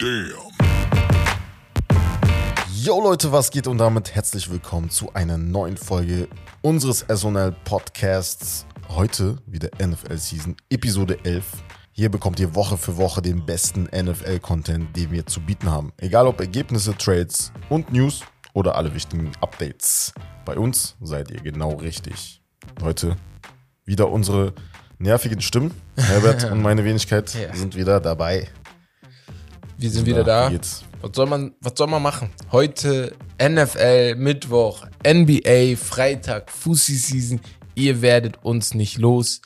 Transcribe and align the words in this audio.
Damn. 0.00 0.32
Yo 2.72 3.02
Leute, 3.02 3.30
was 3.32 3.50
geht 3.50 3.66
und 3.66 3.76
damit 3.76 4.14
herzlich 4.14 4.50
willkommen 4.50 4.88
zu 4.88 5.12
einer 5.12 5.36
neuen 5.36 5.76
Folge 5.76 6.26
unseres 6.62 7.04
SNL 7.14 7.54
Podcasts. 7.64 8.64
Heute 8.88 9.36
wieder 9.46 9.68
NFL 9.78 10.16
Season 10.16 10.56
Episode 10.70 11.18
11. 11.24 11.44
Hier 11.92 12.08
bekommt 12.08 12.40
ihr 12.40 12.54
Woche 12.54 12.78
für 12.78 12.96
Woche 12.96 13.20
den 13.20 13.44
besten 13.44 13.84
NFL-Content, 13.94 14.96
den 14.96 15.10
wir 15.10 15.26
zu 15.26 15.40
bieten 15.42 15.70
haben. 15.70 15.92
Egal 15.98 16.26
ob 16.26 16.40
Ergebnisse, 16.40 16.96
Trades 16.96 17.52
und 17.68 17.92
News 17.92 18.22
oder 18.54 18.76
alle 18.76 18.94
wichtigen 18.94 19.30
Updates. 19.42 20.14
Bei 20.46 20.56
uns 20.56 20.96
seid 21.02 21.30
ihr 21.30 21.42
genau 21.42 21.74
richtig. 21.74 22.40
Heute 22.80 23.16
wieder 23.84 24.08
unsere 24.08 24.54
nervigen 24.98 25.42
Stimmen. 25.42 25.74
Herbert 25.96 26.44
und 26.50 26.62
meine 26.62 26.84
Wenigkeit 26.84 27.34
Ja. 27.34 27.54
sind 27.54 27.76
wieder 27.76 28.00
dabei. 28.00 28.48
Wir 29.80 29.90
sind 29.90 30.04
wieder 30.04 30.24
da. 30.24 30.50
Geht's? 30.50 30.84
Was 31.00 31.12
soll 31.14 31.24
man, 31.24 31.54
was 31.62 31.72
soll 31.74 31.86
man 31.86 32.02
machen? 32.02 32.28
Heute 32.52 33.14
NFL, 33.42 34.14
Mittwoch, 34.16 34.84
NBA, 35.06 35.76
Freitag, 35.78 36.50
Fussi 36.50 36.96
Season. 36.96 37.40
Ihr 37.74 38.02
werdet 38.02 38.44
uns 38.44 38.74
nicht 38.74 38.98
los. 38.98 39.40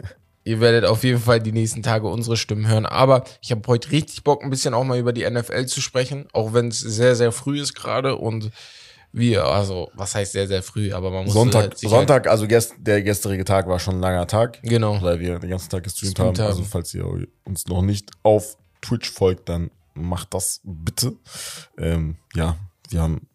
Ihr 0.44 0.60
werdet 0.60 0.84
auf 0.84 1.02
jeden 1.02 1.18
Fall 1.18 1.40
die 1.40 1.50
nächsten 1.50 1.82
Tage 1.82 2.06
unsere 2.06 2.36
Stimmen 2.36 2.68
hören. 2.68 2.86
Aber 2.86 3.24
ich 3.42 3.50
habe 3.50 3.62
heute 3.66 3.90
richtig 3.90 4.22
Bock, 4.22 4.44
ein 4.44 4.50
bisschen 4.50 4.74
auch 4.74 4.84
mal 4.84 4.96
über 4.96 5.12
die 5.12 5.28
NFL 5.28 5.66
zu 5.66 5.80
sprechen, 5.80 6.28
auch 6.32 6.52
wenn 6.52 6.68
es 6.68 6.78
sehr, 6.78 7.16
sehr 7.16 7.32
früh 7.32 7.60
ist 7.60 7.74
gerade 7.74 8.14
und 8.14 8.52
wir, 9.10 9.44
also 9.44 9.90
was 9.94 10.14
heißt 10.14 10.30
sehr, 10.30 10.46
sehr 10.46 10.62
früh, 10.62 10.92
aber 10.92 11.10
man 11.10 11.24
muss 11.24 11.34
Sonntag, 11.34 11.62
halt 11.62 11.78
sich 11.78 11.90
Sonntag, 11.90 12.28
also 12.28 12.46
gest, 12.46 12.74
der 12.78 13.02
gestrige 13.02 13.44
Tag 13.44 13.66
war 13.66 13.80
schon 13.80 13.96
ein 13.96 14.00
langer 14.00 14.28
Tag. 14.28 14.58
Halt, 14.58 14.70
genau. 14.70 15.02
Weil 15.02 15.18
wir 15.18 15.40
den 15.40 15.50
ganzen 15.50 15.68
Tag 15.68 15.82
gestreamt 15.82 16.14
Gestreamt 16.14 16.38
haben. 16.38 16.44
haben. 16.44 16.52
Also 16.52 16.62
falls 16.62 16.94
ihr 16.94 17.26
uns 17.42 17.66
noch 17.66 17.82
nicht 17.82 18.12
auf 18.22 18.56
Twitch 18.82 19.10
folgt, 19.10 19.48
dann 19.48 19.72
macht 19.94 20.34
das 20.34 20.60
bitte. 20.64 21.14
Ähm, 21.78 22.16
ja, 22.34 22.56
wir 22.88 23.02
haben, 23.02 23.28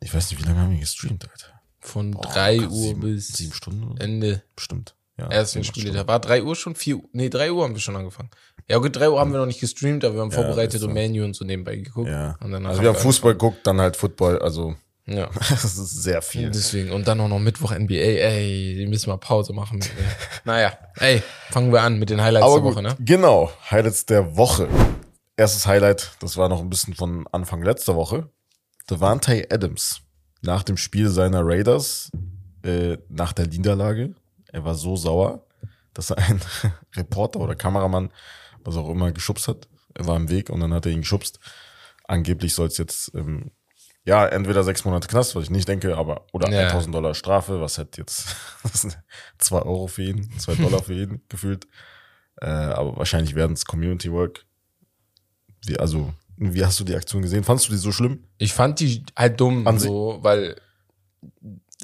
ich 0.00 0.14
weiß 0.14 0.30
nicht, 0.30 0.40
wie 0.42 0.46
lange 0.46 0.60
haben 0.60 0.72
wir 0.72 0.80
gestreamt, 0.80 1.28
Alter? 1.30 1.60
Von 1.80 2.10
Boah, 2.12 2.22
3 2.22 2.60
Uhr 2.62 2.70
sieben, 2.70 3.00
bis 3.00 3.28
sieben 3.28 3.52
Stunden? 3.52 3.96
Ende 3.98 4.42
bestimmt. 4.54 4.94
Ja, 5.16 5.26
ersten 5.28 5.64
Spiele. 5.64 5.92
Da 5.92 6.06
war 6.06 6.20
3 6.20 6.44
Uhr 6.44 6.54
schon, 6.54 6.74
4 6.76 6.96
Uhr, 6.96 7.02
nee, 7.12 7.28
3 7.28 7.50
Uhr 7.50 7.64
haben 7.64 7.74
wir 7.74 7.80
schon 7.80 7.96
angefangen. 7.96 8.30
Ja, 8.68 8.78
gut, 8.78 8.94
3 8.94 9.10
Uhr 9.10 9.18
haben 9.18 9.32
wir 9.32 9.38
noch 9.40 9.46
nicht 9.46 9.60
gestreamt, 9.60 10.04
aber 10.04 10.14
wir 10.14 10.20
haben 10.20 10.30
Ja, 10.30 10.36
vorbereitet 10.36 10.82
und 10.82 10.92
Menu 10.92 11.24
und 11.24 11.34
so 11.34 11.44
nebenbei 11.44 11.76
geguckt. 11.76 12.08
Ja. 12.08 12.36
Und 12.40 12.54
Also 12.54 12.82
wir 12.82 12.88
haben 12.88 12.94
wir 12.96 13.00
Fußball 13.00 13.32
geguckt, 13.32 13.66
dann 13.66 13.80
halt 13.80 13.96
Football, 13.96 14.38
also 14.40 14.76
Ja. 15.06 15.28
das 15.50 15.64
ist 15.64 16.02
sehr 16.02 16.22
viel. 16.22 16.50
Deswegen. 16.50 16.92
Und 16.92 17.08
dann 17.08 17.20
auch 17.20 17.28
noch 17.28 17.38
Mittwoch 17.40 17.72
NBA. 17.72 17.94
Ey, 17.94 18.74
die 18.76 18.86
müssen 18.86 19.08
wir 19.10 19.16
Pause 19.16 19.52
machen. 19.52 19.80
Naja, 20.44 20.72
ey, 20.96 21.22
fangen 21.50 21.72
wir 21.72 21.82
an 21.82 21.98
mit 21.98 22.10
den 22.10 22.22
Highlights 22.22 22.46
Aber 22.46 22.56
der 22.56 22.64
Woche, 22.64 22.82
ne? 22.82 22.96
genau, 23.00 23.50
Highlights 23.70 24.06
der 24.06 24.36
Woche. 24.36 24.68
Erstes 25.38 25.68
Highlight, 25.68 26.16
das 26.18 26.36
war 26.36 26.48
noch 26.48 26.60
ein 26.60 26.68
bisschen 26.68 26.94
von 26.94 27.28
Anfang 27.28 27.62
letzter 27.62 27.94
Woche. 27.94 28.28
Devante 28.90 29.46
Adams 29.52 30.00
nach 30.42 30.64
dem 30.64 30.76
Spiel 30.76 31.08
seiner 31.10 31.42
Raiders, 31.46 32.10
äh, 32.64 32.98
nach 33.08 33.32
der 33.32 33.46
Niederlage, 33.46 34.16
er 34.48 34.64
war 34.64 34.74
so 34.74 34.96
sauer, 34.96 35.46
dass 35.94 36.10
er 36.10 36.18
einen 36.18 36.40
Reporter 36.96 37.38
oder 37.38 37.54
Kameramann, 37.54 38.10
was 38.64 38.76
auch 38.76 38.90
immer, 38.90 39.12
geschubst 39.12 39.46
hat. 39.46 39.68
Er 39.94 40.08
war 40.08 40.16
im 40.16 40.28
Weg 40.28 40.50
und 40.50 40.58
dann 40.58 40.74
hat 40.74 40.86
er 40.86 40.92
ihn 40.92 41.02
geschubst. 41.02 41.38
Angeblich 42.08 42.52
soll 42.52 42.66
es 42.66 42.76
jetzt, 42.78 43.12
ähm, 43.14 43.52
ja, 44.04 44.26
entweder 44.26 44.64
sechs 44.64 44.84
Monate 44.84 45.06
Knast, 45.06 45.36
was 45.36 45.44
ich 45.44 45.50
nicht 45.50 45.68
denke, 45.68 45.96
aber, 45.96 46.26
oder 46.32 46.50
Ja. 46.50 46.66
1000 46.66 46.92
Dollar 46.92 47.14
Strafe, 47.14 47.60
was 47.60 47.78
hat 47.78 47.96
jetzt, 47.96 48.34
zwei 49.38 49.62
Euro 49.62 49.86
für 49.86 50.02
ihn, 50.02 50.36
zwei 50.40 50.56
Dollar 50.56 50.82
für 50.82 50.94
ihn 50.94 51.22
gefühlt. 51.28 51.68
Äh, 52.40 52.46
aber 52.48 52.96
wahrscheinlich 52.96 53.36
werden 53.36 53.52
es 53.52 53.64
Community 53.64 54.10
Work. 54.10 54.46
Wie, 55.66 55.78
also, 55.78 56.12
wie 56.36 56.64
hast 56.64 56.78
du 56.80 56.84
die 56.84 56.94
Aktion 56.94 57.22
gesehen? 57.22 57.44
Fandst 57.44 57.68
du 57.68 57.72
die 57.72 57.78
so 57.78 57.92
schlimm? 57.92 58.24
Ich 58.38 58.52
fand 58.52 58.80
die 58.80 59.04
halt 59.16 59.40
dumm, 59.40 59.66
An 59.66 59.78
so, 59.78 60.18
weil 60.22 60.56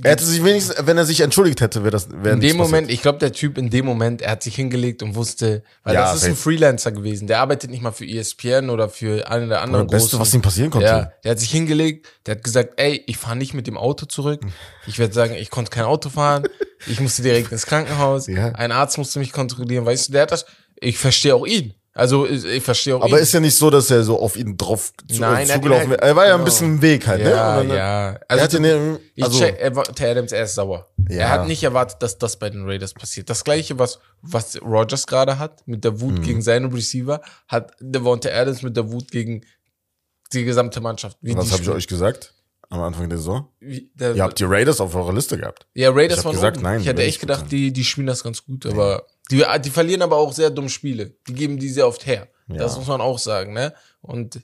Er 0.03 0.11
hätte 0.13 0.25
sich 0.25 0.43
wenigstens, 0.43 0.75
wenn 0.87 0.97
er 0.99 1.05
sich 1.05 1.21
entschuldigt 1.21 1.61
hätte, 1.61 1.83
wäre 1.83 1.93
das, 1.93 2.09
wäre 2.11 2.35
in 2.35 2.41
dem 2.41 2.57
Moment, 2.57 2.87
passiert. 2.87 2.91
ich 2.91 3.03
glaube, 3.03 3.19
der 3.19 3.33
Typ 3.33 3.59
in 3.59 3.71
dem 3.71 3.85
Moment, 3.87 4.23
er 4.23 4.33
hat 4.33 4.43
sich 4.43 4.57
hingelegt 4.57 5.05
und 5.05 5.15
wusste, 5.15 5.63
weil 5.85 5.95
Ja, 5.95 6.03
das 6.13 6.23
ist 6.23 6.25
ein. 6.25 6.35
Freelancer 6.37 6.91
gewesen. 6.91 7.29
Der 7.29 7.39
arbeitet 7.41 7.71
nicht 7.71 7.81
mal 7.83 7.93
für 7.93 8.05
ESPN 8.05 8.71
oder 8.71 8.89
für 8.89 9.29
eine 9.31 9.47
der 9.47 9.63
anderen 9.63 9.87
Das 9.87 10.03
Beste, 10.03 10.19
was 10.19 10.35
ihm 10.35 10.43
passieren 10.43 10.71
konnte. 10.71 10.87
Ja, 10.87 11.13
der 11.23 11.31
hat 11.33 11.39
sich 11.39 11.51
hingelegt, 11.51 12.09
der 12.27 12.37
hat 12.37 12.43
gesagt, 12.45 12.75
ey, 12.77 13.03
ich 13.07 13.17
fahre 13.19 13.37
nicht 13.37 13.55
mit 13.55 13.67
dem 13.69 13.77
Auto 13.77 14.07
zurück. 14.07 14.41
Ich 14.89 14.99
werde 14.99 15.15
sagen, 15.15 15.35
ich 15.35 15.51
konnte 15.51 15.71
kein 15.71 15.85
Auto 15.85 16.09
fahren. 16.11 16.45
Ich 16.89 16.99
musste 17.01 17.23
direkt 17.23 17.53
ins 17.53 17.67
Krankenhaus. 17.67 18.27
Ja. 18.27 18.49
Ein 18.49 18.73
Arzt 18.73 18.99
musste 18.99 19.19
mich 19.21 19.33
kontrollieren. 19.33 19.87
Weißt 19.87 20.09
du, 20.09 20.13
der 20.13 20.23
hat 20.23 20.33
das. 20.33 20.45
Ich 20.81 20.99
verstehe 20.99 21.35
auch 21.37 21.47
ihn. 21.47 21.75
Also 21.97 22.27
ich, 22.27 22.61
verstehe 22.61 22.97
auch 22.97 23.03
Aber 23.03 23.17
ihn. 23.19 23.23
ist 23.23 23.33
ja 23.33 23.39
nicht 23.39 23.57
so, 23.57 23.71
dass 23.71 23.89
er 23.89 24.03
so 24.03 24.19
auf 24.19 24.37
ihn 24.37 24.57
drauf 24.57 24.93
zu, 25.09 25.21
Nein, 25.21 25.47
zugelaufen 25.47 25.85
ihn 25.85 25.91
wäre. 25.91 26.01
halt- 26.01 26.11
Er 26.11 26.17
war 26.17 26.25
ja 26.27 26.33
ein 26.33 26.39
genau. 26.39 26.45
bisschen 26.47 26.67
im 26.75 26.83
Weg 26.83 27.07
halt, 27.07 27.21
ja, 27.23 27.55
ne? 27.55 27.61
Und 27.63 27.69
dann- 27.69 27.77
ja. 27.77 28.19
Also, 28.27 28.59
ne, 28.59 28.99
ich 29.15 29.23
also, 29.23 29.39
check, 29.39 29.57
er 29.61 29.77
war, 29.77 29.85
Tay 29.85 30.11
Adams, 30.11 30.33
er 30.33 30.43
ist 30.43 30.57
sauer. 30.57 30.89
Ja. 31.09 31.17
Er 31.19 31.29
hat 31.31 31.47
nicht 31.47 31.63
erwartet, 31.63 32.03
dass 32.03 32.19
das 32.19 32.37
bei 32.37 32.51
den 32.51 32.65
Raiders 32.69 32.95
passiert. 32.95 33.31
Das 33.31 33.45
gleiche, 33.45 33.79
was, 33.79 34.01
was 34.23 34.61
Rogers 34.61 35.07
gerade 35.07 35.39
hat, 35.39 35.67
mit 35.69 35.85
der 35.85 35.93
Mhm. 35.93 36.01
Wut 36.01 36.23
gegen 36.25 36.43
seine 36.43 36.73
Receiver, 36.75 37.21
hat 37.47 37.71
Devonta 37.79 38.29
Adams 38.29 38.63
mit 38.63 38.77
der 38.77 38.91
Wut 38.91 39.13
gegen 39.13 39.45
die 40.33 40.45
gesamte 40.45 40.81
Mannschaft. 40.81 41.17
Was 41.23 41.53
habe 41.53 41.63
ich 41.63 41.69
euch 41.71 41.87
gesagt? 41.87 42.35
Am 42.71 42.81
Anfang 42.81 43.09
der 43.09 43.19
Saison? 43.19 43.47
Wie- 43.61 43.93
der- 43.95 44.17
Ihr 44.17 44.23
habt 44.25 44.41
die 44.41 44.45
Raiders 44.45 44.81
auf 44.81 44.97
eurer 44.97 45.13
Liste 45.13 45.39
gehabt. 45.39 45.67
Ja, 45.75 45.91
Raiders 45.93 46.19
Ich 46.21 46.25
waren 46.25 46.33
gesagt, 46.35 46.57
oben. 46.57 46.65
nein, 46.65 46.81
Ich 46.81 46.87
hätte 46.89 47.03
echt 47.05 47.21
gedacht, 47.21 47.45
die, 47.53 47.73
die 47.73 47.85
spielen 47.85 48.09
das 48.09 48.25
ganz 48.25 48.45
gut, 48.45 48.67
aber 48.67 49.07
die, 49.31 49.45
die 49.65 49.71
verlieren 49.71 50.03
aber 50.03 50.17
auch 50.17 50.33
sehr 50.33 50.51
dumm 50.51 50.69
Spiele. 50.69 51.15
Die 51.29 51.35
geben 51.35 51.59
die 51.59 51.69
sehr 51.69 51.87
oft 51.89 52.07
her. 52.07 52.29
Das 52.49 52.73
Ja. 52.73 52.79
muss 52.79 52.89
man 52.89 53.01
auch 53.01 53.19
sagen, 53.19 53.53
ne? 53.55 53.73
Und 54.03 54.41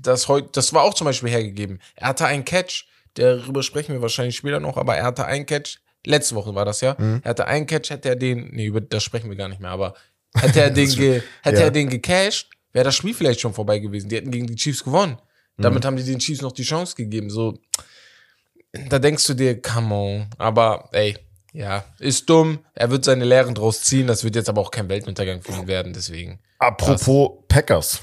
das 0.00 0.28
heute, 0.28 0.48
das 0.52 0.72
war 0.72 0.82
auch 0.82 0.94
zum 0.94 1.04
Beispiel 1.04 1.30
hergegeben. 1.30 1.78
Er 1.94 2.08
hatte 2.08 2.26
einen 2.26 2.44
Catch, 2.44 2.86
darüber 3.14 3.62
sprechen 3.62 3.92
wir 3.92 4.00
wahrscheinlich 4.02 4.36
später 4.36 4.60
noch, 4.60 4.76
aber 4.76 4.96
er 4.96 5.04
hatte 5.04 5.24
einen 5.26 5.46
Catch, 5.46 5.78
letzte 6.06 6.34
Woche 6.34 6.54
war 6.54 6.64
das 6.64 6.80
ja. 6.80 6.96
Mhm. 6.98 7.20
Er 7.22 7.30
hatte 7.30 7.46
einen 7.46 7.66
Catch, 7.66 7.90
hätte 7.90 8.08
er 8.08 8.16
den, 8.16 8.48
nee, 8.52 8.66
über 8.66 8.80
das 8.80 9.02
sprechen 9.02 9.28
wir 9.28 9.36
gar 9.36 9.48
nicht 9.48 9.60
mehr, 9.60 9.70
aber 9.70 9.94
hätte 10.34 10.60
er 10.62 10.70
den, 10.70 10.88
ge, 10.90 11.22
hätte 11.42 11.58
Ja. 11.58 11.64
er 11.64 11.70
den 11.70 11.88
gecasht, 11.90 12.48
wäre 12.72 12.84
das 12.84 12.96
Spiel 12.96 13.14
vielleicht 13.14 13.40
schon 13.40 13.54
vorbei 13.54 13.78
gewesen. 13.78 14.08
Die 14.08 14.16
hätten 14.16 14.30
gegen 14.30 14.46
die 14.46 14.56
Chiefs 14.56 14.82
gewonnen. 14.82 15.18
Damit 15.58 15.82
Mhm. 15.84 15.86
haben 15.86 15.96
die 15.96 16.02
den 16.04 16.18
Chiefs 16.18 16.40
noch 16.42 16.50
die 16.52 16.64
Chance 16.64 16.96
gegeben. 16.96 17.30
So, 17.30 17.58
da 18.88 18.98
denkst 18.98 19.24
du 19.28 19.34
dir, 19.34 19.60
come 19.62 19.94
on. 19.94 20.26
Aber 20.38 20.88
ey, 20.92 21.16
ja, 21.54 21.84
ist 21.98 22.28
dumm. 22.28 22.58
Er 22.74 22.90
wird 22.90 23.04
seine 23.04 23.24
Lehren 23.24 23.54
draus 23.54 23.80
ziehen. 23.82 24.06
Das 24.06 24.24
wird 24.24 24.34
jetzt 24.36 24.48
aber 24.50 24.60
auch 24.60 24.70
kein 24.70 24.88
Weltuntergang 24.90 25.40
für 25.40 25.52
ihn 25.52 25.66
werden. 25.66 25.92
Deswegen. 25.94 26.40
Apropos 26.58 27.30
Packers. 27.48 28.00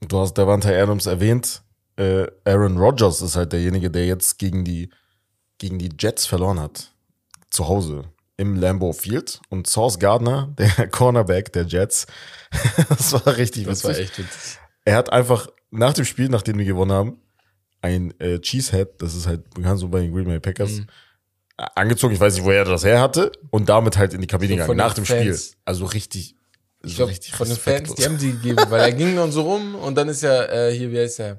Du 0.00 0.18
hast 0.18 0.34
Davante 0.34 0.76
Adams 0.76 1.06
erwähnt. 1.06 1.62
Äh, 1.96 2.26
Aaron 2.44 2.76
Rodgers 2.76 3.22
ist 3.22 3.36
halt 3.36 3.52
derjenige, 3.52 3.90
der 3.90 4.04
jetzt 4.06 4.38
gegen 4.38 4.64
die, 4.64 4.90
gegen 5.58 5.78
die 5.78 5.90
Jets 5.98 6.26
verloren 6.26 6.58
hat. 6.60 6.92
Zu 7.50 7.68
Hause. 7.68 8.04
Im 8.36 8.56
Lambeau 8.56 8.92
Field. 8.92 9.40
Und 9.48 9.66
Sauce 9.68 9.98
Gardner, 9.98 10.52
der 10.58 10.88
Cornerback 10.88 11.52
der 11.52 11.64
Jets, 11.64 12.06
das 12.88 13.12
war 13.12 13.36
richtig 13.36 13.64
Das 13.66 13.84
witzig. 13.84 13.96
war 13.96 14.02
echt 14.02 14.18
witzig. 14.18 14.58
Er 14.84 14.96
hat 14.96 15.12
einfach 15.12 15.46
nach 15.70 15.92
dem 15.92 16.04
Spiel, 16.04 16.28
nachdem 16.28 16.58
wir 16.58 16.64
gewonnen 16.64 16.92
haben, 16.92 17.20
ein 17.80 18.12
äh, 18.20 18.40
Cheesehead, 18.40 19.00
das 19.00 19.14
ist 19.14 19.26
halt 19.26 19.48
bekannt 19.54 19.78
so 19.78 19.88
bei 19.88 20.00
den 20.00 20.12
Green 20.12 20.24
Bay 20.26 20.40
Packers, 20.40 20.70
Mhm. 20.72 20.86
Angezogen. 21.74 22.14
Ich 22.14 22.20
weiß 22.20 22.34
nicht, 22.34 22.44
woher 22.44 22.60
er 22.60 22.64
das 22.64 22.84
her 22.84 23.00
hatte. 23.00 23.32
Und 23.50 23.68
damit 23.68 23.96
halt 23.98 24.14
in 24.14 24.20
die 24.20 24.26
Kabine 24.26 24.56
gegangen, 24.56 24.76
nach 24.76 24.94
dem 24.94 25.04
Spiel. 25.04 25.24
Fans. 25.32 25.56
Also 25.64 25.84
richtig, 25.86 26.34
Ich 26.84 26.92
so 26.92 26.96
glaube, 26.98 27.10
richtig 27.12 27.34
von 27.34 27.48
den 27.48 27.56
Fans, 27.56 27.94
die 27.94 28.04
haben 28.04 28.18
die 28.18 28.32
gegeben, 28.32 28.64
weil 28.68 28.80
er 28.80 28.92
ging 28.92 29.14
dann 29.16 29.30
so 29.32 29.42
rum 29.42 29.74
und 29.76 29.94
dann 29.96 30.08
ist 30.08 30.22
ja, 30.22 30.44
äh, 30.44 30.72
hier, 30.76 30.90
wie 30.90 30.98
heißt 30.98 31.18
der? 31.20 31.36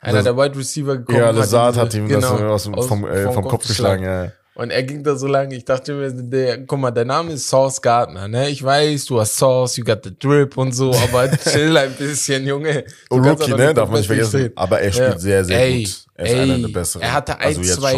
Einer 0.00 0.14
Das- 0.14 0.24
der 0.24 0.36
Wide 0.36 0.58
Receiver 0.58 0.96
gekommen. 0.96 1.18
Ja, 1.18 1.26
hat 1.28 1.36
Lazard 1.36 1.74
diese- 1.74 1.80
hat 1.82 1.94
ihm 1.94 2.08
genau, 2.08 2.38
das 2.38 2.66
aus, 2.66 2.86
vom, 2.86 3.06
äh, 3.06 3.32
vom, 3.32 3.44
Kopf 3.46 3.66
geschlagen. 3.68 4.02
Ja. 4.02 4.32
Und 4.54 4.70
er 4.70 4.82
ging 4.82 5.02
da 5.02 5.16
so 5.16 5.26
lange, 5.26 5.54
ich 5.56 5.64
dachte 5.64 5.94
mir, 5.94 6.10
der, 6.12 6.58
guck 6.66 6.78
mal, 6.78 6.90
dein 6.90 7.06
Name 7.06 7.32
ist 7.32 7.48
Sauce 7.48 7.80
Gardner, 7.80 8.28
ne? 8.28 8.50
Ich 8.50 8.62
weiß, 8.62 9.06
du 9.06 9.18
hast 9.18 9.36
Sauce, 9.38 9.78
you 9.78 9.84
got 9.84 10.00
the 10.04 10.10
drip 10.18 10.58
und 10.58 10.72
so, 10.72 10.92
aber 10.94 11.30
chill 11.38 11.74
ein 11.76 11.94
bisschen, 11.94 12.46
Junge. 12.46 12.84
Und 13.08 13.22
kannst 13.22 13.44
Rookie, 13.44 13.54
ne? 13.54 13.72
Darf 13.72 13.88
man 13.88 13.98
nicht 14.00 14.06
vergessen. 14.08 14.30
durchdrehen. 14.32 14.56
Aber 14.56 14.80
er 14.80 14.92
spielt 14.92 15.08
Ja. 15.14 15.18
sehr, 15.18 15.44
sehr 15.46 15.58
ey, 15.58 15.82
gut. 15.84 16.04
Er 16.14 16.24
ist 16.26 16.32
ey, 16.32 16.40
einer 16.40 16.58
der 16.58 16.68
besseren. 16.68 17.02
Er 17.02 17.12
hatte 17.14 17.38
ein, 17.38 17.46
Also 17.46 17.62
zwei 17.62 17.94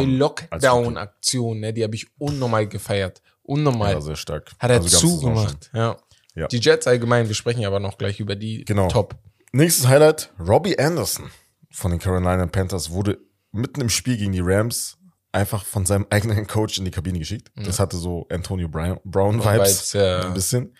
Lockdown-Aktionen, 0.74 1.60
ne? 1.60 1.72
Die 1.72 1.82
habe 1.82 1.94
ich 1.94 2.06
unnormal 2.18 2.66
gefeiert. 2.68 3.20
Unnormal. 3.42 3.92
Ja, 3.94 4.00
sehr 4.00 4.16
stark. 4.16 4.52
Hat 4.58 4.70
er 4.70 4.76
Also 4.78 4.96
zugemacht, 4.98 5.70
ja. 5.74 5.96
Ja. 6.36 6.48
Die 6.48 6.58
Jets 6.58 6.86
allgemein, 6.86 7.28
wir 7.28 7.34
sprechen 7.34 7.60
ja 7.60 7.68
aber 7.68 7.78
noch 7.80 7.96
gleich 7.98 8.18
über 8.18 8.34
die 8.34 8.64
Genau. 8.64 8.88
Top. 8.88 9.14
Nächstes 9.52 9.86
Highlight, 9.86 10.30
Robbie 10.40 10.76
Anderson 10.78 11.30
von 11.70 11.90
den 11.92 12.00
Carolina 12.00 12.44
Panthers 12.46 12.90
wurde 12.90 13.18
mitten 13.52 13.80
im 13.80 13.88
Spiel 13.88 14.16
gegen 14.16 14.32
die 14.32 14.40
Rams 14.42 14.96
einfach 15.34 15.64
von 15.64 15.84
seinem 15.84 16.06
eigenen 16.10 16.46
Coach 16.46 16.78
in 16.78 16.84
die 16.84 16.90
Kabine 16.90 17.18
geschickt. 17.18 17.50
Das 17.56 17.78
hatte 17.78 17.96
so 17.96 18.26
Antonio 18.30 18.68
Brown, 18.68 19.00
Brown 19.04 19.44
Vibes, 19.44 19.92
Vibes, 19.92 19.92
ja. 19.94 20.20
ein 20.26 20.34
bisschen. 20.34 20.74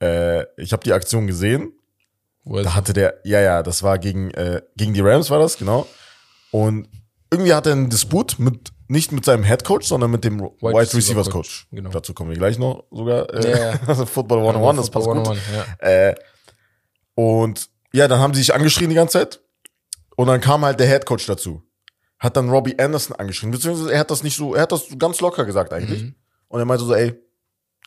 Äh, 0.00 0.44
ich 0.56 0.72
habe 0.72 0.84
die 0.84 0.92
Aktion 0.92 1.26
gesehen. 1.26 1.72
Wo 2.44 2.60
Da 2.60 2.74
hatte 2.74 2.92
der, 2.92 3.20
ja, 3.24 3.40
ja, 3.40 3.62
das 3.62 3.82
war 3.82 3.98
gegen, 3.98 4.30
äh, 4.30 4.62
gegen 4.76 4.94
die 4.94 5.00
Rams 5.00 5.30
war 5.30 5.40
das, 5.40 5.58
genau. 5.58 5.86
Und 6.52 6.88
irgendwie 7.30 7.52
hat 7.52 7.66
er 7.66 7.72
einen 7.72 7.90
Disput 7.90 8.38
mit, 8.38 8.70
nicht 8.86 9.10
mit 9.10 9.24
seinem 9.24 9.42
Head 9.42 9.64
Coach, 9.64 9.88
sondern 9.88 10.12
mit 10.12 10.22
dem 10.22 10.40
Wide, 10.40 10.54
Receiver 10.62 10.98
Receivers 10.98 11.30
Coach, 11.30 11.32
Coach. 11.32 11.66
genau. 11.72 11.90
Dazu 11.90 12.14
kommen 12.14 12.30
wir 12.30 12.36
gleich 12.36 12.58
noch 12.58 12.84
sogar. 12.92 13.34
Äh, 13.34 13.50
Ja, 13.50 13.58
ja. 13.72 13.80
also 13.86 14.06
Football 14.06 14.38
101, 14.38 14.76
das 14.76 14.90
passt 14.90 15.06
Football 15.06 15.24
gut. 15.24 15.38
101, 15.48 15.66
ja. 15.82 15.88
Äh, 15.88 16.14
und 17.16 17.68
Ja, 17.92 18.06
dann 18.06 18.20
haben 18.20 18.34
sie 18.34 18.40
sich 18.40 18.54
angeschrien 18.54 18.90
die 18.90 18.94
ganze 18.96 19.18
Zeit. 19.18 19.40
Und 20.14 20.28
dann 20.28 20.40
kam 20.40 20.64
halt 20.64 20.78
der 20.78 20.86
Head 20.86 21.04
Coach 21.04 21.26
dazu. 21.26 21.65
Hat 22.18 22.36
dann 22.36 22.48
Robbie 22.48 22.78
Anderson 22.78 23.16
angeschrien. 23.16 23.50
Beziehungsweise 23.50 23.92
er 23.92 24.00
hat 24.00 24.10
das 24.10 24.22
nicht 24.22 24.36
so, 24.36 24.54
er 24.54 24.62
hat 24.62 24.72
das 24.72 24.86
ganz 24.98 25.20
locker 25.20 25.44
gesagt 25.44 25.72
eigentlich. 25.72 26.02
Mhm. 26.02 26.14
Und 26.48 26.60
er 26.60 26.64
meinte 26.64 26.84
so, 26.84 26.94
ey, 26.94 27.14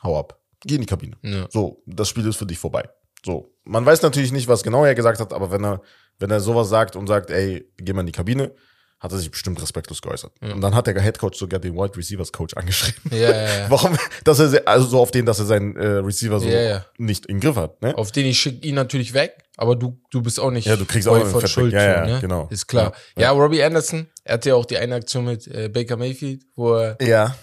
hau 0.04 0.18
ab. 0.20 0.40
Geh 0.62 0.76
in 0.76 0.82
die 0.82 0.88
Kabine. 0.88 1.18
Ja. 1.22 1.48
So, 1.50 1.82
das 1.86 2.10
Spiel 2.10 2.28
ist 2.28 2.36
für 2.36 2.46
dich 2.46 2.60
vorbei. 2.60 2.88
So. 3.26 3.54
Man 3.64 3.86
weiß 3.86 4.02
natürlich 4.02 4.32
nicht, 4.32 4.48
was 4.48 4.64
genau 4.64 4.86
er 4.86 4.96
gesagt 4.96 5.20
hat, 5.20 5.34
aber 5.34 5.52
wenn 5.52 5.64
er, 5.64 5.82
wenn 6.20 6.32
er 6.32 6.40
sowas 6.40 6.70
sagt 6.70 6.96
und 6.96 7.08
sagt, 7.08 7.30
ey, 7.30 7.72
geh 7.78 7.94
mal 7.94 8.02
in 8.02 8.08
die 8.08 8.12
Kabine, 8.12 8.54
hat 9.00 9.12
er 9.12 9.18
sich 9.18 9.32
bestimmt 9.32 9.62
respektlos 9.62 10.02
geäußert. 10.02 10.34
Und 10.42 10.60
dann 10.62 10.76
hat 10.76 10.88
der 10.88 11.02
Head 11.02 11.20
Coach 11.20 11.40
sogar 11.40 11.60
den 11.60 11.74
Wide 11.76 11.96
Receivers 11.96 12.32
Coach 12.34 12.54
angeschrieben. 12.56 13.02
Ja, 13.12 13.18
ja, 13.18 13.32
ja. 13.60 13.66
Warum? 13.70 13.98
Dass 14.26 14.40
er, 14.40 14.68
also 14.68 14.88
so 14.88 15.00
auf 15.00 15.12
den, 15.12 15.26
dass 15.26 15.40
er 15.40 15.46
seinen 15.46 15.76
äh, 15.78 15.86
Receiver 15.88 16.40
so 16.40 16.48
Ja, 16.48 16.62
ja. 16.62 16.86
nicht 16.98 17.26
im 17.28 17.40
Griff 17.40 17.56
hat, 17.56 17.82
ne? 17.82 17.98
Auf 17.98 18.12
den 18.12 18.26
ich 18.26 18.40
schicke 18.40 18.68
ihn 18.68 18.76
natürlich 18.76 19.14
weg, 19.14 19.38
aber 19.56 19.76
du, 19.76 20.00
du 20.12 20.22
bist 20.22 20.40
auch 20.40 20.52
nicht 20.52 20.68
Ja, 20.68 20.76
du 20.76 20.86
kriegst 20.86 21.08
auch 21.08 21.16
einen 21.16 21.30
von. 21.30 21.48
Schuld. 21.48 21.74
Ja, 21.74 21.84
ja, 21.84 22.06
ne? 22.06 22.18
genau. 22.20 22.48
Ist 22.52 22.68
klar. 22.68 22.94
Ja, 23.16 23.24
Ja, 23.24 23.32
Robbie 23.32 23.64
Anderson, 23.64 24.08
er 24.26 24.34
hatte 24.34 24.50
ja 24.50 24.56
auch 24.56 24.66
die 24.66 24.78
eine 24.78 24.96
Aktion 24.96 25.26
mit 25.26 25.48
äh, 25.48 25.70
Baker 25.70 25.96
Mayfield, 25.98 26.44
wo 26.56 26.76
er 26.76 26.98
Ja. 27.02 27.36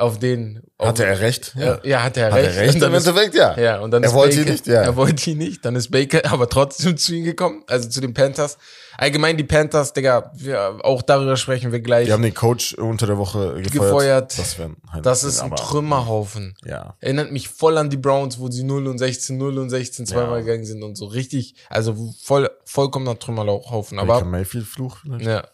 Auf 0.00 0.18
den. 0.18 0.62
Auf, 0.78 0.88
Hatte 0.88 1.04
er 1.04 1.20
recht? 1.20 1.54
Ja, 1.56 1.78
ja 1.84 2.02
hatte 2.02 2.20
er 2.20 2.32
Hat 2.32 2.38
recht. 2.42 2.56
er 2.56 2.62
recht? 2.62 2.74
Im 2.76 2.94
Endeffekt, 2.94 3.34
ja. 3.34 3.58
Ja, 3.58 3.80
und 3.80 3.90
dann 3.90 4.02
Er 4.02 4.12
wollte 4.14 4.36
ihn 4.36 4.40
Baker, 4.44 4.52
nicht, 4.52 4.66
ja. 4.66 4.82
Er 4.82 4.96
wollte 4.96 5.30
ihn 5.30 5.38
nicht, 5.38 5.64
dann 5.64 5.76
ist 5.76 5.90
Baker 5.90 6.22
aber 6.32 6.48
trotzdem 6.48 6.96
zu 6.96 7.14
ihm 7.14 7.24
gekommen, 7.24 7.62
also 7.66 7.88
zu 7.88 8.00
den 8.00 8.14
Panthers. 8.14 8.56
Allgemein 8.96 9.36
die 9.36 9.44
Panthers, 9.44 9.92
Digga, 9.92 10.30
wir, 10.34 10.78
auch 10.82 11.02
darüber 11.02 11.36
sprechen 11.36 11.72
wir 11.72 11.80
gleich. 11.80 12.06
Die 12.06 12.12
haben 12.12 12.22
den 12.22 12.34
Coach 12.34 12.74
unter 12.74 13.06
der 13.06 13.18
Woche 13.18 13.54
gefeuert. 13.62 13.72
Gefeuert. 13.72 14.38
Das, 14.38 14.60
ein 14.60 14.76
das 15.02 15.24
ist 15.24 15.40
ein 15.40 15.54
Trümmerhaufen. 15.56 16.54
Ja. 16.64 16.96
Erinnert 17.00 17.30
mich 17.32 17.48
voll 17.48 17.78
an 17.78 17.88
die 17.88 17.96
Browns, 17.96 18.38
wo 18.38 18.50
sie 18.50 18.62
0 18.62 18.88
und 18.88 18.98
16, 18.98 19.38
0 19.38 19.58
und 19.58 19.70
16 19.70 20.06
zweimal 20.06 20.40
Ja. 20.40 20.44
gegangen 20.44 20.64
sind 20.64 20.82
und 20.82 20.96
so 20.96 21.06
richtig, 21.06 21.54
also 21.68 22.14
voll, 22.22 22.50
vollkommener 22.64 23.18
Trümmerhaufen. 23.18 23.98
Baker 23.98 24.12
Aber 24.12 24.24
Mayfield-Fluch 24.24 24.98
vielleicht? 25.02 25.24
ja, 25.26 25.44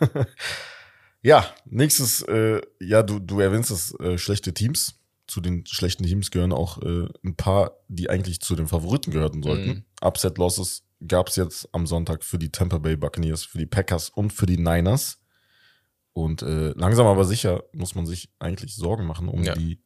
Ja, 1.22 1.46
nächstes, 1.66 2.22
äh, 2.22 2.60
ja, 2.80 3.02
du, 3.02 3.18
du 3.20 3.40
erwähnst 3.40 3.70
das 3.70 3.94
äh, 4.00 4.18
schlechte 4.18 4.52
Teams. 4.52 4.94
Zu 5.28 5.40
den 5.40 5.64
schlechten 5.66 6.02
Teams 6.04 6.30
gehören 6.30 6.52
auch 6.52 6.82
äh, 6.82 7.08
ein 7.24 7.36
paar, 7.36 7.76
die 7.88 8.10
eigentlich 8.10 8.40
zu 8.40 8.56
den 8.56 8.66
Favoriten 8.66 9.12
gehörten 9.12 9.42
sollten. 9.42 9.68
Mhm. 9.68 9.84
Upset 10.04 10.36
Losses 10.36 10.82
gab 11.06 11.28
es 11.28 11.36
jetzt 11.36 11.68
am 11.72 11.86
Sonntag 11.86 12.24
für 12.24 12.38
die 12.38 12.50
Tampa 12.50 12.78
Bay 12.78 12.96
Buccaneers, 12.96 13.44
für 13.44 13.58
die 13.58 13.66
Packers 13.66 14.10
und 14.10 14.32
für 14.32 14.46
die 14.46 14.58
Niners. 14.58 15.18
Und 16.12 16.42
äh, 16.42 16.70
langsam 16.76 17.06
aber 17.06 17.24
sicher 17.24 17.62
muss 17.72 17.94
man 17.94 18.04
sich 18.04 18.30
eigentlich 18.38 18.74
Sorgen 18.74 19.06
machen 19.06 19.28
um 19.28 19.42
Ja. 19.44 19.54
die 19.54 19.80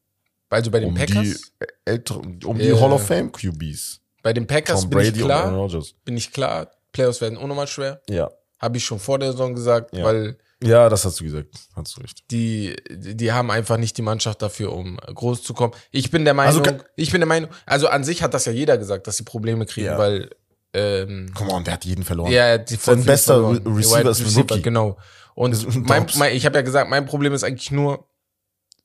also 0.49 0.71
bei 0.71 0.81
den 0.81 0.91
um 0.91 0.95
Packers, 0.95 1.23
die 1.61 1.67
älteren, 1.85 2.43
um 2.45 2.59
die 2.59 2.65
Ja. 2.67 2.81
Hall 2.81 2.93
of 2.93 3.07
Fame 3.07 3.31
QBs. 3.33 4.01
bei 4.23 4.33
den 4.33 4.47
Packers 4.47 4.89
bin 4.89 5.01
ich 5.01 5.13
klar, 5.15 5.69
bin 6.05 6.17
ich 6.17 6.33
klar, 6.33 6.71
Playoffs 6.93 7.21
werden 7.21 7.37
unnormal 7.37 7.67
schwer. 7.67 8.01
Ja. 8.09 8.31
Habe 8.59 8.79
ich 8.79 8.85
schon 8.85 8.99
vor 8.99 9.19
der 9.19 9.33
Saison 9.33 9.55
gesagt, 9.55 9.95
Ja. 9.97 10.05
weil 10.05 10.39
Ja, 10.63 10.89
das 10.89 11.05
hast 11.05 11.21
du 11.21 11.25
gesagt. 11.25 11.49
Hast 11.75 11.97
du 11.97 12.01
recht. 12.01 12.31
die, 12.31 12.75
die 12.91 13.33
haben 13.33 13.51
einfach 13.51 13.77
nicht 13.77 13.97
die 13.99 14.03
Mannschaft 14.03 14.41
dafür, 14.41 14.73
um 14.73 14.97
groß 14.97 15.43
zu 15.43 15.53
kommen. 15.53 15.75
Ich 15.91 16.11
bin 16.11 16.25
der 16.25 16.33
Meinung, 16.35 16.65
Also 16.67 16.79
ich 16.97 17.11
bin 17.11 17.21
der 17.21 17.29
Meinung, 17.29 17.51
also 17.67 17.89
an 17.89 18.05
sich 18.05 18.23
hat 18.23 18.33
das 18.33 18.47
ja 18.47 18.53
jeder 18.53 18.79
gesagt, 18.79 19.07
dass 19.07 19.19
sie 19.19 19.25
Probleme 19.25 19.67
kriegen, 19.67 19.87
Ja. 19.89 19.99
weil 19.99 20.31
ähm, 20.73 21.31
Come 21.35 21.53
on, 21.53 21.65
der 21.65 21.75
hat 21.75 21.85
jeden 21.85 22.05
verloren. 22.05 22.33
ja, 22.33 22.57
die 22.59 22.75
Sein 22.77 23.05
bester 23.05 23.35
verloren. 23.35 23.67
Re- 23.67 23.77
Receiver 23.77 24.01
Wide 24.01 24.11
ist 24.11 24.21
ein 24.21 24.43
Rookie. 24.43 24.63
Genau. 24.63 24.99
Und 25.35 25.87
mein, 25.89 26.07
mein, 26.17 26.35
ich 26.35 26.47
habe 26.47 26.57
ja 26.57 26.63
gesagt, 26.63 26.89
mein 26.89 27.05
Problem 27.07 27.35
ist 27.35 27.45
eigentlich 27.45 27.71
nur, 27.71 28.09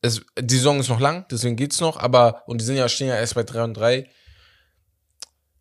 es, 0.01 0.21
die 0.39 0.55
Saison 0.57 0.79
ist 0.81 0.89
noch 0.89 0.99
lang, 0.99 1.25
deswegen 1.31 1.55
geht's 1.55 1.79
noch, 1.79 1.97
aber, 1.97 2.43
und 2.47 2.59
die 2.59 2.65
sind 2.65 2.75
ja, 2.75 2.89
stehen 2.89 3.07
ja 3.07 3.15
erst 3.15 3.35
bei 3.35 3.43
3 3.43 3.63
und 3.63 3.73
3. 3.75 4.09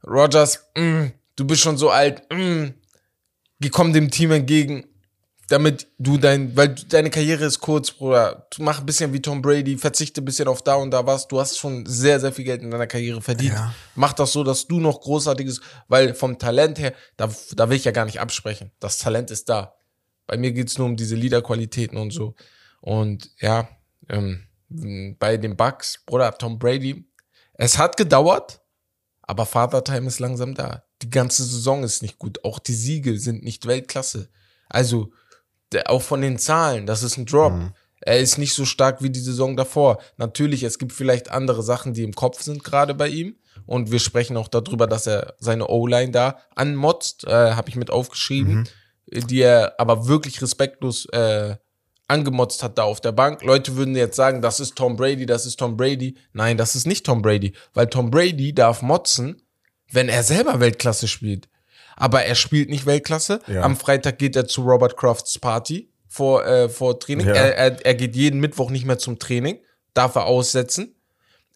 Rogers, 0.06 0.64
mm, 0.76 1.06
du 1.36 1.46
bist 1.46 1.62
schon 1.62 1.76
so 1.76 1.90
alt, 1.90 2.22
mm, 2.32 2.68
komm 3.70 3.92
dem 3.92 4.10
Team 4.10 4.32
entgegen, 4.32 4.86
damit 5.50 5.88
du 5.98 6.16
dein, 6.16 6.56
weil 6.56 6.76
deine 6.88 7.10
Karriere 7.10 7.44
ist 7.44 7.58
kurz, 7.58 7.90
Bruder. 7.90 8.46
Du 8.56 8.62
mach 8.62 8.78
ein 8.78 8.86
bisschen 8.86 9.12
wie 9.12 9.20
Tom 9.20 9.42
Brady, 9.42 9.76
verzichte 9.76 10.22
ein 10.22 10.24
bisschen 10.24 10.46
auf 10.46 10.62
da 10.62 10.76
und 10.76 10.92
da 10.92 11.04
was. 11.04 11.26
Du 11.26 11.40
hast 11.40 11.58
schon 11.58 11.84
sehr, 11.86 12.20
sehr 12.20 12.32
viel 12.32 12.44
Geld 12.44 12.62
in 12.62 12.70
deiner 12.70 12.86
Karriere 12.86 13.20
verdient. 13.20 13.54
Ja. 13.54 13.74
Mach 13.96 14.12
das 14.12 14.32
so, 14.32 14.44
dass 14.44 14.68
du 14.68 14.78
noch 14.78 15.00
großartiges, 15.00 15.60
weil 15.88 16.14
vom 16.14 16.38
Talent 16.38 16.78
her, 16.78 16.94
da, 17.16 17.28
da 17.56 17.68
will 17.68 17.76
ich 17.76 17.84
ja 17.84 17.90
gar 17.90 18.04
nicht 18.04 18.20
absprechen. 18.20 18.70
Das 18.78 18.98
Talent 18.98 19.32
ist 19.32 19.48
da. 19.48 19.74
Bei 20.28 20.36
mir 20.36 20.52
geht's 20.52 20.78
nur 20.78 20.86
um 20.86 20.94
diese 20.96 21.16
Liederqualitäten 21.16 21.98
und 21.98 22.12
so. 22.12 22.36
Und 22.80 23.28
ja, 23.40 23.68
ähm, 24.08 24.46
bei 25.18 25.36
den 25.36 25.56
Bucks, 25.56 26.04
Bruder, 26.06 26.38
Tom 26.38 26.60
Brady, 26.60 27.10
es 27.54 27.76
hat 27.76 27.96
gedauert, 27.96 28.60
aber 29.22 29.46
Father 29.46 29.82
Time 29.82 30.06
ist 30.06 30.20
langsam 30.20 30.54
da. 30.54 30.84
Die 31.02 31.10
ganze 31.10 31.42
Saison 31.42 31.82
ist 31.82 32.02
nicht 32.02 32.18
gut. 32.18 32.44
Auch 32.44 32.60
die 32.60 32.74
Siege 32.74 33.18
sind 33.18 33.42
nicht 33.42 33.66
Weltklasse. 33.66 34.30
Also, 34.68 35.10
auch 35.86 36.02
von 36.02 36.20
den 36.20 36.38
Zahlen, 36.38 36.86
das 36.86 37.02
ist 37.02 37.16
ein 37.16 37.26
Drop. 37.26 37.52
Er 38.02 38.18
ist 38.18 38.38
nicht 38.38 38.54
so 38.54 38.64
stark 38.64 39.02
wie 39.02 39.10
die 39.10 39.20
Saison 39.20 39.56
davor. 39.56 39.98
Natürlich, 40.16 40.62
es 40.62 40.78
gibt 40.78 40.92
vielleicht 40.92 41.30
andere 41.30 41.62
Sachen, 41.62 41.92
die 41.92 42.02
im 42.02 42.14
Kopf 42.14 42.42
sind 42.42 42.64
gerade 42.64 42.94
bei 42.94 43.08
ihm. 43.08 43.36
Und 43.66 43.90
wir 43.92 43.98
sprechen 43.98 44.36
auch 44.36 44.48
darüber, 44.48 44.86
dass 44.86 45.06
er 45.06 45.34
seine 45.38 45.68
O-Line 45.68 46.10
da 46.10 46.38
anmotzt, 46.54 47.24
äh, 47.26 47.52
habe 47.52 47.68
ich 47.68 47.76
mit 47.76 47.90
aufgeschrieben, 47.90 48.68
die 49.06 49.40
er 49.40 49.74
aber 49.78 50.08
wirklich 50.08 50.40
respektlos 50.40 51.06
äh, 51.06 51.56
angemotzt 52.08 52.62
hat 52.62 52.78
da 52.78 52.84
auf 52.84 53.00
der 53.00 53.12
Bank. 53.12 53.42
Leute 53.44 53.76
würden 53.76 53.94
jetzt 53.94 54.16
sagen, 54.16 54.42
das 54.42 54.60
ist 54.60 54.76
Tom 54.76 54.96
Brady, 54.96 55.26
das 55.26 55.46
ist 55.46 55.58
Tom 55.58 55.76
Brady. 55.76 56.16
Nein, 56.32 56.56
das 56.56 56.74
ist 56.74 56.86
nicht 56.86 57.06
Tom 57.06 57.22
Brady, 57.22 57.52
weil 57.74 57.86
Tom 57.86 58.10
Brady 58.10 58.54
darf 58.54 58.82
motzen, 58.82 59.42
wenn 59.92 60.08
er 60.08 60.22
selber 60.22 60.58
Weltklasse 60.58 61.06
spielt. 61.06 61.48
Aber 62.00 62.24
er 62.24 62.34
spielt 62.34 62.70
nicht 62.70 62.86
Weltklasse. 62.86 63.40
Ja. 63.46 63.62
Am 63.62 63.76
Freitag 63.76 64.18
geht 64.18 64.34
er 64.34 64.46
zu 64.46 64.62
Robert 64.62 64.96
Crofts 64.96 65.38
Party 65.38 65.90
vor, 66.08 66.46
äh, 66.46 66.68
vor 66.68 66.98
Training. 66.98 67.26
Ja. 67.26 67.34
Er, 67.34 67.56
er, 67.56 67.86
er 67.86 67.94
geht 67.94 68.16
jeden 68.16 68.40
Mittwoch 68.40 68.70
nicht 68.70 68.86
mehr 68.86 68.98
zum 68.98 69.18
Training, 69.18 69.60
darf 69.94 70.14
er 70.14 70.24
aussetzen. 70.24 70.94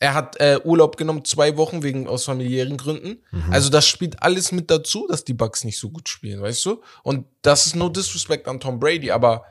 Er 0.00 0.12
hat 0.12 0.38
äh, 0.40 0.60
Urlaub 0.62 0.96
genommen, 0.96 1.24
zwei 1.24 1.56
Wochen 1.56 1.82
wegen 1.82 2.06
aus 2.06 2.24
familiären 2.24 2.76
Gründen. 2.76 3.22
Mhm. 3.30 3.52
Also 3.52 3.70
das 3.70 3.86
spielt 3.86 4.22
alles 4.22 4.52
mit 4.52 4.70
dazu, 4.70 5.06
dass 5.08 5.24
die 5.24 5.32
Bucks 5.32 5.64
nicht 5.64 5.78
so 5.78 5.88
gut 5.88 6.08
spielen, 6.08 6.42
weißt 6.42 6.64
du? 6.66 6.82
Und 7.02 7.26
das 7.42 7.66
ist 7.66 7.74
no 7.74 7.88
disrespect 7.88 8.46
an 8.46 8.60
Tom 8.60 8.78
Brady, 8.78 9.10
aber 9.10 9.46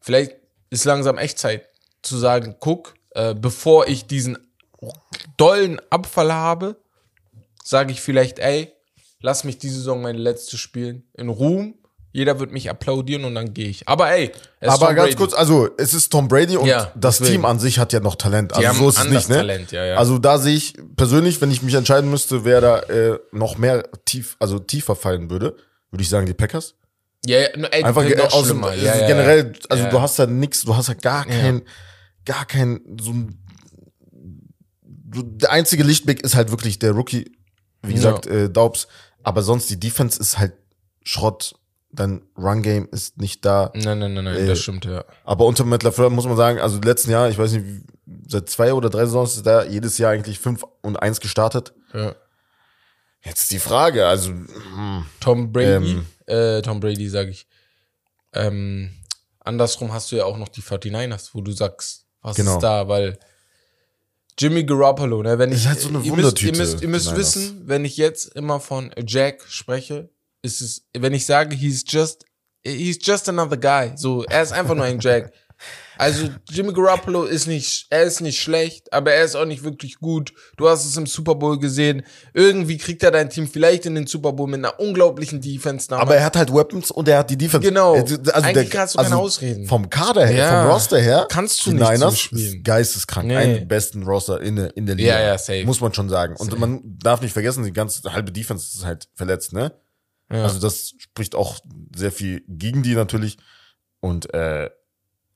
vielleicht 0.00 0.36
ist 0.70 0.84
langsam 0.84 1.18
echt 1.18 1.38
Zeit 1.38 1.68
zu 2.00 2.16
sagen, 2.16 2.56
guck, 2.60 2.94
äh, 3.10 3.34
bevor 3.34 3.88
ich 3.88 4.06
diesen 4.06 4.38
dollen 5.36 5.80
Abfall 5.90 6.32
habe, 6.32 6.80
sage 7.62 7.92
ich 7.92 8.00
vielleicht, 8.00 8.38
ey, 8.38 8.72
lass 9.20 9.44
mich 9.44 9.58
diese 9.58 9.76
Saison 9.76 10.02
meine 10.02 10.18
letzte 10.18 10.58
spielen 10.58 11.04
in 11.14 11.28
Ruhm. 11.28 11.74
Jeder 12.12 12.40
wird 12.40 12.50
mich 12.50 12.68
applaudieren 12.68 13.24
und 13.24 13.36
dann 13.36 13.54
gehe 13.54 13.68
ich. 13.68 13.86
Aber 13.86 14.10
ey, 14.10 14.32
es 14.58 14.66
ist 14.66 14.74
Aber 14.74 14.86
Tom 14.88 14.96
ganz 14.96 15.06
Brady. 15.10 15.16
kurz, 15.16 15.32
also 15.32 15.68
es 15.78 15.94
ist 15.94 16.10
Tom 16.10 16.26
Brady 16.26 16.56
und 16.56 16.66
Ja, 16.66 16.90
das 16.96 17.18
deswegen. 17.18 17.36
Team 17.36 17.44
an 17.44 17.60
sich 17.60 17.78
hat 17.78 17.92
ja 17.92 18.00
noch 18.00 18.16
Talent. 18.16 18.52
Also 18.52 18.66
haben 18.66 18.78
so 18.78 18.88
ist 18.88 18.98
es 18.98 19.04
nicht, 19.08 19.28
ne? 19.28 19.36
Talent, 19.36 19.70
ja, 19.70 19.84
ja. 19.84 19.96
Also 19.96 20.18
da 20.18 20.38
sehe 20.38 20.56
ich 20.56 20.74
persönlich, 20.96 21.40
wenn 21.40 21.52
ich 21.52 21.62
mich 21.62 21.74
entscheiden 21.74 22.10
müsste, 22.10 22.44
wer 22.44 22.60
da 22.60 22.80
äh, 22.80 23.16
noch 23.30 23.58
mehr 23.58 23.88
tief, 24.04 24.36
also 24.40 24.58
tiefer 24.58 24.96
fallen 24.96 25.30
würde, 25.30 25.54
würde 25.92 26.02
ich 26.02 26.08
sagen 26.08 26.26
die 26.26 26.34
Packers. 26.34 26.74
Ja, 27.26 27.38
ja, 27.38 27.46
ey, 27.70 27.84
Einfach 27.84 28.04
ge 28.04 28.18
aus 28.18 28.48
dem, 28.48 28.64
es 28.64 28.82
Ja, 28.82 28.96
ja, 28.96 29.06
generell, 29.06 29.52
also 29.68 29.88
du 29.88 30.00
hast 30.00 30.18
da 30.18 30.26
nix, 30.26 30.62
du 30.64 30.74
hast 30.74 30.88
ja 30.88 30.94
gar 30.94 31.26
kein, 31.26 31.62
gar 32.24 32.44
kein, 32.44 32.80
so 33.00 33.12
ein, 33.12 33.38
der 34.82 35.52
einzige 35.52 35.82
Lichtblick 35.84 36.22
ist 36.22 36.34
halt 36.34 36.50
wirklich 36.50 36.78
der 36.78 36.92
Rookie, 36.92 37.30
wie 37.82 37.94
gesagt, 37.94 38.26
äh, 38.26 38.50
Daubs, 38.50 38.88
aber 39.22 39.42
sonst 39.42 39.68
die 39.70 39.78
Defense 39.80 40.18
ist 40.20 40.38
halt 40.38 40.52
Schrott, 41.02 41.54
dein 41.92 42.22
Run-Game 42.36 42.88
ist 42.92 43.18
nicht 43.18 43.44
da. 43.44 43.70
Nein, 43.74 43.98
nein, 43.98 44.14
nein, 44.14 44.24
nein, 44.24 44.36
Äh, 44.36 44.46
das 44.46 44.60
stimmt, 44.60 44.84
ja. 44.84 45.04
Aber 45.24 45.44
unter 45.46 45.64
Matt 45.64 45.82
LaFleur 45.82 46.10
muss 46.10 46.26
man 46.26 46.36
sagen, 46.36 46.58
also 46.60 46.78
letzten 46.80 47.10
Jahr, 47.10 47.28
ich 47.30 47.38
weiß 47.38 47.52
nicht, 47.52 47.84
seit 48.28 48.48
zwei 48.48 48.72
oder 48.74 48.90
drei 48.90 49.06
Saisons 49.06 49.36
ist 49.38 49.46
er 49.46 49.68
jedes 49.68 49.98
Jahr 49.98 50.12
eigentlich 50.12 50.38
5 50.38 50.64
und 50.82 50.96
1 50.96 51.20
gestartet. 51.20 51.72
ja. 51.94 52.14
Jetzt 53.22 53.50
die 53.50 53.58
Frage, 53.58 54.06
also 54.06 54.30
hm, 54.30 55.04
Tom 55.20 55.52
Brady, 55.52 55.92
Ähm. 55.92 56.06
äh, 56.26 56.62
Tom 56.62 56.80
Brady 56.80 57.06
sage 57.06 57.28
ich. 57.30 57.46
Ähm, 58.32 58.94
andersrum 59.40 59.92
hast 59.92 60.10
du 60.10 60.16
ja 60.16 60.24
auch 60.24 60.38
noch 60.38 60.48
die 60.48 60.62
49ers, 60.62 61.30
wo 61.34 61.42
du 61.42 61.52
sagst, 61.52 62.06
was 62.22 62.36
Genau. 62.36 62.54
ist 62.54 62.62
da, 62.62 62.88
weil 62.88 63.18
Jimmy 64.40 64.64
Garoppolo, 64.64 65.22
ne, 65.22 65.38
wenn 65.38 65.50
ich, 65.50 65.58
Ist 65.58 65.68
halt 65.68 65.80
so 65.80 65.90
eine 65.90 66.00
ihr 66.02 66.14
müsst, 66.14 66.42
ihr 66.42 66.56
müsst, 66.56 66.80
ihr 66.80 66.88
müsst 66.88 67.14
wissen, 67.14 67.62
wenn 67.66 67.84
ich 67.84 67.98
jetzt 67.98 68.34
immer 68.34 68.58
von 68.58 68.90
Jack 69.06 69.44
spreche, 69.46 70.08
ist 70.40 70.62
es, 70.62 70.86
wenn 70.96 71.12
ich 71.12 71.26
sage, 71.26 71.54
he's 71.54 71.84
just, 71.86 72.24
he's 72.64 72.98
just 73.02 73.28
another 73.28 73.58
guy, 73.58 73.92
so, 73.96 74.24
er 74.24 74.42
ist 74.42 74.52
einfach 74.52 74.74
nur 74.74 74.86
ein 74.86 74.98
Jack. 74.98 75.32
Also 75.98 76.30
Jimmy 76.48 76.72
Garoppolo 76.72 77.24
ist 77.24 77.46
nicht, 77.46 77.86
er 77.90 78.04
ist 78.04 78.20
nicht 78.22 78.40
schlecht, 78.40 78.90
aber 78.92 79.12
er 79.12 79.24
ist 79.24 79.34
auch 79.34 79.44
nicht 79.44 79.62
wirklich 79.64 79.98
gut. 79.98 80.32
Du 80.56 80.66
hast 80.66 80.86
es 80.86 80.96
im 80.96 81.04
Super 81.06 81.34
Bowl 81.34 81.58
gesehen. 81.58 82.02
Irgendwie 82.32 82.78
kriegt 82.78 83.02
er 83.02 83.10
dein 83.10 83.28
Team 83.28 83.46
vielleicht 83.46 83.84
in 83.84 83.94
den 83.94 84.06
Super 84.06 84.32
Bowl 84.32 84.48
mit 84.48 84.58
einer 84.64 84.80
unglaublichen 84.80 85.42
Defense. 85.42 85.88
damals. 85.88 86.06
Aber 86.08 86.16
er 86.16 86.24
hat 86.24 86.36
halt 86.36 86.54
Weapons 86.54 86.90
und 86.90 87.06
er 87.06 87.18
hat 87.18 87.28
die 87.28 87.36
Defense. 87.36 87.68
Genau. 87.68 87.94
Also 87.96 88.16
Eigentlich 88.32 88.70
kannst 88.70 88.94
du 88.94 89.02
keine 89.02 89.16
Ausreden. 89.16 89.66
Vom 89.66 89.90
Kader 89.90 90.26
her, 90.26 90.36
Ja. 90.36 90.62
vom 90.62 90.70
Roster 90.72 90.98
her, 90.98 91.26
Kannst 91.30 91.66
du 91.66 91.70
die 91.70 91.76
nicht 91.76 91.90
Niners 91.90 92.18
spielen. 92.18 92.56
ist 92.56 92.64
geisteskrank. 92.64 93.26
Nee. 93.28 93.36
Einen 93.36 93.54
der 93.56 93.64
besten 93.66 94.02
Roster 94.04 94.40
in 94.40 94.56
der, 94.56 94.74
in 94.78 94.86
der 94.86 94.94
Liga. 94.94 95.12
Ja, 95.12 95.20
ja, 95.20 95.38
safe. 95.38 95.64
Muss 95.66 95.82
man 95.82 95.92
schon 95.92 96.08
sagen. 96.08 96.34
Und 96.36 96.58
man 96.58 96.80
darf 96.84 97.20
nicht 97.20 97.32
vergessen, 97.34 97.62
die 97.64 97.72
ganze 97.74 98.10
halbe 98.12 98.32
Defense 98.32 98.78
ist 98.78 98.86
halt 98.86 99.08
verletzt, 99.14 99.52
ne? 99.52 99.72
Ja. 100.32 100.44
Also 100.44 100.60
das 100.60 100.94
spricht 100.98 101.34
auch 101.34 101.58
sehr 101.94 102.12
viel 102.12 102.42
gegen 102.48 102.82
die 102.82 102.94
natürlich. 102.94 103.36
Und 104.00 104.32
äh, 104.32 104.70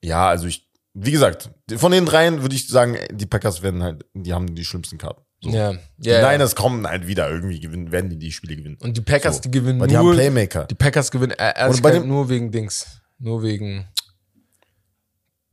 ja, 0.05 0.29
also 0.29 0.47
ich, 0.47 0.69
wie 0.95 1.11
gesagt, 1.11 1.51
von 1.77 1.93
den 1.93 2.07
dreien 2.07 2.43
würde 2.43 2.55
ich 2.55 2.69
sagen, 2.69 2.97
die 3.11 3.27
Packers 3.27 3.63
werden 3.63 3.83
halt, 3.83 4.05
die 4.15 4.33
haben 4.33 4.55
die 4.55 4.65
schlimmsten 4.65 4.99
Karten. 4.99 5.23
So. 5.43 5.51
ja, 5.51 5.73
Die 5.99 6.09
ja, 6.09 6.21
ja. 6.21 6.33
Niners 6.33 6.55
kommen 6.57 6.87
halt 6.87 7.07
wieder 7.07 7.29
irgendwie 7.31 7.61
gewinnen, 7.61 7.93
werden 7.93 8.09
die 8.11 8.19
die 8.19 8.33
Spiele 8.33 8.57
gewinnen. 8.57 8.79
Und 8.81 8.97
die 8.97 9.01
Packers, 9.03 9.37
So. 9.37 9.43
die 9.43 9.51
gewinnen 9.51 9.81
Weil 9.81 9.89
die 9.89 9.97
haben 9.97 10.13
Playmaker. 10.13 10.65
die 10.65 10.75
Packers 10.75 11.11
gewinnen 11.11 11.35
äh, 11.37 11.69
Und 11.69 11.83
bei 11.83 11.91
dem- 11.91 12.09
nur 12.09 12.29
wegen 12.29 12.51
Dings. 12.51 12.87
Nur 13.19 13.43
wegen 13.43 13.87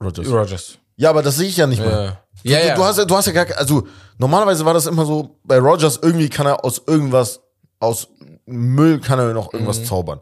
Rodgers. 0.02 0.28
Rogers. 0.28 0.78
Ja, 0.96 1.10
aber 1.10 1.22
das 1.24 1.36
sehe 1.38 1.48
ich 1.48 1.58
ja 1.58 1.68
nicht 1.68 1.80
mal. 1.80 1.90
Ja. 1.90 2.24
Du, 2.44 2.50
Ja, 2.50 2.60
du, 2.76 2.82
ja. 2.82 2.88
hast 2.88 2.98
ja, 2.98 3.06
du 3.06 3.16
hast 3.16 3.26
ja 3.28 3.34
gar, 3.34 3.58
also 3.58 3.88
normalerweise 4.18 4.66
war 4.66 4.74
das 4.74 4.86
immer 4.86 5.06
so, 5.06 5.40
bei 5.44 5.58
Rogers 5.60 6.00
irgendwie 6.02 6.30
kann 6.30 6.46
er 6.48 6.64
aus 6.64 6.82
irgendwas, 6.88 7.40
aus 7.80 8.08
Müll 8.46 9.00
kann 9.00 9.20
er 9.20 9.34
noch 9.34 9.54
irgendwas 9.54 9.84
zaubern. 9.86 10.22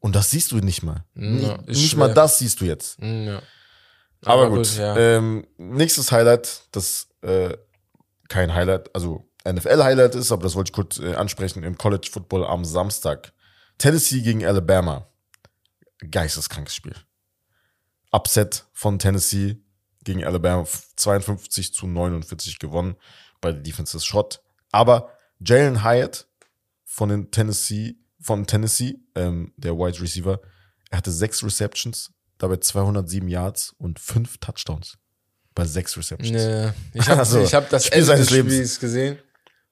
Und 0.00 0.14
das 0.14 0.30
siehst 0.30 0.52
du 0.52 0.56
nicht 0.58 0.82
mal. 0.82 1.04
Mhm. 1.14 1.40
Ja, 1.40 1.56
nicht 1.58 1.68
nicht 1.68 1.96
mal 1.96 2.12
das 2.14 2.38
siehst 2.38 2.60
du 2.60 2.64
jetzt. 2.66 3.00
Mm, 3.00 3.24
ja. 3.26 3.42
Aber, 4.24 4.50
gut. 4.50 4.76
ja. 4.76 4.96
ähm, 4.96 5.46
nächstes 5.56 6.10
Highlight, 6.10 6.62
das 6.72 7.08
äh, 7.22 7.56
kein 8.28 8.54
Highlight, 8.54 8.94
also 8.94 9.28
NFL-Highlight 9.46 10.14
ist, 10.14 10.32
aber 10.32 10.42
das 10.42 10.54
wollte 10.54 10.70
ich 10.70 10.74
kurz 10.74 10.98
äh, 10.98 11.14
ansprechen, 11.14 11.62
im 11.62 11.78
College 11.78 12.08
Football 12.10 12.44
am 12.44 12.64
Samstag. 12.64 13.32
Tennessee 13.78 14.20
gegen 14.20 14.44
Alabama. 14.44 15.06
Geisteskrankes 16.10 16.74
Spiel. 16.74 16.94
Upset 18.10 18.64
von 18.72 18.98
Tennessee 18.98 19.62
gegen 20.04 20.24
Alabama 20.24 20.66
52 20.96 21.72
zu 21.74 21.86
49 21.86 22.58
gewonnen. 22.58 22.96
Bei 23.40 23.52
der 23.52 23.60
Defense 23.60 23.96
ist 23.96 24.06
Schrott. 24.06 24.42
Aber 24.72 25.10
Jalen 25.40 25.84
Hyatt 25.84 26.26
von 26.84 27.08
den 27.08 27.30
Tennessee, 27.30 27.96
von 28.20 28.46
Tennessee, 28.46 28.98
ähm, 29.14 29.52
der 29.56 29.76
Wide 29.76 30.00
Receiver, 30.00 30.40
er 30.90 30.98
hatte 30.98 31.12
sechs 31.12 31.44
Receptions, 31.44 32.12
dabei 32.38 32.56
207 32.56 33.28
Yards 33.28 33.74
und 33.78 33.98
fünf 33.98 34.38
Touchdowns. 34.38 34.98
Bei 35.54 35.64
sechs 35.64 35.96
Receptions. 35.96 36.30
Nee. 36.30 36.70
Ich 36.94 37.08
habe 37.08 37.20
Also, 37.20 37.40
ich 37.40 37.54
hab 37.54 37.68
das 37.70 37.86
Spiel 37.86 37.94
Ende 37.98 38.06
seines 38.06 38.26
des 38.28 38.36
Lebens. 38.36 38.54
Spiels 38.54 38.80
gesehen, 38.80 39.18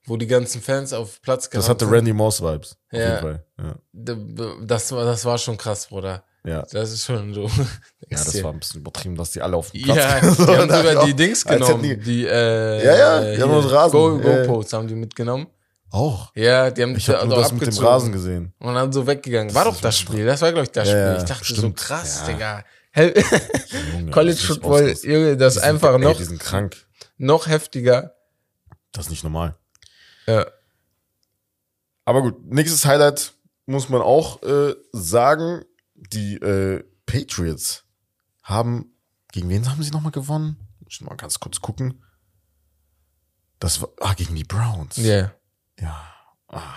wo 0.04 0.16
die 0.16 0.26
ganzen 0.26 0.60
Fans 0.60 0.92
auf 0.92 1.20
Platz 1.22 1.44
Das 1.44 1.50
gerannt 1.50 1.68
hatte. 1.82 1.90
Randy 1.90 2.12
Moss 2.12 2.42
Vibes. 2.42 2.76
Ja. 2.90 3.38
Ja. 3.58 3.74
Das 4.64 4.92
war, 4.92 5.04
das 5.04 5.24
war 5.24 5.38
schon 5.38 5.56
krass, 5.56 5.86
Bruder. 5.86 6.24
Ja. 6.44 6.62
Das 6.70 6.92
ist 6.92 7.04
schon 7.04 7.34
so. 7.34 7.50
Ja, 8.08 8.18
das 8.18 8.40
war 8.44 8.52
ein 8.52 8.60
bisschen 8.60 8.80
übertrieben, 8.82 9.16
dass 9.16 9.32
die 9.32 9.42
alle 9.42 9.56
auf 9.56 9.72
dem 9.72 9.84
Ja, 9.84 9.94
Platz 9.94 10.36
die 10.36 10.42
haben 10.46 10.70
sogar 10.70 11.04
die 11.06 11.14
Dings 11.14 11.44
genommen. 11.44 11.82
Die, 11.82 12.24
äh, 12.24 12.84
Ja, 12.84 12.96
ja, 12.96 13.34
die 13.34 13.42
haben 13.42 13.50
uns 13.50 13.68
Rasen. 13.70 13.92
Go, 13.92 14.20
Ja, 14.20 14.28
ja. 14.28 14.46
GoPros 14.46 14.72
haben 14.72 14.86
die 14.86 14.94
mitgenommen. 14.94 15.48
Auch. 15.90 16.32
Ja, 16.34 16.70
die 16.70 16.82
haben 16.82 16.96
Ich 16.96 17.08
habe 17.08 17.18
also 17.18 17.28
nur 17.28 17.38
das 17.38 17.52
mit 17.52 17.62
dem 17.62 17.68
abgezogen 17.68 17.88
Rasen 17.88 18.12
gesehen. 18.12 18.52
Und 18.58 18.74
dann 18.74 18.92
so 18.92 19.06
weggegangen. 19.06 19.54
War 19.54 19.64
doch 19.64 19.80
das 19.80 19.98
Spiel. 19.98 20.26
Das 20.26 20.42
war, 20.42 20.50
glaube 20.52 20.64
ich, 20.64 20.72
das 20.72 20.88
Ja, 20.88 20.92
Spiel. 20.92 21.00
ja, 21.14 21.16
Ich 21.18 21.24
dachte 21.24 21.44
so 21.44 21.54
stimmt. 21.54 21.76
krass, 21.76 22.22
Ja. 22.26 22.32
Digga. 22.32 22.64
Junge, 23.92 24.10
College 24.10 24.36
Football. 24.36 24.94
Junge, 25.02 25.36
das 25.36 25.56
ist 25.56 25.62
einfach 25.62 25.94
ey, 25.94 25.98
noch, 26.00 26.16
Die 26.16 26.24
sind 26.24 26.40
krank. 26.40 26.86
noch 27.18 27.46
heftiger. 27.46 28.14
Das 28.92 29.06
ist 29.06 29.10
nicht 29.10 29.22
normal. 29.22 29.56
Ja. 30.26 30.46
Aber 32.04 32.22
gut, 32.22 32.44
nächstes 32.46 32.84
Highlight 32.84 33.32
muss 33.66 33.88
man 33.88 34.00
auch 34.02 34.42
äh, 34.42 34.74
sagen. 34.92 35.64
Die 35.94 36.34
äh, 36.36 36.84
Patriots 37.06 37.84
haben, 38.42 38.92
gegen 39.32 39.48
wen 39.48 39.70
haben 39.70 39.82
sie 39.82 39.90
nochmal 39.90 40.12
gewonnen? 40.12 40.56
Ich 40.88 41.00
muss 41.00 41.08
mal 41.08 41.16
ganz 41.16 41.40
kurz 41.40 41.60
gucken. 41.62 42.02
Das 43.60 43.80
war, 43.80 43.88
ah, 44.00 44.12
gegen 44.14 44.34
die 44.34 44.44
Browns. 44.44 44.98
Yeah. 44.98 45.32
Ja. 45.80 46.02
Ah, 46.48 46.74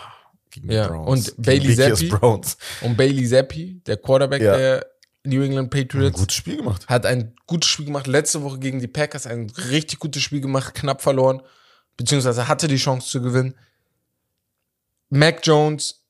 gegen 0.51 0.71
Ja, 0.71 0.87
Browns. 0.87 1.29
und 1.29 1.41
Bailey 1.45 1.75
Zappi? 1.75 2.07
Browns. 2.07 2.57
Und 2.81 2.97
Bailey 2.97 3.27
Zappi, 3.27 3.81
der 3.85 3.97
Quarterback 3.97 4.41
Ja. 4.41 4.57
der 4.57 4.85
New 5.25 5.41
England 5.43 5.67
Ein 5.73 5.87
Patriots, 5.87 6.19
gutes 6.19 6.35
Spiel 6.35 6.57
gemacht. 6.57 6.87
hat 6.87 7.05
ein 7.05 7.35
gutes 7.45 7.69
Spiel 7.69 7.85
gemacht. 7.85 8.07
Letzte 8.07 8.41
Woche 8.41 8.57
gegen 8.59 8.79
die 8.79 8.87
Packers 8.87 9.27
ein 9.27 9.49
richtig 9.69 9.99
gutes 9.99 10.21
Spiel 10.23 10.41
gemacht, 10.41 10.73
knapp 10.75 11.01
verloren, 11.01 11.41
beziehungsweise 11.97 12.47
hatte 12.47 12.67
die 12.67 12.77
Chance 12.77 13.09
zu 13.09 13.21
gewinnen. 13.21 13.55
Mac 15.09 15.39
Jones, 15.45 16.03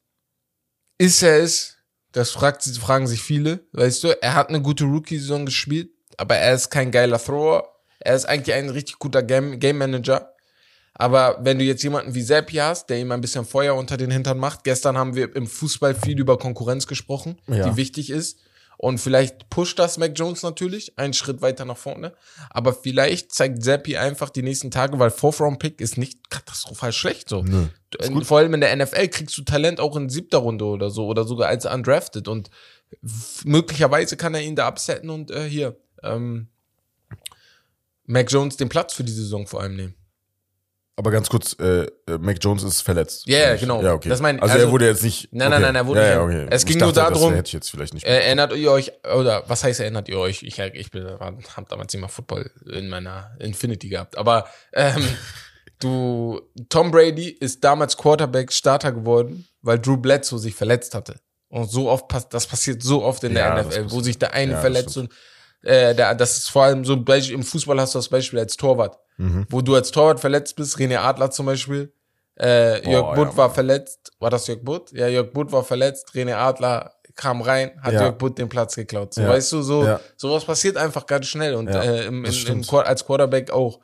ist 0.98 1.22
er 1.24 1.40
es? 1.42 1.78
Das 2.12 2.32
fragt, 2.32 2.64
fragen 2.64 3.08
sich 3.08 3.22
viele, 3.22 3.62
weißt 3.74 4.04
du. 4.04 4.22
Er 4.22 4.34
hat 4.34 4.50
eine 4.50 4.62
gute 4.62 4.84
Rookie-Saison 4.86 5.46
gespielt, 5.46 5.90
aber 6.18 6.36
er 6.38 6.54
ist 6.56 6.70
kein 6.70 6.92
geiler 6.92 7.20
Thrower. 7.24 7.76
Er 8.00 8.16
ist 8.16 8.26
eigentlich 8.26 8.56
ein 8.56 8.70
richtig 8.70 8.98
guter 9.00 9.22
Game, 9.24 9.60
Game 9.60 9.78
Manager. 9.78 10.29
Aber 11.02 11.40
wenn 11.42 11.58
du 11.58 11.64
jetzt 11.66 11.82
jemanden 11.82 12.14
wie 12.14 12.22
Seppi 12.22 12.56
hast, 12.58 12.90
der 12.90 13.00
ihm 13.00 13.12
ein 13.14 13.22
bisschen 13.22 13.46
Feuer 13.46 13.74
unter 13.76 13.96
den 13.98 14.12
Hintern 14.12 14.38
macht, 14.38 14.64
gestern 14.66 14.98
haben 14.98 15.16
wir 15.16 15.34
im 15.36 15.48
Fußball 15.48 15.96
viel 15.96 16.20
über 16.20 16.38
Konkurrenz 16.38 16.88
gesprochen, 16.88 17.40
Ja. 17.48 17.70
die 17.70 17.78
wichtig 17.78 18.10
ist. 18.10 18.40
Und 18.82 18.98
vielleicht 19.00 19.50
pusht 19.50 19.78
das 19.80 19.98
Mac 19.98 20.12
Jones 20.18 20.42
natürlich 20.44 20.98
einen 20.98 21.14
Schritt 21.14 21.42
weiter 21.42 21.66
nach 21.66 21.78
vorne. 21.78 22.14
Aber 22.50 22.74
vielleicht 22.74 23.34
zeigt 23.34 23.62
Zappi 23.64 23.98
einfach 23.98 24.30
die 24.30 24.42
nächsten 24.42 24.72
Tage, 24.72 25.00
weil 25.00 25.10
Fourth-Round-Pick 25.12 25.82
ist 25.82 25.98
nicht 25.98 26.30
katastrophal 26.30 26.94
schlecht 26.94 27.28
so. 27.30 27.44
Nö. 27.44 27.68
Du- 27.92 28.22
Vor 28.24 28.38
allem 28.38 28.54
in 28.54 28.62
der 28.62 28.74
NFL 28.76 29.08
kriegst 29.10 29.38
du 29.38 29.42
Talent 29.44 29.80
auch 29.82 29.96
in 29.98 30.10
siebter 30.10 30.38
Runde 30.40 30.64
oder 30.66 30.90
so 30.92 31.08
oder 31.08 31.24
sogar 31.26 31.48
als 31.50 31.66
undrafted 31.66 32.28
und 32.30 32.50
möglicherweise 33.44 34.16
kann 34.18 34.34
er 34.34 34.42
ihn 34.42 34.56
da 34.56 34.68
upsetten 34.68 35.10
und 35.10 35.32
äh, 35.32 35.48
hier 35.50 35.78
ähm, 36.04 36.48
Mac 38.06 38.32
Jones 38.32 38.58
den 38.58 38.70
Platz 38.70 38.94
für 38.94 39.04
die 39.04 39.12
Saison 39.12 39.46
vor 39.48 39.62
allem 39.62 39.76
nehmen. 39.76 39.96
Aber 41.00 41.12
ganz 41.12 41.30
kurz, 41.30 41.56
äh, 41.62 41.84
äh, 41.84 42.18
Mac 42.20 42.38
Jones 42.42 42.62
ist 42.64 42.82
verletzt. 42.82 43.24
Ja, 43.26 43.38
ja, 43.40 43.52
Nicht? 43.54 43.62
genau. 43.62 43.82
Ja, 43.82 43.94
okay. 43.94 44.10
Das 44.10 44.20
mein- 44.20 44.38
also, 44.42 44.54
also- 44.54 44.66
er 44.66 44.72
wurde 44.74 44.86
jetzt 44.88 45.02
nicht. 45.02 45.30
Nein, 45.32 45.48
okay. 45.48 45.54
nein, 45.54 45.62
nein, 45.62 45.76
er 45.76 45.88
wurde 45.88 46.02
ja, 46.02 46.08
ja, 46.08 46.26
nicht- 46.28 46.36
okay. 46.42 46.48
Es 46.52 46.64
Ich 46.64 46.68
ging 46.68 46.78
nur 46.80 46.92
dachte, 46.92 47.12
das 47.12 47.20
darum- 47.20 47.34
hätte 47.34 47.48
ich 47.48 47.54
jetzt 47.54 47.70
vielleicht 47.72 47.94
nicht. 47.94 48.06
Äh, 48.06 48.20
erinnert 48.26 48.54
ihr 48.54 48.70
euch, 48.72 48.92
oder 49.16 49.44
was 49.48 49.64
heißt 49.64 49.80
erinnert 49.80 50.10
ihr 50.10 50.20
euch? 50.20 50.44
Ich, 50.44 50.60
ich 50.60 50.92
bin, 50.92 51.08
hab 51.08 51.70
damals 51.70 51.94
immer 51.94 52.10
Football 52.10 52.52
in 52.70 52.90
meiner 52.90 53.32
Infinity 53.40 53.88
gehabt. 53.88 54.18
Aber 54.18 54.46
ähm, 54.74 55.02
du, 55.80 56.42
Tom 56.68 56.92
Brady 56.92 57.30
ist 57.30 57.64
damals 57.64 57.96
Quarterback 57.98 58.52
Starter 58.52 58.92
geworden, 58.92 59.48
weil 59.62 59.80
Drew 59.80 59.98
Bledsoe 59.98 60.38
sich 60.40 60.54
verletzt 60.56 60.94
hatte. 60.96 61.16
Und 61.48 61.72
so 61.72 61.90
oft 61.90 62.08
pass 62.08 62.30
das 62.30 62.46
passiert 62.46 62.84
so 62.84 63.04
oft 63.04 63.24
in 63.24 63.36
Ja, 63.36 63.56
der 63.56 63.64
das 63.64 63.76
NFL, 63.78 63.92
wo 63.92 64.02
sich 64.02 64.20
der 64.20 64.34
eine 64.34 64.52
Ja, 64.52 64.58
das 64.58 64.62
verletzt 64.62 64.98
und 64.98 65.12
äh, 65.64 65.94
der, 65.96 66.16
das 66.16 66.38
ist 66.38 66.50
vor 66.50 66.64
allem 66.64 66.86
so 66.86 66.94
im 66.96 67.44
Fußball 67.44 67.80
hast 67.80 67.96
du 67.96 68.00
das 68.00 68.10
Beispiel 68.10 68.40
als 68.40 68.56
Torwart. 68.58 68.98
Mhm. 69.18 69.46
Wo 69.50 69.62
du 69.62 69.76
als 69.76 69.92
Torwart 69.92 70.20
verletzt 70.20 70.56
bist, 70.56 70.78
René 70.78 70.98
Adler 70.98 71.30
zum 71.32 71.46
Beispiel, 71.46 71.92
äh, 72.40 72.90
Jörg 72.90 73.04
Boah, 73.08 73.16
Butt 73.16 73.28
ja, 73.32 73.38
war 73.38 73.50
verletzt. 73.54 74.12
War 74.20 74.30
das 74.30 74.48
Jörg 74.48 74.62
Butt? 74.64 74.92
Ja, 74.94 75.08
Jörg 75.08 75.32
Butt 75.34 75.52
war 75.52 75.64
verletzt, 75.64 76.12
René 76.16 76.36
Adler 76.36 76.94
kam 77.16 77.42
rein, 77.42 77.72
hat 77.82 77.94
Ja. 77.94 78.04
Jörg 78.04 78.18
Butt 78.18 78.38
den 78.38 78.48
Platz 78.48 78.76
geklaut. 78.76 79.14
So, 79.14 79.22
Ja. 79.22 79.28
weißt 79.30 79.52
du, 79.52 79.62
so, 79.62 79.84
Ja. 79.86 80.00
sowas 80.16 80.46
passiert 80.46 80.78
einfach 80.78 81.06
ganz 81.06 81.26
schnell 81.28 81.56
und 81.56 81.68
äh, 81.68 82.06
im, 82.06 82.24
in, 82.24 82.34
im. 82.48 82.62
Quar- 82.62 82.86
als 82.86 83.06
Quarterback 83.06 83.52
auch. 83.52 83.80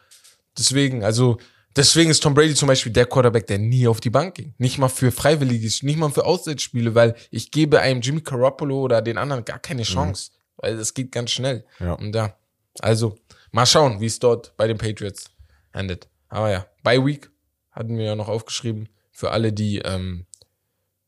Deswegen, 0.58 1.04
also, 1.04 1.38
deswegen 1.76 2.12
ist 2.12 2.24
Tom 2.24 2.34
Brady 2.34 2.56
zum 2.56 2.70
Beispiel 2.70 2.94
der 2.94 3.06
Quarterback, 3.06 3.46
der 3.48 3.58
nie 3.58 3.90
auf 3.90 4.00
die 4.00 4.10
Bank 4.10 4.36
ging. 4.36 4.54
Nicht 4.58 4.78
mal 4.78 4.88
für 4.88 5.12
Freiwilliges, 5.12 5.84
nicht 5.84 5.98
mal 5.98 6.10
für 6.12 6.26
Auswärtsspiele, 6.26 6.96
weil 6.96 7.16
ich 7.32 7.52
gebe 7.52 7.82
einem 7.82 8.00
Jimmy 8.00 8.22
Garoppolo 8.22 8.80
oder 8.80 9.02
den 9.02 9.18
anderen 9.18 9.44
gar 9.44 9.60
keine 9.60 9.84
Chance, 9.84 10.32
weil 10.58 10.78
es 10.80 10.94
geht 10.94 11.12
ganz 11.12 11.32
schnell. 11.32 11.66
Ja. 11.80 11.94
Und 11.94 12.16
ja, 12.16 12.38
also, 12.80 13.18
mal 13.52 13.66
schauen, 13.66 14.00
wie 14.02 14.06
es 14.06 14.20
dort 14.20 14.56
bei 14.58 14.68
den 14.68 14.78
Patriots 14.78 15.32
endet. 15.72 16.10
Aber 16.28 16.52
ja, 16.52 16.66
Bye 16.84 17.06
Week 17.06 17.30
hatten 17.72 17.98
wir 17.98 18.06
ja 18.06 18.16
noch 18.16 18.28
aufgeschrieben 18.28 18.90
für 19.12 19.32
alle, 19.32 19.54
die 19.54 19.80
ähm, 19.80 20.26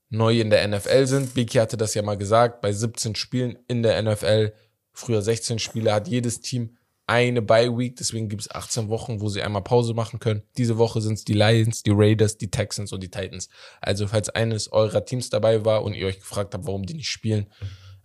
neu 0.10 0.40
in 0.40 0.50
der 0.50 0.68
NFL 0.68 1.06
sind. 1.08 1.34
Biki 1.34 1.58
hatte 1.58 1.78
das 1.78 1.94
ja 1.94 2.02
mal 2.02 2.18
gesagt, 2.18 2.62
bei 2.62 2.72
17 2.72 3.16
Spielen 3.16 3.58
in 3.68 3.84
der 3.84 4.02
NFL, 4.02 4.54
früher 4.94 5.22
16 5.22 5.60
Spiele, 5.60 5.94
hat 5.94 6.08
jedes 6.08 6.42
Team 6.42 6.78
eine 7.08 7.42
Bye 7.42 7.78
Week, 7.78 7.96
deswegen 7.96 8.28
gibt 8.28 8.42
es 8.42 8.52
18 8.52 8.90
Wochen, 8.90 9.22
wo 9.22 9.30
sie 9.30 9.42
einmal 9.42 9.64
Pause 9.64 9.94
machen 9.94 10.20
können. 10.20 10.44
Diese 10.58 10.78
Woche 10.78 11.00
sind 11.00 11.14
es 11.14 11.24
die 11.24 11.34
Lions, 11.34 11.84
die 11.84 11.94
Raiders, 11.94 12.38
die 12.38 12.52
Texans 12.52 12.92
und 12.92 13.02
die 13.02 13.10
Titans. 13.10 13.48
Also 13.80 14.08
falls 14.08 14.30
eines 14.30 14.72
eurer 14.74 15.06
Teams 15.06 15.30
dabei 15.30 15.64
war 15.64 15.84
und 15.84 15.94
ihr 15.94 16.06
euch 16.06 16.20
gefragt 16.20 16.54
habt, 16.54 16.68
warum 16.68 16.86
die 16.86 16.96
nicht 16.96 17.10
spielen, 17.10 17.48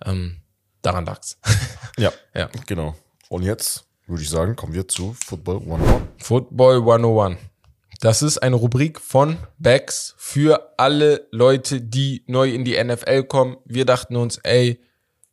ähm, 0.05 0.42
daran 0.83 1.07
lag's. 1.07 1.39
Ja, 1.99 2.13
Ja. 2.35 2.49
genau. 2.67 2.95
Und 3.29 3.43
jetzt 3.43 3.85
würde 4.07 4.23
ich 4.23 4.31
sagen, 4.31 4.57
kommen 4.57 4.73
wir 4.75 4.89
zu 4.89 5.15
Football 5.27 5.57
101. 5.59 6.03
Football 6.19 6.77
101. 6.79 7.39
Das 8.01 8.23
ist 8.23 8.39
eine 8.39 8.57
Rubrik 8.57 8.99
von 9.01 9.37
Becks 9.59 10.15
für 10.17 10.75
alle 10.79 11.29
Leute, 11.31 11.81
die 11.81 12.25
neu 12.27 12.51
in 12.51 12.65
die 12.65 12.83
NFL 12.83 13.25
kommen. 13.25 13.59
Wir 13.65 13.85
dachten 13.85 14.17
uns, 14.17 14.39
ey, 14.39 14.81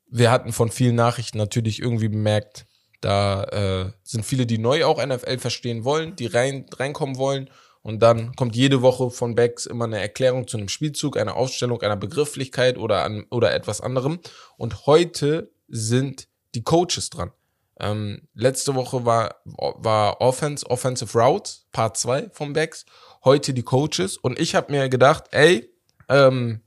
wir 0.08 0.32
hatten 0.32 0.51
von 0.51 0.70
vielen 0.70 0.96
Nachrichten 0.96 1.38
natürlich 1.38 1.82
irgendwie 1.82 2.10
bemerkt, 2.10 2.65
Da 3.01 3.44
äh, 3.46 3.91
sind 4.03 4.25
viele, 4.25 4.46
die 4.46 4.58
neu 4.58 4.84
auch 4.84 5.03
NFL 5.03 5.38
verstehen 5.39 5.84
wollen, 5.86 6.15
die 6.18 6.25
rein, 6.27 6.65
reinkommen 6.77 7.15
wollen. 7.18 7.50
Und 7.89 8.03
dann 8.03 8.36
kommt 8.36 8.55
jede 8.55 8.84
Woche 8.84 9.10
von 9.10 9.34
Becks 9.34 9.65
immer 9.65 9.86
eine 9.86 10.00
Erklärung 10.00 10.48
zu 10.48 10.58
einem 10.58 10.69
Spielzug, 10.69 11.17
einer 11.17 11.36
Ausstellung, 11.36 11.81
einer 11.81 11.96
Begrifflichkeit 11.96 12.77
oder, 12.77 13.03
an, 13.03 13.25
oder 13.31 13.51
etwas 13.51 13.81
anderem. 13.81 14.19
Und 14.58 14.86
heute 14.86 15.50
sind 15.67 16.27
die 16.53 16.62
Coaches 16.62 17.10
dran. 17.10 17.31
Ähm, 17.79 18.27
letzte 18.36 18.75
Woche 18.75 19.05
war, 19.05 19.38
war 19.46 20.22
Offense, 20.22 20.69
Offensive 20.69 21.17
Routes, 21.17 21.65
Part 21.72 21.98
2 21.98 22.29
vom 22.31 22.53
Becks. 22.53 22.86
Heute 23.24 23.55
die 23.55 23.63
Coaches. 23.63 24.17
Und 24.17 24.38
ich 24.38 24.53
habe 24.53 24.72
mir 24.72 24.88
gedacht, 24.88 25.24
ey, 25.31 25.74
ähm, 26.10 26.62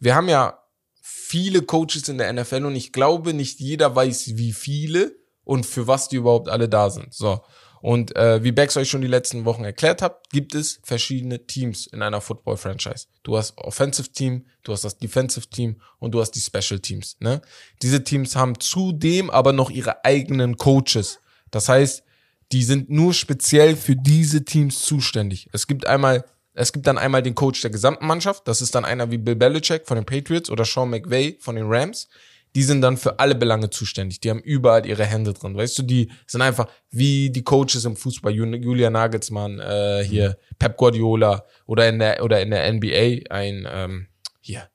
wir 0.00 0.16
haben 0.16 0.28
ja 0.28 0.58
viele 1.00 1.62
Coaches 1.62 2.08
in 2.08 2.18
der 2.18 2.32
NFL 2.32 2.64
und 2.66 2.74
ich 2.74 2.92
glaube, 2.92 3.32
nicht 3.32 3.60
jeder 3.60 3.94
weiß, 3.94 4.32
wie 4.34 4.52
viele 4.52 5.14
und 5.44 5.66
für 5.66 5.86
was 5.86 6.08
die 6.08 6.16
überhaupt 6.16 6.48
alle 6.48 6.68
da 6.68 6.90
sind. 6.90 7.14
So. 7.14 7.42
Und 7.82 8.14
äh, 8.14 8.44
wie 8.44 8.52
Bex 8.52 8.76
euch 8.76 8.88
schon 8.88 9.00
die 9.00 9.08
letzten 9.08 9.44
Wochen 9.44 9.64
erklärt 9.64 10.02
hat, 10.02 10.30
gibt 10.30 10.54
es 10.54 10.78
verschiedene 10.84 11.48
Teams 11.48 11.88
in 11.88 12.00
einer 12.00 12.20
Football-Franchise. 12.20 13.08
Du 13.24 13.36
hast 13.36 13.58
Offensive 13.58 14.12
Team, 14.12 14.46
du 14.62 14.72
hast 14.72 14.84
das 14.84 14.98
Defensive 14.98 15.48
Team 15.48 15.80
und 15.98 16.12
du 16.12 16.20
hast 16.20 16.30
die 16.30 16.40
Special 16.40 16.78
Teams. 16.78 17.16
Ne? 17.18 17.42
Diese 17.82 18.04
Teams 18.04 18.36
haben 18.36 18.60
zudem 18.60 19.30
aber 19.30 19.52
noch 19.52 19.68
ihre 19.68 20.04
eigenen 20.04 20.56
Coaches. 20.56 21.18
Das 21.50 21.68
heißt, 21.68 22.04
die 22.52 22.62
sind 22.62 22.88
nur 22.88 23.14
speziell 23.14 23.74
für 23.74 23.96
diese 23.96 24.44
Teams 24.44 24.82
zuständig. 24.82 25.48
Es 25.52 25.66
gibt 25.66 25.88
einmal, 25.88 26.24
es 26.54 26.72
gibt 26.72 26.86
dann 26.86 26.98
einmal 26.98 27.24
den 27.24 27.34
Coach 27.34 27.62
der 27.62 27.72
gesamten 27.72 28.06
Mannschaft. 28.06 28.46
Das 28.46 28.62
ist 28.62 28.76
dann 28.76 28.84
einer 28.84 29.10
wie 29.10 29.18
Bill 29.18 29.34
Belichick 29.34 29.88
von 29.88 29.96
den 29.96 30.06
Patriots 30.06 30.50
oder 30.50 30.64
Sean 30.64 30.88
McVay 30.88 31.36
von 31.40 31.56
den 31.56 31.66
Rams 31.66 32.08
die 32.54 32.62
sind 32.62 32.82
dann 32.82 32.96
für 32.96 33.18
alle 33.18 33.34
Belange 33.34 33.70
zuständig. 33.70 34.20
Die 34.20 34.30
haben 34.30 34.40
überall 34.40 34.86
ihre 34.86 35.04
Hände 35.04 35.32
drin. 35.32 35.56
Weißt 35.56 35.78
du, 35.78 35.82
die 35.82 36.10
sind 36.26 36.42
einfach 36.42 36.68
wie 36.90 37.30
die 37.30 37.42
Coaches 37.42 37.84
im 37.84 37.96
Fußball, 37.96 38.32
Julia 38.32 38.90
Nagelsmann, 38.90 39.58
äh, 39.58 40.04
hier 40.04 40.36
Pep 40.58 40.76
Guardiola 40.76 41.44
oder 41.66 41.88
in 41.88 41.98
der 41.98 42.22
oder 42.22 42.42
in 42.42 42.50
der 42.50 42.70
NBA 42.72 43.30
ein 43.30 43.66
ähm, 43.70 44.08
hier, 44.40 44.68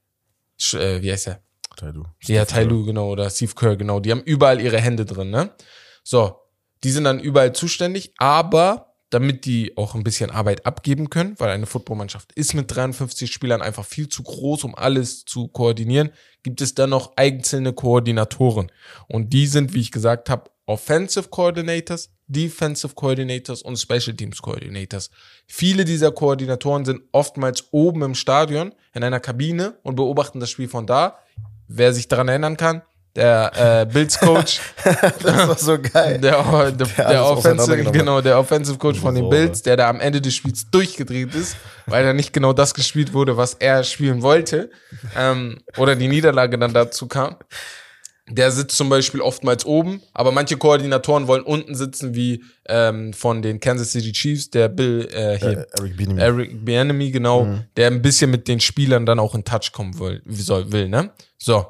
äh, 0.74 1.01
wie 1.01 1.12
heißt 1.12 1.27
er? 1.27 1.41
Tailu. 1.75 2.05
Ja, 2.24 2.46
Tailu, 2.46 2.86
genau, 2.86 3.12
oder 3.12 3.29
Steve 3.29 3.53
Kerr, 3.53 3.75
genau. 3.75 4.00
Die 4.00 4.12
haben 4.12 4.24
überall 4.24 4.60
ihre 4.60 4.81
Hände 4.81 5.05
drin, 5.05 5.29
ne? 5.29 5.51
So, 6.03 6.39
die 6.84 6.89
sind 6.91 7.03
dann 7.03 7.19
überall 7.19 7.53
zuständig, 7.53 8.13
aber 8.17 8.87
damit 9.09 9.45
die 9.45 9.77
auch 9.77 9.95
ein 9.95 10.03
bisschen 10.03 10.29
Arbeit 10.29 10.65
abgeben 10.65 11.09
können, 11.09 11.35
weil 11.37 11.49
eine 11.49 11.65
Footballmannschaft 11.65 12.33
ist 12.33 12.53
mit 12.53 12.73
53 12.75 13.31
Spielern 13.31 13.61
einfach 13.61 13.85
viel 13.85 14.09
zu 14.09 14.23
groß, 14.23 14.65
um 14.65 14.75
alles 14.75 15.23
zu 15.23 15.47
koordinieren, 15.47 16.11
gibt 16.43 16.61
es 16.61 16.75
dann 16.75 16.89
noch 16.89 17.13
einzelne 17.15 17.73
Koordinatoren. 17.73 18.71
Und 19.07 19.31
die 19.31 19.47
sind, 19.47 19.73
wie 19.73 19.81
ich 19.81 19.91
gesagt 19.91 20.29
habe, 20.29 20.49
Offensive 20.65 21.29
Coordinators, 21.29 22.11
Defensive 22.27 22.93
Coordinators 22.93 23.61
und 23.61 23.77
Special 23.77 24.13
Teams 24.13 24.41
Coordinators. 24.41 25.09
Viele 25.47 25.85
dieser 25.85 26.11
Koordinatoren 26.11 26.83
sind 26.83 27.03
oftmals 27.13 27.69
oben 27.71 28.01
im 28.01 28.15
Stadion 28.15 28.75
in 28.93 29.03
einer 29.03 29.21
Kabine 29.21 29.77
und 29.83 29.95
beobachten 29.95 30.41
das 30.41 30.49
Spiel 30.49 30.67
von 30.67 30.85
da. 30.85 31.19
Wer 31.69 31.93
sich 31.93 32.09
daran 32.09 32.27
erinnern 32.27 32.57
kann, 32.57 32.81
der 33.17 33.81
äh, 33.81 33.86
Bills 33.91 34.17
Coach. 34.19 34.62
das 34.83 35.47
war 35.47 35.57
so 35.57 35.77
geil. 35.79 36.19
Der, 36.19 36.43
der, 36.43 36.71
der, 36.71 37.09
der 37.09 37.25
Offensive, 37.25 37.91
genau, 37.91 38.21
der 38.21 38.39
Offensive 38.39 38.77
Coach 38.77 39.00
von 39.00 39.15
den 39.15 39.27
Bills, 39.29 39.63
der 39.63 39.75
da 39.75 39.89
am 39.89 40.00
Ende 40.00 40.21
des 40.21 40.36
Spiels 40.36 40.69
durchgedreht 40.69 41.33
ist, 41.33 41.57
weil 41.88 42.05
da 42.05 42.13
nicht 42.13 42.31
genau 42.31 42.53
das 42.53 42.74
gespielt 42.74 43.13
wurde, 43.13 43.36
was 43.36 43.55
er 43.55 43.83
spielen 43.83 44.21
wollte. 44.21 44.69
Ähm, 45.17 45.57
oder 45.77 45.95
die 45.95 46.07
Niederlage 46.07 46.57
dann 46.57 46.74
dazu 46.74 47.07
kam. 47.07 47.36
Der 48.29 48.51
sitzt 48.51 48.75
zum 48.75 48.89
Beispiel 48.89 49.21
oftmals 49.21 49.65
oben, 49.65 50.01
aber 50.13 50.33
manche 50.33 50.57
Koordinatoren 50.57 51.27
wollen 51.27 51.43
unten 51.43 51.75
sitzen, 51.75 52.13
wie 52.13 52.43
ähm, 52.67 53.13
von 53.13 53.41
den 53.41 53.62
Kansas 53.62 53.93
City 53.93 54.12
Chiefs, 54.12 54.50
der 54.50 54.67
Bill 54.67 55.07
äh, 55.13 55.39
hier, 55.39 55.50
äh, 55.59 55.65
Eric 55.79 55.97
Bienemy. 55.97 56.21
Eric 56.21 56.65
Bienemy, 56.65 57.12
genau, 57.12 57.45
mhm. 57.45 57.63
der 57.77 57.88
ein 57.88 58.01
bisschen 58.01 58.29
mit 58.29 58.50
den 58.50 58.59
Spielern 58.59 59.05
dann 59.05 59.19
auch 59.19 59.33
in 59.33 59.45
Touch 59.45 59.71
kommen 59.71 59.97
will, 59.97 60.21
wie 60.25 60.41
soll, 60.41 60.69
will, 60.74 60.89
ne? 60.89 61.09
So. 61.38 61.67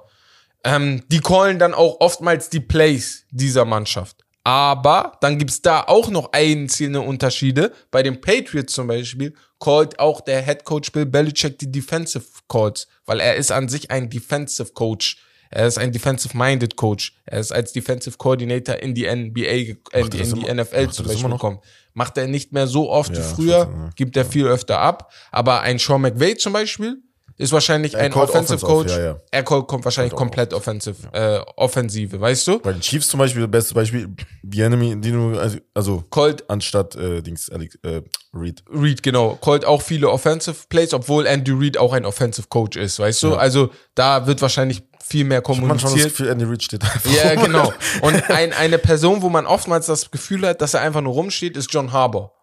Ähm, 0.63 1.03
die 1.07 1.19
callen 1.19 1.59
dann 1.59 1.73
auch 1.73 1.99
oftmals 1.99 2.49
die 2.49 2.59
Plays 2.59 3.25
dieser 3.31 3.65
Mannschaft. 3.65 4.23
Aber 4.43 5.17
dann 5.19 5.37
gibt's 5.37 5.61
da 5.61 5.81
auch 5.81 6.09
noch 6.09 6.31
einzelne 6.31 7.01
Unterschiede. 7.01 7.73
Bei 7.91 8.01
den 8.01 8.21
Patriots 8.21 8.73
zum 8.73 8.87
Beispiel 8.87 9.33
callt 9.59 9.99
auch 9.99 10.21
der 10.21 10.41
Head 10.41 10.63
Coach 10.63 10.91
Bill 10.93 11.05
Belichick 11.05 11.59
die 11.59 11.69
Defensive 11.69 12.25
Calls, 12.47 12.87
weil 13.05 13.19
er 13.19 13.35
ist 13.35 13.51
an 13.51 13.67
sich 13.67 13.91
ein 13.91 14.09
Defensive 14.09 14.71
Coach. 14.73 15.17
Er 15.49 15.67
ist 15.67 15.77
ein 15.77 15.91
Defensive-Minded 15.91 16.75
Coach. 16.75 17.13
Er 17.25 17.39
ist 17.39 17.51
als 17.51 17.71
Defensive 17.73 18.17
Coordinator 18.17 18.75
in 18.75 18.93
die 18.93 19.03
NBA, 19.03 19.41
äh, 19.41 19.75
in 19.93 20.09
die 20.09 20.19
immer, 20.19 20.63
NFL 20.63 20.89
zum 20.89 21.07
Beispiel 21.07 21.29
gekommen. 21.29 21.59
Macht 21.93 22.17
er 22.17 22.27
nicht 22.27 22.51
mehr 22.51 22.67
so 22.67 22.89
oft 22.89 23.11
ja, 23.11 23.17
wie 23.17 23.35
früher, 23.35 23.91
gibt 23.95 24.17
er 24.17 24.25
viel 24.25 24.45
öfter 24.47 24.79
ab. 24.79 25.11
Aber 25.31 25.61
ein 25.61 25.79
Sean 25.79 26.01
McVay 26.01 26.35
zum 26.35 26.53
Beispiel, 26.53 27.01
ist 27.37 27.51
wahrscheinlich 27.51 27.93
er 27.93 28.01
ein 28.01 28.13
Offensive 28.13 28.65
Coach. 28.65 28.91
Auf, 28.91 28.97
ja, 28.97 29.03
ja. 29.03 29.21
Er 29.29 29.43
kommt 29.43 29.85
wahrscheinlich 29.85 30.13
komplett 30.15 30.53
auf. 30.53 30.61
offensive, 30.61 30.95
ja. 31.13 31.37
äh, 31.37 31.41
Offensive, 31.55 32.19
weißt 32.19 32.47
du? 32.47 32.59
Bei 32.59 32.73
den 32.73 32.81
Chiefs 32.81 33.07
zum 33.07 33.19
Beispiel, 33.19 33.43
das 33.43 33.51
beste 33.51 33.73
Beispiel, 33.75 34.09
Bienemy, 34.41 34.99
Dino, 34.99 35.37
also, 35.37 35.57
also 35.73 36.03
Colt 36.09 36.49
anstatt 36.49 36.95
äh, 36.95 37.21
Dings, 37.21 37.49
äh, 37.49 38.01
Reed. 38.33 38.63
Reed, 38.73 39.03
genau. 39.03 39.37
Colt 39.39 39.65
auch 39.65 39.81
viele 39.81 40.09
Offensive 40.09 40.57
Plays, 40.69 40.93
obwohl 40.93 41.27
Andy 41.27 41.51
Reed 41.51 41.77
auch 41.77 41.93
ein 41.93 42.05
Offensive 42.05 42.47
Coach 42.49 42.75
ist, 42.77 42.99
weißt 42.99 43.23
du? 43.23 43.35
Also 43.35 43.69
da 43.93 44.25
wird 44.25 44.41
wahrscheinlich 44.41 44.83
viel 45.05 45.23
mehr 45.23 45.41
kommuniziert. 45.41 45.83
Man 45.83 45.91
schon 45.91 45.99
das 45.99 46.07
Gefühl, 46.11 46.29
Andy 46.29 46.45
Reid 46.45 46.63
steht 46.63 46.83
einfach. 46.83 47.11
Ja, 47.11 47.35
genau. 47.35 47.71
Und 48.01 48.29
ein, 48.29 48.51
eine 48.53 48.77
Person, 48.77 49.21
wo 49.21 49.29
man 49.29 49.45
oftmals 49.45 49.85
das 49.85 50.11
Gefühl 50.11 50.45
hat, 50.45 50.61
dass 50.61 50.73
er 50.73 50.81
einfach 50.81 51.01
nur 51.01 51.13
rumsteht, 51.13 51.55
ist 51.55 51.71
John 51.71 51.91
Harbour 51.91 52.36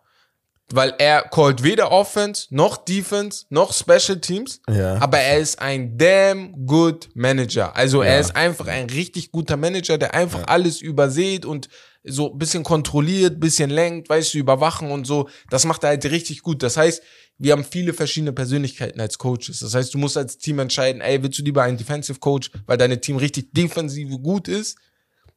weil 0.72 0.94
er 0.98 1.22
callt 1.22 1.62
weder 1.62 1.92
Offense 1.92 2.46
noch 2.50 2.78
Defense 2.78 3.44
noch 3.50 3.72
Special 3.72 4.20
Teams, 4.20 4.60
ja. 4.68 4.96
aber 4.98 5.18
er 5.18 5.38
ist 5.38 5.60
ein 5.60 5.98
damn 5.98 6.66
good 6.66 7.08
Manager. 7.14 7.76
Also 7.76 8.02
ja. 8.02 8.10
er 8.10 8.20
ist 8.20 8.34
einfach 8.34 8.66
ein 8.66 8.88
richtig 8.90 9.30
guter 9.30 9.56
Manager, 9.56 9.98
der 9.98 10.14
einfach 10.14 10.40
ja. 10.40 10.46
alles 10.46 10.80
übersieht 10.80 11.44
und 11.44 11.68
so 12.04 12.32
ein 12.32 12.38
bisschen 12.38 12.64
kontrolliert, 12.64 13.40
bisschen 13.40 13.70
lenkt, 13.70 14.08
weißt 14.08 14.34
du, 14.34 14.38
überwachen 14.38 14.90
und 14.90 15.06
so. 15.06 15.28
Das 15.50 15.64
macht 15.64 15.84
er 15.84 15.90
halt 15.90 16.04
richtig 16.06 16.42
gut. 16.42 16.62
Das 16.62 16.76
heißt, 16.76 17.02
wir 17.38 17.52
haben 17.52 17.64
viele 17.64 17.94
verschiedene 17.94 18.32
Persönlichkeiten 18.32 19.00
als 19.00 19.18
Coaches. 19.18 19.60
Das 19.60 19.74
heißt, 19.74 19.92
du 19.94 19.98
musst 19.98 20.16
als 20.16 20.38
Team 20.38 20.58
entscheiden, 20.58 21.00
ey, 21.00 21.22
willst 21.22 21.38
du 21.38 21.42
lieber 21.42 21.62
einen 21.62 21.78
Defensive 21.78 22.20
Coach, 22.20 22.50
weil 22.66 22.76
deine 22.76 23.00
Team 23.00 23.16
richtig 23.16 23.52
defensive 23.52 24.18
gut 24.18 24.48
ist 24.48 24.76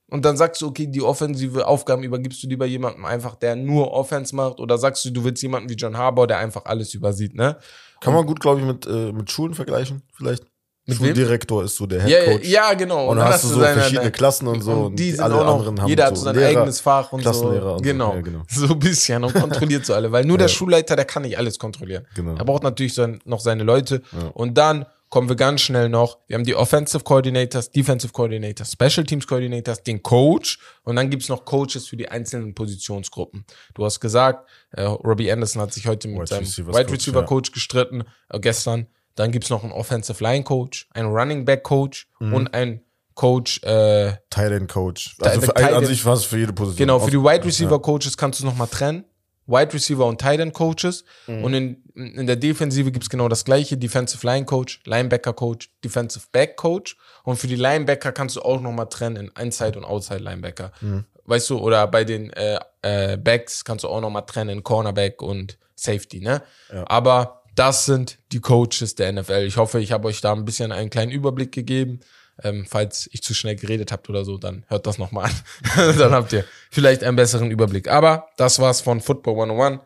und 0.10 0.24
dann 0.24 0.38
sagst 0.38 0.62
du, 0.62 0.68
okay, 0.68 0.88
die 0.88 1.02
offensive 1.02 1.68
Aufgaben 1.68 2.04
übergibst 2.04 2.42
du 2.42 2.48
lieber 2.48 2.66
jemandem 2.66 3.06
einfach, 3.06 3.36
der 3.36 3.56
nur 3.56 3.92
Offense 3.92 4.36
macht, 4.36 4.60
oder 4.60 4.78
sagst 4.78 5.04
du, 5.06 5.12
du 5.12 5.24
willst 5.24 5.44
jemanden 5.44 5.70
wie 5.70 5.76
John 5.76 5.98
Harbour, 5.98 6.28
der 6.28 6.38
einfach 6.38 6.66
alles 6.66 6.94
übersieht, 6.94 7.36
ne? 7.36 7.58
Kann 8.00 8.14
man 8.14 8.26
gut, 8.26 8.40
glaube 8.40 8.62
ich, 8.62 8.66
mit, 8.66 8.86
äh, 8.86 9.12
mit 9.12 9.30
Schulen 9.30 9.54
vergleichen, 9.54 10.04
vielleicht. 10.14 10.44
Mit 10.90 11.00
Schuldirektor 11.00 11.66
ist 11.66 11.76
so 11.76 11.86
der 11.86 12.02
Head 12.06 12.26
Coach. 12.26 12.48
Ja, 12.48 12.70
ja, 12.70 12.74
genau. 12.74 13.10
Und 13.10 13.18
dann 13.18 13.28
hast 13.28 13.44
du 13.44 13.50
so 13.50 13.60
seine, 13.60 13.82
verschiedene 13.82 14.10
Klassen 14.10 14.48
und 14.48 14.62
so. 14.62 14.86
Und, 14.86 14.96
die 14.98 15.12
sind 15.12 15.20
alle 15.20 15.36
auch 15.36 15.44
noch, 15.44 15.60
anderen 15.60 15.82
haben 15.82 15.90
jeder 15.90 16.06
hat 16.06 16.16
so 16.16 16.24
sein 16.24 16.36
Lehrer, 16.36 16.62
eigenes 16.62 16.80
Fach 16.80 17.12
und 17.12 17.20
Klassenlehrer 17.20 17.72
so. 17.72 17.76
Und 17.76 17.82
genau. 17.84 18.12
So. 18.12 18.16
Ja, 18.16 18.22
genau. 18.22 18.44
So 18.50 18.74
ein 18.74 18.80
bisschen 18.80 19.22
und 19.22 19.34
kontrolliert 19.36 19.86
so 19.86 19.94
alle. 19.94 20.14
Weil 20.14 20.24
nur 20.24 20.38
der 20.38 20.48
Schulleiter, 20.48 20.96
der 20.96 21.04
kann 21.04 21.24
nicht 21.24 21.38
alles 21.38 21.60
kontrollieren. 21.60 22.08
Genau. 22.16 22.36
Er 22.36 22.46
braucht 22.46 22.64
natürlich 22.64 22.94
so, 22.94 23.06
noch 23.26 23.42
seine 23.42 23.64
Leute. 23.64 24.02
Ja. 24.14 24.30
Und 24.30 24.58
dann 24.58 24.86
kommen 25.10 25.30
wir 25.30 25.36
ganz 25.36 25.62
schnell 25.62 25.90
noch. 25.90 26.20
Wir 26.28 26.36
haben 26.36 26.44
die 26.44 26.56
Offensive 26.56 27.04
Coordinators, 27.04 27.72
Defensive 27.72 28.12
Coordinators, 28.14 28.74
Special 28.74 29.06
Teams 29.06 29.28
Coordinators, 29.28 29.84
den 29.84 30.04
Coach 30.04 30.60
und 30.84 30.96
dann 30.96 31.10
gibt's 31.10 31.30
noch 31.30 31.46
Coaches 31.46 31.88
für 31.88 31.98
die 31.98 32.10
einzelnen 32.10 32.54
Positionsgruppen. 32.54 33.46
Du 33.74 33.86
hast 33.86 34.00
gesagt, 34.00 34.50
äh, 34.72 34.84
Robbie 34.84 35.32
Anderson 35.32 35.62
hat 35.62 35.74
sich 35.74 35.88
heute 35.88 36.08
mit 36.08 36.28
seinem 36.28 36.46
Wide 36.46 36.92
Receiver 36.92 37.20
Coach, 37.22 37.28
Coach 37.28 37.52
gestritten, 37.52 38.04
äh, 38.30 38.40
gestern. 38.40 38.88
Dann 39.16 39.32
gibt's 39.32 39.50
noch 39.50 39.64
einen 39.64 39.74
Offensive 39.74 40.24
Line 40.24 40.44
Coach, 40.44 40.88
einen 40.94 41.10
Running 41.10 41.46
Back 41.46 41.64
Coach 41.64 42.08
mhm. 42.20 42.34
und 42.34 42.54
einen 42.54 42.82
Coach, 43.18 43.64
äh, 43.64 44.14
Tight 44.30 44.52
End 44.52 44.70
Coach. 44.70 45.16
Also 45.20 45.42
für, 45.42 45.56
an 45.56 45.86
sich 45.86 46.06
war 46.06 46.14
es 46.14 46.24
für 46.24 46.38
jede 46.38 46.54
Position. 46.54 46.78
Genau, 46.78 47.00
für 47.00 47.10
die 47.10 47.18
Wide 47.18 47.44
Receiver 47.44 47.82
Coaches 47.82 48.16
kannst 48.16 48.40
du 48.40 48.44
es 48.44 48.46
nochmal 48.46 48.68
trennen. 48.68 49.06
Wide 49.48 49.74
Receiver 49.74 50.06
und 50.06 50.22
Tight 50.22 50.40
End 50.40 50.54
Coaches. 50.54 51.04
Mhm. 51.26 51.44
Und 51.44 51.54
in, 51.54 51.84
in 51.96 52.28
der 52.28 52.36
Defensive 52.36 52.92
gibt's 52.92 53.10
genau 53.10 53.28
das 53.28 53.46
gleiche. 53.46 53.78
Defensive 53.78 54.26
Line 54.26 54.46
Coach, 54.46 54.82
Linebacker 54.86 55.34
Coach, 55.34 55.72
Defensive 55.84 56.28
Back 56.32 56.58
Coach. 56.58 56.98
Und 57.24 57.38
für 57.38 57.48
die 57.48 57.56
Linebacker 57.56 58.12
kannst 58.12 58.36
du 58.36 58.42
auch 58.42 58.62
nochmal 58.62 58.90
trennen 58.90 59.16
in 59.16 59.44
Inside 59.44 59.80
und 59.80 59.86
Outside 59.86 60.20
Linebacker. 60.20 60.72
Mhm. 60.82 61.06
Weißt 61.26 61.50
du, 61.50 61.58
oder 61.58 61.88
bei 61.88 62.04
den 62.04 62.32
äh, 62.32 62.60
äh, 62.82 63.18
Backs 63.18 63.66
kannst 63.66 63.84
du 63.84 63.90
auch 63.90 64.00
nochmal 64.00 64.26
trennen 64.26 64.50
in 64.50 64.64
Cornerback 64.64 65.22
und 65.22 65.58
Safety, 65.76 66.22
ne? 66.22 66.42
Ja. 66.74 66.86
Aber 66.88 67.44
das 67.54 67.86
sind 67.86 68.20
die 68.32 68.40
Coaches 68.40 68.96
der 68.96 69.12
NFL. 69.12 69.44
Ich 69.46 69.58
hoffe, 69.58 69.80
ich 69.80 69.92
habe 69.92 70.08
euch 70.08 70.22
da 70.22 70.32
ein 70.32 70.46
bisschen 70.46 70.72
einen 70.72 70.90
kleinen 70.90 71.12
Überblick 71.12 71.52
gegeben. 71.52 72.00
Ähm, 72.44 72.66
falls 72.68 73.10
ich 73.12 73.24
zu 73.24 73.34
schnell 73.34 73.56
geredet 73.56 73.92
habt 73.92 74.10
oder 74.10 74.24
so, 74.24 74.38
dann 74.38 74.64
hört 74.68 74.86
das 74.86 74.98
nochmal 74.98 75.32
an. 75.32 75.96
dann 75.98 76.12
habt 76.12 76.34
ihr 76.34 76.46
vielleicht 76.70 77.04
einen 77.04 77.16
besseren 77.16 77.50
Überblick. 77.50 77.88
Aber 77.88 78.28
das 78.38 78.60
war's 78.60 78.82
von 78.82 79.02
Football 79.02 79.42
101. 79.42 79.82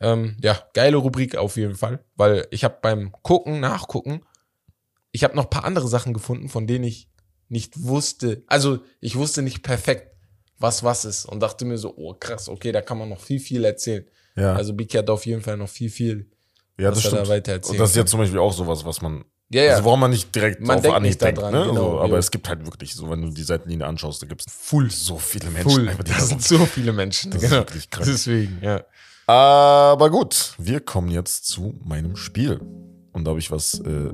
Ähm, 0.00 0.36
ja, 0.42 0.58
geile 0.74 0.98
Rubrik 0.98 1.36
auf 1.36 1.56
jeden 1.56 1.74
Fall, 1.74 2.04
weil 2.16 2.46
ich 2.50 2.64
habe 2.64 2.76
beim 2.82 3.12
Gucken, 3.22 3.60
Nachgucken, 3.60 4.20
ich 5.10 5.24
habe 5.24 5.34
noch 5.34 5.48
paar 5.48 5.64
andere 5.64 5.88
Sachen 5.88 6.12
gefunden, 6.12 6.50
von 6.50 6.66
denen 6.66 6.84
ich 6.84 7.08
nicht 7.48 7.82
wusste. 7.82 8.44
Also 8.46 8.80
ich 9.00 9.16
wusste 9.16 9.40
nicht 9.40 9.62
perfekt, 9.62 10.14
was 10.58 10.84
was 10.84 11.04
ist. 11.06 11.24
Und 11.24 11.40
dachte 11.40 11.64
mir 11.64 11.78
so, 11.78 11.94
oh 11.96 12.14
krass, 12.14 12.48
okay, 12.48 12.72
da 12.72 12.82
kann 12.82 12.98
man 12.98 13.08
noch 13.08 13.20
viel, 13.20 13.40
viel 13.40 13.64
erzählen. 13.64 14.06
Ja. 14.36 14.54
Also 14.54 14.74
Biki 14.74 14.98
hat 14.98 15.08
auf 15.08 15.24
jeden 15.24 15.42
Fall 15.42 15.56
noch 15.56 15.68
viel, 15.68 15.90
viel. 15.90 16.30
ja, 16.78 16.90
was 16.90 17.02
das 17.02 17.04
er 17.06 17.10
da 17.10 17.16
stimmt. 17.24 17.28
weiter 17.28 17.52
erzählen 17.52 17.72
Und 17.72 17.80
das 17.80 17.90
ist 17.90 17.96
ja 17.96 18.06
zum 18.06 18.20
Beispiel 18.20 18.38
auch 18.38 18.52
sowas, 18.52 18.84
was 18.84 19.00
man. 19.00 19.24
Ja, 19.48 19.62
ja. 19.62 19.72
Also 19.72 19.84
woran 19.84 20.00
man 20.00 20.10
nicht 20.10 20.34
direkt 20.34 20.60
Man 20.60 20.78
auf 20.78 20.90
Anhieb 20.92 21.18
denkt. 21.18 21.38
daran, 21.38 21.52
ne? 21.52 21.66
genau, 21.66 21.92
so, 21.92 22.00
aber 22.00 22.14
ja. 22.14 22.18
es 22.18 22.30
gibt 22.30 22.48
halt 22.48 22.64
wirklich 22.64 22.94
so, 22.94 23.08
wenn 23.08 23.22
du 23.22 23.30
die 23.30 23.42
Seitenlinie 23.44 23.86
anschaust, 23.86 24.20
da 24.22 24.26
gibt 24.26 24.42
es 24.46 24.52
Full. 24.52 24.90
so 24.90 25.18
viele 25.18 25.50
Menschen. 25.50 25.70
Full. 25.70 25.86
Das 26.04 26.06
da 26.18 26.20
sind 26.24 26.42
so 26.42 26.58
viele 26.66 26.92
Menschen. 26.92 27.30
Das 27.30 27.42
ist 27.42 27.50
genau. 27.50 27.62
wirklich 27.62 27.88
krank. 27.90 28.06
Deswegen, 28.08 28.58
ja. 28.60 28.82
Aber 29.28 30.10
gut, 30.10 30.54
wir 30.58 30.80
kommen 30.80 31.10
jetzt 31.10 31.46
zu 31.46 31.78
meinem 31.84 32.16
Spiel. 32.16 32.60
Und 33.12 33.24
da 33.24 33.30
habe 33.30 33.38
ich 33.40 33.50
was 33.50 33.80
äh, 33.80 34.10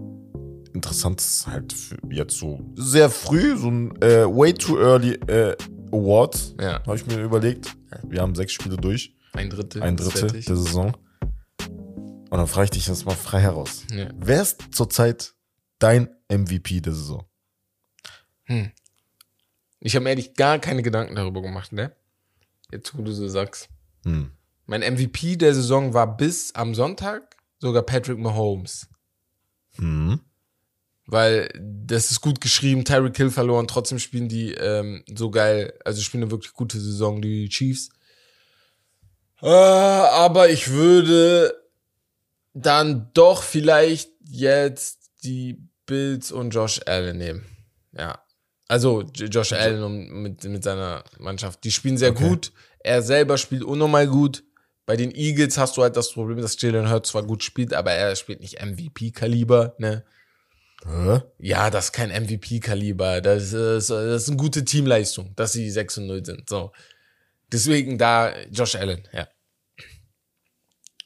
Interessantes 0.75 1.47
halt 1.47 1.73
für 1.73 1.97
jetzt 2.11 2.39
so 2.39 2.61
sehr 2.77 3.11
früh, 3.11 3.57
so 3.57 3.69
ein 3.69 4.01
äh, 4.03 4.25
way 4.27 4.55
too 4.55 4.79
early 4.79 5.15
äh, 5.27 5.57
Award, 5.93 6.55
Ja. 6.61 6.83
habe 6.87 6.97
ich 6.97 7.07
mir 7.07 7.23
überlegt. 7.23 7.75
Wir 8.09 8.23
haben 8.23 8.35
sechs 8.35 8.53
Spiele 8.53 8.77
durch, 8.79 9.15
Ein 9.35 9.51
Drittel. 9.51 9.83
ein 9.83 9.97
ist 9.99 10.15
Drittel 10.15 10.41
der 10.41 10.57
Saison. 10.57 10.97
Und 12.33 12.39
dann 12.39 12.47
frage 12.47 12.65
ich 12.65 12.71
dich 12.71 12.87
jetzt 12.87 13.05
mal 13.05 13.15
frei 13.15 13.43
heraus. 13.43 13.85
Ja. 13.91 14.09
Wer 14.17 14.41
ist 14.41 14.75
zurzeit 14.75 15.35
dein 15.79 16.09
MVP 16.31 16.81
der 16.81 16.95
Saison? 16.95 17.27
Ich 19.81 19.95
habe 19.95 20.05
mir 20.05 20.09
ehrlich 20.09 20.33
gar 20.33 20.59
keine 20.59 20.83
Gedanken 20.83 21.15
darüber 21.15 21.43
gemacht, 21.43 21.73
ne? 21.73 21.95
Jetzt, 22.71 22.97
wo 22.97 23.03
du 23.03 23.13
so 23.13 23.29
sagst. 23.29 23.69
Hm. 24.05 24.31
Mein 24.65 24.81
MVP 24.81 25.37
der 25.37 25.55
Saison 25.55 25.93
war 25.93 26.17
bis 26.17 26.55
am 26.55 26.75
Sonntag 26.75 27.37
sogar 27.59 27.83
Patrick 27.83 28.17
Mahomes. 28.17 28.89
Hm. 29.73 30.19
Weil 31.05 31.51
das 31.61 32.13
ist 32.13 32.23
gut 32.23 32.41
geschrieben, 32.41 32.87
Tyreek 32.87 33.15
Hill 33.15 33.31
verloren, 33.31 33.69
trotzdem 33.69 33.99
spielen 33.99 34.31
die 34.31 34.55
ähm, 34.55 35.05
so 35.15 35.31
geil, 35.31 35.79
also 35.85 36.01
spielen 36.01 36.23
eine 36.23 36.31
wirklich 36.31 36.55
gute 36.55 36.81
Saison, 36.81 37.21
die 37.21 37.51
Chiefs. 37.51 37.91
Äh, 39.43 39.49
aber 39.49 40.49
ich 40.49 40.71
würde 40.71 41.62
dann 42.55 43.11
doch 43.15 43.43
vielleicht 43.43 44.11
jetzt 44.25 45.11
die 45.25 45.59
Bills 45.87 46.33
und 46.33 46.51
Josh 46.51 46.81
Allen 46.87 47.19
nehmen. 47.19 47.45
Ja. 47.97 48.23
Also 48.69 49.03
Josh 49.03 49.53
Allen 49.53 49.83
und 49.83 50.11
mit, 50.23 50.45
mit 50.45 50.65
seiner 50.65 51.05
Mannschaft. 51.19 51.63
Die 51.65 51.71
spielen 51.73 51.99
sehr 51.99 52.11
Okay. 52.13 52.29
gut. 52.29 52.53
Er 52.81 53.03
selber 53.03 53.39
spielt 53.39 53.63
unnormal 53.63 54.07
gut. 54.07 54.45
Bei 54.87 54.97
den 54.97 55.15
Eagles 55.15 55.59
hast 55.59 55.77
du 55.77 55.83
halt 55.83 55.97
das 55.97 56.13
Problem, 56.13 56.41
dass 56.41 56.61
Jalen 56.61 56.91
Hurts 56.91 57.11
zwar 57.11 57.23
gut 57.23 57.45
spielt, 57.45 57.73
aber 57.73 57.93
er 57.93 58.17
spielt 58.17 58.41
nicht 58.41 58.61
MVP-Kaliber, 58.61 59.75
ne? 59.79 60.05
Hä? 60.85 61.21
Ja, 61.39 61.71
das 61.71 61.87
ist 61.87 61.93
kein 61.93 62.11
MVP-Kaliber. 62.11 63.21
Das 63.21 63.53
ist, 63.53 63.91
das 63.91 64.23
ist 64.23 64.29
eine 64.29 64.37
gute 64.37 64.65
Teamleistung, 64.65 65.33
dass 65.37 65.53
sie 65.53 65.71
6 65.71 65.99
und 65.99 66.07
0 66.09 66.25
sind. 66.27 66.49
So. 66.49 66.73
Deswegen 67.53 67.99
da 67.99 68.33
Josh 68.51 68.75
Allen, 68.75 69.07
ja. 69.13 69.29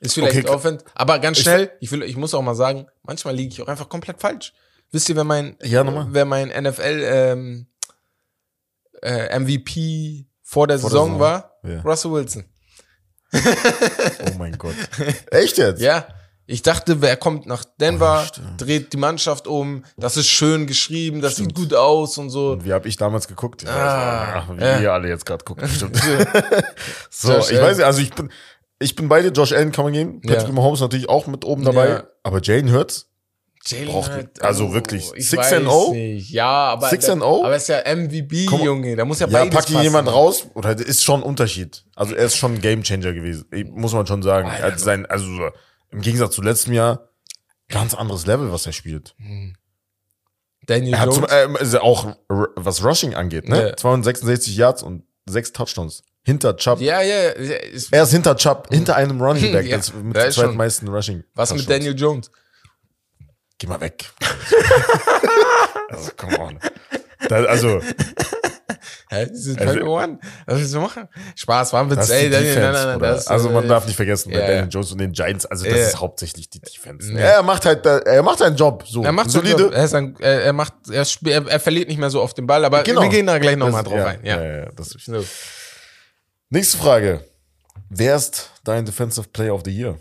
Ist 0.00 0.14
vielleicht 0.14 0.36
Okay, 0.36 0.48
aufwand, 0.48 0.84
aber 0.94 1.18
ganz 1.18 1.38
schnell, 1.38 1.72
ich, 1.80 1.90
will, 1.90 2.02
ich 2.02 2.16
muss 2.16 2.34
auch 2.34 2.42
mal 2.42 2.54
sagen, 2.54 2.86
manchmal 3.02 3.34
liege 3.34 3.48
ich 3.52 3.62
auch 3.62 3.68
einfach 3.68 3.88
komplett 3.88 4.20
falsch. 4.20 4.52
Wisst 4.92 5.08
ihr, 5.08 5.16
wer 5.16 5.24
mein, 5.24 5.56
Ja, 5.62 5.82
nochmal. 5.84 6.06
wer 6.10 6.24
mein 6.26 6.48
NFL 6.48 7.00
ähm, 7.04 7.66
äh, 9.02 9.38
MVP 9.38 10.26
vor 10.42 10.66
der 10.66 10.78
Vor 10.78 10.90
der 10.90 10.98
Saison 10.98 11.06
Saison? 11.14 11.20
war? 11.20 11.52
Ja. 11.64 11.80
Russell 11.80 12.12
Wilson. 12.12 12.44
Oh 13.32 14.38
mein 14.38 14.56
Gott. 14.58 14.74
Echt 15.30 15.58
jetzt? 15.58 15.80
Ja, 15.80 16.06
ich 16.46 16.62
dachte, 16.62 17.02
wer 17.02 17.16
kommt 17.16 17.46
nach 17.46 17.64
Denver, 17.80 18.24
Oh, 18.38 18.40
dreht 18.56 18.92
die 18.92 18.96
Mannschaft 18.98 19.48
um, 19.48 19.84
das 19.96 20.16
ist 20.16 20.28
schön 20.28 20.66
geschrieben, 20.68 21.20
das 21.20 21.32
Stimmt. 21.32 21.48
sieht 21.48 21.70
gut 21.70 21.74
aus 21.74 22.18
und 22.18 22.30
so. 22.30 22.52
Und 22.52 22.64
wie 22.64 22.72
habe 22.72 22.86
ich 22.86 22.96
damals 22.96 23.26
geguckt? 23.26 23.62
Ja, 23.64 23.70
Ah, 23.70 24.40
also, 24.42 24.56
wie 24.56 24.62
ja. 24.62 24.78
ihr 24.80 24.92
alle 24.92 25.08
jetzt 25.08 25.26
gerade 25.26 25.44
gucken. 25.44 25.66
Stimmt. 25.74 25.96
so, 27.10 27.36
ich 27.38 27.60
weiß 27.60 27.78
nicht, 27.78 27.86
also 27.86 28.00
ich 28.00 28.12
bin, 28.14 28.30
ich 28.78 28.94
bin 28.96 29.08
bei 29.08 29.22
dir, 29.22 29.28
Josh 29.30 29.52
Allen 29.52 29.72
kann 29.72 29.84
man 29.84 29.92
geben. 29.94 30.20
Patrick 30.20 30.48
Ja. 30.48 30.52
Mahomes 30.54 30.80
natürlich 30.80 31.08
auch 31.08 31.26
mit 31.26 31.44
oben 31.44 31.64
dabei. 31.64 31.88
Ja. 31.88 32.04
Aber 32.22 32.40
Jalen 32.42 32.72
Hurts, 32.72 33.08
Jalen 33.64 33.88
Braucht- 33.88 34.12
Hurts, 34.14 34.40
also 34.40 34.72
wirklich, 34.74 35.10
ich 35.14 35.28
6 35.30 35.38
weiß 35.46 35.52
and 35.54 35.68
O? 35.68 35.92
nicht. 35.92 36.30
Ja, 36.30 36.46
aber 36.72 36.88
6 36.88 37.08
and 37.08 37.22
O? 37.22 37.40
aber 37.42 37.52
er 37.52 37.56
ist 37.56 37.68
ja 37.68 37.80
MVP, 37.84 38.46
Komm, 38.46 38.62
Junge, 38.62 38.94
da 38.96 39.04
muss 39.04 39.18
ja 39.20 39.26
ja, 39.26 39.32
beides 39.40 39.54
packt 39.54 39.70
ihn 39.70 39.82
jemand 39.82 40.08
raus? 40.08 40.46
Oder 40.54 40.76
ist 40.78 41.02
schon 41.04 41.20
ein 41.20 41.24
Unterschied. 41.24 41.84
Also 41.96 42.14
er 42.14 42.26
ist 42.26 42.36
schon 42.36 42.54
ein 42.54 42.60
Gamechanger 42.60 43.12
gewesen, 43.12 43.46
muss 43.74 43.92
man 43.92 44.06
schon 44.06 44.22
sagen. 44.22 44.50
Hat 44.50 44.78
sein, 44.78 45.06
also 45.06 45.24
so, 45.26 45.48
im 45.90 46.00
Gegensatz 46.00 46.34
zu 46.34 46.42
letztem 46.42 46.74
Jahr, 46.74 47.08
ganz 47.68 47.94
anderes 47.94 48.26
Level, 48.26 48.52
was 48.52 48.66
er 48.66 48.72
spielt. 48.72 49.14
Daniel 50.66 50.94
Er 50.94 51.00
hat 51.00 51.12
zum, 51.14 51.24
Jones. 51.30 51.72
ja 51.72 51.80
auch, 51.80 52.16
was 52.28 52.84
Rushing 52.84 53.14
angeht, 53.14 53.48
ne? 53.48 53.68
Ja. 53.70 53.76
266 53.76 54.56
Yards 54.56 54.82
und 54.82 55.04
6 55.28 55.52
Touchdowns. 55.52 56.02
Hinter 56.26 56.56
Chubb. 56.56 56.80
ja, 56.80 57.00
ja, 57.02 57.32
ja, 57.38 57.54
Er 57.92 58.02
ist 58.02 58.10
hinter 58.10 58.36
Chubb, 58.36 58.66
hinter 58.70 58.96
einem 58.96 59.20
Running 59.22 59.52
Back, 59.52 59.64
Ja, 59.68 59.76
das 59.76 59.94
mit 59.94 60.16
schon- 60.22 60.32
zweitmeisten 60.32 60.88
Rushing. 60.88 61.22
was 61.34 61.54
mit. 61.54 61.70
Daniel 61.70 61.94
Jones? 61.96 62.30
Geh 63.58 63.68
mal 63.68 63.80
weg. 63.80 64.04
also, 65.88 66.10
come 66.16 66.38
on. 66.38 66.58
Da, 67.28 67.36
also, 67.44 67.80
Hä? 69.08 69.26
Die 69.30 69.36
sind 69.36 69.60
Also- 69.60 69.72
also, 69.74 69.86
One. 69.98 70.18
Was 70.46 70.58
willst 70.58 70.74
du 70.74 70.80
machen? 70.80 71.08
Spaß, 71.36 71.72
war 71.72 71.82
ein 71.84 71.90
Witz. 71.90 71.98
das 72.00 72.10
Ey, 72.10 72.28
Daniel, 72.28 72.54
Defense, 72.54 72.72
nein, 72.72 72.72
nein, 72.88 72.98
nein, 72.98 73.14
das, 73.14 73.28
Also, 73.28 73.50
man 73.50 73.64
äh, 73.64 73.68
darf 73.68 73.86
nicht 73.86 73.94
vergessen, 73.94 74.32
bei 74.32 74.38
Daniel. 74.40 74.68
Jones 74.68 74.90
und 74.92 74.98
den 74.98 75.12
Giants, 75.12 75.46
also 75.46 75.64
das 75.64 75.74
Ja. 75.74 75.86
ist 75.86 76.00
hauptsächlich 76.00 76.50
die 76.50 76.60
Defense. 76.60 77.12
Ja. 77.12 77.18
Er 77.20 77.42
macht 77.44 77.64
halt, 77.66 77.86
er 77.86 78.22
macht 78.24 78.40
seinen 78.40 78.56
Job, 78.56 78.82
so. 78.86 79.04
Er 79.04 79.12
macht 79.12 79.30
solide. 79.30 79.62
Job. 79.62 79.72
Er, 79.72 79.84
ist 79.84 79.94
ein, 79.94 80.16
er, 80.18 80.42
er 80.42 80.52
macht, 80.52 80.74
er, 80.90 81.06
er, 81.24 81.46
er 81.46 81.60
verliert 81.60 81.88
nicht 81.88 81.98
mehr 81.98 82.10
so 82.10 82.20
oft 82.20 82.36
den 82.36 82.48
Ball, 82.48 82.64
aber 82.64 82.82
Genau. 82.82 83.02
wir 83.02 83.08
gehen 83.08 83.26
da 83.26 83.38
gleich 83.38 83.56
nochmal 83.56 83.84
Das- 83.84 83.92
drauf 83.92 84.00
ja, 84.00 84.06
ein. 84.06 84.24
Ja. 84.24 84.42
ja, 84.42 84.56
ja, 84.64 84.68
das 84.74 84.88
ist. 84.92 85.04
So. 85.06 85.24
Nächste 86.48 86.78
Frage. 86.78 87.24
Wer 87.88 88.16
ist 88.16 88.50
dein 88.64 88.84
Defensive 88.84 89.28
Player 89.28 89.54
of 89.54 89.62
the 89.64 89.70
Year? 89.70 89.98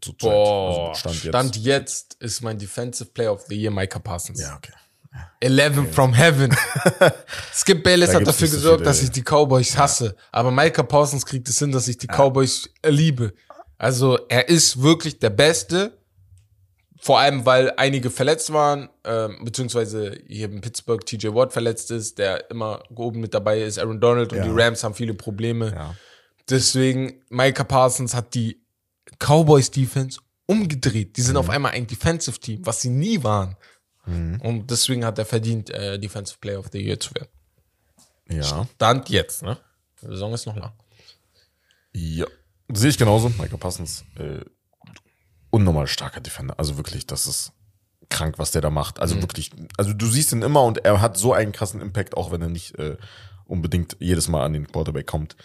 Zurzeit. 0.00 0.30
Boah, 0.30 0.94
Also 1.04 1.28
Stand, 1.28 1.56
jetzt. 1.56 2.16
ist 2.20 2.42
mein 2.42 2.58
Defensive 2.58 3.10
Player 3.10 3.32
of 3.32 3.44
the 3.48 3.54
Year 3.54 3.70
Micah 3.70 3.98
Parsons. 3.98 4.40
Ja, 4.40 4.56
okay. 4.56 4.72
11 5.40 5.92
from 5.92 6.14
heaven. 6.14 6.56
Skip 7.52 7.82
Bayless 7.82 8.10
Da 8.10 8.20
hat 8.20 8.26
dafür 8.26 8.48
so 8.48 8.56
gesorgt, 8.56 8.78
viele, 8.80 8.90
dass 8.90 9.02
ich 9.02 9.10
die 9.10 9.22
Cowboys 9.22 9.76
hasse. 9.76 10.16
Aber 10.30 10.50
Micah 10.50 10.84
Parsons 10.84 11.26
kriegt 11.26 11.48
es 11.48 11.58
hin, 11.58 11.72
dass 11.72 11.88
ich 11.88 11.98
die 11.98 12.06
Cowboys 12.06 12.70
äh, 12.82 12.90
liebe. 12.90 13.34
Also 13.76 14.18
er 14.28 14.48
ist 14.48 14.80
wirklich 14.80 15.18
der 15.18 15.30
Beste. 15.30 15.98
Vor 17.02 17.18
allem, 17.18 17.46
weil 17.46 17.72
einige 17.76 18.10
verletzt 18.10 18.52
waren, 18.52 18.88
ähm, 19.04 19.38
beziehungsweise 19.44 20.20
hier 20.26 20.50
in 20.50 20.60
Pittsburgh 20.60 21.04
TJ 21.04 21.28
Watt 21.28 21.52
verletzt 21.52 21.90
ist, 21.90 22.18
der 22.18 22.50
immer 22.50 22.82
oben 22.94 23.20
mit 23.20 23.32
dabei 23.32 23.62
ist. 23.62 23.78
Aaron 23.78 24.00
Donald 24.00 24.32
und 24.32 24.38
Ja. 24.38 24.44
die 24.44 24.50
Rams 24.52 24.84
haben 24.84 24.94
viele 24.94 25.14
Probleme. 25.14 25.72
Ja. 25.72 25.94
Deswegen, 26.48 27.22
Micah 27.30 27.64
Parsons 27.64 28.14
hat 28.14 28.34
die 28.34 28.60
Cowboys 29.18 29.70
Defense 29.70 30.20
umgedreht. 30.46 31.16
Die 31.16 31.22
sind 31.22 31.34
Mhm. 31.34 31.38
auf 31.40 31.48
einmal 31.50 31.72
ein 31.72 31.86
Defensive 31.86 32.38
Team, 32.38 32.64
was 32.66 32.80
sie 32.82 32.90
nie 32.90 33.22
waren. 33.22 33.56
Und 34.42 34.68
deswegen 34.70 35.04
hat 35.04 35.18
er 35.18 35.24
verdient, 35.24 35.70
äh, 35.70 35.96
Defensive 35.98 36.38
Player 36.40 36.58
of 36.58 36.66
the 36.72 36.80
Year 36.84 36.98
zu 36.98 37.14
werden. 37.14 37.28
Ja. 38.28 38.66
Stand 38.74 39.08
jetzt, 39.08 39.42
ne? 39.42 39.56
Die 40.02 40.06
Saison 40.06 40.32
ist 40.34 40.46
noch 40.46 40.56
lang. 40.56 40.72
Ja. 41.92 42.26
Sehe 42.72 42.90
ich 42.90 42.98
genauso. 42.98 43.28
Michael 43.28 43.58
Parsons, 43.58 44.04
äh, 44.18 44.40
unnormal 45.50 45.86
starker 45.86 46.20
Defender. 46.20 46.58
Also 46.58 46.76
wirklich, 46.76 47.06
das 47.06 47.26
ist 47.26 47.52
krank, 48.08 48.38
was 48.38 48.50
der 48.50 48.60
da 48.60 48.70
macht. 48.70 49.00
Also 49.00 49.20
wirklich, 49.20 49.50
also 49.76 49.92
du 49.92 50.06
siehst 50.06 50.32
ihn 50.32 50.42
immer 50.42 50.64
und 50.64 50.84
er 50.84 51.00
hat 51.00 51.16
so 51.16 51.32
einen 51.32 51.52
krassen 51.52 51.80
Impact, 51.80 52.16
auch 52.16 52.32
wenn 52.32 52.42
er 52.42 52.48
nicht 52.48 52.78
äh, 52.78 52.96
unbedingt 53.46 53.96
jedes 54.00 54.28
Mal 54.28 54.44
an 54.44 54.52
den 54.52 54.66
Quarterback 54.66 55.06
kommt. 55.06 55.36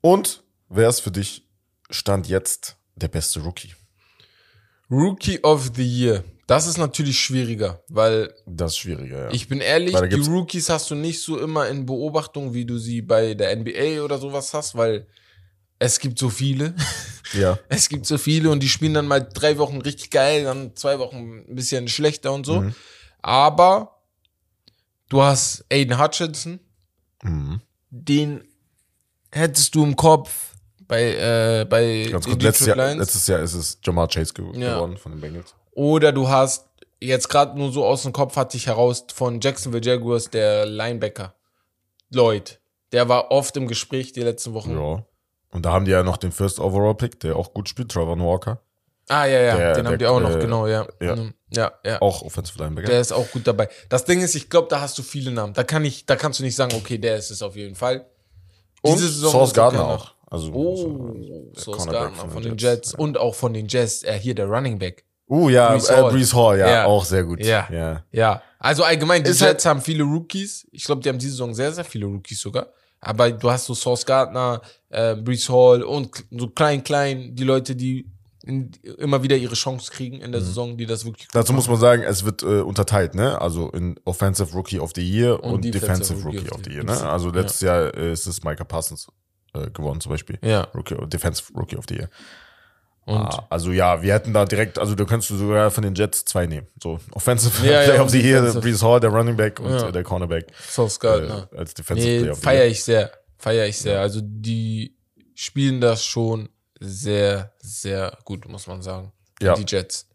Und 0.00 0.42
wer 0.68 0.88
ist 0.88 1.00
für 1.00 1.10
dich 1.10 1.42
Stand 1.90 2.28
jetzt 2.28 2.76
der 2.94 3.08
beste 3.08 3.40
Rookie? 3.40 3.74
Rookie 4.90 5.42
of 5.42 5.72
the 5.74 5.84
Year. 5.84 6.24
Das 6.46 6.68
ist 6.68 6.78
natürlich 6.78 7.18
schwieriger, 7.18 7.82
weil 7.88 8.32
Das 8.46 8.72
ist 8.72 8.78
schwieriger, 8.78 9.24
ja. 9.24 9.30
ich 9.32 9.48
bin 9.48 9.60
ehrlich, 9.60 9.96
die 9.96 10.30
Rookies 10.30 10.68
hast 10.68 10.88
du 10.90 10.94
nicht 10.94 11.20
so 11.20 11.40
immer 11.40 11.68
in 11.68 11.86
Beobachtung, 11.86 12.54
wie 12.54 12.64
du 12.64 12.78
sie 12.78 13.02
bei 13.02 13.34
der 13.34 13.56
NBA 13.56 14.02
oder 14.04 14.18
sowas 14.18 14.54
hast, 14.54 14.76
weil 14.76 15.08
es 15.78 15.98
gibt 15.98 16.18
so 16.18 16.28
viele. 16.30 16.74
ja. 17.32 17.58
Es 17.68 17.88
gibt 17.88 18.06
so 18.06 18.18
viele 18.18 18.50
und 18.50 18.60
die 18.62 18.68
spielen 18.68 18.94
dann 18.94 19.06
mal 19.06 19.20
drei 19.20 19.58
Wochen 19.58 19.80
richtig 19.80 20.10
geil, 20.10 20.44
dann 20.44 20.74
zwei 20.76 20.98
Wochen 20.98 21.44
ein 21.48 21.54
bisschen 21.54 21.88
schlechter 21.88 22.32
und 22.32 22.46
so. 22.46 22.64
Aber 23.22 23.98
du 25.08 25.22
hast 25.22 25.64
Aiden 25.70 25.98
Hutchinson, 26.00 26.60
Mhm. 27.22 27.60
den 27.90 28.44
hättest 29.32 29.74
du 29.74 29.82
im 29.84 29.96
Kopf 29.96 30.54
bei, 30.86 31.14
äh, 31.14 31.66
bei 31.68 32.08
Ganz 32.10 32.26
gut, 32.26 32.42
letztes 32.42 32.66
Jahr, 32.68 32.94
letztes 32.94 33.26
Jahr 33.26 33.40
ist 33.40 33.54
es 33.54 33.78
Jamar 33.82 34.06
Chase 34.08 34.32
ge 34.34 34.44
Ja. 34.60 34.74
geworden 34.74 34.96
von 34.96 35.12
den 35.12 35.20
Bengals. 35.20 35.54
Oder 35.72 36.12
du 36.12 36.28
hast 36.28 36.66
jetzt 37.00 37.28
gerade 37.28 37.58
nur 37.58 37.72
so 37.72 37.84
aus 37.84 38.02
dem 38.02 38.12
Kopf 38.12 38.36
hatte 38.36 38.56
ich 38.56 38.66
heraus 38.68 39.04
von 39.14 39.40
Jacksonville 39.40 39.84
Jaguars 39.84 40.30
der 40.30 40.64
Linebacker 40.66 41.34
Lloyd. 42.10 42.60
Der 42.92 43.08
war 43.08 43.30
oft 43.32 43.56
im 43.56 43.66
Gespräch 43.66 44.12
die 44.12 44.20
letzten 44.22 44.54
Wochen. 44.54 44.72
Ja. 44.78 45.04
Und 45.52 45.64
da 45.64 45.72
haben 45.72 45.84
die 45.84 45.90
ja 45.92 46.02
noch 46.02 46.16
den 46.16 46.32
First 46.32 46.60
Overall 46.60 46.94
Pick, 46.94 47.20
der 47.20 47.36
auch 47.36 47.54
gut 47.54 47.68
spielt, 47.68 47.90
Trevor 47.90 48.18
Walker. 48.18 48.60
Ah, 49.08 49.24
ja, 49.26 49.40
ja, 49.40 49.56
Der- 49.56 49.74
den 49.74 49.84
der- 49.84 49.92
haben 49.92 49.98
die 49.98 50.06
auch 50.06 50.20
noch, 50.20 50.34
äh, 50.34 50.38
genau, 50.40 50.66
ja. 50.66 50.86
ja. 51.00 51.14
Mhm. 51.16 51.32
Ja, 51.50 51.72
ja. 51.84 52.02
Auch 52.02 52.22
Offensive 52.22 52.58
Linebacker. 52.58 52.88
Der 52.88 53.00
ist 53.00 53.12
auch 53.12 53.30
gut 53.30 53.46
dabei. 53.46 53.68
Das 53.88 54.04
Ding 54.04 54.20
ist, 54.20 54.34
ich 54.34 54.50
glaube, 54.50 54.66
da 54.68 54.80
hast 54.80 54.98
du 54.98 55.02
viele 55.02 55.30
Namen. 55.30 55.52
Da 55.54 55.62
kann 55.62 55.84
ich, 55.84 56.04
da 56.06 56.16
kannst 56.16 56.40
du 56.40 56.44
nicht 56.44 56.56
sagen, 56.56 56.74
okay, 56.76 56.98
der 56.98 57.16
ist 57.16 57.30
es 57.30 57.40
auf 57.42 57.54
jeden 57.54 57.76
Fall. 57.76 58.04
und 58.82 58.94
Diese 58.96 59.08
Saison 59.08 59.30
Source 59.30 59.54
Gardner 59.54 59.86
auch. 59.86 60.14
Also, 60.28 60.52
Oh, 60.52 61.12
der 61.14 61.54
Sauce 61.62 61.76
Cornerback 61.76 62.00
Gardner 62.16 62.32
von, 62.32 62.42
den 62.42 62.56
Jets, 62.58 62.94
und 62.94 63.16
auch 63.16 63.34
von 63.36 63.54
den 63.54 63.68
Jets, 63.68 64.02
äh, 64.02 64.18
hier 64.18 64.34
der 64.34 64.46
Running 64.46 64.76
Back. 64.78 65.04
Uh, 65.28 65.48
ja, 65.48 65.70
Brees 65.70 65.88
Hall. 65.88 65.96
Hall, 66.02 66.08
äh, 66.10 66.12
Brees 66.12 66.34
Hall 66.34 66.58
ja, 66.58 66.68
Ja. 66.68 66.84
auch 66.86 67.04
sehr 67.04 67.22
gut. 67.24 67.44
Ja. 67.44 67.68
ja. 67.70 68.04
Ja, 68.10 68.42
also 68.58 68.82
allgemein, 68.82 69.22
die 69.22 69.30
Ist 69.30 69.40
Jets 69.40 69.64
halt- 69.64 69.76
haben 69.76 69.80
viele 69.82 70.02
Rookies. 70.02 70.66
Ich 70.72 70.84
glaube, 70.84 71.00
die 71.02 71.08
haben 71.08 71.18
diese 71.18 71.30
Saison 71.32 71.54
sehr, 71.54 71.72
sehr 71.72 71.84
viele 71.84 72.06
Rookies 72.06 72.40
sogar. 72.40 72.68
Aber 73.00 73.30
du 73.30 73.50
hast 73.50 73.66
so 73.66 73.74
Sauce 73.74 74.04
Gardner, 74.06 74.62
äh, 74.88 75.14
Brees 75.14 75.48
Hall 75.48 75.82
und 75.82 76.24
so 76.30 76.48
klein, 76.48 76.82
klein, 76.82 77.34
die 77.34 77.44
Leute, 77.44 77.76
die 77.76 78.10
in, 78.44 78.70
immer 78.98 79.22
wieder 79.22 79.36
ihre 79.36 79.54
Chance 79.54 79.90
kriegen 79.90 80.20
in 80.20 80.30
der 80.32 80.40
Saison, 80.40 80.76
die 80.76 80.86
das 80.86 81.04
wirklich 81.04 81.26
Mhm. 81.26 81.30
Dazu 81.32 81.52
muss 81.52 81.64
machen. 81.66 81.72
man 81.72 81.80
sagen, 81.80 82.02
es 82.04 82.24
wird 82.24 82.42
äh, 82.42 82.60
unterteilt, 82.60 83.14
ne? 83.14 83.40
Also 83.40 83.70
in 83.70 83.98
Offensive 84.04 84.52
Rookie 84.54 84.78
of 84.78 84.92
the 84.94 85.02
Year 85.02 85.42
und, 85.42 85.54
Und 85.54 85.64
Defensive, 85.64 86.14
Defensive 86.14 86.24
Rookie 86.24 86.50
of 86.50 86.60
the 86.64 86.70
Year, 86.70 86.84
ne? 86.84 87.08
Also 87.08 87.30
letztes 87.30 87.60
Jahr 87.60 87.92
äh, 87.94 88.12
ist 88.12 88.26
es 88.26 88.44
Micah 88.44 88.64
Parsons 88.64 89.08
äh, 89.52 89.68
gewonnen 89.70 90.00
zum 90.00 90.10
Beispiel. 90.10 90.38
Ja, 90.42 90.62
Rookie, 90.74 90.94
Defensive 91.08 91.52
Rookie 91.54 91.76
of 91.76 91.84
the 91.88 91.96
Year. 91.96 92.08
Und 93.06 93.16
Ah, 93.16 93.46
also 93.50 93.72
ja, 93.72 94.02
wir 94.02 94.12
hätten 94.12 94.32
da 94.34 94.44
direkt, 94.44 94.78
also 94.78 94.94
du 94.94 95.06
könntest 95.06 95.30
du 95.30 95.36
sogar 95.36 95.70
von 95.70 95.82
den 95.82 95.94
Jets 95.94 96.24
zwei 96.24 96.46
nehmen. 96.46 96.66
So 96.82 96.98
Offensive 97.12 97.64
Ja, 97.66 97.80
ja, 97.80 97.84
Player 97.88 98.04
of 98.04 98.10
the 98.10 98.20
Year. 98.20 98.52
Brees 98.60 98.82
Hall, 98.82 99.00
der 99.00 99.10
Running 99.10 99.36
Back 99.36 99.58
und 99.60 99.70
Ja. 99.70 99.90
der 99.90 100.02
Cornerback 100.02 100.46
Sauce 100.68 101.00
Gardner. 101.00 101.48
äh, 101.52 101.56
als 101.58 101.72
Defensive 101.74 102.08
Nee, 102.08 102.18
Player 102.20 102.32
of 102.32 102.38
the 102.38 102.44
feier 102.44 102.66
ich 102.66 102.84
sehr. 102.84 103.10
Feier 103.38 103.66
ich 103.66 103.78
sehr. 103.78 104.00
Also 104.00 104.20
die 104.22 104.96
spielen 105.34 105.80
das 105.80 106.04
schon 106.04 106.48
sehr, 106.80 107.52
sehr 107.60 108.18
gut, 108.24 108.46
muss 108.48 108.66
man 108.66 108.82
sagen. 108.82 109.12
Ja. 109.40 109.54
Die 109.54 109.64
Jets. 109.66 110.08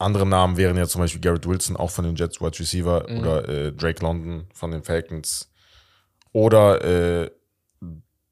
Andere 0.00 0.26
Namen 0.26 0.56
wären 0.56 0.76
ja 0.76 0.86
zum 0.86 1.00
Beispiel 1.00 1.20
Garrett 1.20 1.46
Wilson, 1.46 1.76
auch 1.76 1.90
von 1.90 2.04
den 2.04 2.14
Jets 2.14 2.40
Wide 2.40 2.58
Receiver, 2.58 3.04
Mhm. 3.08 3.18
oder 3.18 3.48
äh, 3.48 3.72
Drake 3.72 4.00
London 4.02 4.46
von 4.54 4.70
den 4.70 4.82
Falcons. 4.84 5.50
Oder 6.32 6.84
äh, 7.24 7.30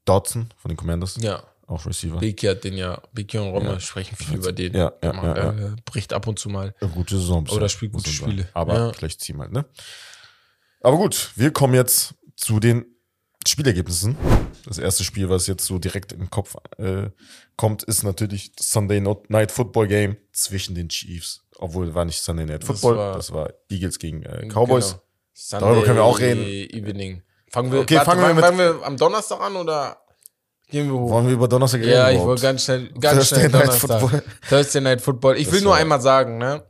Dodson 0.05 0.49
von 0.55 0.69
den 0.69 0.77
Commanders, 0.77 1.17
Ja. 1.19 1.43
Auch 1.67 1.85
Receiver. 1.85 2.17
Beki 2.19 2.47
hat 2.47 2.63
den 2.63 2.73
ja, 2.77 3.01
Beki 3.13 3.37
und 3.37 3.49
Romme 3.49 3.79
sprechen 3.79 4.15
viel 4.15 4.37
über 4.37 4.51
den. 4.53 4.73
Ja, 4.73 4.93
ja, 5.03 5.13
macht, 5.13 5.37
ja, 5.37 5.51
äh, 5.51 5.75
bricht 5.85 6.13
ab 6.13 6.25
und 6.27 6.39
zu 6.39 6.49
mal. 6.49 6.73
Eine 6.79 6.89
gute 6.91 7.17
Saison. 7.17 7.43
bisher, 7.43 7.57
Oder 7.57 7.69
spielt 7.69 7.91
gute. 7.93 8.09
Spiele. 8.09 8.47
Aber 8.53 8.73
Ja. 8.77 8.93
schlecht 8.93 9.19
Team 9.21 9.41
halt, 9.41 9.51
ne? 9.51 9.65
Aber 10.81 10.97
gut, 10.97 11.31
wir 11.35 11.51
kommen 11.51 11.73
jetzt 11.73 12.15
zu 12.35 12.59
den 12.59 12.85
Spielergebnissen. 13.47 14.15
Das 14.65 14.77
erste 14.77 15.03
Spiel, 15.03 15.29
was 15.29 15.47
jetzt 15.47 15.65
so 15.65 15.79
direkt 15.79 16.11
im 16.11 16.29
Kopf 16.29 16.55
äh, 16.77 17.09
kommt, 17.55 17.83
ist 17.83 18.03
natürlich 18.03 18.51
das 18.53 18.69
Sunday 18.71 19.01
Night 19.29 19.51
Football 19.51 19.87
Game 19.87 20.17
zwischen 20.33 20.75
den 20.75 20.89
Chiefs. 20.89 21.41
Obwohl, 21.57 21.93
war 21.95 22.05
nicht 22.05 22.21
Sunday 22.21 22.45
Night 22.45 22.63
Football, 22.63 22.95
das 23.13 23.31
war, 23.31 23.45
war- 23.45 23.53
Eagles 23.69 23.99
gegen 23.99 24.23
äh, 24.23 24.47
Cowboys. 24.47 24.91
Genau. 24.91 25.01
Sunday 25.33 25.65
Darüber 25.69 25.85
können 25.85 25.97
wir 25.97 26.03
auch 26.03 26.19
reden. 26.19 26.43
Evening. 26.43 27.23
Fangen 27.49 27.71
wir, 27.71 27.79
Okay, 27.81 27.95
warte, 27.95 28.11
fangen 28.11 28.21
wir 28.27 28.33
mit- 28.33 28.43
fangen 28.43 28.57
wir 28.57 28.85
am 28.85 28.97
Donnerstag 28.97 29.39
an 29.39 29.55
oder 29.55 29.97
gehen 30.69 30.87
wir 30.87 30.93
hoch? 30.93 31.09
Wollen 31.09 31.27
wir 31.27 31.33
über 31.33 31.47
Donnerstag 31.47 31.81
reden? 31.81 31.91
Ja, 31.91 32.09
ich 32.09 32.19
wollte 32.19 32.41
ganz 32.41 32.63
schnell, 32.63 32.89
ganz 32.99 33.17
Thursday 33.17 33.39
schnell 33.39 33.49
Night 33.49 33.61
Donnerstag. 33.67 33.99
Football. 34.01 34.23
Thursday 34.49 34.81
Night 34.81 35.01
Football. 35.01 35.37
Ich 35.37 35.51
will 35.51 35.61
nur 35.61 35.75
einmal 35.75 36.01
sagen, 36.01 36.37
ne? 36.37 36.63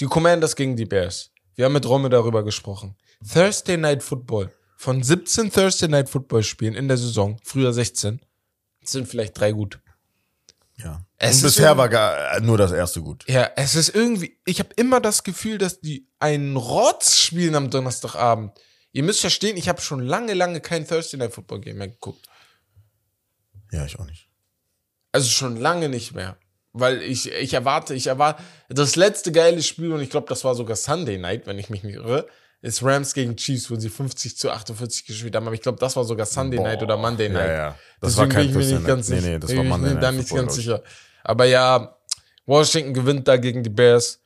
Die 0.00 0.06
Commanders 0.06 0.54
gegen 0.54 0.76
die 0.76 0.84
Bears. 0.84 1.30
Wir 1.54 1.64
haben 1.64 1.72
mit 1.72 1.86
Romme 1.86 2.08
darüber 2.08 2.44
gesprochen. 2.44 2.96
Thursday 3.32 3.76
Night 3.76 4.02
Football. 4.02 4.52
Von 4.76 5.02
17 5.02 5.50
Thursday 5.50 5.88
Night 5.88 6.08
Football 6.08 6.44
Spielen 6.44 6.74
in 6.74 6.86
der 6.86 6.96
Saison, 6.96 7.36
früher 7.42 7.72
16, 7.72 8.20
sind 8.84 9.08
vielleicht 9.08 9.38
drei 9.38 9.50
gut. 9.50 9.80
Ja. 10.76 11.04
Es 11.16 11.42
Und 11.42 11.48
ist 11.48 11.56
bisher 11.56 11.76
war 11.76 11.88
gar, 11.88 12.36
äh, 12.36 12.40
nur 12.40 12.56
das 12.56 12.70
erste 12.70 13.02
gut. 13.02 13.24
Ja, 13.26 13.50
es 13.56 13.74
ist 13.74 13.92
irgendwie, 13.92 14.38
ich 14.44 14.60
habe 14.60 14.68
immer 14.76 15.00
das 15.00 15.24
Gefühl, 15.24 15.58
dass 15.58 15.80
die 15.80 16.06
einen 16.20 16.56
Rotz 16.56 17.16
spielen 17.16 17.56
am 17.56 17.70
Donnerstagabend. 17.70 18.52
Ihr 18.92 19.02
müsst 19.02 19.20
verstehen, 19.20 19.56
ich 19.56 19.68
habe 19.68 19.80
schon 19.80 20.00
lange, 20.00 20.34
lange 20.34 20.60
kein 20.60 20.86
Thursday 20.86 21.18
Night 21.18 21.32
Football 21.32 21.60
Game 21.60 21.78
mehr 21.78 21.88
geguckt. 21.88 22.24
Ja, 23.72 23.84
ich 23.84 23.98
auch 23.98 24.06
nicht. 24.06 24.28
Also 25.12 25.28
schon 25.28 25.56
lange 25.56 25.88
nicht 25.88 26.14
mehr. 26.14 26.36
Weil 26.72 27.02
ich, 27.02 27.32
ich 27.32 27.54
erwarte, 27.54 27.94
ich 27.94 28.06
erwarte, 28.06 28.42
das 28.68 28.94
letzte 28.96 29.32
geile 29.32 29.62
Spiel, 29.62 29.92
und 29.92 30.00
ich 30.00 30.10
glaube, 30.10 30.28
das 30.28 30.44
war 30.44 30.54
sogar 30.54 30.76
Sunday 30.76 31.18
Night, 31.18 31.46
wenn 31.46 31.58
ich 31.58 31.70
mich 31.70 31.82
nicht 31.82 31.96
irre, 31.96 32.26
ist 32.60 32.82
Rams 32.82 33.14
gegen 33.14 33.36
Chiefs, 33.36 33.70
wo 33.70 33.76
sie 33.76 33.88
50 33.88 34.36
zu 34.36 34.50
48 34.50 35.06
gespielt 35.06 35.34
haben. 35.34 35.46
Aber 35.46 35.54
ich 35.54 35.62
glaube, 35.62 35.78
das 35.78 35.96
war 35.96 36.04
sogar 36.04 36.26
Sunday 36.26 36.60
Night 36.60 36.82
oder 36.82 36.96
Monday 36.96 37.28
Night. 37.28 37.48
Ja, 37.48 37.54
ja. 37.54 37.78
Das 38.00 38.14
Deswegen 38.14 38.18
war 38.18 38.34
kein 38.42 38.52
bin 38.52 38.60
ich 38.60 38.66
mir 38.68 38.74
nicht 38.74 38.86
ganz 38.86 39.08
Nee, 39.08 39.16
sicher. 39.16 39.28
nee, 39.28 39.38
das 39.38 39.50
Ich 39.50 39.56
war 39.56 39.62
bin 39.62 39.70
Monday 39.70 39.94
Night 39.94 40.02
da 40.02 40.12
nicht 40.12 40.30
ganz 40.34 40.54
sicher. 40.54 40.82
Aber 41.24 41.44
ja, 41.46 41.96
Washington 42.46 42.94
gewinnt 42.94 43.28
da 43.28 43.36
gegen 43.36 43.62
die 43.62 43.70
Bears. 43.70 44.20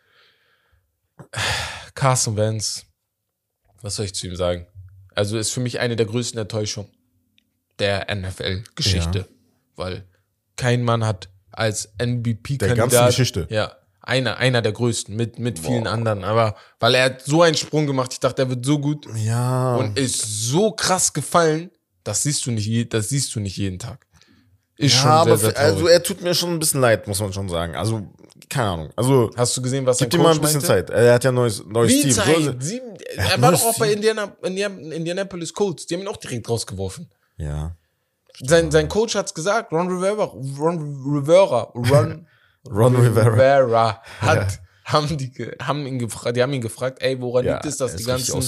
Carson 1.94 2.37
Wentz. 2.37 2.87
Was 3.83 3.96
soll 3.96 4.07
ich 4.07 4.14
zu 4.14 4.26
ihm 4.26 4.37
sagen? 4.37 4.66
Also 5.14 5.37
ist 5.38 5.50
für 5.52 5.61
mich 5.61 5.78
eine 5.81 5.96
der 5.96 6.07
größten 6.07 6.40
Enttäuschungen 6.40 6.90
der 7.83 8.07
NFL-Geschichte. 8.14 9.18
Ja. 9.18 9.25
Weil 9.77 10.05
kein 10.57 10.83
Mann 10.83 11.05
hat 11.05 11.29
als 11.51 11.92
MVP-Kandidat. 12.01 12.68
Der 12.68 12.77
ganzen 12.77 13.07
Geschichte. 13.07 13.47
Ja. 13.51 13.73
Einer, 14.05 14.37
einer 14.38 14.62
der 14.62 14.73
größten, 14.73 15.14
mit, 15.14 15.38
mit 15.38 15.59
vielen 15.61 15.87
anderen. 15.87 16.25
Aber 16.25 16.57
weil 16.81 16.95
er 16.97 17.05
hat 17.05 17.23
so 17.23 17.42
einen 17.42 17.55
Sprung 17.57 17.87
gemacht, 17.87 18.12
ich 18.12 18.21
dachte, 18.21 18.42
er 18.42 18.49
wird 18.49 18.64
so 18.64 18.79
gut 18.81 19.07
Ja. 19.16 19.77
und 19.77 19.97
ist 19.99 20.21
so 20.49 20.73
krass 20.73 21.12
gefallen, 21.12 21.71
das 22.03 22.23
siehst 22.25 22.45
du 22.47 22.51
nicht, 22.51 22.92
das 22.92 23.11
siehst 23.11 23.33
du 23.35 23.40
nicht 23.40 23.57
jeden 23.57 23.79
Tag. 23.79 24.07
Ist 24.77 24.95
ja, 24.97 25.01
schon 25.03 25.11
aber 25.11 25.37
sehr, 25.37 25.51
sehr 25.51 25.59
also 25.61 25.87
er 25.87 26.03
tut 26.03 26.21
mir 26.21 26.35
schon 26.35 26.51
ein 26.55 26.59
bisschen 26.59 26.81
leid, 26.81 27.07
muss 27.07 27.21
man 27.21 27.33
schon 27.33 27.49
sagen. 27.49 27.77
Also, 27.77 28.09
keine 28.49 28.71
Ahnung. 28.71 28.90
Also, 28.97 29.31
Hast 29.37 29.57
du 29.57 29.62
gesehen, 29.62 29.87
was 29.87 29.99
gib 29.99 30.11
sein 30.11 30.21
ihm 30.21 30.25
mal 30.25 30.35
ein 30.35 30.40
bisschen 30.40 30.62
meinte? 30.62 30.66
Zeit. 30.66 30.90
Er 30.90 31.14
hat 31.14 31.23
ja 31.23 31.31
ein 31.31 31.35
neues, 31.37 31.62
neues 31.64 31.92
Wie 31.92 32.03
Team. 32.03 32.11
Zeit? 32.11 32.37
So- 32.42 32.55
Sieben, 32.59 32.97
er 33.16 33.35
ein 33.35 33.42
war 33.42 33.53
doch 33.53 33.62
auch 33.64 33.79
bei 33.79 33.87
Team. 33.88 33.97
Indiana, 33.99 34.37
Indiana, 34.42 34.75
Indianapolis 34.97 35.53
Colts. 35.55 35.87
Die 35.87 35.95
haben 35.95 36.01
ihn 36.03 36.09
auch 36.09 36.16
direkt 36.16 36.49
rausgeworfen. 36.49 37.09
Ja. 37.42 37.76
Sein, 38.40 38.70
sein 38.70 38.88
Coach 38.88 39.14
hat's 39.14 39.35
gesagt, 39.35 39.72
Ron 39.72 39.88
Rivera, 39.88 40.24
Ron 40.24 41.02
Rivera, 41.05 41.72
Ron, 41.74 42.26
Ron 42.70 42.96
Rivera. 42.96 43.28
Rivera 43.28 44.02
hat, 44.20 44.61
haben 44.85 45.16
die, 45.16 45.33
haben 45.61 45.87
ihn 45.87 45.98
gefragt, 45.98 46.37
die 46.37 46.42
haben 46.42 46.52
ihn 46.52 46.61
gefragt, 46.62 47.02
ey, 47.02 47.20
woran 47.20 47.44
Ja, 47.44 47.55
liegt 47.55 47.66
es, 47.66 47.76
dass 47.76 47.94
die 47.96 48.05
ganzen. 48.05 48.40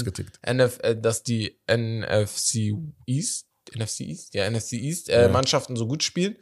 NF, 0.42 0.78
äh, 0.82 0.96
dass 0.96 1.22
die 1.22 1.58
NFC 1.70 2.74
East, 3.06 3.46
NFC 3.76 4.00
East, 4.00 4.34
ja, 4.34 4.48
NFC 4.50 4.72
East, 4.74 5.10
äh, 5.10 5.22
Ja. 5.22 5.28
Mannschaften 5.28 5.76
so 5.76 5.86
gut 5.86 6.02
spielen. 6.02 6.36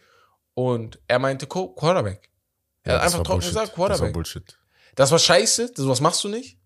Und 0.55 1.01
er 1.09 1.19
meinte 1.19 1.47
Co 1.47 1.69
Quarterback. 1.75 2.31
Er 2.85 2.93
Ja, 2.95 2.99
hat 2.99 3.07
einfach 3.07 3.19
trocken 3.23 3.41
Bullshit. 3.41 3.51
gesagt, 3.51 3.69
Das 3.73 3.79
war 3.79 3.87
Quarterback. 3.88 4.12
Bullshit. 4.12 4.59
Das 4.95 5.11
war 5.11 5.19
scheiße, 5.19 5.73
das 5.75 5.87
was 5.87 6.01
machst 6.01 6.23
du 6.25 6.29
nicht. 6.29 6.59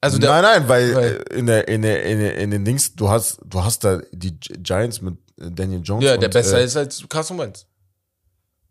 Also 0.00 0.18
der, 0.18 0.30
nein, 0.30 0.42
nein, 0.42 0.68
weil, 0.68 0.94
weil- 0.94 1.24
äh, 1.30 1.34
in, 1.38 1.46
der, 1.46 1.66
in, 1.68 1.82
der, 1.82 2.02
in, 2.04 2.18
der, 2.20 2.36
in 2.36 2.50
den 2.52 2.64
Dings, 2.64 2.94
du 2.94 3.08
hast, 3.08 3.38
du 3.44 3.62
hast 3.62 3.82
da 3.82 4.00
die 4.12 4.38
Gi- 4.38 4.54
Giants 4.62 5.00
mit 5.00 5.14
äh, 5.40 5.50
Daniel 5.50 5.80
Jones. 5.82 6.04
ja, 6.04 6.14
und, 6.14 6.22
der 6.22 6.28
besser 6.28 6.58
äh, 6.60 6.64
ist 6.64 6.76
als 6.76 7.02
Carson 7.08 7.36
Wentz. 7.38 7.66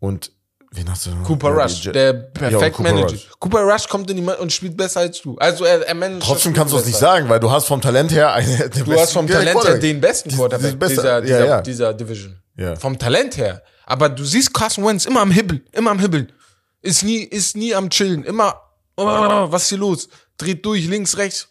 Und 0.00 0.30
wen 0.70 0.90
hast 0.90 1.04
du 1.06 1.10
noch? 1.10 1.24
Cooper 1.26 1.54
Ja, 1.56 1.62
Rush, 1.64 1.82
der 1.82 2.04
Ja, 2.06 2.12
perfekt 2.12 2.76
Cooper 2.76 2.92
managt. 2.94 3.12
Rush. 3.14 3.30
Cooper 3.40 3.60
Rush 3.62 3.88
kommt 3.88 4.10
in 4.10 4.16
die 4.16 4.22
Man 4.22 4.36
und 4.36 4.52
spielt 4.52 4.76
besser 4.76 5.00
als 5.00 5.20
du. 5.20 5.36
Also 5.36 5.64
er, 5.64 5.86
er 5.86 5.94
managt 5.94 6.22
Trotzdem 6.22 6.52
kannst 6.54 6.72
du 6.72 6.78
es 6.78 6.86
nicht 6.86 6.96
sagen, 6.98 7.28
weil 7.28 7.40
du 7.40 7.50
hast 7.50 7.66
vom 7.66 7.80
Talent 7.80 8.10
her 8.12 8.32
eine, 8.32 8.70
Du 8.70 8.92
hast 8.98 9.12
vom 9.12 9.26
Talent 9.26 9.64
her 9.64 9.78
den 9.78 10.00
besten 10.00 10.30
Quarterback 10.30 10.70
die 10.70 10.76
beste- 10.76 10.94
dieser, 10.96 11.14
ja, 11.14 11.20
dieser, 11.20 11.46
ja. 11.46 11.60
dieser 11.60 11.94
Division. 11.94 12.36
Ja. 12.56 12.74
Vom 12.76 12.98
Talent 12.98 13.36
her. 13.36 13.62
Aber 13.86 14.08
du 14.08 14.24
siehst 14.24 14.52
Carson 14.54 14.84
Wentz 14.86 15.04
immer 15.06 15.20
am 15.20 15.30
Hibbeln, 15.30 15.62
immer 15.72 15.90
am 15.90 15.98
Hibbeln. 15.98 16.32
Ist 16.80 17.02
nie, 17.02 17.18
ist 17.22 17.56
nie 17.56 17.74
am 17.74 17.90
Chillen. 17.90 18.24
Immer, 18.24 18.54
oh, 18.96 19.04
was 19.50 19.64
ist 19.64 19.68
hier 19.70 19.78
los? 19.78 20.08
Dreht 20.38 20.64
durch, 20.64 20.86
links, 20.86 21.16
rechts. 21.16 21.48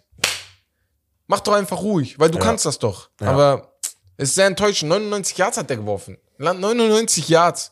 Mach 1.28 1.41
doch 1.41 1.54
einfach 1.54 1.82
ruhig, 1.82 2.17
weil 2.19 2.32
du 2.32 2.38
Ja. 2.38 2.43
kannst 2.45 2.65
das 2.65 2.80
doch. 2.80 3.10
Ja. 3.21 3.28
Aber 3.32 3.78
ist 4.17 4.36
sehr 4.36 4.47
enttäuschend. 4.47 4.89
99 4.89 5.38
Yards 5.38 5.58
hat 5.58 5.69
er 5.69 5.78
geworfen. 5.78 6.17
Land 6.38 6.60
99 6.62 7.28
Yards. 7.30 7.71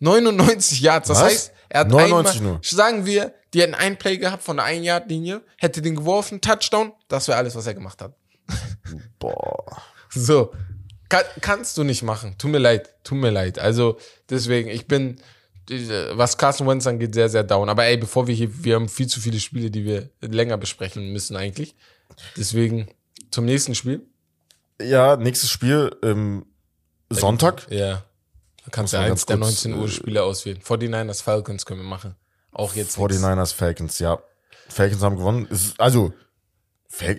99 0.00 0.80
Yards. 0.80 1.08
Das 1.08 1.18
Was? 1.18 1.24
heißt, 1.24 1.52
er 1.68 1.80
hat 1.80 1.88
99 1.88 2.36
einmal, 2.40 2.52
nur. 2.54 2.60
sagen 2.62 3.06
wir, 3.06 3.34
die 3.54 3.62
hätten 3.62 3.74
einen 3.74 3.96
Play 3.96 4.18
gehabt 4.18 4.42
von 4.42 4.56
der 4.58 4.66
1-Yard-Linie, 4.66 5.42
hätte 5.56 5.80
den 5.80 5.96
geworfen, 5.96 6.40
Touchdown, 6.40 6.92
das 7.08 7.28
wäre 7.28 7.38
alles, 7.38 7.54
was 7.54 7.66
er 7.66 7.74
gemacht 7.74 8.02
hat. 8.02 8.14
Boah. 9.18 9.64
So, 10.10 10.52
kann, 11.08 11.24
kannst 11.40 11.78
du 11.78 11.84
nicht 11.84 12.02
machen. 12.02 12.36
Tut 12.38 12.50
mir 12.50 12.58
leid, 12.58 12.94
tut 13.04 13.18
mir 13.18 13.30
leid. 13.30 13.58
Also 13.58 13.98
deswegen, 14.28 14.68
ich 14.68 14.86
bin, 14.86 15.20
was 15.68 16.36
Carson 16.38 16.66
Wentz 16.66 16.86
angeht, 16.86 17.14
sehr, 17.14 17.28
sehr 17.28 17.42
down. 17.44 17.68
Aber 17.68 17.84
ey, 17.84 17.96
bevor 17.96 18.26
wir 18.26 18.34
hier, 18.34 18.48
wir 18.64 18.74
haben 18.76 18.88
viel 18.88 19.06
zu 19.06 19.20
viele 19.20 19.40
Spiele, 19.40 19.70
die 19.70 19.84
wir 19.84 20.10
länger 20.20 20.56
besprechen 20.56 21.12
müssen 21.12 21.36
eigentlich. 21.36 21.74
Deswegen 22.36 22.88
zum 23.30 23.44
nächsten 23.44 23.74
Spiel. 23.74 24.02
Ja, 24.80 25.16
nächstes 25.16 25.50
Spiel, 25.50 25.94
ähm, 26.02 26.46
Sonntag. 27.10 27.66
Ja. 27.70 28.04
Da 28.64 28.70
kannst 28.70 28.92
du 28.92 28.98
man 28.98 29.10
eins 29.10 29.26
der 29.26 29.36
kurz, 29.38 29.64
19 29.64 29.74
Uhr 29.74 29.88
Spiele 29.88 30.22
auswählen. 30.22 30.58
49ers 30.60 31.22
Falcons 31.22 31.66
können 31.66 31.80
wir 31.80 31.88
machen. 31.88 32.16
Auch 32.52 32.74
jetzt. 32.74 32.98
nix. 32.98 33.14
49ers, 33.18 33.54
Falcons, 33.54 33.98
ja. 33.98 34.18
Falcons 34.68 35.02
haben 35.02 35.16
gewonnen. 35.16 35.48
Also, 35.78 36.12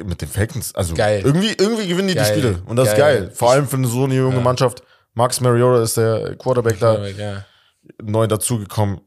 mit 0.06 0.22
den 0.22 0.28
Falcons, 0.28 0.74
also 0.76 0.96
Geil. 0.96 1.22
irgendwie, 1.24 1.54
irgendwie 1.58 1.88
gewinnen 1.88 2.08
die 2.08 2.16
Geil. 2.16 2.34
die 2.34 2.40
Spiele. 2.42 2.62
Und 2.66 2.76
das 2.78 2.96
Geil. 2.96 2.96
ist 2.96 3.28
geil. 3.28 3.32
Vor 3.36 3.52
allem 3.52 3.68
für 3.68 3.78
eine 3.78 3.88
so 3.88 4.04
eine 4.06 4.16
junge 4.16 4.42
Mannschaft. 4.42 4.84
Max 5.14 5.40
Mariota 5.42 5.84
ist 5.84 5.98
der 5.98 6.36
Quarterback 6.36 6.80
da, 6.80 7.06
Ja. 7.08 7.46
Neu 8.02 8.28
dazugekommen. 8.28 9.02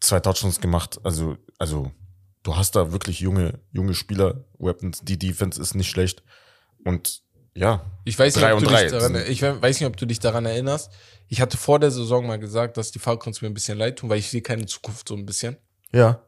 zwei 0.00 0.20
Touchdowns 0.20 0.60
gemacht. 0.60 1.00
Also, 1.04 1.36
also 1.58 1.90
du 2.42 2.56
hast 2.56 2.76
da 2.76 2.92
wirklich 2.92 3.20
junge, 3.20 3.60
junge 3.72 3.94
Spieler, 3.94 4.44
Weapons, 4.58 5.00
die 5.02 5.18
Defense 5.18 5.60
ist 5.60 5.74
nicht 5.74 5.90
schlecht. 5.90 6.22
Und 6.84 7.22
ja, 7.54 7.84
Ich 8.04 8.18
weiß, 8.18 8.34
nicht, 8.34 8.44
Drei 8.44 8.52
ob 8.52 8.58
und 8.58 8.66
du 8.66 8.70
drei 8.70 8.82
dich 8.84 8.92
daran, 8.92 9.16
ich 9.28 9.42
weiß 9.42 9.80
nicht, 9.80 9.86
ob 9.88 9.96
du 9.96 10.06
dich 10.06 10.20
daran 10.20 10.46
erinnerst. 10.46 10.92
Ich 11.28 11.40
hatte 11.40 11.56
vor 11.56 11.78
der 11.78 11.90
Saison 11.90 12.26
mal 12.26 12.38
gesagt, 12.38 12.76
dass 12.76 12.90
die 12.92 12.98
Falcons 12.98 13.42
mir 13.42 13.48
ein 13.48 13.54
bisschen 13.54 13.78
leid 13.78 13.98
tun, 13.98 14.08
weil 14.10 14.18
ich 14.18 14.30
sehe 14.30 14.42
keine 14.42 14.66
Zukunft 14.66 15.08
so 15.08 15.14
ein 15.16 15.26
bisschen. 15.26 15.56
ja, 15.92 16.22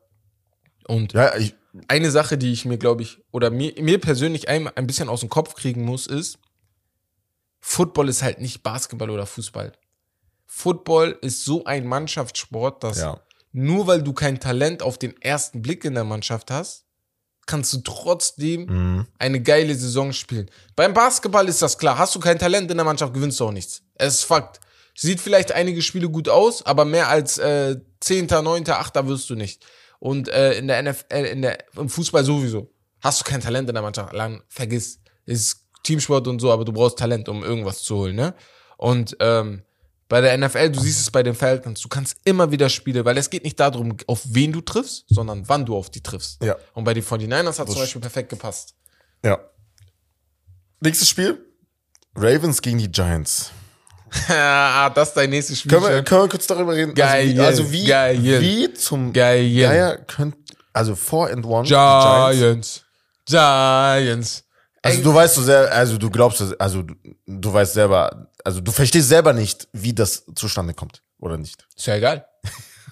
Und 0.86 1.12
ja, 1.12 1.36
ich, 1.36 1.54
eine 1.88 2.10
Sache, 2.10 2.36
die 2.38 2.52
ich 2.52 2.64
mir, 2.64 2.76
glaube 2.78 3.02
ich, 3.02 3.22
oder 3.30 3.50
mir, 3.50 3.72
mir 3.80 4.00
persönlich 4.00 4.48
ein, 4.48 4.68
ein 4.68 4.86
bisschen 4.86 5.08
aus 5.08 5.20
dem 5.20 5.28
Kopf 5.28 5.54
kriegen 5.54 5.84
muss, 5.84 6.06
ist, 6.06 6.38
Football 7.60 8.08
ist 8.08 8.22
halt 8.22 8.40
nicht 8.40 8.62
Basketball 8.62 9.10
oder 9.10 9.24
Fußball. 9.24 9.72
Football 10.54 11.18
ist 11.22 11.46
so 11.46 11.64
ein 11.64 11.86
Mannschaftssport, 11.86 12.84
dass 12.84 13.00
ja, 13.00 13.18
nur 13.52 13.86
weil 13.86 14.02
du 14.02 14.12
kein 14.12 14.38
Talent 14.38 14.82
auf 14.82 14.98
den 14.98 15.20
ersten 15.22 15.62
Blick 15.62 15.84
in 15.86 15.94
der 15.94 16.04
Mannschaft 16.04 16.50
hast, 16.50 16.84
kannst 17.46 17.72
du 17.72 17.78
trotzdem 17.78 18.66
mhm. 18.66 19.06
eine 19.18 19.40
geile 19.40 19.74
Saison 19.74 20.12
spielen. 20.12 20.50
Beim 20.76 20.92
Basketball 20.92 21.48
ist 21.48 21.62
das 21.62 21.78
klar. 21.78 21.96
Hast 21.96 22.14
du 22.14 22.20
kein 22.20 22.38
Talent 22.38 22.70
in 22.70 22.76
der 22.76 22.84
Mannschaft, 22.84 23.14
gewinnst 23.14 23.40
du 23.40 23.46
auch 23.46 23.50
nichts. 23.50 23.82
Es 23.94 24.16
ist 24.16 24.24
Fakt. 24.24 24.60
Sieht 24.94 25.22
vielleicht 25.22 25.52
einige 25.52 25.80
Spiele 25.80 26.10
gut 26.10 26.28
aus, 26.28 26.64
aber 26.66 26.84
mehr 26.84 27.08
als 27.08 27.38
äh, 27.38 27.78
10., 28.00 28.26
9., 28.26 28.68
8. 28.68 29.08
wirst 29.08 29.30
du 29.30 29.34
nicht. 29.34 29.64
Und 30.00 30.28
äh, 30.28 30.52
in 30.58 30.68
der 30.68 30.82
NFL, 30.82 31.14
in 31.14 31.40
der, 31.40 31.58
im 31.76 31.88
Fußball 31.88 32.24
sowieso. 32.24 32.70
Hast 33.00 33.20
du 33.20 33.24
kein 33.24 33.40
Talent 33.40 33.70
in 33.70 33.74
der 33.74 33.82
Mannschaft, 33.82 34.12
lang, 34.12 34.42
vergiss. 34.48 35.00
Ist 35.24 35.66
Teamsport 35.82 36.28
und 36.28 36.40
so, 36.40 36.52
aber 36.52 36.66
du 36.66 36.72
brauchst 36.72 36.98
Talent, 36.98 37.28
um 37.30 37.42
irgendwas 37.42 37.82
zu 37.82 37.96
holen, 37.96 38.16
ne? 38.16 38.34
Und 38.76 39.16
ähm, 39.18 39.62
bei 40.12 40.20
der 40.20 40.36
NFL, 40.36 40.68
du 40.68 40.78
siehst 40.78 41.00
es 41.00 41.10
bei 41.10 41.22
den 41.22 41.34
Falcons, 41.34 41.80
du 41.80 41.88
kannst 41.88 42.18
immer 42.24 42.50
wieder 42.50 42.68
Spiele, 42.68 43.02
weil 43.06 43.16
es 43.16 43.30
geht 43.30 43.44
nicht 43.44 43.58
darum, 43.58 43.96
auf 44.06 44.20
wen 44.26 44.52
du 44.52 44.60
triffst, 44.60 45.06
sondern 45.08 45.48
wann 45.48 45.64
du 45.64 45.74
auf 45.74 45.88
die 45.88 46.02
triffst. 46.02 46.44
Ja. 46.44 46.54
Und 46.74 46.84
bei 46.84 46.92
den 46.92 47.02
49ers 47.02 47.58
hat 47.58 47.66
Das 47.66 47.72
zum 47.72 47.76
Beispiel 47.76 48.02
perfekt 48.02 48.28
gepasst. 48.28 48.74
ja. 49.24 49.38
Nächstes 50.80 51.08
Spiel. 51.08 51.38
Ravens 52.14 52.60
gegen 52.60 52.76
die 52.76 52.90
Giants. 52.90 53.52
ah, 54.28 54.90
das 54.90 55.08
ist 55.08 55.14
dein 55.14 55.30
nächstes 55.30 55.60
Spiel. 55.60 55.72
Können 55.72 55.94
wir, 55.94 56.02
können 56.02 56.24
wir 56.24 56.28
kurz 56.28 56.46
darüber 56.46 56.74
reden? 56.74 56.92
Geil, 56.92 57.40
Also 57.40 57.72
wie, 57.72 57.90
also 57.94 58.22
wie, 58.22 58.40
wie 58.42 58.74
zum 58.74 59.14
Geil. 59.14 59.50
Geier 59.50 59.96
könnt, 59.96 60.36
also 60.74 60.94
4 60.94 61.18
and 61.30 61.46
1 61.46 61.68
die 61.68 61.72
Giants. 61.72 62.84
Giants. 63.24 64.44
Also 64.82 65.02
du 65.02 65.14
weißt 65.14 65.36
so 65.36 65.42
sehr, 65.42 65.72
also 65.72 65.96
du 65.96 66.10
glaubst, 66.10 66.42
also 66.60 66.82
du, 66.82 66.94
du 67.26 67.52
weißt 67.52 67.72
selber, 67.72 68.28
also 68.44 68.60
du 68.60 68.72
verstehst 68.72 69.08
selber 69.08 69.32
nicht, 69.32 69.68
wie 69.72 69.92
das 69.92 70.24
zustande 70.34 70.74
kommt, 70.74 71.02
oder 71.18 71.36
nicht? 71.38 71.66
Ist 71.76 71.86
ja 71.86 71.96
egal. 71.96 72.26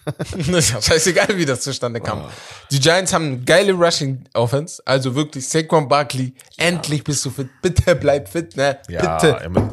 ist 0.48 0.70
ja 0.72 0.80
scheißegal, 0.80 1.36
wie 1.36 1.44
das 1.44 1.60
zustande 1.60 2.00
kam. 2.00 2.20
Ah. 2.20 2.30
Die 2.70 2.80
Giants 2.80 3.12
haben 3.12 3.26
eine 3.26 3.38
geile 3.40 3.72
Rushing 3.72 4.24
Offense. 4.34 4.82
Also 4.86 5.14
wirklich, 5.14 5.46
Saquon 5.48 5.88
Barkley, 5.88 6.34
endlich 6.56 7.04
bist 7.04 7.24
du 7.24 7.30
fit. 7.30 7.48
Bitte 7.62 7.94
bleib 7.96 8.28
fit, 8.28 8.56
ne? 8.56 8.78
Bitte, 8.86 9.40
immer- 9.44 9.68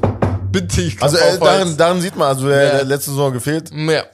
bitte. 0.52 0.82
Ich 0.82 1.02
Also 1.02 1.18
äh, 1.18 1.40
darin, 1.40 1.78
darin 1.78 2.02
sieht 2.02 2.16
man, 2.16 2.28
also 2.28 2.48
der, 2.50 2.64
Ja. 2.64 2.72
der 2.78 2.84
letzte 2.86 3.12
Saison 3.12 3.32
gefehlt. 3.34 3.72
Ja. 3.72 4.02
Äh, 4.02 4.06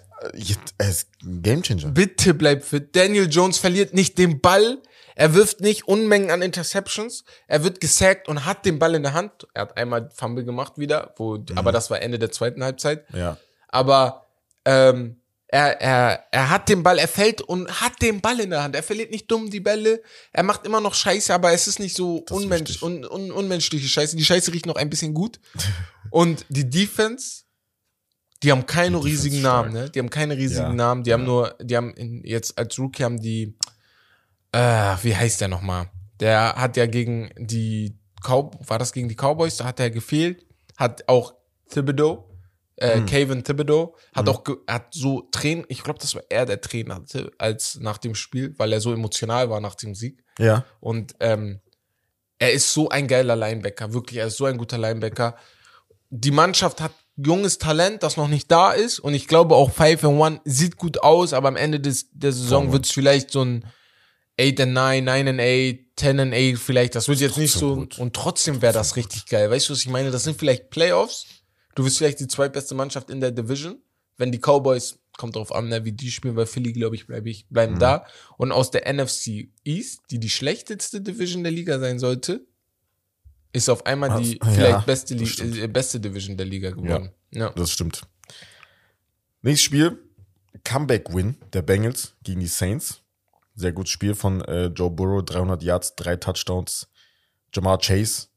Er 0.78 0.90
ist 0.90 1.08
ein 1.24 1.42
Gamechanger. 1.42 1.88
Bitte 1.90 2.34
bleib 2.34 2.64
fit. 2.64 2.96
Daniel 2.96 3.28
Jones 3.30 3.58
verliert 3.58 3.94
nicht 3.94 4.18
den 4.18 4.40
Ball. 4.40 4.78
Er 5.16 5.34
wirft 5.34 5.62
nicht 5.62 5.88
Unmengen 5.88 6.32
an 6.32 6.42
Interceptions. 6.42 7.24
Er 7.48 7.64
wird 7.64 7.80
gesackt 7.82 8.28
und 8.28 8.46
hat 8.46 8.66
den 8.66 8.80
Ball 8.80 8.96
in 8.96 9.04
der 9.04 9.14
Hand. 9.14 9.48
Er 9.54 9.64
hat 9.64 9.78
einmal 9.78 10.10
Fumble 10.14 10.44
gemacht 10.44 10.74
wieder, 10.78 11.14
wo, 11.18 11.38
Mhm. 11.38 11.46
aber 11.58 11.72
das 11.72 11.90
war 11.90 12.02
Ende 12.02 12.18
der 12.20 12.32
zweiten 12.32 12.64
Halbzeit. 12.64 13.06
Ja. 13.14 13.38
Aber 13.68 14.28
ähm, 14.66 15.18
er, 15.48 15.80
er, 15.82 16.24
er 16.32 16.50
hat 16.50 16.68
den 16.68 16.82
Ball, 16.82 16.98
er 16.98 17.08
fällt 17.08 17.42
und 17.42 17.82
hat 17.82 18.02
den 18.02 18.22
Ball 18.22 18.40
in 18.40 18.50
der 18.50 18.64
Hand. 18.64 18.76
Er 18.76 18.82
verliert 18.82 19.12
nicht 19.12 19.30
dumm 19.30 19.52
die 19.52 19.60
Bälle. 19.60 20.02
Er 20.32 20.42
macht 20.42 20.66
immer 20.66 20.82
noch 20.82 20.96
Scheiße, 20.96 21.32
aber 21.32 21.54
es 21.54 21.68
ist 21.68 21.80
nicht 21.80 21.96
so 21.96 22.24
unmensch, 22.32 22.82
un, 22.82 23.06
un, 23.06 23.32
unmenschliche 23.32 23.88
Scheiße. 23.88 24.16
Die 24.16 24.26
Scheiße 24.26 24.52
riecht 24.52 24.66
noch 24.66 24.78
ein 24.78 24.90
bisschen 24.90 25.14
gut. 25.14 25.40
Und 26.10 26.46
die 26.50 26.68
Defense, 26.68 27.44
die 28.42 28.52
haben 28.52 28.66
keine 28.66 29.00
Die 29.00 29.08
riesigen. 29.10 29.42
Namen, 29.44 29.74
ne? 29.74 29.90
Die 29.92 30.00
haben 30.00 30.10
keine 30.10 30.36
riesigen 30.36 30.70
Ja, 30.70 30.74
Namen. 30.74 31.04
Die 31.04 31.14
haben 31.14 31.24
nur, 31.24 31.56
die 31.62 31.78
haben 31.78 31.94
in, 31.94 32.24
jetzt 32.26 32.58
als 32.58 32.78
Rookie 32.80 33.04
haben 33.04 33.22
die, 33.22 33.56
äh, 34.54 34.96
wie 35.04 35.16
heißt 35.16 35.42
der 35.42 35.50
nochmal? 35.50 35.90
Der 36.20 36.56
hat 36.56 36.78
ja 36.78 36.86
gegen 36.86 37.32
die 37.38 37.98
Cow 38.24 38.52
war 38.68 38.80
das 38.80 38.94
gegen 38.94 39.10
die 39.10 39.16
Cowboys? 39.16 39.58
Da 39.58 39.66
hat 39.66 39.80
er 39.80 39.90
gefehlt. 39.92 40.46
Hat 40.78 41.08
auch 41.08 41.34
Thibodeau, 41.70 42.30
äh, 42.78 42.96
Hm. 42.96 43.06
Kevin 43.06 43.44
Thibodeau, 43.44 43.96
hat 44.16 44.30
auch 44.30 44.44
ge 44.44 44.56
hat 44.68 44.88
so 44.94 45.28
Tränen, 45.32 45.66
ich 45.68 45.84
glaube, 45.84 46.00
das 46.00 46.16
war 46.16 46.24
er, 46.30 46.46
der 46.46 46.62
Tränen 46.62 46.94
hatte, 46.94 47.32
als 47.38 47.80
nach 47.80 47.98
dem 47.98 48.16
Spiel, 48.16 48.54
weil 48.58 48.72
er 48.74 48.80
so 48.82 48.94
emotional 48.94 49.50
war 49.50 49.60
nach 49.60 49.76
dem 49.76 49.94
Sieg. 49.94 50.24
Ja. 50.40 50.64
Und 50.80 51.16
ähm, 51.20 51.60
er 52.40 52.54
ist 52.54 52.74
so 52.74 52.90
ein 52.90 53.08
geiler 53.08 53.36
Linebacker, 53.36 53.94
wirklich, 53.94 54.20
er 54.20 54.28
ist 54.28 54.38
so 54.38 54.46
ein 54.46 54.58
guter 54.58 54.78
Linebacker. 54.78 55.36
Die 56.10 56.32
Mannschaft 56.32 56.82
hat 56.82 56.92
junges 57.16 57.58
Talent, 57.58 58.02
das 58.04 58.18
noch 58.18 58.28
nicht 58.28 58.52
da 58.52 58.72
ist. 58.72 59.00
Und 59.00 59.14
ich 59.14 59.28
glaube 59.28 59.56
auch 59.56 59.72
5 59.72 60.04
and 60.04 60.22
1 60.22 60.42
sieht 60.46 60.78
gut 60.78 61.04
aus, 61.04 61.34
aber 61.34 61.48
am 61.48 61.56
Ende 61.56 61.80
des, 61.80 62.10
der 62.12 62.32
Saison 62.32 62.66
Voll. 62.66 62.74
wird 62.74 62.86
es 62.86 62.92
vielleicht 62.92 63.32
so 63.32 63.44
ein 63.44 63.66
8 64.40 64.60
and 64.62 64.74
9, 64.74 65.04
9 65.04 65.28
and 65.28 65.40
8, 65.40 65.80
10 65.96 66.20
and 66.20 66.34
8 66.34 66.58
vielleicht. 66.58 66.96
Das 66.96 67.08
wird 67.08 67.20
jetzt 67.20 67.38
nicht 67.38 67.52
so. 67.54 67.76
gut. 67.76 68.00
Und 68.00 68.16
trotzdem 68.16 68.62
wäre 68.62 68.74
das 68.74 68.96
richtig 68.96 69.28
geil. 69.28 69.50
Weißt 69.52 69.70
du, 69.70 69.74
was 69.74 69.80
ich 69.80 69.90
meine? 69.90 70.10
Das 70.12 70.24
sind 70.24 70.38
vielleicht 70.40 70.70
Playoffs. 70.70 71.26
Du 71.76 71.84
bist 71.84 71.98
vielleicht 71.98 72.20
die 72.20 72.28
zweitbeste 72.28 72.76
Mannschaft 72.76 73.10
in 73.10 73.20
der 73.22 73.32
Division. 73.32 73.78
Wenn 74.18 74.32
die 74.32 74.40
Cowboys, 74.40 75.00
kommt 75.18 75.36
drauf 75.36 75.54
an, 75.54 75.70
ne, 75.70 75.86
wie 75.86 75.92
die 75.92 76.10
spielen, 76.12 76.36
weil 76.36 76.46
Philly, 76.48 76.74
glaube 76.74 76.96
ich, 76.96 77.06
bleib 77.08 77.26
ich, 77.28 77.44
Mhm. 77.46 77.54
bleiben 77.54 77.80
da. 77.80 78.06
Und 78.38 78.52
aus 78.52 78.72
der 78.72 78.88
NFC 78.92 79.50
East, 79.64 80.02
die 80.10 80.20
die 80.20 80.30
schlechteste 80.30 81.02
Division 81.02 81.44
der 81.44 81.52
Liga 81.52 81.80
sein 81.80 82.00
sollte, 82.00 82.46
ist 83.52 83.70
auf 83.70 83.86
einmal 83.86 84.20
die 84.22 84.42
Also, 84.42 84.60
ja, 84.60 84.66
vielleicht 84.68 84.86
beste, 84.88 85.16
das 85.16 85.40
äh, 85.40 85.68
beste 85.68 86.00
Division 86.00 86.38
der 86.38 86.48
Liga 86.48 86.72
geworden. 86.72 87.12
Ja. 87.32 87.50
Das 87.52 87.72
stimmt. 87.72 88.02
Nächstes 89.44 89.66
Spiel. 89.66 90.00
Comeback-Win 90.64 91.36
der 91.54 91.62
Bengals 91.62 92.16
gegen 92.24 92.40
die 92.40 92.48
Saints. 92.48 93.02
Sehr 93.56 93.72
gutes 93.72 93.92
Spiel 93.92 94.16
von 94.16 94.42
äh, 94.42 94.66
Joe 94.68 94.90
Burrow. 94.90 95.24
300 95.24 95.62
Yards, 95.64 95.96
drei 95.96 96.16
Touchdowns. 96.16 96.88
Jamar 97.54 97.78
Chase 97.80 98.28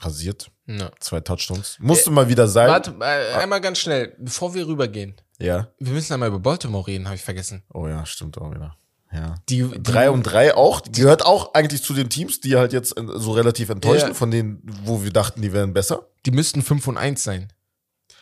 rasiert. 0.00 0.50
Ja. 0.66 0.90
Zwei 1.00 1.20
Touchdowns. 1.20 1.76
Musste 1.80 2.10
mal 2.10 2.28
wieder 2.28 2.46
sein. 2.48 2.68
Warte, 2.68 2.94
äh, 3.00 3.34
einmal 3.34 3.60
ganz 3.60 3.78
schnell, 3.78 4.14
bevor 4.18 4.54
wir 4.54 4.66
rübergehen. 4.66 5.14
Ja. 5.38 5.68
Wir 5.78 5.92
müssen 5.92 6.12
einmal 6.12 6.28
über 6.28 6.40
Baltimore 6.40 6.86
reden, 6.86 7.06
habe 7.06 7.16
ich 7.16 7.22
vergessen. 7.22 7.62
Oh 7.72 7.86
ja, 7.86 8.04
stimmt 8.04 8.36
auch 8.38 8.50
wieder. 8.50 8.76
Ja. 9.12 9.36
Die, 9.48 9.62
die 9.62 9.82
Drei 9.82 10.10
und 10.10 10.24
drei 10.24 10.54
auch. 10.54 10.82
Gehört 10.82 11.24
auch 11.24 11.54
eigentlich 11.54 11.82
zu 11.82 11.94
den 11.94 12.10
Teams, 12.10 12.40
die 12.40 12.56
halt 12.56 12.72
jetzt 12.74 12.98
äh, 12.98 13.04
so 13.14 13.32
relativ 13.32 13.70
enttäuschen, 13.70 14.08
Ja. 14.08 14.14
von 14.14 14.30
denen, 14.30 14.60
wo 14.84 15.02
wir 15.02 15.10
dachten, 15.12 15.40
die 15.40 15.52
wären 15.52 15.72
besser. 15.72 16.08
Die 16.26 16.30
müssten 16.32 16.60
5 16.62 16.86
und 16.88 16.98
1 16.98 17.22
sein. 17.22 17.48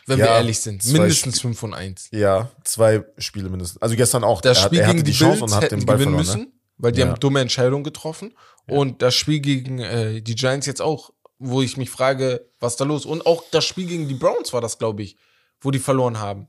Wenn 0.07 0.19
Ja, 0.19 0.25
wir 0.25 0.31
ehrlich 0.35 0.59
sind. 0.59 0.83
Mindestens 0.85 1.41
5 1.41 1.61
und 1.63 1.73
1. 1.73 2.07
Ja, 2.11 2.49
zwei 2.63 3.03
Spiele 3.17 3.49
mindestens. 3.49 3.81
Also 3.81 3.95
gestern 3.95 4.23
auch. 4.23 4.41
Das 4.41 4.57
Er 4.57 4.63
hat- 4.63 4.69
Spiel 4.69 4.83
hatte 4.83 4.93
gegen 4.95 5.05
die, 5.05 5.11
die 5.11 5.17
Chance 5.17 5.39
Bills 5.39 5.51
und 5.51 5.55
hat 5.61 5.71
den 5.71 5.85
Ball 5.85 5.97
gewinnen 5.97 6.15
verloren. 6.15 6.39
Ne? 6.39 6.45
müssen, 6.45 6.59
weil 6.77 6.91
die 6.93 7.01
Ja. 7.01 7.07
haben 7.07 7.19
dumme 7.19 7.41
Entscheidungen 7.41 7.83
getroffen. 7.83 8.33
Und 8.69 9.01
das 9.01 9.15
Spiel 9.15 9.39
gegen 9.41 9.79
äh, 9.79 10.21
die 10.21 10.35
Giants 10.35 10.65
jetzt 10.65 10.81
auch, 10.81 11.11
wo 11.39 11.61
ich 11.61 11.77
mich 11.77 11.89
frage, 11.89 12.49
was 12.59 12.77
da 12.77 12.85
los? 12.85 13.05
Und 13.05 13.25
auch 13.25 13.43
das 13.51 13.65
Spiel 13.65 13.85
gegen 13.85 14.07
die 14.07 14.15
Browns 14.15 14.51
war 14.53 14.61
das, 14.61 14.77
glaube 14.79 15.03
ich, 15.03 15.17
wo 15.61 15.71
die 15.71 15.79
verloren 15.79 16.19
haben. 16.19 16.47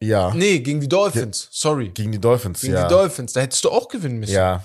Ja. 0.00 0.34
Nee, 0.34 0.58
gegen 0.60 0.80
die 0.80 0.88
Dolphins. 0.88 1.48
Sorry. 1.52 1.88
Gegen 1.90 2.12
die 2.12 2.20
Dolphins, 2.20 2.60
Gegen 2.60 2.74
ja. 2.74 2.86
die 2.88 2.92
Dolphins. 2.92 3.32
Da 3.32 3.40
hättest 3.40 3.64
du 3.64 3.70
auch 3.70 3.88
gewinnen 3.88 4.18
müssen. 4.18 4.34
Ja. 4.34 4.64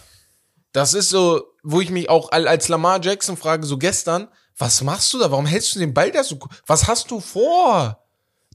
Das 0.71 0.93
ist 0.93 1.09
so, 1.09 1.43
wo 1.63 1.79
ich 1.81 1.89
mich 1.91 2.09
auch 2.09 2.31
als 2.31 2.67
Lamar 2.67 2.99
Jackson 3.03 3.37
frage, 3.37 3.65
so 3.65 3.77
gestern, 3.77 4.27
was 4.57 4.81
machst 4.83 5.13
du 5.13 5.19
da? 5.19 5.31
Warum 5.31 5.45
hältst 5.45 5.73
du 5.75 5.79
den 5.79 5.93
Ball 5.93 6.11
da 6.11 6.23
so? 6.23 6.37
Was 6.67 6.87
hast 6.87 7.09
du 7.09 7.19
vor? 7.21 7.98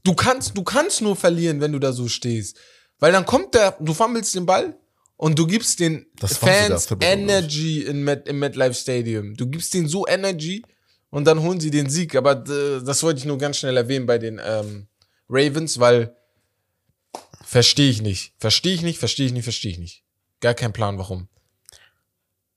Du 0.05 0.13
kannst, 0.13 0.55
du 0.55 0.63
kannst 0.63 1.01
nur 1.01 1.15
verlieren, 1.15 1.59
wenn 1.59 1.71
du 1.71 1.79
da 1.79 1.91
so 1.91 2.07
stehst. 2.07 2.57
Weil 2.99 3.11
dann 3.11 3.25
kommt 3.25 3.55
der, 3.55 3.75
du 3.79 3.93
fummelst 3.93 4.35
den 4.35 4.45
Ball 4.45 4.77
und 5.17 5.37
du 5.37 5.47
gibst 5.47 5.79
den 5.79 6.05
Das 6.19 6.35
sogar 6.35 6.53
Fans 6.53 6.87
glaub. 6.87 7.03
Energy 7.03 7.81
in 7.81 8.03
Met, 8.03 8.27
im 8.27 8.37
MetLife 8.37 8.75
Stadium. 8.75 9.35
Du 9.35 9.47
gibst 9.47 9.73
denen 9.73 9.87
so 9.87 10.07
Energy 10.07 10.63
und 11.09 11.25
dann 11.25 11.41
holen 11.41 11.59
sie 11.59 11.71
den 11.71 11.89
Sieg. 11.89 12.15
Aber 12.15 12.47
äh, 12.47 12.83
das 12.83 13.01
wollte 13.01 13.17
ich 13.17 13.25
nur 13.25 13.39
ganz 13.39 13.57
schnell 13.57 13.75
erwähnen 13.75 14.05
bei 14.05 14.19
den 14.19 14.39
ähm, 14.45 14.87
Ravens, 15.27 15.79
weil 15.79 16.15
verstehe 17.43 17.89
ich 17.89 18.03
nicht. 18.03 18.33
Verstehe 18.37 18.75
ich 18.75 18.83
nicht, 18.83 18.99
verstehe 18.99 19.25
ich 19.25 19.33
nicht, 19.33 19.43
verstehe 19.43 19.71
ich 19.71 19.79
nicht. 19.79 20.03
Gar 20.39 20.53
kein 20.53 20.71
Plan, 20.71 20.99
warum. 20.99 21.29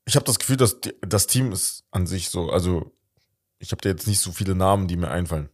Ich 0.05 0.15
habe 0.15 0.25
das 0.25 0.37
Gefühl, 0.37 0.57
dass 0.57 0.81
die, 0.81 0.93
das 1.01 1.25
Team 1.25 1.51
ist 1.51 1.83
an 1.89 2.05
sich 2.05 2.29
so, 2.29 2.51
also 2.51 2.91
ich 3.57 3.71
habe 3.71 3.81
da 3.81 3.89
jetzt 3.89 4.07
nicht 4.07 4.19
so 4.19 4.31
viele 4.31 4.53
Namen, 4.53 4.87
die 4.87 4.97
mir 4.97 5.09
einfallen. 5.09 5.49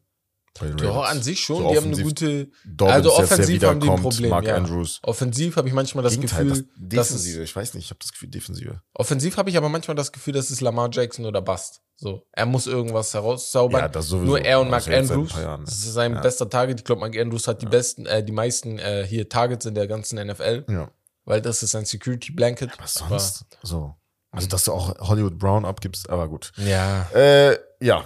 Ja, 0.61 0.67
Ravens. 0.91 1.09
an 1.09 1.21
sich 1.23 1.39
schon. 1.41 1.57
So 1.63 1.69
die 1.71 1.77
haben 1.77 1.93
eine 1.93 2.01
gute. 2.01 2.49
Dobbins 2.65 2.95
also 2.95 3.13
offensiv 3.13 3.63
haben 3.63 3.79
die 3.81 3.89
ein 3.89 4.01
Problem. 4.01 4.29
Mark 4.29 4.45
ja. 4.45 4.55
Andrews. 4.55 4.99
Offensiv 5.03 5.57
habe 5.57 5.67
ich 5.67 5.73
manchmal 5.73 6.03
das 6.03 6.13
Gegenteil, 6.13 6.45
Gefühl, 6.45 6.67
das 6.77 6.89
dass 6.89 7.07
Defensive. 7.09 7.43
Ich 7.43 7.55
weiß 7.55 7.73
nicht, 7.73 7.83
ich 7.85 7.89
habe 7.89 7.99
das 8.01 8.11
Gefühl 8.11 8.29
Defensive. 8.29 8.81
offensiv 8.93 9.37
habe 9.37 9.49
ich 9.49 9.57
aber 9.57 9.69
manchmal 9.69 9.95
das 9.95 10.11
Gefühl, 10.11 10.33
dass 10.33 10.49
es 10.51 10.61
Lamar 10.61 10.89
Jackson 10.91 11.25
oder 11.25 11.41
Bust. 11.41 11.81
So, 11.97 12.25
er 12.31 12.45
muss 12.45 12.67
irgendwas 12.67 13.13
herauszaubern. 13.13 13.81
Ja, 13.81 13.87
das 13.89 14.07
sowieso. 14.07 14.25
Nur 14.27 14.41
er 14.43 14.59
und 14.59 14.69
Das 14.69 14.87
Mark 14.87 14.99
ist 15.01 15.09
ja 15.09 15.15
Andrews. 15.15 15.31
Jahren, 15.41 15.59
ne? 15.61 15.65
Das 15.65 15.75
ist 15.75 15.93
sein 15.93 16.13
Ja. 16.13 16.21
bester 16.21 16.49
Target. 16.49 16.79
Ich 16.79 16.85
glaube, 16.85 17.01
Mark 17.01 17.17
Andrews 17.17 17.47
hat 17.47 17.61
die 17.61 17.65
besten, 17.67 18.05
äh, 18.05 18.23
die 18.23 18.31
meisten 18.33 18.79
äh, 18.79 19.05
hier 19.07 19.27
Targets 19.29 19.65
in 19.65 19.75
der 19.75 19.87
ganzen 19.87 20.17
NFL, 20.25 20.65
Ja. 20.69 20.89
weil 21.25 21.41
das 21.41 21.63
ist 21.63 21.73
ein 21.75 21.85
Security 21.85 22.31
Blanket. 22.31 22.71
Was 22.79 22.95
sonst? 22.95 23.45
so. 23.63 23.95
Also, 24.31 24.47
dass 24.49 24.65
du 24.65 24.73
auch 24.73 24.93
Hollywood 25.07 25.39
Brown 25.39 25.63
abgibst, 25.63 26.09
aber 26.09 26.27
gut. 26.27 26.51
Aber, 26.57 26.67
ja, 26.67 27.09
Äh, 27.13 27.57
ja. 27.79 28.05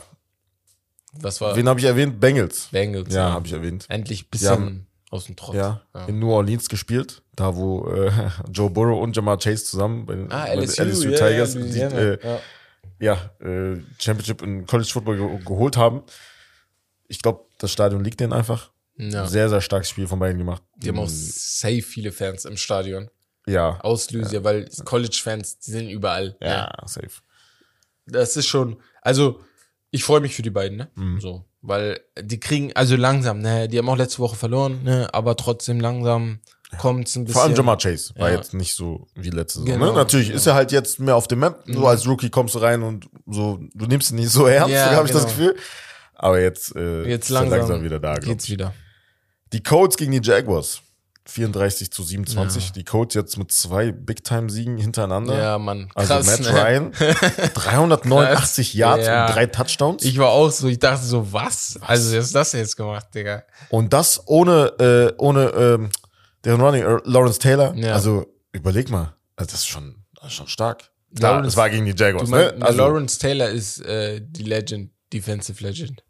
Das 1.14 1.42
war 1.42 1.56
Wen 1.56 1.68
habe 1.68 1.80
ich 1.80 1.86
erwähnt? 1.86 2.20
Bengals. 2.20 2.68
Bengals. 2.72 3.14
Ja, 3.14 3.32
habe 3.32 3.48
ich 3.48 3.54
erwähnt. 3.54 3.86
Endlich 3.90 4.22
ein 4.22 4.26
Ja. 4.26 4.30
bisschen 4.32 4.88
aus 5.10 5.26
dem 5.26 5.36
Trotz. 5.36 5.56
Ja, 5.56 5.82
Ja. 5.96 6.06
in 6.06 6.20
New 6.20 6.32
Orleans 6.32 6.70
gespielt, 6.70 7.22
da 7.36 7.56
wo 7.56 7.88
äh, 7.90 8.12
Joe 8.52 8.70
Burrow 8.70 9.02
und 9.02 9.16
Jamar 9.16 9.38
Chase 9.38 9.64
zusammen 9.66 10.06
bei 10.06 10.16
den 10.16 10.32
Ah, 10.32 10.46
LSU, 10.54 11.10
ja, 11.10 11.18
Tigers 11.18 11.54
ja, 11.56 11.62
die, 11.90 11.96
äh, 11.96 12.20
ja. 12.24 12.40
ja, 13.40 13.46
äh, 13.48 13.82
Championship 13.98 14.42
in 14.44 14.66
College 14.68 14.90
Football 14.92 15.18
ge 15.18 15.40
geholt 15.46 15.78
haben. 15.78 16.04
Ich 17.08 17.22
glaube, 17.22 17.46
das 17.58 17.72
Stadion 17.72 18.04
liegt 18.04 18.20
denen 18.20 18.34
einfach. 18.34 18.72
Ja. 18.98 19.26
Sehr, 19.26 19.50
sehr 19.50 19.62
starkes 19.62 19.90
Spiel 19.90 20.08
von 20.08 20.20
beiden 20.20 20.38
gemacht. 20.38 20.62
Die 20.76 20.90
haben 20.90 21.00
auch 21.00 21.08
safe 21.10 21.82
viele 21.82 22.12
Fans 22.12 22.46
im 22.46 22.58
Stadion. 22.58 23.10
ja, 23.48 23.80
Auslöser, 23.80 24.44
weil 24.44 24.70
College-Fans, 24.86 25.60
die 25.60 25.72
sind 25.72 25.90
überall. 25.90 26.36
ne? 26.42 26.48
ja, 26.48 26.76
safe. 26.86 27.10
Das 28.06 28.36
ist 28.38 28.46
schon, 28.48 28.78
also 29.02 29.40
ich 29.92 30.04
freue 30.04 30.22
mich 30.22 30.36
für 30.36 30.42
die 30.42 30.50
beiden, 30.50 30.78
ne? 30.78 30.90
Mhm. 30.96 31.20
So, 31.20 31.46
weil 31.62 32.00
die 32.22 32.40
kriegen, 32.40 32.72
also 32.76 32.96
langsam, 32.96 33.40
ne? 33.40 33.68
Die 33.68 33.78
haben 33.78 33.90
auch 33.90 33.98
letzte 33.98 34.20
Woche 34.20 34.36
verloren, 34.36 34.84
ne? 34.84 35.08
Aber 35.14 35.36
trotzdem 35.36 35.80
langsam 35.80 36.40
kommt's 36.78 37.16
ein 37.16 37.26
bisschen. 37.26 37.34
Vor 37.34 37.44
allem 37.44 37.56
Jamar 37.56 37.78
Chase 37.78 38.14
war 38.18 38.30
Ja. 38.30 38.38
jetzt 38.38 38.54
nicht 38.54 38.76
so 38.76 39.08
wie 39.16 39.30
letzte 39.32 39.60
Saison. 39.60 39.74
Genau, 39.80 39.92
ne? 39.92 39.94
Natürlich 39.98 40.28
genau. 40.28 40.38
ist 40.38 40.46
er 40.46 40.54
halt 40.54 40.72
jetzt 40.72 41.00
mehr 41.00 41.16
auf 41.16 41.28
dem 41.28 41.40
Map. 41.40 41.64
So 41.68 41.88
als 41.88 42.08
Rookie 42.08 42.30
kommst 42.30 42.56
du 42.56 42.60
rein 42.60 42.84
und 42.84 43.10
so, 43.26 43.60
du 43.74 43.86
nimmst 43.88 44.12
ihn 44.12 44.18
nicht 44.18 44.30
so 44.30 44.46
ernst, 44.46 44.72
Ja, 44.74 44.92
habe 44.92 45.08
ich 45.08 45.12
das 45.14 45.26
genau. 45.26 45.36
Gefühl. 45.36 45.56
Aber 46.14 46.40
jetzt, 46.40 46.76
äh, 46.76 47.04
Jetzt 47.08 47.30
ist 47.30 47.36
er 47.36 47.46
langsam, 47.46 47.82
wieder 47.84 48.00
da. 48.00 48.16
geht's 48.16 48.50
wieder. 48.50 48.74
Die 49.54 49.64
Colts 49.64 49.98
gegen 49.98 50.12
die 50.12 50.22
Jaguars. 50.22 50.82
34 51.30 51.92
zu 51.92 52.04
27. 52.04 52.72
Die 52.74 52.84
Colts 52.84 53.16
jetzt 53.16 53.38
mit 53.38 53.52
zwei 53.52 53.92
Big-Time-Siegen 53.92 54.78
hintereinander. 54.78 55.38
Ja, 55.38 55.58
Mann. 55.58 55.90
Also 55.96 56.14
Krass, 56.16 56.26
Matt 56.26 56.40
ne? 56.42 56.52
Ryan, 56.64 56.92
389 57.54 58.74
Yards 58.74 59.06
Ja. 59.06 59.26
und 59.28 59.36
drei 59.36 59.46
Touchdowns. 59.46 60.04
Ich 60.04 60.18
war 60.18 60.30
auch 60.30 60.50
so, 60.52 60.68
ich 60.68 60.80
dachte 60.80 61.06
so, 61.06 61.32
was? 61.32 61.78
Also, 61.82 62.16
was 62.18 62.24
hast 62.24 62.32
du 62.34 62.38
das 62.40 62.52
jetzt 62.54 62.76
gemacht, 62.78 63.08
Digga? 63.14 63.44
und 63.70 63.94
das 63.94 64.22
ohne, 64.28 64.68
äh, 64.80 65.14
ohne 65.18 65.46
ähm, 65.50 65.90
deren 66.44 66.62
Running, 66.62 66.84
äh, 66.84 66.98
Lawrence 67.06 67.40
Taylor. 67.40 67.74
Ja. 67.76 67.94
Also 67.94 68.26
überleg 68.52 68.90
mal, 68.90 69.14
also 69.36 69.52
das 69.52 69.62
ist 69.62 69.68
schon, 69.68 69.96
das 70.16 70.28
ist 70.28 70.34
schon 70.34 70.48
stark. 70.48 70.90
Klar, 71.16 71.32
Lawrence- 71.34 71.48
das 71.48 71.58
war 71.58 71.70
gegen 71.70 71.86
die 71.86 71.94
Jaguars. 71.96 72.30
Meinst, 72.30 72.58
ne? 72.58 72.66
also, 72.66 72.78
Lawrence 72.78 73.20
Taylor 73.20 73.50
ist 73.50 73.80
äh, 73.86 74.22
die 74.24 74.44
Legend, 74.44 74.92
Defensive 75.12 75.64
Legend. 75.64 76.04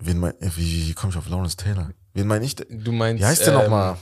wen 0.00 0.18
mein, 0.18 0.32
äh, 0.40 0.50
wie, 0.56 0.88
wie 0.88 0.94
komme 0.94 1.12
ich 1.12 1.18
auf 1.18 1.28
Lawrence 1.28 1.56
Taylor? 1.56 1.90
Wen 2.14 2.26
meine 2.26 2.44
ich? 2.44 2.56
Du 2.56 2.92
meinst. 2.92 3.22
Wie 3.22 3.26
heißt 3.26 3.46
der 3.46 3.54
ähm, 3.54 3.60
nochmal? 3.60 3.96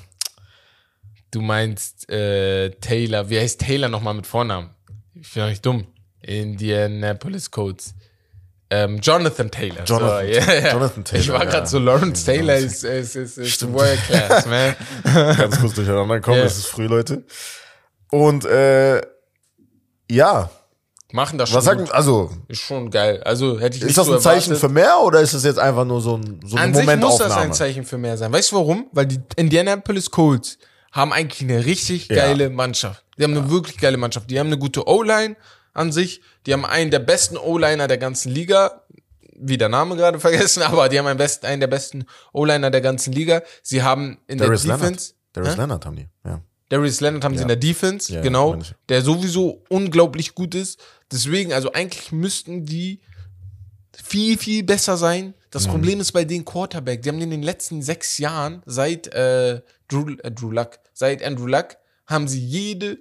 Du 1.30 1.40
meinst 1.40 2.08
äh, 2.10 2.70
Taylor. 2.80 3.28
Wie 3.30 3.38
heißt 3.38 3.60
Taylor 3.60 3.88
nochmal 3.88 4.14
mit 4.14 4.26
Vornamen? 4.26 4.70
Ich 5.14 5.32
bin 5.32 5.42
doch 5.42 5.48
nicht 5.50 5.64
dumm. 5.64 5.86
Indianapolis 6.22 7.50
Colts. 7.50 7.94
Ähm, 8.72 8.98
Jonathan 9.00 9.50
Taylor. 9.50 9.84
Jonathan- 9.84 10.26
so, 10.26 10.32
ja, 10.32 10.54
ja. 10.54 10.72
Jonathan 10.72 11.04
Taylor, 11.04 11.22
Ich 11.24 11.32
war 11.32 11.44
ja. 11.44 11.50
gerade 11.50 11.66
so, 11.66 11.78
Lawrence 11.78 12.24
Taylor 12.24 12.54
ist, 12.54 12.84
ist, 12.84 13.16
ist, 13.16 13.36
ist. 13.38 13.72
World 13.72 13.98
Class, 14.06 14.46
man. 14.46 14.76
Ganz 15.36 15.60
kurz 15.60 15.74
durcheinander 15.74 16.20
kommen, 16.20 16.38
Ja. 16.38 16.44
es 16.44 16.58
ist 16.58 16.66
früh, 16.66 16.86
Leute. 16.86 17.24
Und 18.10 18.44
äh, 18.44 19.00
ja, 20.10 20.50
Machen 21.12 21.38
das 21.38 21.48
schon. 21.48 21.56
was 21.58 21.64
sagen, 21.64 21.90
also 21.90 22.30
Ist 22.46 22.60
schon 22.60 22.88
geil. 22.92 23.20
Also 23.24 23.58
hätte 23.58 23.76
ich 23.76 23.82
nicht 23.82 23.90
Ist 23.90 23.98
das 23.98 24.06
so 24.06 24.14
ein 24.14 24.20
Zeichen 24.20 24.52
erwartet. 24.52 24.60
für 24.60 24.68
mehr 24.68 25.00
oder 25.00 25.20
ist 25.20 25.32
es 25.32 25.42
jetzt 25.42 25.58
einfach 25.58 25.84
nur 25.84 26.00
so, 26.00 26.16
ein, 26.16 26.40
so 26.44 26.54
eine 26.56 26.66
An 26.66 26.74
sich 26.74 26.84
muss 26.86 26.94
Momentaufnahme? 26.94 27.28
das 27.34 27.38
ein 27.42 27.52
Zeichen 27.52 27.84
für 27.84 27.98
mehr 27.98 28.16
sein. 28.16 28.32
Weißt 28.32 28.52
du 28.52 28.56
warum? 28.56 28.86
Weil 28.92 29.06
die 29.06 29.18
Indianapolis 29.34 30.08
Colts 30.12 30.58
haben 30.92 31.12
eigentlich 31.12 31.42
eine 31.48 31.64
richtig 31.64 32.08
Ja. 32.08 32.16
geile 32.16 32.50
Mannschaft. 32.50 33.04
Die 33.18 33.24
haben 33.24 33.36
eine 33.36 33.50
wirklich 33.50 33.78
geile 33.78 33.96
Mannschaft. 33.96 34.30
Die 34.30 34.38
haben 34.38 34.46
eine 34.48 34.58
gute 34.58 34.86
O-Line 34.88 35.36
an 35.72 35.92
sich. 35.92 36.20
Die 36.46 36.52
haben 36.52 36.64
einen 36.64 36.90
der 36.90 36.98
besten 37.00 37.36
O-Liner 37.36 37.86
der 37.88 37.98
ganzen 37.98 38.32
Liga. 38.32 38.82
Wie 39.42 39.56
der 39.56 39.68
Name 39.68 39.96
gerade 39.96 40.20
vergessen, 40.20 40.62
aber 40.62 40.88
die 40.88 40.98
haben 40.98 41.06
einen, 41.06 41.18
besten, 41.18 41.46
einen 41.46 41.60
der 41.60 41.68
besten 41.68 42.04
O-Liner 42.32 42.70
der 42.70 42.80
ganzen 42.82 43.12
Liga. 43.12 43.42
Sie 43.62 43.82
haben 43.82 44.18
in 44.26 44.38
Darius 44.38 44.62
der 44.62 44.68
Leonard. 44.72 44.90
Defense. 44.90 45.14
Darius 45.32 45.54
Hä? 45.54 45.58
Leonard 45.58 45.86
haben 45.86 45.96
die, 45.96 46.08
ja. 46.24 46.42
Darius 46.68 47.00
Leonard 47.00 47.24
haben 47.24 47.36
sie 47.36 47.42
in 47.42 47.48
der 47.48 47.56
Defense, 47.56 48.12
Ja, 48.12 48.20
genau, 48.20 48.58
der 48.88 49.02
sowieso 49.02 49.64
unglaublich 49.68 50.34
gut 50.34 50.54
ist. 50.54 50.80
Deswegen, 51.10 51.52
also 51.52 51.72
eigentlich 51.72 52.12
müssten 52.12 52.64
die 52.64 53.00
viel, 54.02 54.38
viel 54.38 54.62
besser 54.62 54.96
sein. 54.96 55.34
Das 55.50 55.66
Mhm. 55.66 55.70
Problem 55.72 56.00
ist 56.00 56.12
bei 56.12 56.24
den 56.24 56.44
Quarterback. 56.44 57.02
Die 57.02 57.08
haben 57.08 57.20
in 57.20 57.30
den 57.30 57.42
letzten 57.42 57.82
sechs 57.82 58.18
Jahren, 58.18 58.62
seit 58.66 59.08
äh, 59.14 59.60
Drew, 59.88 60.14
äh, 60.22 60.30
Drew 60.30 60.50
Luck, 60.50 60.78
seit 60.92 61.22
Andrew 61.24 61.46
Luck, 61.46 61.76
haben 62.06 62.28
sie 62.28 62.40
jede 62.44 62.98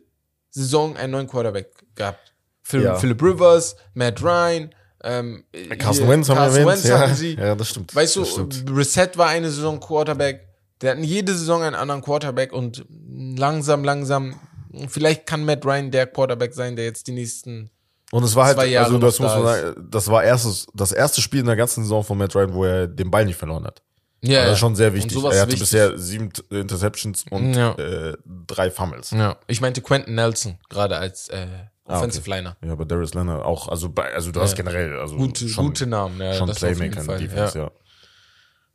Saison 0.49 0.97
einen 0.97 1.11
neuen 1.11 1.27
Quarterback 1.27 1.67
gehabt. 1.95 2.33
Phil, 2.63 2.83
Ja. 2.83 2.95
Philip 2.95 3.21
Rivers, 3.21 3.75
Matt 3.93 4.21
Ryan, 4.21 4.73
ähm, 5.03 5.43
Carson 5.77 6.05
hier, 6.05 6.13
Wentz 6.13 6.29
haben 6.29 6.37
wir 6.37 6.43
Carson. 6.63 6.65
Wentz 6.65 6.83
ja. 6.87 6.99
hatten 6.99 7.15
sie. 7.15 7.33
ja, 7.35 7.55
das 7.55 7.69
stimmt. 7.69 7.95
Weißt 7.95 8.15
du, 8.15 8.25
stimmt. 8.25 8.65
Reset 8.69 9.09
war 9.15 9.27
eine 9.29 9.49
Saison 9.49 9.79
Quarterback. 9.79 10.47
Der 10.81 10.91
hatten 10.91 11.03
jede 11.03 11.33
Saison 11.33 11.61
einen 11.63 11.75
anderen 11.75 12.01
Quarterback 12.01 12.51
und 12.53 12.85
langsam, 12.89 13.83
langsam, 13.83 14.39
vielleicht 14.87 15.25
kann 15.25 15.43
Matt 15.45 15.65
Ryan 15.65 15.91
der 15.91 16.07
Quarterback 16.07 16.53
sein, 16.53 16.75
der 16.75 16.85
jetzt 16.85 17.07
die 17.07 17.11
nächsten. 17.11 17.69
Und 18.11 18.23
es 18.23 18.35
war 18.35 18.45
halt, 18.47 18.57
also 18.57 18.97
das 18.97 19.19
muss 19.19 19.31
man 19.33 19.43
sagen, 19.43 19.87
das 19.91 20.07
war 20.07 20.23
erstes, 20.23 20.65
das 20.73 20.91
erste 20.91 21.21
Spiel 21.21 21.41
in 21.41 21.45
der 21.45 21.55
ganzen 21.55 21.83
Saison 21.83 22.03
von 22.03 22.17
Matt 22.17 22.35
Ryan, 22.35 22.53
wo 22.53 22.65
er 22.65 22.87
den 22.87 23.11
Ball 23.11 23.25
nicht 23.25 23.37
verloren 23.37 23.65
hat. 23.65 23.83
Ja, 24.21 24.43
Das 24.45 24.53
ist 24.53 24.59
schon 24.59 24.75
sehr 24.75 24.93
wichtig. 24.93 25.15
Er 25.17 25.23
hatte 25.41 25.47
wichtig. 25.47 25.59
bisher 25.59 25.97
sieben 25.97 26.29
Interceptions 26.49 27.23
und 27.29 27.53
Ja. 27.53 27.73
äh, 27.75 28.17
drei 28.47 28.69
Fumbles. 28.71 29.11
Ja, 29.11 29.37
ich 29.47 29.61
meinte 29.61 29.81
Quentin 29.81 30.15
Nelson 30.15 30.57
gerade 30.69 30.97
als 30.97 31.29
äh, 31.29 31.47
Ah, 31.85 31.97
Offensive 31.97 32.29
Liner. 32.29 32.55
Ja, 32.63 32.73
aber 32.73 32.85
Darius 32.85 33.15
Leonard 33.15 33.43
auch, 33.43 33.67
also 33.67 33.89
bei, 33.89 34.13
also 34.13 34.31
du 34.31 34.39
hast 34.41 34.55
generell, 34.55 34.99
also 34.99 35.15
Gute, 35.15 35.49
schon, 35.49 35.65
gute 35.67 35.87
Namen, 35.87 36.21
ja, 36.21 36.35
schon 36.35 36.47
Playmaker 36.51 37.01
in 37.01 37.07
der. 37.07 37.17
Defense, 37.17 37.57
ja. 37.57 37.63
ja. 37.65 37.71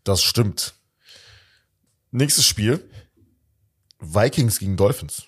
Das 0.02 0.20
stimmt. 0.22 0.74
Nächstes 2.10 2.44
Spiel. 2.44 2.82
Vikings 4.00 4.58
gegen 4.58 4.76
Dolphins. 4.76 5.24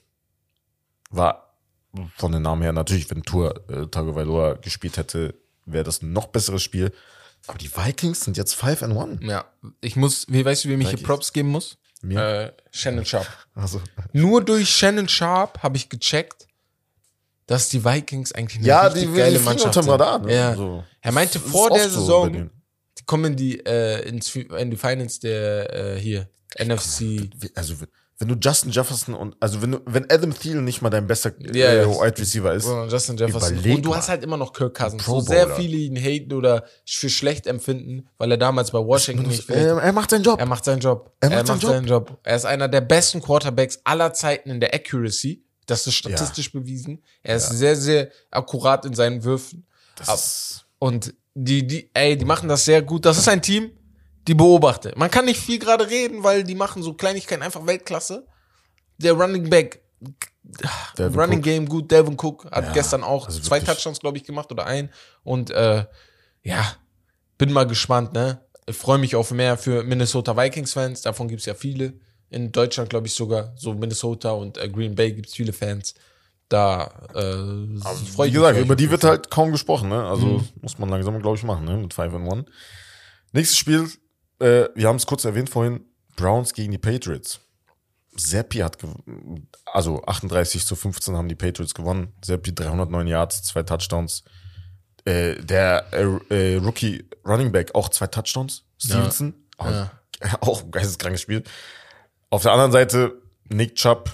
War 1.11 1.46
von 2.17 2.33
den 2.33 2.43
Namen 2.43 2.63
her 2.63 2.73
natürlich, 2.73 3.11
wenn 3.11 3.23
Tour 3.23 3.55
äh, 3.69 3.87
Tagovailoa 3.87 4.55
gespielt 4.55 4.97
hätte, 4.97 5.35
wäre 5.65 5.85
das 5.85 6.03
ein 6.03 6.13
noch 6.13 6.27
besseres 6.29 6.63
Spiel. 6.63 6.93
Aber 7.49 7.59
die 7.59 7.71
Vikings 7.75 8.23
sind 8.23 8.37
jetzt 8.37 8.55
5 8.55 8.83
and 8.83 8.99
1. 8.99 9.19
Ja, 9.23 9.45
ich 9.81 9.97
muss, 9.97 10.27
wie 10.29 10.45
weißt 10.45 10.65
du, 10.65 10.69
wem 10.71 10.81
ich 10.81 10.89
hier. 10.91 11.03
Props 11.03 11.33
geben 11.33 11.49
muss? 11.51 11.77
Mir? 12.03 12.21
Äh, 12.21 12.53
Shannon 12.71 13.05
Sharp. 13.05 13.27
Also, 13.55 13.81
Nur 14.13 14.45
durch 14.45 14.69
Shannon 14.69 15.09
Sharp 15.09 15.63
habe 15.63 15.77
ich 15.77 15.89
gecheckt, 15.89 16.47
dass 17.47 17.69
die 17.69 17.85
Vikings 17.85 18.33
eigentlich 18.33 18.59
eine 18.59 18.67
ja, 18.67 18.83
richtig 18.83 19.03
die, 19.05 19.09
die 19.13 19.17
geile 19.19 19.31
fliegen 19.31 19.45
Mannschaft 19.45 19.75
sind. 19.75 19.89
Radar. 19.89 20.19
Ne? 20.19 20.35
Ja. 20.35 20.55
So. 20.57 20.85
Er 21.01 21.13
meinte 21.13 21.39
Das 21.39 21.51
vor 21.51 21.71
der 21.71 21.89
so 21.89 22.01
Saison, 22.01 22.33
denen. 22.33 22.51
die 22.99 23.05
kommen 23.05 23.37
die 23.37 23.61
äh, 23.65 24.07
ins, 24.09 24.35
in 24.35 24.71
die 24.71 24.77
Finals 24.77 25.21
der 25.21 25.95
äh, 25.97 26.01
hier 26.01 26.29
NFC. 26.59 27.01
Wie- 27.01 27.51
Also, 27.55 27.75
wenn 28.19 28.29
du 28.29 28.35
Justin 28.35 28.71
Jefferson 28.71 29.15
und, 29.15 29.37
also 29.41 29.61
wenn 29.61 29.73
du, 29.73 29.81
wenn 29.85 30.11
Adam 30.11 30.33
Thielen 30.33 30.65
nicht 30.65 30.81
mal 30.81 30.89
dein 30.89 31.07
bester 31.07 31.33
Ja, 31.53 31.67
äh, 31.67 31.83
ja. 31.83 31.87
Wide 31.87 32.19
Receiver 32.19 32.55
ist, 32.55 32.65
Und 32.65 32.91
Justin 32.91 33.19
Jefferson. 33.19 33.59
Und 33.59 33.83
du 33.85 33.95
hast 33.95 34.09
halt 34.09 34.25
immer 34.25 34.39
noch 34.39 34.55
Kirk 34.55 34.75
Cousins. 34.75 35.05
So 35.05 35.21
sehr 35.21 35.51
viele 35.51 35.77
ihn 35.77 35.97
haten 35.97 36.33
oder 36.33 36.65
für 36.87 37.11
schlecht 37.11 37.47
empfinden, 37.47 38.09
weil 38.17 38.31
er 38.31 38.39
damals 38.39 38.71
bei 38.71 38.79
Washington 38.79 39.29
nicht 39.29 39.51
äh, 39.51 39.77
er 39.77 39.93
macht 39.93 40.11
seinen 40.11 40.23
Job. 40.23 40.41
Er 40.41 40.47
macht 40.47 40.65
seinen 40.65 40.81
Job. 40.81 41.15
Er 41.21 41.31
macht 41.31 41.47
seinen 41.61 41.87
Job. 41.87 42.19
Er 42.23 42.37
ist 42.37 42.47
einer 42.47 42.69
der 42.69 42.81
besten 42.81 43.21
Quarterbacks 43.21 43.81
aller 43.85 44.15
Zeiten 44.15 44.49
in 44.49 44.61
der 44.61 44.75
Accuracy. 44.75 45.45
Das 45.67 45.87
ist 45.87 45.95
statistisch 45.95 46.53
bewiesen. 46.53 47.03
Er 47.23 47.37
ist 47.37 47.51
sehr, 47.51 47.77
sehr 47.77 48.09
akkurat 48.31 48.87
in 48.87 48.95
seinen 48.95 49.25
Würfen. 49.25 49.67
Das 49.97 50.65
Und 50.79 51.13
die, 51.35 51.67
die, 51.67 51.91
ey, 51.93 52.17
die 52.17 52.25
machen 52.25 52.49
das 52.49 52.65
sehr 52.65 52.81
gut. 52.81 53.05
Das 53.05 53.19
ist 53.19 53.29
ein 53.29 53.43
Team, 53.43 53.73
die 54.29 54.35
beobachte. 54.35 54.93
Man 54.97 55.11
kann 55.11 55.25
nicht 55.27 55.41
viel 55.41 55.59
gerade 55.59 55.89
reden, 55.89 56.23
weil 56.25 56.45
die 56.45 56.55
machen 56.55 56.83
so 56.83 56.95
Kleinigkeiten 56.95 57.43
einfach 57.43 57.67
Weltklasse. 57.67 58.27
Der 58.99 59.13
Running 59.13 59.49
Back, 59.51 59.83
Devin 60.99 61.19
Running 61.21 61.39
Cook. 61.39 61.45
Game 61.45 61.69
gut. 61.69 61.91
Devin 61.91 62.15
Cook 62.15 62.45
hat 62.51 62.65
Ja, 62.67 62.73
gestern 62.73 63.03
auch 63.05 63.27
also 63.27 63.41
zwei. 63.41 63.61
Touchdowns, 63.61 64.01
glaube 64.01 64.17
ich, 64.19 64.25
gemacht 64.25 64.51
oder 64.53 64.67
ein. 64.67 64.91
Und 65.23 65.51
äh, 65.51 65.85
ja, 66.43 66.73
bin 67.39 67.53
mal 67.53 67.67
gespannt, 67.67 68.13
ne? 68.13 68.41
Ich 68.69 68.77
freue 68.77 68.99
mich 68.99 69.15
auf 69.15 69.31
mehr 69.31 69.57
für 69.59 69.85
Minnesota 69.85 70.37
Vikings-Fans. 70.37 71.03
Davon 71.03 71.29
gibt's 71.29 71.47
ja 71.47 71.55
viele. 71.55 71.95
In 72.31 72.51
Deutschland, 72.51 72.91
glaube 72.91 73.07
ich, 73.07 73.15
sogar. 73.15 73.53
So 73.57 73.75
Minnesota 73.75 74.31
und 74.33 74.59
äh, 74.59 74.69
Green 74.69 74.95
Bay 74.95 75.13
gibt's 75.13 75.35
viele 75.35 75.53
Fans. 75.53 75.95
Da 76.49 76.85
äh, 77.15 77.15
freue 77.15 78.27
Wie 78.27 78.29
ich 78.29 78.35
gesagt, 78.35 78.57
mich. 78.57 78.65
über 78.65 78.77
die 78.77 78.91
wird 78.91 79.05
halt 79.05 79.31
kaum 79.31 79.53
gesprochen, 79.53 79.89
ne? 79.89 80.05
Also 80.05 80.27
Mhm. 80.27 80.49
muss 80.63 80.79
man 80.79 80.89
langsam, 80.89 81.21
glaube 81.21 81.37
ich, 81.37 81.43
machen, 81.45 81.65
ne? 81.65 81.77
Mit 81.77 81.93
5 81.95 82.15
and 82.15 82.33
1. 82.33 82.45
Nächstes 83.33 83.59
Spiel, 83.59 83.89
äh, 84.39 84.69
wir 84.75 84.89
haben 84.89 84.97
es 84.97 85.07
kurz 85.07 85.25
erwähnt 85.25 85.51
vorhin, 85.51 85.85
Browns 86.17 86.55
gegen 86.55 86.73
die 86.73 86.79
Patriots. 86.79 87.41
Seppi 88.17 88.59
hat, 88.59 88.79
also 89.67 90.03
38 90.05 90.65
zu 90.65 90.75
15 90.75 91.15
haben 91.17 91.29
die 91.29 91.35
Patriots 91.35 91.75
gewonnen. 91.75 92.15
Seppi 92.25 92.55
309 92.55 93.07
Yards, 93.07 93.43
zwei 93.43 93.63
Touchdowns. 93.63 94.25
Äh, 95.05 95.37
der 95.37 95.87
äh, 95.93 96.55
äh, 96.55 96.57
Rookie 96.57 97.09
Running 97.25 97.53
Back 97.53 97.75
auch 97.75 97.91
zwei 97.91 98.07
Touchdowns. 98.07 98.65
Stevenson, 98.79 99.35
auch, 99.59 99.67
Ja. 99.71 99.91
auch 100.41 100.63
ein 100.63 100.71
geisteskrankes 100.71 101.21
Spiel. 101.21 101.45
Auf 102.31 102.43
der 102.43 102.53
anderen 102.53 102.73
Seite 102.73 103.23
Nick 103.49 103.77
Chubb, 103.77 104.11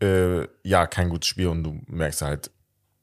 äh, 0.00 0.46
ja, 0.62 0.86
kein 0.86 1.08
gutes 1.08 1.28
Spiel 1.28 1.48
und 1.48 1.64
du 1.64 1.80
merkst 1.86 2.22
halt, 2.22 2.50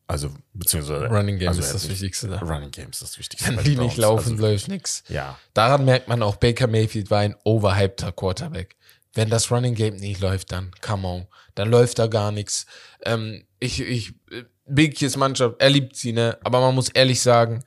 also, 0.08 0.30
beziehungsweise. 0.54 1.08
Running 1.08 1.40
Game 1.40 1.48
also 1.50 1.62
ist 1.62 1.74
das 1.74 1.90
Wichtigste 1.90 2.28
da. 2.28 2.40
Running 2.40 2.72
Game 2.72 2.90
ist 2.92 3.02
das 3.02 3.18
Wichtigste. 3.18 3.56
Wenn 3.56 3.64
die 3.64 3.76
nicht 3.76 3.98
laufen, 3.98 4.34
Also, 4.34 4.42
läuft 4.42 4.68
nix. 4.68 5.04
ja. 5.08 5.38
Daran 5.54 5.86
merkt 5.86 6.08
man 6.08 6.22
auch, 6.22 6.36
Baker 6.36 6.68
Mayfield 6.68 7.10
war 7.10 7.20
ein 7.20 7.36
overhypter 7.44 8.12
Quarterback. 8.12 8.76
Wenn 9.14 9.30
das 9.30 9.50
Running 9.50 9.76
Game 9.76 9.96
nicht 9.96 10.20
läuft, 10.22 10.52
dann 10.52 10.72
come 10.82 11.08
on. 11.08 11.28
Dann 11.56 11.70
läuft 11.70 12.00
da 12.00 12.08
gar 12.08 12.32
nichts. 12.32 12.66
Ähm, 13.06 13.46
ich, 13.60 13.80
ich, 13.82 14.10
äh, 14.32 14.44
Bigkies 14.68 15.16
Mannschaft, 15.16 15.56
er 15.60 15.70
liebt 15.70 15.96
sie, 15.96 16.12
ne? 16.12 16.38
Aber 16.44 16.60
man 16.60 16.76
muss 16.76 16.90
ehrlich 16.90 17.22
sagen, 17.22 17.64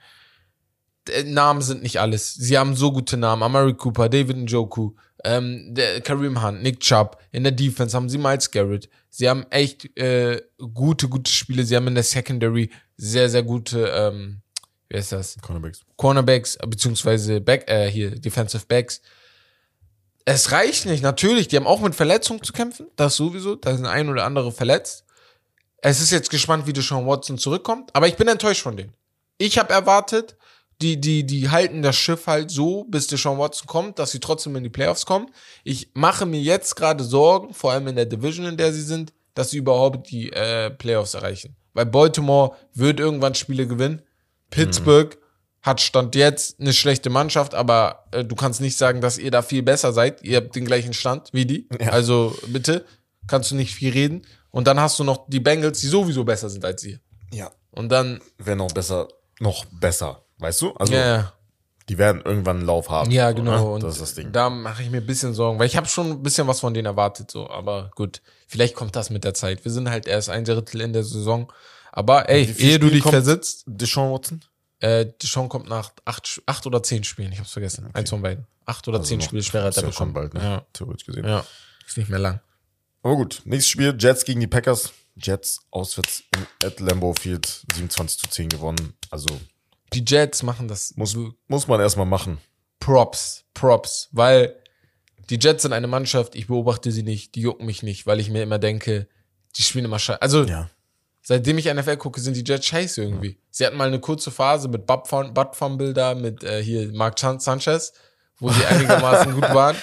Namen 1.25 1.63
sind 1.63 1.83
nicht 1.83 2.01
alles. 2.01 2.35
Sie 2.35 2.59
haben 2.59 2.77
so 2.77 2.93
gute 2.93 3.17
Namen. 3.17 3.43
Amari 3.43 3.75
Cooper, 3.75 4.09
David 4.09 4.37
Njoku, 4.37 4.93
ähm, 5.25 5.75
der 5.75 6.01
Kareem 6.01 6.43
Hunt, 6.43 6.63
Nick 6.63 6.81
Chubb. 6.81 7.19
In 7.33 7.43
der 7.43 7.53
Defense 7.53 7.97
haben 7.97 8.09
sie 8.09 8.19
Miles 8.19 8.51
Garrett. 8.51 8.89
Sie 9.11 9.29
haben 9.29 9.47
echt 9.51 9.97
äh, 9.99 10.41
gute, 10.75 11.09
gute 11.09 11.31
Spiele. 11.31 11.65
Sie 11.65 11.77
haben 11.77 11.89
in 11.89 11.95
der 11.95 12.05
Secondary 12.05 12.71
sehr, 12.97 13.29
sehr 13.29 13.43
gute, 13.43 13.89
ähm, 13.89 14.43
wie 14.89 14.97
heißt 14.97 15.13
das? 15.13 15.37
Cornerbacks. 15.41 15.81
Cornerbacks, 15.97 16.57
äh, 16.57 16.67
beziehungsweise 16.67 17.41
Back, 17.41 17.69
äh, 17.69 17.91
hier, 17.91 18.11
Defensive 18.11 18.67
Backs. 18.67 19.01
Es 20.25 20.53
reicht 20.53 20.85
nicht, 20.85 21.03
natürlich, 21.03 21.49
die 21.49 21.57
haben 21.57 21.67
auch 21.67 21.81
mit 21.81 21.95
Verletzungen 21.95 22.43
zu 22.43 22.53
kämpfen, 22.53 22.89
das 22.97 23.17
sowieso, 23.17 23.55
da 23.55 23.75
sind 23.75 23.87
ein 23.87 24.11
oder 24.11 24.25
andere 24.25 24.53
verletzt. 24.53 25.07
Es 25.81 26.03
ist 26.03 26.11
jetzt 26.11 26.29
gespannt, 26.29 26.67
wie 26.67 26.75
Deshaun 26.75 27.07
Watson 27.07 27.39
zurückkommt, 27.39 27.89
aber 27.95 28.09
ich 28.09 28.17
bin 28.17 28.29
enttäuscht 28.29 28.61
von 28.61 28.77
denen. 28.77 28.93
Ich 29.39 29.59
habe 29.59 29.73
erwartet, 29.73 30.37
die, 30.81 31.01
die, 31.01 31.27
die 31.27 31.51
halten 31.51 31.83
das 31.83 31.97
Schiff 31.97 32.27
halt 32.27 32.51
so, 32.51 32.85
bis 32.85 33.09
Deshaun 33.09 33.39
Watson 33.39 33.67
kommt, 33.67 33.99
dass 33.99 34.13
sie 34.13 34.21
trotzdem 34.21 34.55
in 34.57 34.63
die 34.63 34.69
Playoffs 34.69 35.07
kommen. 35.07 35.31
Ich 35.65 35.91
mache 35.95 36.25
mir 36.25 36.41
jetzt 36.41 36.77
gerade 36.77 37.03
Sorgen, 37.03 37.53
vor 37.53 37.73
allem 37.73 37.89
in 37.89 37.97
der 37.97 38.07
Division, 38.07 38.47
in 38.47 38.57
der 38.57 38.73
sie 38.73 38.83
sind, 38.83 39.13
dass 39.35 39.51
sie 39.51 39.59
überhaupt 39.59 40.11
die 40.11 40.33
äh, 40.33 40.71
Playoffs 40.71 41.15
erreichen. 41.15 41.57
Weil 41.75 41.87
Baltimore 41.87 42.57
wird 42.75 43.01
irgendwann 43.01 43.35
Spiele 43.35 43.67
gewinnen. 43.67 44.03
Pittsburgh 44.51 45.17
hat 45.63 45.81
Stand 45.81 46.15
jetzt 46.15 46.61
eine 46.61 46.73
schlechte 46.73 47.11
Mannschaft, 47.11 47.55
aber 47.55 48.05
äh, 48.13 48.25
du 48.25 48.35
kannst 48.35 48.61
nicht 48.61 48.77
sagen, 48.77 49.01
dass 49.01 49.19
ihr 49.19 49.31
da 49.31 49.43
viel 49.43 49.63
besser 49.63 49.93
seid. 49.93 50.23
Ihr 50.23 50.39
habt 50.39 50.55
den 50.55 50.65
gleichen 50.65 50.93
Stand 50.93 51.31
wie 51.33 51.45
die. 51.45 51.69
Ja. 51.81 51.91
Also 51.91 52.37
bitte, 52.47 52.85
kannst 53.27 53.51
du 53.51 53.57
nicht 53.57 53.75
viel 53.75 53.93
reden. 53.93 54.23
Und 54.51 54.67
dann 54.67 54.81
hast 54.81 54.99
du 54.99 55.05
noch 55.05 55.29
die 55.29 55.41
Bengals, 55.41 55.81
die 55.81 55.89
sowieso 55.89 56.25
besser 56.25 56.49
sind 56.49 56.65
als 56.65 56.85
ihr. 56.85 57.01
Ja. 57.33 57.51
Und 57.71 57.91
dann, 57.91 58.21
Wäre 58.39 58.57
noch 58.57 58.73
besser, 58.73 59.09
noch 59.41 59.65
besser. 59.67 60.25
Weißt 60.39 60.61
du? 60.63 60.73
Also, 60.75 60.93
ja. 60.95 61.33
die 61.89 61.99
werden 61.99 62.23
irgendwann 62.25 62.59
einen 62.59 62.67
Lauf 62.67 62.91
haben. 62.91 63.11
Ja, 63.11 63.31
so, 63.31 63.37
genau. 63.37 63.57
ne? 63.57 63.65
Und 63.75 63.83
Das 63.83 63.95
ist 63.97 64.03
das 64.03 64.15
Ding. 64.15 64.33
da 64.33 64.51
mache 64.51 64.83
ich 64.83 64.91
mir 64.91 64.99
ein 64.99 65.07
bisschen 65.07 65.35
Sorgen, 65.35 65.59
weil 65.59 65.67
ich 65.67 65.77
habe 65.77 65.87
schon 65.89 66.11
ein 66.11 66.23
bisschen 66.23 66.47
was 66.47 66.61
von 66.61 66.75
denen 66.75 66.87
erwartet, 66.87 67.31
so. 67.31 67.49
Aber 67.51 67.91
gut, 67.95 68.23
vielleicht 68.47 68.75
kommt 68.75 68.95
das 68.97 69.11
mit 69.11 69.25
der 69.25 69.35
Zeit. 69.35 69.65
Wir 69.65 69.73
sind 69.73 69.89
halt 69.91 70.07
erst 70.07 70.31
ein 70.31 70.45
Drittel 70.45 70.81
in 70.81 70.93
der 70.93 71.05
Saison. 71.05 71.53
Aber 71.93 72.29
ey, 72.29 72.43
ehe 72.45 72.79
du 72.79 72.87
Spiel 72.87 73.01
dich 73.01 73.03
versitzt, 73.11 73.65
Deshaun 73.67 74.13
Watson? 74.13 74.45
äh, 74.81 75.07
Deshaun 75.21 75.49
kommt 75.49 75.69
nach 75.69 75.91
acht, 76.05 76.41
acht 76.47 76.67
oder 76.67 76.83
zehn 76.83 77.03
Spielen. 77.03 77.33
Ich 77.33 77.41
hab's 77.41 77.51
vergessen. 77.53 77.89
Eins 77.95 78.11
von 78.11 78.23
beiden. 78.23 78.47
Acht 78.67 78.87
oder 78.87 78.99
Also 78.99 79.09
zehn 79.09 79.21
Spiele 79.23 79.43
schwerer 79.43 79.65
hat 79.65 79.77
er 79.77 79.83
ja 79.85 79.93
schon 79.93 80.13
bekommen. 80.13 80.31
bald, 80.31 80.35
ne? 80.35 80.43
Ja, 80.51 80.67
Theoretisch 80.73 81.07
gesehen. 81.07 81.25
ja. 81.27 81.45
Ist 81.87 81.97
nicht 81.97 82.11
mehr 82.11 82.19
lang. 82.21 82.41
Aber 83.03 83.17
gut, 83.17 83.41
nächstes 83.47 83.71
Spiel, 83.71 83.97
Jets 83.99 84.25
gegen 84.25 84.41
die 84.41 84.47
Packers. 84.47 84.93
Jets 85.17 85.61
auswärts 85.73 86.23
im 86.37 86.47
at 86.65 86.79
Lambeau 86.79 87.13
Field 87.15 87.65
27 87.75 88.19
zu 88.21 88.29
10 88.29 88.51
gewonnen. 88.51 88.93
Also 89.11 89.27
Die 89.93 90.05
Jets 90.07 90.43
machen 90.43 90.69
das 90.69 90.95
muss, 90.97 91.17
muss 91.47 91.67
man 91.67 91.81
erstmal 91.81 92.07
machen. 92.07 92.39
Props, 92.81 93.45
Props, 93.55 94.09
weil 94.13 94.55
die 95.31 95.39
Jets 95.41 95.63
sind 95.63 95.73
eine 95.73 95.87
Mannschaft, 95.87 96.35
ich 96.35 96.47
beobachte 96.47 96.91
sie 96.93 97.03
nicht, 97.03 97.35
die 97.35 97.41
jucken 97.43 97.67
mich 97.67 97.83
nicht, 97.83 98.07
weil 98.07 98.21
ich 98.21 98.31
mir 98.31 98.43
immer 98.43 98.59
denke, 98.59 99.09
die 99.57 99.63
spielen 99.63 99.85
immer 99.85 99.99
scheiße. 99.99 100.23
Also, 100.23 100.45
Ja. 100.45 100.71
seitdem 101.23 101.59
ich 101.59 101.67
NFL 101.67 101.97
gucke, 101.97 102.21
sind 102.21 102.37
die 102.37 102.45
Jets 102.45 102.67
scheiße 102.67 103.03
irgendwie. 103.03 103.39
Sie 103.51 103.67
hatten 103.67 103.77
mal 103.77 103.89
eine 103.89 104.01
kurze 104.01 104.31
Phase 104.31 104.69
mit 104.69 104.87
Butt 104.87 105.07
Fumble 105.57 105.93
da, 105.93 106.15
mit 106.15 106.45
äh, 106.45 106.63
hier 106.63 106.91
Mark 106.93 107.19
Sanchez, 107.19 107.93
wo 108.39 108.51
sie 108.51 108.65
einigermaßen 108.67 109.33
gut 109.35 109.43
waren. 109.55 109.77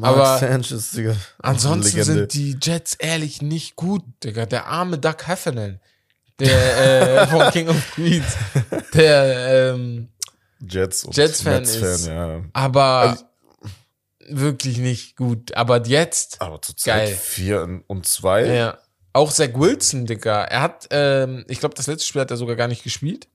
Aber 0.00 0.38
Sanchez, 0.38 0.92
Digga. 0.92 1.14
ansonsten 1.38 1.98
Legende. 1.98 2.04
sind 2.04 2.34
die 2.34 2.56
Jets 2.62 2.94
ehrlich 2.94 3.42
nicht 3.42 3.76
gut, 3.76 4.02
Digga. 4.24 4.46
Der 4.46 4.66
arme 4.66 4.98
Doug 4.98 5.16
Heffernan, 5.26 5.80
der 6.46 7.22
äh, 7.22 7.26
von 7.26 7.50
King 7.50 7.68
of 7.68 7.92
Queens, 7.94 8.36
der 8.94 9.72
ähm, 9.74 10.08
Jets 10.68 11.06
Jets-Fan 11.10 11.54
Mets-Fan, 11.60 11.88
ist- 11.94 12.06
ja. 12.06 12.40
aber 12.52 12.82
Also- 12.82 13.24
wirklich 14.28 14.78
nicht 14.78 15.16
gut. 15.16 15.54
Aber 15.56 15.84
jetzt, 15.86 16.40
Aber 16.40 16.60
zurzeit 16.62 17.06
Geil. 17.08 17.14
4 17.20 17.80
und 17.86 18.06
2. 18.06 18.46
ja. 18.46 18.78
Auch 19.14 19.30
Zach 19.30 19.50
Wilson, 19.54 20.06
Digga. 20.06 20.44
Er 20.44 20.62
hat, 20.62 20.86
ähm, 20.90 21.44
ich 21.48 21.60
glaube, 21.60 21.74
das 21.74 21.86
letzte 21.86 22.06
Spiel 22.06 22.22
hat 22.22 22.30
er 22.30 22.38
sogar 22.38 22.56
gar 22.56 22.68
nicht 22.68 22.82
gespielt. 22.82 23.28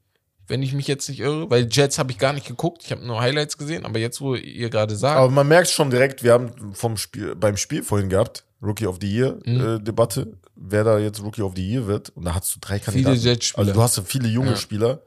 Wenn 0.47 0.63
ich 0.63 0.73
mich 0.73 0.87
jetzt 0.87 1.07
nicht 1.09 1.19
irre, 1.19 1.49
weil 1.51 1.67
Jets 1.69 1.99
habe 1.99 2.09
ich 2.11 2.17
gar 2.17 2.33
nicht 2.33 2.47
geguckt. 2.47 2.81
Ich 2.85 2.91
habe 2.91 3.05
nur 3.05 3.19
Highlights 3.19 3.57
gesehen, 3.59 3.85
aber 3.85 3.99
jetzt, 3.99 4.19
wo 4.21 4.33
ihr 4.33 4.69
gerade 4.71 4.95
sagt, 4.95 5.17
Aber 5.19 5.29
man 5.29 5.47
merkt 5.47 5.69
schon 5.69 5.89
direkt, 5.91 6.23
wir 6.23 6.31
haben 6.33 6.73
vom 6.73 6.95
Spiel, 6.97 7.35
beim 7.35 7.57
Spiel 7.57 7.83
vorhin 7.83 8.09
gehabt, 8.09 8.43
Rookie 8.61 8.87
of 8.87 8.97
the 9.01 9.07
Year 9.13 9.37
Mhm. 9.45 9.75
äh, 9.75 9.79
Debatte, 9.79 10.33
wer 10.59 10.83
da 10.83 10.97
jetzt 10.99 11.21
Rookie 11.21 11.41
of 11.41 11.53
the 11.55 11.67
Year 11.67 11.87
wird. 11.87 12.09
Und 12.11 12.25
da 12.25 12.35
hast 12.35 12.55
du 12.55 12.59
drei 12.59 12.79
viele 12.79 13.03
Kandidaten. 13.03 13.19
Jets-Spieler. 13.19 13.59
Also 13.59 13.73
du 13.73 13.81
hast 13.81 13.97
ja 13.97 14.03
viele 14.03 14.27
junge 14.27 14.51
Ja. 14.51 14.55
Spieler 14.55 15.01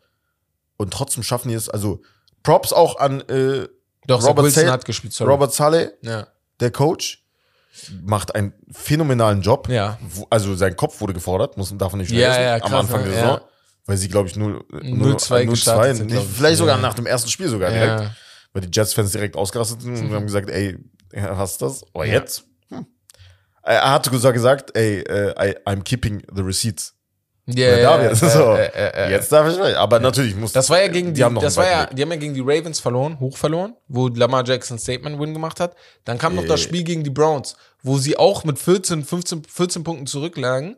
und 0.76 0.92
trotzdem 0.92 1.22
schaffen 1.22 1.48
die 1.48 1.55
es. 1.55 1.68
Also 1.68 2.03
Props 2.42 2.72
auch 2.72 2.98
an 2.98 3.20
äh, 3.28 3.68
Doch, 4.07 4.22
Robert 4.26 4.44
Wilson 4.46 4.62
Sale- 4.62 4.72
hat 4.72 4.84
gespielt, 4.84 5.12
sorry. 5.12 5.30
Robert 5.30 5.53
Saleh, 5.53 5.90
Ja. 6.03 6.26
der 6.61 6.70
Coach, 6.70 7.24
macht 8.03 8.34
einen 8.34 8.53
phänomenalen 8.72 9.42
Job. 9.42 9.68
Ja. 9.68 9.98
Wo- 10.01 10.26
Also 10.30 10.55
sein 10.55 10.74
Kopf 10.76 11.01
wurde 11.01 11.12
gefordert, 11.12 11.57
muss, 11.57 11.72
darf 11.76 11.92
man 11.92 12.01
nicht 12.01 12.11
Ja, 12.11 12.32
vergessen, 12.32 12.42
ja, 12.42 12.55
am 12.55 12.61
krass, 12.61 12.72
Anfang 12.80 13.01
ne? 13.03 13.07
der 13.07 13.14
Saison. 13.14 13.36
Ja. 13.36 13.44
Weil 13.86 13.96
sie, 13.96 14.09
glaube 14.09 14.28
ich, 14.28 14.36
0 14.36 14.64
0-2 14.72 15.46
gestartet 15.46 15.96
sind, 15.98 16.12
vielleicht 16.12 16.59
sogar 16.59 16.76
Ja. 16.76 16.82
nach 16.82 16.94
dem 16.94 17.07
ersten 17.07 17.30
Spiel 17.30 17.48
sogar 17.48 17.70
direkt. 17.70 18.01
Ja. 18.03 18.14
Weil 18.53 18.62
die 18.62 18.68
Jets-Fans 18.72 19.12
direkt 19.12 19.36
ausgerastet 19.36 19.82
sind 19.82 19.96
und 19.96 20.12
haben 20.12 20.26
gesagt, 20.26 20.51
ey, 20.51 20.76
ja, 21.12 21.36
was 21.38 21.53
ist 21.53 21.62
das? 21.62 21.84
Oh, 21.94 22.03
Ja. 22.03 22.14
jetzt? 22.14 22.44
Er 23.62 23.92
hat 23.92 24.06
sogar 24.06 24.32
gesagt, 24.32 24.76
ey, 24.76 25.00
äh, 25.00 25.50
I, 25.50 25.56
I'm 25.66 25.82
keeping 25.82 26.22
the 26.34 26.42
receipts. 26.42 26.94
Ja, 27.46 27.68
Oder 27.68 27.80
ja, 27.80 27.96
David, 27.96 28.22
ja, 28.22 28.28
so. 28.28 28.56
Jetzt 29.11 29.32
darf 29.32 29.48
ich 29.50 29.58
nicht. 29.58 29.74
Aber 29.76 29.98
natürlich 29.98 30.36
muss. 30.36 30.52
Das 30.52 30.70
war 30.70 30.80
ja 30.80 30.88
gegen 30.88 31.14
die, 31.14 31.24
haben 31.24 31.34
noch 31.34 31.42
das 31.42 31.56
war 31.56 31.68
ja, 31.68 31.86
die 31.86 32.02
haben 32.02 32.11
ja 32.11 32.16
gegen 32.16 32.34
die 32.34 32.40
Ravens 32.40 32.78
verloren, 32.78 33.18
hoch 33.18 33.36
verloren, 33.36 33.74
wo 33.88 34.08
Lamar 34.08 34.44
Jackson 34.46 34.78
Statement-Win 34.78 35.32
gemacht 35.32 35.58
hat. 35.58 35.74
Dann 36.04 36.18
kam 36.18 36.36
noch 36.36 36.44
das 36.46 36.61
Äh. 36.61 36.64
Spiel 36.64 36.84
gegen 36.84 37.02
die 37.02 37.11
Browns, 37.11 37.56
wo 37.82 37.98
sie 37.98 38.16
auch 38.16 38.44
mit 38.44 38.58
14, 38.58 39.04
15, 39.04 39.44
14 39.44 39.84
Punkten 39.84 40.06
zurücklagen 40.06 40.76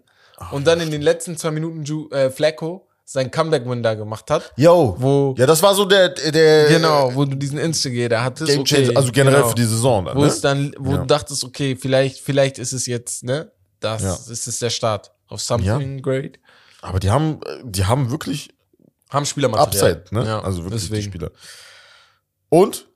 und 0.50 0.66
dann 0.66 0.80
in 0.80 0.90
den 0.90 1.02
letzten 1.02 1.36
zwei 1.36 1.50
Minuten 1.50 1.84
Ju, 1.84 2.08
äh, 2.10 2.30
Flacco 2.30 2.88
sein 3.12 3.30
Comeback-Win 3.30 3.82
da 3.82 3.94
gemacht 3.94 4.30
hat. 4.30 4.52
Yo. 4.56 4.96
Wo, 4.98 5.34
Ja, 5.38 5.46
das 5.46 5.62
war 5.62 5.74
so 5.74 5.84
der, 5.84 6.08
der 6.08 6.68
genau, 6.68 7.14
wo 7.14 7.24
du 7.26 7.36
diesen 7.36 7.58
Instigator 7.58 8.22
hattest. 8.22 8.50
Game 8.50 8.60
okay, 8.60 8.84
Changer, 8.86 8.96
also 8.98 9.12
generell 9.12 9.36
genau. 9.40 9.48
für 9.50 9.54
die 9.54 9.64
Saison. 9.64 10.04
Dann, 10.06 10.16
Wo 10.16 10.20
ne? 10.22 10.26
es 10.28 10.40
dann, 10.40 10.74
wo 10.78 10.92
Ja. 10.92 10.96
du 10.98 11.06
dachtest, 11.06 11.44
okay, 11.44 11.76
vielleicht, 11.76 12.18
vielleicht 12.20 12.58
ist 12.58 12.72
es 12.72 12.86
jetzt, 12.86 13.22
ne? 13.24 13.52
Das 13.80 14.02
Ja. 14.02 14.14
ist 14.14 14.46
es 14.48 14.58
der 14.60 14.70
Start 14.70 15.12
auf 15.28 15.40
something 15.42 16.00
great. 16.02 16.38
Aber 16.80 16.98
die 17.00 17.10
haben, 17.10 17.40
die 17.64 17.84
haben 17.84 18.10
wirklich 18.10 18.48
Haben 19.10 19.26
Spielermaterial. 19.26 19.92
Upside, 19.92 20.14
ne? 20.14 20.24
Ja, 20.26 20.40
also 20.40 20.64
wirklich 20.64 20.82
die 20.84 20.88
deswegen. 20.88 21.12
Spieler. 21.12 21.30
Und 22.48 22.86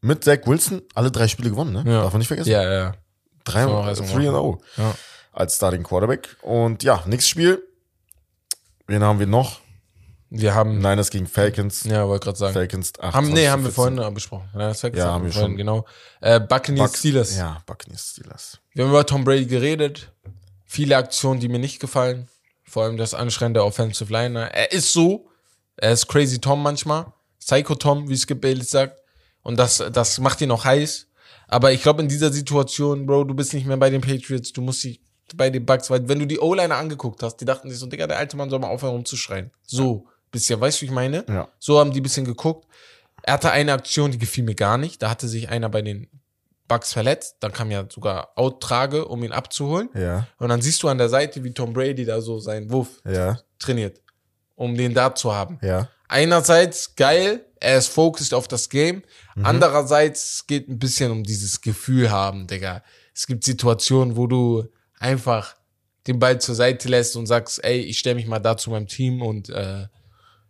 mit 0.00 0.22
Zach 0.24 0.38
Wilson 0.46 0.82
alle 0.94 1.10
drei 1.10 1.26
Spiele 1.26 1.50
gewonnen, 1.50 1.72
ne? 1.72 1.84
Ja. 1.90 2.02
Darf 2.02 2.12
man 2.12 2.18
nicht 2.20 2.28
vergessen. 2.28 2.50
Ja, 2.50 2.62
ja. 2.72 2.94
3 3.44 3.60
Kann 3.62 3.72
man 3.72 3.82
auch 3.82 3.88
erstmal 3.88 4.10
3 4.12 4.24
0 4.30 4.58
Ja. 4.76 4.94
als 5.32 5.56
Starting 5.56 5.82
Quarterback. 5.82 6.36
Und 6.42 6.82
ja, 6.84 7.02
nächstes 7.06 7.30
Spiel. 7.30 7.62
Wen 8.86 9.02
haben 9.02 9.18
wir 9.18 9.26
noch? 9.26 9.60
Wir 10.28 10.54
haben, 10.54 10.78
Niners 10.78 11.10
gegen 11.10 11.26
Falcons. 11.26 11.84
ja, 11.84 12.06
wollte 12.08 12.24
gerade 12.24 12.38
sagen. 12.38 12.52
Falcons 12.54 12.92
8. 12.98 13.14
Haben, 13.14 13.32
nee, 13.32 13.48
haben 13.48 13.62
wir 13.64 13.70
vorhin 13.70 13.96
besprochen. 14.12 14.48
Ja, 14.54 14.68
das 14.68 14.82
Ja, 14.82 14.88
haben 15.12 15.24
wir 15.24 15.32
vorhin, 15.32 15.50
schon. 15.50 15.56
Genau. 15.56 15.86
Äh, 16.20 16.40
Buccaneers 16.40 16.90
Buck- 16.90 16.98
Steelers. 16.98 17.36
Ja, 17.36 17.62
Buccaneers 17.64 18.10
Steelers. 18.10 18.58
Wir 18.74 18.84
haben 18.84 18.90
über 18.90 19.06
Tom 19.06 19.22
Brady 19.24 19.46
geredet. 19.46 20.10
Viele 20.64 20.96
Aktionen, 20.96 21.38
die 21.40 21.48
mir 21.48 21.60
nicht 21.60 21.78
gefallen. 21.78 22.28
Vor 22.64 22.82
allem 22.84 22.96
das 22.96 23.14
Anschreien 23.14 23.54
der 23.54 23.64
Offensive 23.64 24.12
Liner. 24.12 24.46
Er 24.52 24.72
ist 24.72 24.92
so. 24.92 25.28
Er 25.76 25.92
ist 25.92 26.08
Crazy 26.08 26.40
Tom 26.40 26.60
manchmal. 26.62 27.06
Psycho 27.38 27.76
Tom, 27.76 28.08
wie 28.08 28.16
Skip 28.16 28.40
Bayless 28.40 28.70
sagt. 28.70 29.00
Und 29.42 29.56
das, 29.58 29.82
das 29.92 30.18
macht 30.18 30.40
ihn 30.40 30.50
auch 30.50 30.64
heiß. 30.64 31.06
Aber 31.46 31.70
ich 31.70 31.82
glaube, 31.82 32.02
in 32.02 32.08
dieser 32.08 32.32
Situation, 32.32 33.06
Bro, 33.06 33.24
du 33.24 33.34
bist 33.34 33.54
nicht 33.54 33.66
mehr 33.66 33.76
bei 33.76 33.90
den 33.90 34.00
Patriots. 34.00 34.52
Du 34.52 34.60
musst 34.60 34.82
dich 34.82 35.00
bei 35.34 35.50
den 35.50 35.66
Bucks, 35.66 35.90
weil 35.90 36.08
wenn 36.08 36.18
du 36.18 36.26
die 36.26 36.38
O-Liner 36.38 36.76
angeguckt 36.76 37.22
hast, 37.22 37.36
die 37.38 37.44
dachten 37.44 37.68
sich 37.70 37.78
so, 37.78 37.86
Digga, 37.86 38.06
der 38.06 38.18
alte 38.18 38.36
Mann 38.36 38.50
soll 38.50 38.58
mal 38.58 38.68
aufhören 38.68 38.92
rumzuschreien. 38.94 39.50
So, 39.64 40.06
bisschen, 40.30 40.60
weißt 40.60 40.78
du, 40.78 40.82
wie 40.82 40.86
ich 40.86 40.92
meine? 40.92 41.24
Ja. 41.28 41.48
So 41.58 41.78
haben 41.80 41.90
die 41.92 42.00
ein 42.00 42.02
bisschen 42.02 42.24
geguckt. 42.24 42.66
er 43.22 43.34
hatte 43.34 43.50
eine 43.50 43.72
Aktion, 43.72 44.12
die 44.12 44.18
gefiel 44.18 44.44
mir 44.44 44.54
gar 44.54 44.78
nicht. 44.78 45.02
Da 45.02 45.10
hatte 45.10 45.26
sich 45.28 45.48
einer 45.48 45.68
bei 45.68 45.82
den 45.82 46.08
Bucks 46.68 46.92
verletzt. 46.92 47.36
Dann 47.40 47.52
kam 47.52 47.70
ja 47.70 47.84
sogar 47.88 48.30
Out-Trage, 48.36 49.06
um 49.06 49.22
ihn 49.24 49.32
abzuholen. 49.32 49.88
Ja, 49.94 50.26
Und 50.38 50.48
dann 50.48 50.62
siehst 50.62 50.82
du 50.82 50.88
an 50.88 50.98
der 50.98 51.08
Seite, 51.08 51.42
wie 51.42 51.52
Tom 51.52 51.72
Brady 51.72 52.04
da 52.04 52.20
so 52.20 52.38
seinen 52.38 52.70
Wurf 52.70 53.00
ja, 53.04 53.38
trainiert, 53.58 54.00
um 54.54 54.76
den 54.76 54.94
da 54.94 55.14
zu 55.14 55.34
haben. 55.34 55.58
ja. 55.62 55.88
Einerseits 56.08 56.94
geil, 56.94 57.44
er 57.58 57.78
ist 57.78 57.88
focused 57.88 58.32
auf 58.32 58.46
das 58.46 58.68
Game. 58.68 59.02
Mhm. 59.34 59.44
Andererseits 59.44 60.46
geht 60.46 60.68
ein 60.68 60.78
bisschen 60.78 61.10
um 61.10 61.24
dieses 61.24 61.60
Gefühl 61.60 62.12
haben, 62.12 62.46
Digga. 62.46 62.84
Es 63.12 63.26
gibt 63.26 63.42
Situationen, 63.42 64.16
wo 64.16 64.28
du 64.28 64.68
einfach 64.98 65.56
den 66.06 66.18
Ball 66.18 66.40
zur 66.40 66.54
Seite 66.54 66.88
lässt 66.88 67.16
und 67.16 67.26
sagst, 67.26 67.62
ey, 67.64 67.80
ich 67.80 67.98
stelle 67.98 68.14
mich 68.16 68.26
mal 68.26 68.38
da 68.38 68.56
zu 68.56 68.70
meinem 68.70 68.86
Team 68.86 69.22
und 69.22 69.48
äh, 69.50 69.86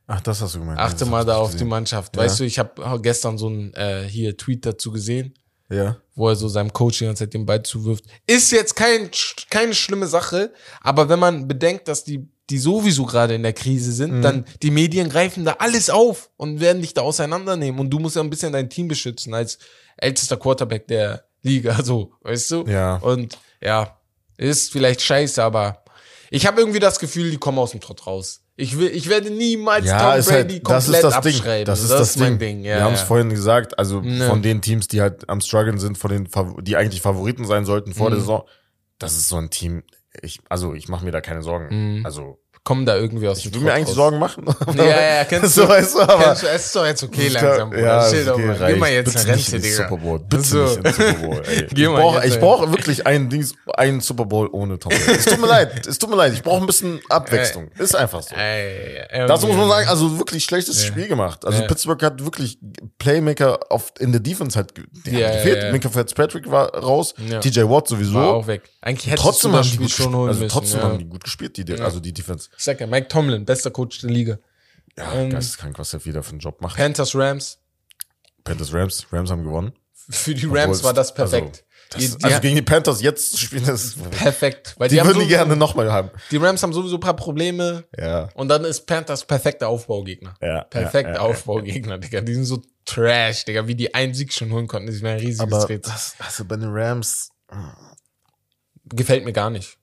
Ach, 0.09 0.21
das 0.21 0.41
hast 0.41 0.55
du 0.55 0.61
gemeint. 0.61 0.79
achte 0.79 1.01
Das 1.01 1.09
mal 1.09 1.25
da 1.25 1.37
auf 1.37 1.49
die 1.51 1.55
gesehen. 1.55 1.69
Mannschaft. 1.69 2.15
Ja. 2.17 2.23
Weißt 2.23 2.39
du, 2.39 2.45
ich 2.45 2.59
habe 2.59 3.01
gestern 3.01 3.39
so 3.39 3.49
einen 3.49 3.73
äh, 3.75 4.07
hier 4.09 4.37
Tweet 4.37 4.65
dazu 4.65 4.93
gesehen, 4.93 5.35
Ja, 5.69 5.97
wo 6.15 6.29
er 6.29 6.37
so 6.37 6.47
seinem 6.49 6.73
Coach 6.73 6.99
die 6.99 7.07
ganze 7.07 7.25
Zeit 7.25 7.35
den 7.35 7.45
Ball 7.47 7.63
zuwirft. 7.63 8.05
Ist 8.27 8.53
jetzt 8.53 8.77
kein, 8.77 9.11
keine 9.51 9.75
schlimme 9.75 10.07
Sache, 10.07 10.53
aber 10.81 11.09
wenn 11.09 11.19
man 11.19 11.49
bedenkt, 11.49 11.89
dass 11.89 12.05
die, 12.05 12.29
die 12.51 12.59
sowieso 12.59 13.05
gerade 13.05 13.35
in 13.35 13.43
der 13.43 13.53
Krise 13.55 13.91
sind, 13.91 14.19
Mhm. 14.19 14.23
dann 14.23 14.45
die 14.63 14.71
Medien 14.71 15.09
greifen 15.09 15.45
da 15.45 15.57
alles 15.59 15.91
auf 15.91 16.31
und 16.37 16.61
werden 16.61 16.83
dich 16.83 16.95
da 16.95 17.01
auseinandernehmen 17.03 17.81
und 17.81 17.91
du 17.91 17.99
musst 17.99 18.15
ja 18.15 18.23
ein 18.23 18.31
bisschen 18.31 18.53
dein 18.53 18.71
Team 18.71 18.87
beschützen 18.87 19.35
als 19.35 19.59
ältester 19.97 20.37
Quarterback 20.37 20.87
der 20.87 21.25
Liga, 21.43 21.77
so, 21.83 22.13
weißt 22.21 22.51
du? 22.53 22.65
Ja. 22.69 22.97
Und 22.99 23.37
ja, 23.61 23.99
ist 24.37 24.73
vielleicht 24.73 25.03
scheiße, 25.03 25.43
aber 25.43 25.83
ich 26.31 26.47
habe 26.47 26.61
irgendwie 26.61 26.81
das 26.81 26.99
Gefühl, 26.99 27.31
die 27.31 27.39
kommen 27.39 27.59
aus 27.59 27.71
dem 27.71 27.81
Trott 27.81 28.07
raus. 28.07 28.43
Ich, 28.59 28.79
will, 28.79 28.89
ich 28.89 29.09
werde 29.09 29.31
niemals 29.31 29.85
ja 29.87 29.99
Tom 30.13 30.19
ist 30.19 30.29
Brady 30.29 30.55
halt, 30.55 30.69
das 30.69 30.85
komplett 30.87 30.95
ist 30.95 31.05
das 31.05 31.15
abschreiben. 31.15 31.57
Ding. 31.59 31.65
Das 31.67 31.83
ist 31.83 31.91
das, 31.91 32.17
mein 32.17 32.39
Ding. 32.39 32.57
Ding. 32.57 32.65
Ja, 32.65 32.77
Wir 32.77 32.85
haben 32.85 32.95
es 32.95 33.01
ja. 33.01 33.07
vorhin 33.07 33.29
gesagt, 33.31 33.79
also 33.79 34.01
Ja. 34.01 34.29
von 34.31 34.41
den 34.43 34.63
Teams, 34.63 34.89
die 34.89 35.03
halt 35.03 35.29
am 35.29 35.41
struggeln 35.43 35.79
sind, 35.79 35.99
von 35.99 36.11
den, 36.11 36.29
die 36.63 36.77
eigentlich 36.77 37.03
Favoriten 37.03 37.45
sein 37.45 37.67
sollten 37.67 37.93
vor 37.93 38.07
Mhm. 38.09 38.13
der 38.13 38.21
Saison, 38.21 38.43
das 38.99 39.13
ist 39.13 39.29
so 39.29 39.37
ein 39.37 39.51
Team, 39.51 39.83
ich, 40.23 40.41
also 40.49 40.73
ich 40.73 40.89
mache 40.89 41.05
mir 41.05 41.11
da 41.13 41.21
keine 41.21 41.43
Sorgen. 41.43 41.99
Mhm. 41.99 42.07
Also 42.07 42.39
Kommen 42.67 42.85
da 42.85 42.97
irgendwie 42.97 43.29
aus 43.29 43.39
ich 43.39 43.45
dem 43.45 43.55
will 43.55 43.61
mir 43.61 43.75
eigentlich 43.75 43.91
raus. 43.91 43.95
Sorgen 43.95 44.19
machen. 44.19 44.45
Ja, 44.77 44.85
ja, 45.19 45.25
kennst 45.25 45.55
so, 45.55 45.63
du. 45.63 45.69
weißt 45.69 45.95
du, 45.95 46.01
aber 46.01 46.25
Kennst 46.25 46.43
du, 46.43 46.47
es 46.49 46.67
ist 46.67 46.75
doch 46.75 46.85
jetzt 46.85 47.03
okay 47.05 47.29
langsam, 47.29 47.71
Bruder. 47.71 47.83
Ja, 47.83 48.11
Chill 48.11 48.25
doch 48.25 48.39
mal. 48.39 48.57
Geh 48.67 48.75
mal 48.75 48.91
jetzt 48.91 49.17
eine 49.17 49.25
Rente, 49.27 49.37
nicht 49.37 49.49
in 49.53 49.63
den 49.63 49.63
Digga. 49.71 49.77
Super 49.85 49.97
Bowl. 49.99 50.19
Bitte 50.19 50.43
So. 50.43 50.65
nicht 50.65 50.77
in 50.85 50.93
Super 50.93 51.13
Bowl. 51.15 51.43
Ey. 51.47 51.67
Geh 51.73 51.83
ich 51.85 51.89
mal 51.89 52.01
brauche 52.01 52.17
jetzt, 52.25 52.35
ich 52.35 52.41
brauch 52.41 52.71
wirklich 52.73 53.07
einen, 53.07 53.31
Dings, 53.31 53.55
einen 53.77 54.01
Super 54.01 54.25
Bowl 54.25 54.49
ohne 54.51 54.79
Tom 54.81 54.91
Brady. 54.91 55.13
Es 55.17 55.25
tut 55.27 55.41
mir 55.41 55.47
leid, 55.47 55.87
es 55.87 55.97
tut 55.99 56.11
mir 56.11 56.17
leid. 56.17 56.33
Ich 56.33 56.43
brauche 56.43 56.61
ein 56.61 56.67
bisschen 56.67 57.01
Abwechslung. 57.09 57.71
Ist 57.79 57.95
einfach 57.95 58.23
so. 58.23 58.35
Ey, 58.35 58.99
ey, 59.11 59.27
Dazu 59.29 59.47
muss 59.47 59.57
man 59.57 59.69
sagen, 59.69 59.89
also 59.89 60.19
wirklich 60.19 60.43
schlechtes 60.43 60.83
Ja. 60.83 60.89
Spiel 60.89 61.07
gemacht. 61.07 61.45
Also 61.47 61.63
Ja. 61.63 61.69
Pittsburgh 61.69 62.03
hat 62.03 62.25
wirklich 62.25 62.59
Playmaker 62.99 63.61
auf, 63.71 63.93
in 64.01 64.11
der 64.11 64.21
Defense 64.21 64.57
halt, 64.59 64.73
Ja, 65.05 65.31
gefehlt. 65.31 65.63
ja. 65.63 65.73
Minka 65.73 65.89
Fitzpatrick 65.89 66.51
war 66.51 66.75
raus. 66.75 67.15
TJ 67.41 67.61
Watt 67.69 67.87
sowieso. 67.89 68.15
war 68.15 68.35
auch 68.35 68.47
weg. 68.49 68.63
Eigentlich 68.81 69.07
hättest 69.07 69.23
Trotzdem 69.23 69.53
du 69.53 69.59
haben 69.59 69.63
das 69.63 69.67
die 69.69 69.75
Spiel 69.75 69.87
gut 69.87 69.91
schon 69.93 70.05
gespielt. 70.07 70.17
holen 70.17 70.29
Also 70.29 70.41
müssen. 70.41 70.53
trotzdem 70.53 70.83
haben 70.83 70.99
die 70.99 71.05
gut 71.05 71.25
gespielt, 71.25 71.57
die, 71.57 71.81
also 71.81 72.01
die 72.01 72.13
Defense. 72.13 72.49
Ich 72.57 72.65
sag 72.65 72.81
ja, 72.81 72.87
Mike 72.87 73.09
Tomlin, 73.09 73.45
bester 73.45 73.71
Coach 73.71 74.01
der 74.01 74.11
Liga. 74.11 74.39
Ja, 74.97 75.13
Ähm, 75.15 75.31
geisteskrank, 75.31 75.79
was 75.79 75.91
der 75.91 76.05
wieder 76.05 76.23
für 76.23 76.31
einen 76.31 76.39
Job 76.41 76.61
macht. 76.61 76.77
Panthers 76.77 77.15
Rams. 77.15 77.59
Panthers 78.45 78.73
Rams, 78.73 79.07
Rams 79.13 79.31
haben 79.31 79.45
gewonnen. 79.45 79.73
Für 80.09 80.35
die 80.35 80.47
Obwohl 80.47 80.61
Rams 80.61 80.83
war 80.85 80.95
das 80.95 81.13
perfekt. 81.13 81.43
Also, 81.45 81.63
das, 81.91 82.01
die, 82.01 82.19
die, 82.19 82.25
also 82.25 82.41
gegen 82.41 82.57
die 82.57 82.63
Panthers 82.63 83.03
jetzt 83.03 83.33
zu 83.33 83.39
spielen, 83.39 83.65
das 83.67 83.95
perfekt. 84.11 84.75
Weil 84.79 84.89
die, 84.89 84.95
die, 84.95 85.01
haben 85.01 85.09
würden 85.09 85.19
die 85.19 85.25
sowieso- 85.27 85.37
gerne 85.39 85.57
nochmal 85.57 85.93
haben. 85.93 86.11
die 86.31 86.37
Rams 86.37 86.63
haben 86.63 86.73
sowieso 86.73 86.97
ein 86.97 87.01
paar 87.01 87.15
Probleme. 87.17 87.85
Ja. 87.97 88.29
Und 88.35 88.49
dann 88.49 88.65
ist 88.65 88.87
Panthers 88.87 89.25
perfekter 89.25 89.69
Aufbaugegner. 89.69 90.35
Ja, 90.41 90.65
Perfekter 90.65 91.11
ja, 91.11 91.17
ja, 91.17 91.21
Aufbaugegner, 91.23 91.99
Digga. 91.99 92.21
Die 92.23 92.35
sind 92.35 92.45
so 92.45 92.63
trash, 92.85 93.45
Digga. 93.45 93.67
Wie 93.67 93.75
die 93.75 93.95
einen 93.95 94.15
Sieg 94.15 94.33
schon 94.33 94.51
holen 94.53 94.67
konnten, 94.67 94.87
das 94.87 94.97
ist 94.97 95.03
mir 95.03 95.11
ein 95.11 95.19
riesiges 95.19 95.41
Aber 95.41 95.69
Rätsel. 95.69 95.93
das, 95.93 96.15
also 96.19 96.45
bei 96.45 96.57
den 96.57 96.71
Rams, 96.73 97.31
Gefällt 98.89 99.25
mir 99.25 99.33
gar 99.33 99.51
nicht. 99.51 99.79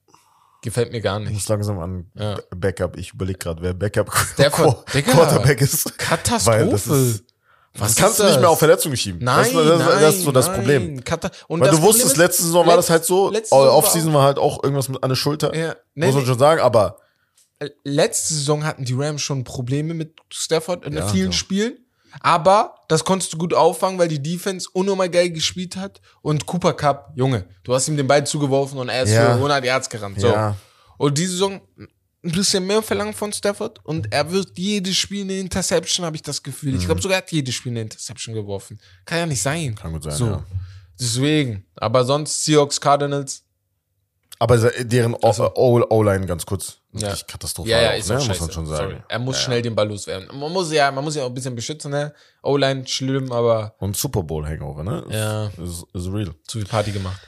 Gefällt 0.64 0.92
mir 0.92 1.00
gar 1.02 1.18
ich 1.20 1.26
nicht. 1.26 1.34
muss 1.34 1.48
langsam 1.48 1.78
an 1.78 2.10
Ja. 2.14 2.36
Backup. 2.56 2.96
Ich 2.96 3.12
überlege 3.12 3.38
gerade, 3.38 3.60
wer 3.62 3.74
Backup 3.74 4.10
Stafford, 4.32 4.92
Digga. 4.94 5.12
Quarterback 5.12 5.60
ist. 5.60 5.84
Weil 5.86 5.92
das 5.92 5.96
Katastrophe. 6.08 6.94
ist- 6.94 7.24
Was 7.76 7.96
kannst 7.96 8.18
du 8.20 8.24
nicht 8.24 8.40
mehr 8.40 8.48
auf 8.48 8.58
Verletzungen 8.58 8.96
schieben. 8.96 9.20
Nein, 9.22 9.44
das, 9.52 9.52
das, 9.52 9.78
nein, 9.78 10.00
das 10.00 10.14
ist 10.16 10.22
so 10.22 10.32
das 10.32 10.46
nein. 10.46 10.56
Problem. 10.56 11.04
Kata 11.04 11.30
und 11.48 11.60
Weil 11.60 11.70
du 11.70 11.82
wusstest, 11.82 12.06
Problem 12.08 12.12
ist, 12.12 12.16
letzte 12.16 12.42
Saison 12.44 12.66
war 12.66 12.76
das 12.76 12.88
halt 12.88 13.04
so, 13.04 13.30
war 13.32 13.74
Offseason 13.76 14.14
war 14.14 14.22
halt 14.24 14.38
auch 14.38 14.62
irgendwas 14.64 14.88
mit 14.88 15.02
an 15.02 15.08
der 15.10 15.16
Schulter. 15.16 15.54
Ja, 15.54 15.74
nee, 15.94 16.06
muss 16.06 16.14
man 16.14 16.22
nee. 16.24 16.28
schon 16.30 16.38
sagen, 16.38 16.60
aber 16.60 16.96
letzte 17.84 18.34
Saison 18.34 18.64
hatten 18.64 18.84
die 18.84 18.94
Rams 18.94 19.22
schon 19.22 19.44
Probleme 19.44 19.92
mit 19.94 20.16
Stafford 20.32 20.84
in 20.86 20.94
Ja, 20.94 21.06
vielen 21.08 21.32
so. 21.32 21.38
Spielen. 21.38 21.78
Aber 22.20 22.76
das 22.88 23.04
konntest 23.04 23.32
du 23.32 23.38
gut 23.38 23.54
auffangen, 23.54 23.98
weil 23.98 24.08
die 24.08 24.22
Defense 24.22 24.68
unnormal 24.72 25.08
geil 25.10 25.30
gespielt 25.30 25.76
hat. 25.76 26.00
Und 26.22 26.46
Cooper 26.46 26.72
Cup, 26.74 27.12
Junge, 27.16 27.44
du 27.64 27.74
hast 27.74 27.88
ihm 27.88 27.96
den 27.96 28.06
Ball 28.06 28.24
zugeworfen 28.26 28.78
und 28.78 28.88
er 28.88 29.02
ist 29.02 29.10
Ja. 29.10 29.26
für 29.34 29.34
100 29.40 29.64
Yards 29.64 29.88
gerannt. 29.88 30.20
So. 30.20 30.28
ja, 30.28 30.56
Und 30.96 31.18
diese 31.18 31.32
Saison 31.32 31.60
ein 31.76 32.32
bisschen 32.32 32.66
mehr 32.66 32.80
verlangen 32.82 33.12
von 33.12 33.32
Stafford 33.32 33.84
und 33.84 34.10
er 34.12 34.30
wird 34.30 34.56
jedes 34.56 34.96
Spiel 34.96 35.24
eine 35.24 35.38
Interception, 35.38 36.06
habe 36.06 36.16
ich 36.16 36.22
das 36.22 36.42
Gefühl. 36.42 36.74
Ich 36.76 36.86
glaube 36.86 37.02
sogar, 37.02 37.18
er 37.18 37.22
hat 37.22 37.30
jedes 37.32 37.54
Spiel 37.54 37.72
eine 37.72 37.82
Interception 37.82 38.34
geworfen. 38.34 38.80
Kann 39.04 39.18
ja 39.18 39.26
nicht 39.26 39.42
sein. 39.42 39.70
Mhm. 39.72 39.74
kann 39.74 39.92
gut 39.92 40.04
sein, 40.04 40.12
So. 40.14 40.26
ja. 40.26 40.44
Deswegen. 40.98 41.64
Aber 41.76 42.04
sonst 42.04 42.44
Seahawks, 42.44 42.80
Cardinals. 42.80 43.42
Aber 44.38 44.56
deren 44.58 45.14
O- 45.14 45.52
O- 45.54 45.86
O-Line 45.90 46.26
ganz 46.26 46.46
kurz. 46.46 46.78
Ja. 46.96 47.14
Katastrophal. 47.26 47.70
Ja, 47.70 47.82
ja, 47.82 47.90
ist 47.92 48.08
ne? 48.08 48.14
Muss 48.16 48.40
man 48.40 48.50
schon 48.52 48.66
sagen. 48.66 48.90
Sorry. 48.90 49.02
Er 49.08 49.18
muss 49.18 49.36
Ja, 49.36 49.42
schnell 49.42 49.62
den 49.62 49.74
Ball 49.74 49.88
loswerden. 49.88 50.28
Man 50.38 50.52
muss 50.52 50.70
ja, 50.72 50.90
man 50.92 51.02
muss 51.04 51.14
ja 51.16 51.24
auch 51.24 51.28
ein 51.28 51.34
bisschen 51.34 51.54
beschützen, 51.56 51.90
ne? 51.90 52.14
O-Line 52.42 52.86
schlimm, 52.86 53.32
aber 53.32 53.74
Und 53.78 53.96
Super 53.96 54.22
Bowl 54.22 54.46
Hangover, 54.46 54.84
ne? 54.84 55.04
Ja. 55.10 55.46
Ist, 55.62 55.84
ist 55.92 56.06
real. 56.12 56.34
zu 56.46 56.58
viel 56.58 56.66
Party 56.68 56.92
gemacht. 56.92 57.20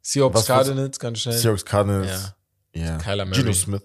Seahawks, 0.00 0.46
Cardinals, 0.46 0.98
ganz 0.98 1.20
schnell. 1.20 1.36
Seahawks 1.38 1.64
Cardinals. 1.64 2.34
Ja. 2.74 2.96
Kyler 2.98 3.24
Murray. 3.24 3.40
Geno 3.42 3.52
Smith. 3.52 3.82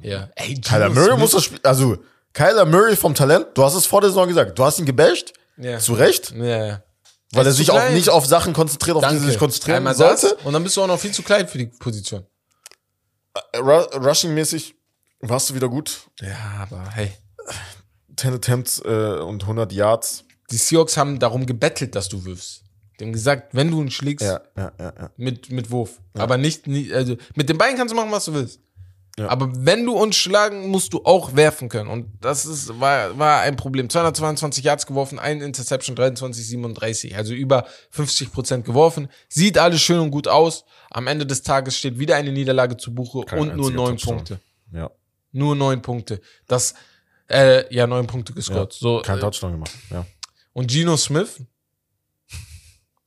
Ja. 0.00 0.28
Ey, 0.34 0.60
Kyler 0.60 0.88
Geno 0.88 0.94
Murray 1.00 1.06
Smith. 1.10 1.18
muss 1.20 1.30
das 1.32 1.44
Spiel, 1.44 1.60
also 1.62 1.96
Kyler 2.32 2.64
Murray 2.66 2.96
vom 2.96 3.14
Talent, 3.14 3.46
du 3.54 3.62
hast 3.62 3.74
es 3.74 3.86
vor 3.86 4.00
der 4.00 4.10
Saison 4.10 4.26
gesagt, 4.26 4.58
du 4.58 4.64
hast 4.64 4.78
ihn 4.78 4.84
gebasht, 4.86 5.32
Ja. 5.56 5.78
zu 5.78 5.92
Recht, 5.94 6.32
Ja, 6.32 6.66
ja. 6.66 6.82
weil 7.32 7.46
er 7.46 7.52
sich 7.52 7.70
auch 7.70 7.90
nicht 7.90 8.08
auf 8.08 8.26
Sachen 8.26 8.52
konzentriert, 8.52 8.96
auf 8.96 9.06
die 9.06 9.14
er 9.14 9.20
sich 9.20 9.38
konzentrieren 9.38 9.76
Einmal 9.78 9.94
sollte. 9.94 10.34
das 10.34 10.44
und 10.44 10.52
dann 10.52 10.64
bist 10.64 10.76
du 10.76 10.82
auch 10.82 10.88
noch 10.88 10.98
viel 10.98 11.12
zu 11.12 11.22
klein 11.22 11.46
für 11.46 11.58
die 11.58 11.66
Position. 11.66 12.26
Ru 13.56 13.78
Rushing-mäßig 13.98 14.74
warst 15.20 15.50
du 15.50 15.54
wieder 15.54 15.68
gut. 15.68 16.08
Ja, 16.20 16.36
aber 16.68 16.90
hey. 16.90 17.12
10 18.16 18.34
Attempts 18.34 18.80
äh, 18.84 19.18
und 19.20 19.42
100 19.42 19.72
Yards. 19.72 20.24
Die 20.50 20.56
Seahawks 20.56 20.96
haben 20.96 21.18
darum 21.18 21.46
gebettelt, 21.46 21.94
dass 21.96 22.08
du 22.08 22.24
wirfst. 22.24 22.62
Die 23.00 23.04
haben 23.04 23.12
gesagt, 23.12 23.54
wenn 23.54 23.70
du 23.70 23.82
ihn 23.82 23.90
schlägst, 23.90 24.24
Ja, 24.24 24.40
ja, 24.56 24.72
ja, 24.78 24.92
ja. 24.96 25.10
mit, 25.16 25.50
mit 25.50 25.70
Wurf. 25.70 26.00
Aber 26.14 26.36
nicht, 26.36 26.66
nie- 26.68 26.92
also 26.92 27.16
mit 27.34 27.48
den 27.48 27.58
Beinen 27.58 27.76
kannst 27.76 27.90
du 27.92 27.96
machen, 27.96 28.12
was 28.12 28.26
du 28.26 28.34
willst. 28.34 28.60
Ja. 29.18 29.28
Aber 29.28 29.48
wenn 29.54 29.86
du 29.86 29.92
uns 29.92 30.16
schlagen, 30.16 30.68
musst 30.68 30.92
du 30.92 31.02
auch 31.04 31.36
werfen 31.36 31.68
können. 31.68 31.88
Und 31.88 32.08
das 32.20 32.46
ist, 32.46 32.80
war, 32.80 33.16
war 33.16 33.40
ein 33.42 33.54
Problem. 33.54 33.88
222 33.88 34.64
Yards 34.64 34.86
geworfen, 34.86 35.20
ein 35.20 35.40
Interception, 35.40 35.94
23, 35.94 36.44
37. 36.48 37.16
Also 37.16 37.32
über 37.32 37.64
50 37.90 38.32
Prozent 38.32 38.64
geworfen. 38.64 39.08
Sieht 39.28 39.56
alles 39.56 39.80
schön 39.80 40.00
und 40.00 40.10
gut 40.10 40.26
aus. 40.26 40.64
Am 40.90 41.06
Ende 41.06 41.26
des 41.26 41.42
Tages 41.42 41.78
steht 41.78 41.98
wieder 41.98 42.16
eine 42.16 42.32
Niederlage 42.32 42.76
zu 42.76 42.92
Buche 42.92 43.20
Kein 43.24 43.38
und 43.38 43.56
nur 43.56 43.70
neun. 43.70 43.96
Punkte. 43.98 44.40
Ja, 44.72 44.90
Nur 45.30 45.54
neun 45.54 45.80
Punkte. 45.80 46.20
Das, 46.48 46.74
äh, 47.28 47.72
ja, 47.72 47.86
neun 47.86 48.08
Punkte 48.08 48.32
gescored. 48.32 48.72
so, 48.72 49.00
kein 49.00 49.18
äh, 49.18 49.20
Touchdown 49.20 49.52
gemacht. 49.52 49.72
Ja. 49.90 50.04
und 50.52 50.68
Geno 50.68 50.96
Smith? 50.96 51.40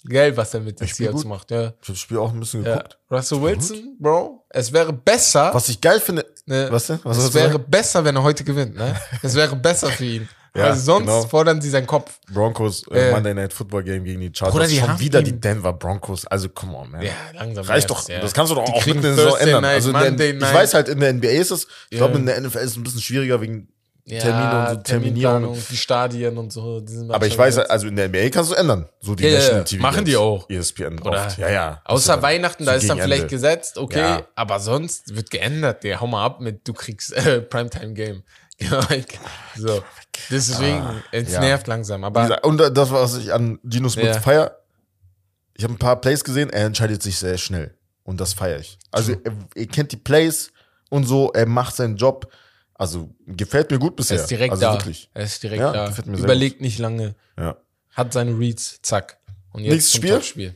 Geil, 0.10 0.36
was 0.38 0.54
er 0.54 0.62
mit 0.62 0.80
den 0.80 0.88
Seahawks 0.88 1.26
macht, 1.26 1.52
ja. 1.52 1.60
Ich 1.60 1.66
habe 1.68 1.76
das 1.88 2.00
Spiel 2.00 2.18
auch 2.18 2.32
ein 2.34 2.40
bisschen 2.40 2.64
ja. 2.64 2.76
geguckt. 2.76 2.98
Russell 3.12 3.42
Wilson, 3.42 3.98
Bro, 4.00 4.46
es 4.50 4.72
wäre 4.74 4.94
besser, 4.94 5.54
Was 5.54 5.70
ich 5.70 5.80
geil 5.82 6.00
finde, 6.00 6.26
ne, 6.46 6.68
was 6.72 6.88
denn? 6.88 7.00
Was 7.04 7.18
es 7.18 7.34
wäre 7.34 7.54
sagen? 7.54 7.66
besser, 7.68 8.04
wenn 8.06 8.16
er 8.16 8.24
heute 8.24 8.44
gewinnt, 8.44 8.76
ne? 8.76 8.96
Es 9.22 9.36
wäre 9.36 9.56
besser 9.56 9.90
für 9.90 10.06
ihn. 10.06 10.30
Ja, 10.56 10.64
Weil 10.70 10.76
sonst 10.76 11.06
genau. 11.06 11.22
fordern 11.28 11.62
sie 11.62 11.70
seinen 11.70 11.86
Kopf. 11.86 12.20
Broncos, 12.34 12.84
äh. 12.88 13.12
Monday 13.12 13.34
Night 13.36 13.54
Football 13.54 13.84
Game 13.84 14.04
gegen 14.04 14.22
die 14.22 14.32
Chargers. 14.34 14.54
Bruder, 14.56 14.68
die 14.68 14.78
Schon 14.80 14.88
haben 14.90 15.00
wieder 15.00 15.22
die 15.22 15.40
Denver 15.40 15.72
Broncos. 15.74 16.26
Also, 16.26 16.50
come 16.50 16.76
on, 16.76 16.90
man. 16.90 17.02
Ja, 17.04 17.12
langsam. 17.36 17.66
Reicht 17.66 17.90
doch. 17.92 18.10
ja. 18.10 18.20
Das 18.22 18.34
kannst 18.34 18.52
du 18.52 18.56
doch 18.56 18.66
Die 18.66 18.72
auch 18.72 18.86
mit 18.88 19.04
der 19.04 19.14
Saison 19.14 19.38
ändern. 19.38 19.62
Night, 19.62 19.76
also 19.76 19.92
der, 19.92 20.36
ich 20.36 20.42
weiß 20.42 20.74
halt, 20.74 20.90
in 20.90 21.00
der 21.00 21.14
NBA 21.14 21.28
ist 21.28 21.52
es, 21.52 21.68
ich 21.92 22.00
Ja. 22.00 22.06
glaube, 22.08 22.18
in 22.18 22.26
der 22.26 22.42
NFL 22.42 22.58
ist 22.58 22.72
es 22.72 22.76
ein 22.78 22.84
bisschen 22.84 23.02
schwieriger 23.02 23.40
wegen 23.40 23.68
ja, 24.10 24.22
Termine 24.22 24.60
und 24.70 24.76
so 24.78 24.82
Terminierung. 24.84 25.58
Die 25.70 25.78
Stadien 25.78 26.38
und 26.38 26.54
so. 26.54 26.82
Aber 27.10 27.28
ich 27.28 27.38
weiß, 27.38 27.58
also 27.60 27.88
in 27.88 27.96
der 27.98 28.08
NBA 28.08 28.30
kannst 28.30 28.52
du 28.52 28.56
ändern. 28.56 28.88
So 29.02 29.16
die 29.16 29.24
Ja, 29.24 29.30
ja, 29.30 29.36
National 29.38 29.60
ja. 29.60 29.64
TV. 29.66 29.82
Machen 29.82 30.06
die 30.06 30.16
auch. 30.16 30.50
ESPN 30.50 31.00
Oder- 31.00 31.26
oft. 31.28 31.38
Ja, 31.38 31.50
ja. 31.50 31.82
Außer 31.86 32.16
ja 32.16 32.22
Weihnachten, 32.22 32.66
da 32.66 32.72
so 32.74 32.78
ist 32.80 32.90
dann 32.90 33.00
vielleicht 33.00 33.24
Ende. 33.24 33.36
gesetzt, 33.36 33.78
okay, 33.78 34.00
Ja. 34.00 34.22
aber 34.36 34.60
sonst 34.60 35.14
wird 35.16 35.30
geändert. 35.30 35.84
Der 35.84 36.00
hau 36.00 36.08
mal 36.08 36.24
ab 36.26 36.40
mit, 36.40 36.66
du 36.68 36.74
kriegst 36.74 37.12
äh, 37.14 37.42
Primetime-Game. 37.42 38.24
so. 39.56 39.84
Deswegen, 40.32 40.84
es 41.12 41.30
Ah, 41.30 41.34
ja. 41.34 41.40
nervt 41.42 41.68
langsam. 41.68 42.04
Aber 42.04 42.44
Und 42.44 42.60
äh, 42.62 42.72
das, 42.72 42.90
was 42.92 43.18
ich 43.18 43.32
an 43.34 43.60
Gino 43.70 43.88
Smith 43.90 44.06
Ja. 44.06 44.20
feier, 44.20 44.58
ich 45.54 45.64
habe 45.64 45.74
ein 45.74 45.78
paar 45.80 46.00
Plays 46.02 46.24
gesehen, 46.24 46.50
er 46.50 46.66
entscheidet 46.66 47.04
sich 47.04 47.18
sehr 47.18 47.38
schnell. 47.38 47.76
Und 48.04 48.20
das 48.22 48.34
feiere 48.34 48.60
ich. 48.60 48.80
Also 48.92 49.12
er, 49.12 49.34
er 49.54 49.66
kennt 49.68 49.92
die 49.92 49.98
Plays 49.98 50.52
und 50.90 51.04
so, 51.04 51.32
er 51.34 51.46
macht 51.46 51.76
seinen 51.76 51.98
Job. 51.98 52.32
Also 52.78 53.10
gefällt 53.26 53.72
mir 53.72 53.80
gut 53.80 53.96
bisher. 53.96 54.18
Er 54.18 54.24
ist 54.24 54.30
direkt 54.30 54.52
also 54.52 54.62
da. 54.62 54.74
Wirklich. 54.74 55.10
Er 55.14 55.24
ist 55.24 55.42
direkt 55.42 55.60
Ja, 55.62 55.72
da. 55.72 55.88
gefällt 55.88 56.08
mir 56.08 56.18
sehr 56.18 56.26
Überlegt 56.26 56.62
nicht 56.62 56.78
lange. 56.80 57.16
Ja. 57.38 57.58
Hat 57.94 58.14
seine 58.14 58.38
Reads, 58.38 58.80
zack. 58.84 59.18
Und 59.52 59.64
jetzt 59.64 59.74
Nächstes 59.74 59.96
Spiel? 59.96 60.12
Topspiel. 60.12 60.56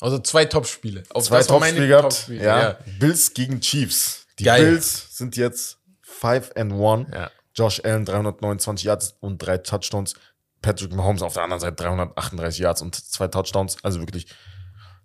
Also 0.00 0.18
zwei 0.18 0.46
Topspiele. 0.46 1.02
Auf 1.14 1.24
Zwei 1.24 1.42
Topspiele 1.42 1.86
gehabt. 1.86 2.04
Topspiele, 2.04 2.44
Ja. 2.44 2.76
Bills 2.98 3.32
gegen 3.34 3.60
Chiefs. 3.60 4.26
Die 4.38 4.44
Geil. 4.44 4.64
Bills 4.64 5.16
sind 5.16 5.36
jetzt 5.36 5.78
5 6.02 6.52
and 6.56 6.72
1. 6.72 7.08
Ja. 7.14 7.30
Josh 7.54 7.80
Allen 7.84 8.04
329 8.04 8.84
Yards 8.86 9.16
und 9.20 9.38
drei 9.38 9.58
Touchdowns. 9.58 10.14
Patrick 10.62 10.92
Mahomes 10.92 11.22
auf 11.22 11.34
der 11.34 11.42
anderen 11.44 11.60
Seite 11.60 11.76
338 11.76 12.58
Yards 12.60 12.82
und 12.82 12.94
zwei 12.94 13.28
Touchdowns. 13.28 13.76
Also 13.82 14.00
wirklich, 14.00 14.26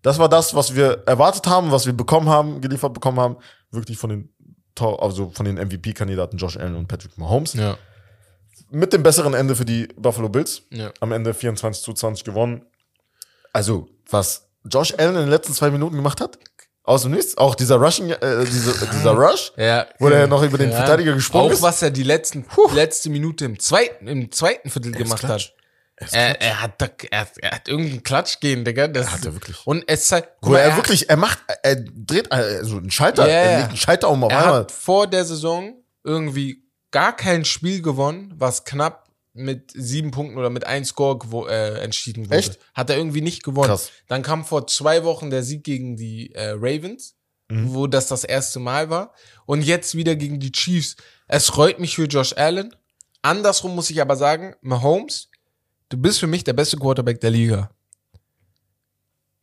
das 0.02 0.18
war 0.20 0.30
das, 0.30 0.54
was 0.54 0.76
wir 0.76 1.04
erwartet 1.06 1.48
haben, 1.48 1.72
was 1.72 1.86
wir 1.86 1.94
bekommen 1.94 2.30
haben, 2.30 2.62
geliefert 2.62 2.94
bekommen 2.94 3.20
haben. 3.20 3.38
Wirklich 3.72 3.98
von 3.98 4.10
den, 4.10 4.35
also 4.82 5.32
von 5.34 5.46
den 5.46 5.56
MVP-Kandidaten 5.56 6.38
Josh 6.38 6.58
Allen 6.58 6.76
und 6.76 6.88
Patrick 6.88 7.18
Mahomes. 7.18 7.54
Ja. 7.54 7.78
Mit 8.70 8.94
dem 8.94 9.04
besseren 9.04 9.34
Ende 9.34 9.56
für 9.56 9.66
die 9.66 9.88
Buffalo 9.96 10.30
Bills. 10.30 10.64
Ja. 10.72 10.92
Am 11.00 11.12
Ende 11.12 11.34
24 11.34 11.84
zu 11.84 11.94
20 11.94 12.24
gewonnen. 12.24 12.66
Also, 13.54 13.88
was 14.10 14.48
Josh 14.66 14.94
Allen 14.98 15.16
in 15.16 15.22
den 15.22 15.30
letzten 15.30 15.54
zwei 15.54 15.70
Minuten 15.70 15.96
gemacht 15.96 16.20
hat, 16.20 16.38
aus 16.84 17.04
dem 17.04 17.12
Nichts, 17.12 17.38
auch 17.38 17.56
dieser 17.56 17.78
Rushing, 17.78 18.10
äh, 18.10 18.46
diese, 18.46 18.74
dieser 18.94 19.12
Rush, 19.12 19.54
Ja. 19.58 19.88
wo 20.00 20.10
der 20.10 20.28
noch 20.28 20.44
über 20.44 20.58
den 20.58 20.72
Verteidiger 20.72 21.14
gesprungen 21.14 21.48
Auch 21.48 21.52
ist. 21.54 21.62
was 21.62 21.82
er 21.82 21.90
die 21.92 22.04
letzten, 22.04 22.46
letzte 22.74 23.10
Minute 23.10 23.46
im 23.46 23.60
zweiten, 23.60 24.08
im 24.08 24.32
zweiten 24.32 24.70
Viertel 24.70 24.92
gemacht 24.92 25.24
hat. 25.24 25.54
Er 25.98 26.12
Er, 26.14 26.42
er, 26.42 26.62
hat 26.62 26.82
da, 26.82 26.90
er, 27.12 27.28
er 27.42 27.52
hat 27.52 27.68
irgendeinen 27.68 28.04
Klatsch 28.04 28.40
gehen, 28.42 28.66
Digga. 28.66 28.88
Das 28.88 29.12
Hat 29.12 29.26
er 29.26 29.34
wirklich. 29.34 29.66
Und 29.66 29.84
es 29.88 30.08
zeigt, 30.08 30.30
Wo 30.42 30.54
er, 30.54 30.72
hat- 30.72 30.78
wirklich, 30.78 31.10
er 31.10 31.16
macht, 31.18 31.40
er 31.64 31.76
dreht 31.78 32.32
äh, 32.34 32.64
so 32.66 32.78
einen 32.78 32.92
Schalter, 32.92 33.28
Ja, 33.28 33.34
er 33.34 33.58
legt 33.60 33.70
einen 33.70 33.78
Schalter 33.78 34.10
um 34.10 34.24
auf 34.24 34.32
Er 34.32 34.40
einmal. 34.40 34.54
hat 34.62 34.72
vor 34.72 35.08
der 35.08 35.24
Saison 35.24 35.74
irgendwie 36.04 36.64
gar 36.92 37.16
kein 37.16 37.46
Spiel 37.46 37.82
gewonnen, 37.82 38.34
was 38.38 38.66
knapp 38.66 39.06
mit 39.34 39.72
sieben 39.74 40.12
Punkten 40.12 40.38
oder 40.38 40.50
mit 40.50 40.66
einem 40.66 40.86
Score 40.86 41.18
gewo- 41.18 41.48
äh, 41.48 41.80
entschieden 41.80 42.26
wurde. 42.28 42.38
Echt? 42.38 42.60
Hat 42.74 42.90
er 42.90 42.98
irgendwie 42.98 43.22
nicht 43.22 43.44
gewonnen. 43.44 43.68
Krass. 43.68 43.92
Dann 44.08 44.22
kam 44.22 44.46
vor 44.46 44.68
zwei 44.68 45.04
Wochen 45.04 45.30
der 45.30 45.44
Sieg 45.44 45.64
gegen 45.64 45.96
die 45.98 46.34
äh, 46.34 46.52
Ravens, 46.52 47.16
Mhm. 47.48 47.74
wo 47.76 47.86
das 47.88 48.08
das 48.08 48.24
erste 48.24 48.60
Mal 48.60 48.90
war. 48.90 49.14
Und 49.46 49.62
jetzt 49.62 49.94
wieder 49.96 50.16
gegen 50.16 50.40
die 50.40 50.52
Chiefs. 50.52 50.96
Es 51.28 51.46
freut 51.48 51.80
mich 51.80 51.96
für 51.96 52.06
Josh 52.06 52.34
Allen. 52.36 52.74
Andersrum 53.22 53.76
muss 53.76 53.90
ich 53.90 54.02
aber 54.02 54.16
sagen, 54.16 54.56
Mahomes, 54.62 55.30
du 55.96 56.02
bist 56.02 56.20
für 56.20 56.28
mich 56.28 56.44
der 56.44 56.54
beste 56.54 56.78
Quarterback 56.78 57.22
der 57.22 57.32
Liga. 57.32 57.70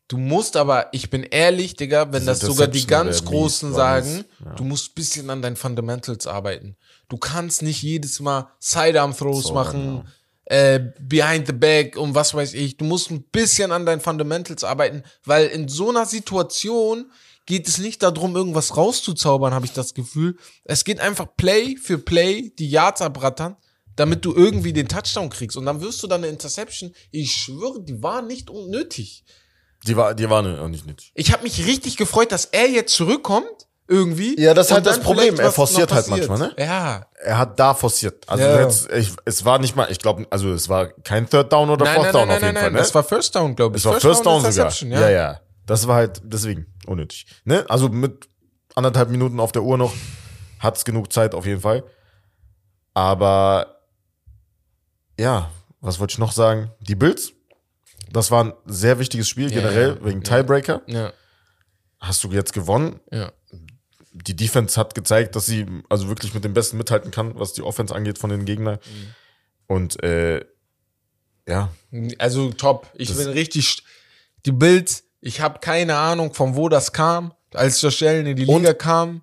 Du 0.09 0.19
musst 0.19 0.57
aber, 0.57 0.89
ich 0.93 1.09
bin 1.09 1.23
ehrlich, 1.23 1.75
Digga, 1.75 2.13
wenn 2.13 2.21
Diese 2.21 2.27
das 2.27 2.41
sogar 2.41 2.67
die 2.69 2.87
ganz 2.87 3.25
Großen 3.25 3.73
sagen, 3.73 4.25
Ja. 4.45 4.55
du 4.55 4.65
musst 4.65 4.95
bisschen 4.95 5.31
an 5.31 5.41
deinen 5.41 5.57
Fundamentals 5.57 6.27
arbeiten. 6.27 6.77
Du 7.09 7.17
kannst 7.17 7.63
nicht 7.63 7.83
jedes 7.83 8.21
Mal 8.21 8.49
Sidearm-Throws 8.59 9.45
So, 9.45 9.55
machen, 9.55 10.03
genau. 10.03 10.05
äh, 10.45 10.93
behind 11.01 11.47
the 11.47 11.55
back 11.55 11.97
und 11.97 12.15
was 12.15 12.35
weiß 12.35 12.53
ich. 12.53 12.77
Du 12.77 12.85
musst 12.85 13.11
ein 13.11 13.23
bisschen 13.23 13.73
an 13.73 13.87
deinen 13.87 14.01
Fundamentals 14.03 14.65
arbeiten, 14.65 15.03
weil 15.25 15.47
in 15.47 15.69
so 15.69 15.89
einer 15.89 16.05
Situation 16.05 17.11
geht 17.47 17.67
es 17.67 17.79
nicht 17.79 18.03
darum, 18.03 18.37
irgendwas 18.37 18.77
rauszuzaubern, 18.77 19.55
habe 19.55 19.65
ich 19.65 19.73
das 19.73 19.95
Gefühl. 19.95 20.37
Es 20.65 20.85
geht 20.85 21.01
einfach 21.01 21.27
Play 21.39 21.77
für 21.77 21.97
Play, 21.97 22.53
die 22.59 22.69
Yards 22.69 23.01
abrattern, 23.01 23.57
damit 23.97 24.25
du 24.25 24.35
irgendwie 24.35 24.73
den 24.73 24.89
Touchdown 24.89 25.31
kriegst. 25.31 25.57
Und 25.57 25.67
dann 25.67 25.81
wirst 25.81 26.03
du 26.03 26.07
dann 26.07 26.23
eine 26.23 26.29
Interception. 26.33 26.95
Ich 27.11 27.33
schwöre, 27.33 27.81
die 27.83 28.03
war 28.03 28.23
nicht 28.23 28.51
unnötig. 28.51 29.25
Die 29.87 29.97
war, 29.97 30.15
die 30.15 30.31
waren 30.31 30.59
auch 30.59 30.69
nicht 30.69 30.87
nötig. 30.87 31.13
Ich 31.15 31.33
habe 31.33 31.43
mich 31.43 31.67
richtig 31.67 31.97
gefreut, 31.97 32.31
dass 32.33 32.45
er 32.47 32.69
jetzt 32.69 32.95
zurückkommt, 32.95 33.49
irgendwie. 33.89 34.41
Ja, 34.41 34.55
das 34.55 34.69
ist 34.69 34.73
halt 34.73 34.87
das 34.87 35.01
Problem. 35.01 35.39
Er 35.39 35.51
forciert 35.53 35.93
halt 35.93 36.07
manchmal, 36.09 36.39
ne? 36.39 36.55
Ja. 36.57 37.07
Er 37.23 37.39
hat 37.39 37.59
da 37.59 37.75
forciert. 37.75 38.27
Also 38.29 38.45
Ja. 38.45 38.59
hättest, 38.59 38.91
ich, 38.93 39.11
es 39.25 39.45
war 39.45 39.59
nicht 39.59 39.75
mal, 39.77 39.91
ich 39.91 39.99
glaube, 39.99 40.25
also 40.31 40.53
es 40.53 40.69
war 40.69 40.87
kein 41.03 41.29
Third 41.29 41.53
Down 41.53 41.69
oder 41.69 41.85
Nein, 41.85 41.95
Fourth 41.97 42.05
nein, 42.07 42.13
Down 42.13 42.29
nein, 42.29 42.37
auf 42.39 42.43
jeden 42.45 42.57
Fall, 42.57 42.71
ne? 42.71 42.79
das 42.79 42.95
war 42.95 43.03
First 43.05 43.35
Down, 43.35 43.57
glaube 43.57 43.77
ich. 43.77 43.83
Es 43.85 43.91
war 43.91 44.01
First 44.01 44.25
Down 44.25 44.37
sogar. 44.41 44.51
Interception, 44.51 44.93
Ja. 44.93 45.11
ja, 45.11 45.41
Das 45.67 45.87
war 45.89 45.97
halt 45.97 46.21
deswegen 46.25 46.67
unnötig. 46.87 47.27
Ne? 47.45 47.67
Also 47.69 47.89
mit 47.89 48.29
anderthalb 48.77 49.11
Minuten 49.11 49.41
auf 49.41 49.51
der 49.53 49.63
Uhr 49.65 49.77
noch 49.77 49.93
hat's 50.61 50.85
genug 50.85 51.13
Zeit 51.13 51.35
auf 51.35 51.45
jeden 51.45 51.61
Fall. 51.61 51.83
Aber 52.95 53.82
ja, 55.19 55.51
was 55.81 55.99
wollte 56.01 56.13
ich 56.13 56.19
noch 56.19 56.33
sagen? 56.33 56.71
Die 56.81 56.95
Bills, 56.95 57.33
das 58.11 58.31
war 58.31 58.45
ein 58.45 58.53
sehr 58.67 58.99
wichtiges 58.99 59.29
Spiel 59.29 59.51
Ja, 59.51 59.61
generell 59.61 59.97
ja, 60.01 60.05
wegen. 60.05 60.23
Tiebreaker. 60.23 60.83
Ja, 60.87 61.13
Hast 62.01 62.25
du 62.25 62.31
jetzt 62.33 62.53
gewonnen? 62.53 63.01
ja. 63.11 63.33
Die 64.15 64.37
Defense 64.37 64.79
hat 64.79 64.95
gezeigt, 64.95 65.37
dass 65.37 65.47
sie 65.47 65.65
also 65.89 66.07
wirklich 66.09 66.35
mit 66.35 66.45
dem 66.45 66.53
Besten 66.53 66.77
mithalten 66.77 67.11
kann, 67.11 67.39
was 67.39 67.55
die 67.55 67.63
Offense 67.63 67.95
angeht 67.95 68.19
von 68.19 68.29
den 68.29 68.45
Gegnern. 68.45 68.79
Mhm. 68.85 69.15
Und 69.69 70.03
äh, 70.03 70.45
ja, 71.49 71.71
Also 72.19 72.51
top. 72.53 72.91
Ich 72.95 73.09
Das- 73.09 73.17
bin 73.17 73.29
richtig. 73.29 73.83
Die 74.45 74.53
Bills, 74.53 75.05
ich 75.23 75.41
habe 75.41 75.61
keine 75.61 75.97
Ahnung, 75.97 76.35
von 76.35 76.57
wo 76.57 76.69
das 76.69 76.93
kam. 76.93 77.33
Als 77.55 77.81
Josh 77.81 78.03
Allen 78.03 78.27
in 78.27 78.37
die 78.37 78.45
Und- 78.45 78.61
Liga 78.63 78.75
kam. 78.75 79.23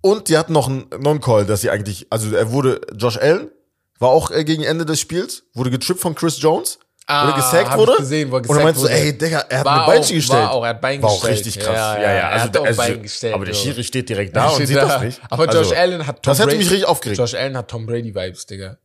Und 0.00 0.28
die 0.30 0.38
hatten 0.38 0.54
noch 0.54 0.68
einen 0.68 0.86
Non-Call, 1.00 1.44
dass 1.44 1.60
sie 1.60 1.68
eigentlich, 1.68 2.06
also 2.08 2.34
er 2.34 2.50
wurde, 2.50 2.80
Josh 2.96 3.18
Allen 3.18 3.50
war 3.98 4.10
auch 4.10 4.30
äh, 4.30 4.44
gegen 4.44 4.62
Ende 4.62 4.84
des 4.86 5.00
Spiels, 5.00 5.44
wurde 5.54 5.70
getrippt 5.70 6.00
von 6.00 6.14
Chris 6.14 6.40
Jones, 6.40 6.78
wurde 7.08 7.32
gesackt 7.34 7.68
Ah, 7.68 7.70
hab 7.72 7.78
wurde. 7.78 7.92
ich 7.92 7.98
gesehen, 7.98 8.28
er 8.28 8.34
und 8.34 8.42
dann 8.48 8.48
gesackt 8.48 8.64
meinst 8.64 8.80
du, 8.80 8.84
wurde. 8.84 8.94
ey, 8.94 9.16
Digga, 9.18 9.38
er 9.48 9.58
hat 9.60 9.64
War 9.66 9.80
mir 9.80 9.86
Beinchen 9.86 10.04
auch- 10.04 10.18
gestellt. 10.18 10.42
war 10.42 10.50
auch, 10.52 10.62
er 10.64 10.68
hat 10.70 10.80
Bein 10.80 11.02
War 11.02 11.10
auch 11.10 11.14
gestellt. 11.20 11.38
richtig 11.46 11.58
krass. 11.58 11.74
Ja, 11.74 11.94
Ja, 11.96 12.02
ja, 12.02 12.08
ja. 12.08 12.14
er 12.18 12.28
Also, 12.32 12.44
hat 12.44 12.56
auch 12.58 12.64
also, 12.66 12.82
Bein 12.82 13.02
gestellt, 13.02 13.34
aber 13.34 13.44
der. 13.46 13.54
Schiri 13.54 13.84
steht 13.84 14.08
direkt 14.08 14.36
da 14.36 14.46
und 14.48 14.54
Steht 14.56 14.66
sieht 14.68 14.76
da. 14.76 14.86
das 14.86 15.02
nicht. 15.02 15.20
Aber 15.30 15.44
Josh 15.46 15.56
Also, 15.56 15.74
Allen 15.74 16.06
hat 16.06 16.16
Tom 16.22 16.30
Das 16.30 16.38
hätte 16.38 16.46
Brady, 16.48 16.58
mich 16.58 16.70
richtig 16.70 16.86
aufgeregt. 16.86 17.18
Josh 17.18 17.34
Allen 17.34 17.56
hat 17.56 17.68
Tom 17.68 17.86
Brady 17.86 18.14
Vibes, 18.14 18.46
Digga. 18.46 18.76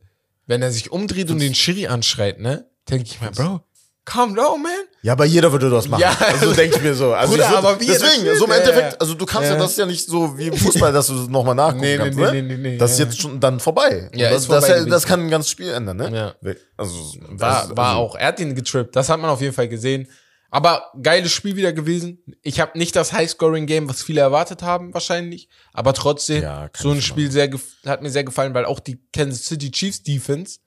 Wenn 0.46 0.62
er 0.62 0.70
sich 0.70 0.90
umdreht 0.92 1.30
und 1.30 1.38
den 1.38 1.54
Schiri 1.54 1.86
anschreit, 1.86 2.38
ne, 2.40 2.66
denke 2.90 3.04
ich 3.04 3.20
mir, 3.20 3.30
Bro, 3.30 3.60
calm 4.04 4.34
down, 4.34 4.62
man. 4.62 4.72
Ja, 5.02 5.12
aber 5.12 5.24
jeder 5.24 5.50
würde 5.52 5.70
das 5.70 5.88
machen. 5.88 6.00
Ja. 6.00 6.16
Also 6.20 6.52
denke 6.52 6.76
ich 6.76 6.82
mir 6.82 6.94
so. 6.94 7.14
Also 7.14 7.32
Bruder, 7.32 7.44
ich 7.44 7.50
würd, 7.50 7.58
aber 7.58 7.80
wie 7.80 7.86
deswegen, 7.86 8.36
so 8.36 8.44
im 8.44 8.50
Endeffekt, 8.50 9.00
also 9.00 9.14
du 9.14 9.26
kannst 9.26 9.48
ja. 9.48 9.54
Ja. 9.54 9.60
das 9.62 9.70
ist 9.72 9.78
ja 9.78 9.86
nicht 9.86 10.06
so 10.06 10.36
wie 10.38 10.48
im 10.48 10.56
Fußball, 10.56 10.92
dass 10.92 11.06
du 11.06 11.14
nochmal 11.28 11.54
nachgucken 11.54 11.80
Nee, 11.80 11.96
nee, 11.96 12.04
kannst, 12.04 12.18
nee, 12.18 12.24
ne? 12.24 12.32
nee, 12.32 12.42
nee, 12.42 12.56
nee, 12.56 12.78
das 12.78 12.92
ist 12.92 12.98
jetzt 12.98 13.20
schon 13.20 13.40
dann 13.40 13.60
vorbei. 13.60 14.10
Ja, 14.14 14.30
das, 14.30 14.42
ist 14.42 14.46
vorbei 14.46 14.68
das, 14.68 14.86
das, 14.86 15.06
kann 15.06 15.20
ein 15.20 15.30
ganzes 15.30 15.50
Spiel 15.50 15.70
ändern, 15.70 15.96
ne? 15.96 16.36
Ja. 16.42 16.52
Also, 16.76 16.94
War, 17.30 17.66
das- 17.68 17.76
war 17.76 17.88
also, 17.90 18.00
auch, 18.00 18.14
er 18.16 18.28
hat 18.28 18.40
ihn 18.40 18.54
getrippt. 18.54 18.94
Das 18.96 19.08
hat 19.08 19.20
man 19.20 19.30
auf 19.30 19.40
jeden 19.40 19.54
Fall 19.54 19.68
gesehen. 19.68 20.08
Aber 20.50 20.92
geiles 21.02 21.32
Spiel 21.32 21.56
wieder 21.56 21.72
gewesen. 21.72 22.22
Ich 22.42 22.60
habe 22.60 22.78
nicht 22.78 22.94
das 22.94 23.12
High-Scoring-Game, 23.12 23.88
was 23.88 24.04
viele 24.04 24.20
erwartet 24.20 24.62
haben, 24.62 24.94
wahrscheinlich. 24.94 25.48
Aber 25.72 25.94
trotzdem, 25.94 26.44
Ja, 26.44 26.70
so 26.76 26.92
ein 26.92 27.02
Spiel 27.02 27.28
sehr 27.28 27.50
hat 27.84 28.02
mir 28.02 28.10
sehr 28.10 28.22
gefallen, 28.22 28.54
weil 28.54 28.64
auch 28.64 28.78
die 28.78 29.00
Kansas 29.12 29.46
City 29.46 29.72
Chiefs 29.72 30.04
Defense 30.04 30.60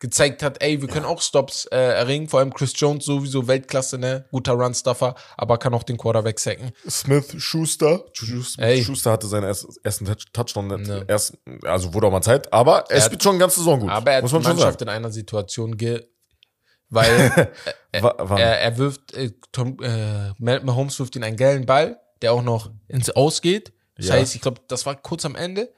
gezeigt 0.00 0.42
hat, 0.42 0.62
ey, 0.62 0.80
wir 0.80 0.88
können 0.88 1.04
auch 1.06 1.20
Stops 1.20 1.64
äh, 1.66 1.76
erringen. 1.76 2.28
Vor 2.28 2.38
allem 2.40 2.54
Chris 2.54 2.72
Jones 2.76 3.04
sowieso 3.04 3.48
Weltklasse, 3.48 3.98
ne? 3.98 4.26
Guter 4.30 4.52
Run-Stuffer, 4.52 5.14
aber 5.36 5.58
kann 5.58 5.74
auch 5.74 5.82
den 5.82 5.96
Quarterback 5.96 6.38
sacken. 6.38 6.70
Smith 6.88 7.34
Schuster. 7.38 8.04
Schuster, 8.12 8.62
Ey. 8.62 8.84
Schuster 8.84 9.10
hatte 9.12 9.26
seinen 9.26 9.44
ersten, 9.44 9.72
ersten 9.82 10.04
Touch- 10.06 10.26
Touchdown. 10.32 10.84
Ja. 10.84 11.02
Erst, 11.08 11.36
also 11.64 11.92
wurde 11.94 12.06
auch 12.06 12.12
mal 12.12 12.22
Zeit, 12.22 12.52
aber 12.52 12.84
er, 12.90 12.96
Er 12.96 13.00
spielt 13.02 13.22
schon 13.22 13.30
eine 13.32 13.40
ganze 13.40 13.58
Saison 13.60 13.80
gut. 13.80 13.90
Aber 13.90 14.10
er 14.10 14.16
hat 14.18 14.22
muss 14.22 14.30
die 14.30 14.36
Mannschaft 14.38 14.78
sagen. 14.78 14.82
in 14.82 14.88
einer 14.88 15.10
Situation 15.10 15.76
ge... 15.76 16.06
Weil 16.90 17.50
wann? 18.00 18.38
er, 18.38 18.60
er 18.60 18.78
wirft, 18.78 19.12
äh, 19.14 19.32
Tom, 19.52 19.76
äh, 19.82 20.32
Mahomes 20.38 20.98
wirft 20.98 21.16
ihn 21.16 21.22
einen 21.24 21.36
geilen 21.36 21.66
Ball, 21.66 22.00
der 22.22 22.32
auch 22.32 22.42
noch 22.42 22.70
ins 22.88 23.10
Ausgeht. 23.10 23.72
Das 23.96 24.06
Ja. 24.06 24.14
heißt, 24.14 24.34
ich 24.34 24.40
glaube, 24.40 24.60
das 24.68 24.86
war 24.86 24.96
kurz 24.96 25.24
am 25.26 25.34
Ende. 25.36 25.70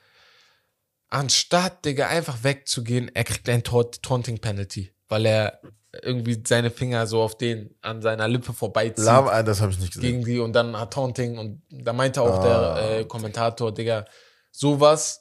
Anstatt, 1.11 1.84
Digga, 1.84 2.06
einfach 2.08 2.42
wegzugehen, 2.44 3.11
er 3.14 3.24
kriegt 3.24 3.48
ein 3.48 3.62
Taunt- 3.62 4.02
Taunting-Penalty, 4.02 4.92
weil 5.08 5.26
er 5.26 5.61
irgendwie 6.02 6.40
seine 6.46 6.70
Finger 6.70 7.06
so 7.08 7.20
auf 7.20 7.36
den, 7.36 7.74
an 7.82 8.00
seiner 8.00 8.28
Lippe 8.28 8.52
vorbeizieht. 8.52 9.04
Lava, 9.04 9.42
das 9.42 9.61
habe 9.61 9.72
ich 9.72 9.80
nicht 9.80 9.92
gesehen. 9.94 10.22
gegen 10.22 10.24
die 10.24 10.38
und 10.38 10.52
dann 10.52 10.76
hat 10.78 10.92
Taunting 10.92 11.36
und 11.36 11.62
da 11.68 11.92
meinte 11.92 12.22
auch 12.22 12.38
Ah. 12.38 12.74
der 12.80 12.98
äh, 13.00 13.04
Kommentator, 13.06 13.74
Digga, 13.74 14.04
sowas 14.52 15.20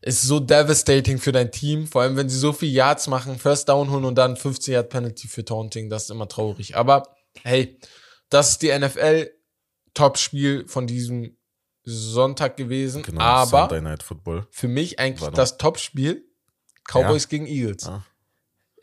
ist 0.00 0.22
so 0.22 0.40
devastating 0.40 1.18
für 1.18 1.32
dein 1.32 1.52
Team, 1.52 1.86
vor 1.86 2.02
allem 2.02 2.16
wenn 2.16 2.28
sie 2.30 2.38
so 2.38 2.54
viel 2.54 2.70
Yards 2.70 3.06
machen, 3.08 3.38
First 3.38 3.68
Down 3.68 3.90
holen 3.90 4.04
und 4.06 4.14
dann 4.14 4.36
15 4.36 4.72
Yard 4.72 4.88
Penalty 4.88 5.28
für 5.28 5.44
Taunting, 5.44 5.90
das 5.90 6.04
ist 6.04 6.10
immer 6.10 6.28
traurig. 6.28 6.74
Aber 6.76 7.14
hey, 7.42 7.78
das 8.30 8.50
ist 8.52 8.62
die 8.62 8.68
NFL 8.78 9.30
Top-Spiel 9.92 10.66
von 10.68 10.86
diesem 10.86 11.36
Sonntag 11.88 12.56
gewesen, 12.56 13.02
Genau, 13.02 13.20
aber 13.22 13.60
Sunday 13.68 13.80
Night 13.80 14.02
Football. 14.02 14.46
für 14.50 14.68
mich 14.68 14.98
eigentlich 14.98 15.20
War 15.22 15.30
das 15.30 15.56
Top-Spiel 15.56 16.24
Cowboys 16.84 17.28
gegen 17.28 17.46
Eagles. 17.46 17.86
Ah. 17.86 18.04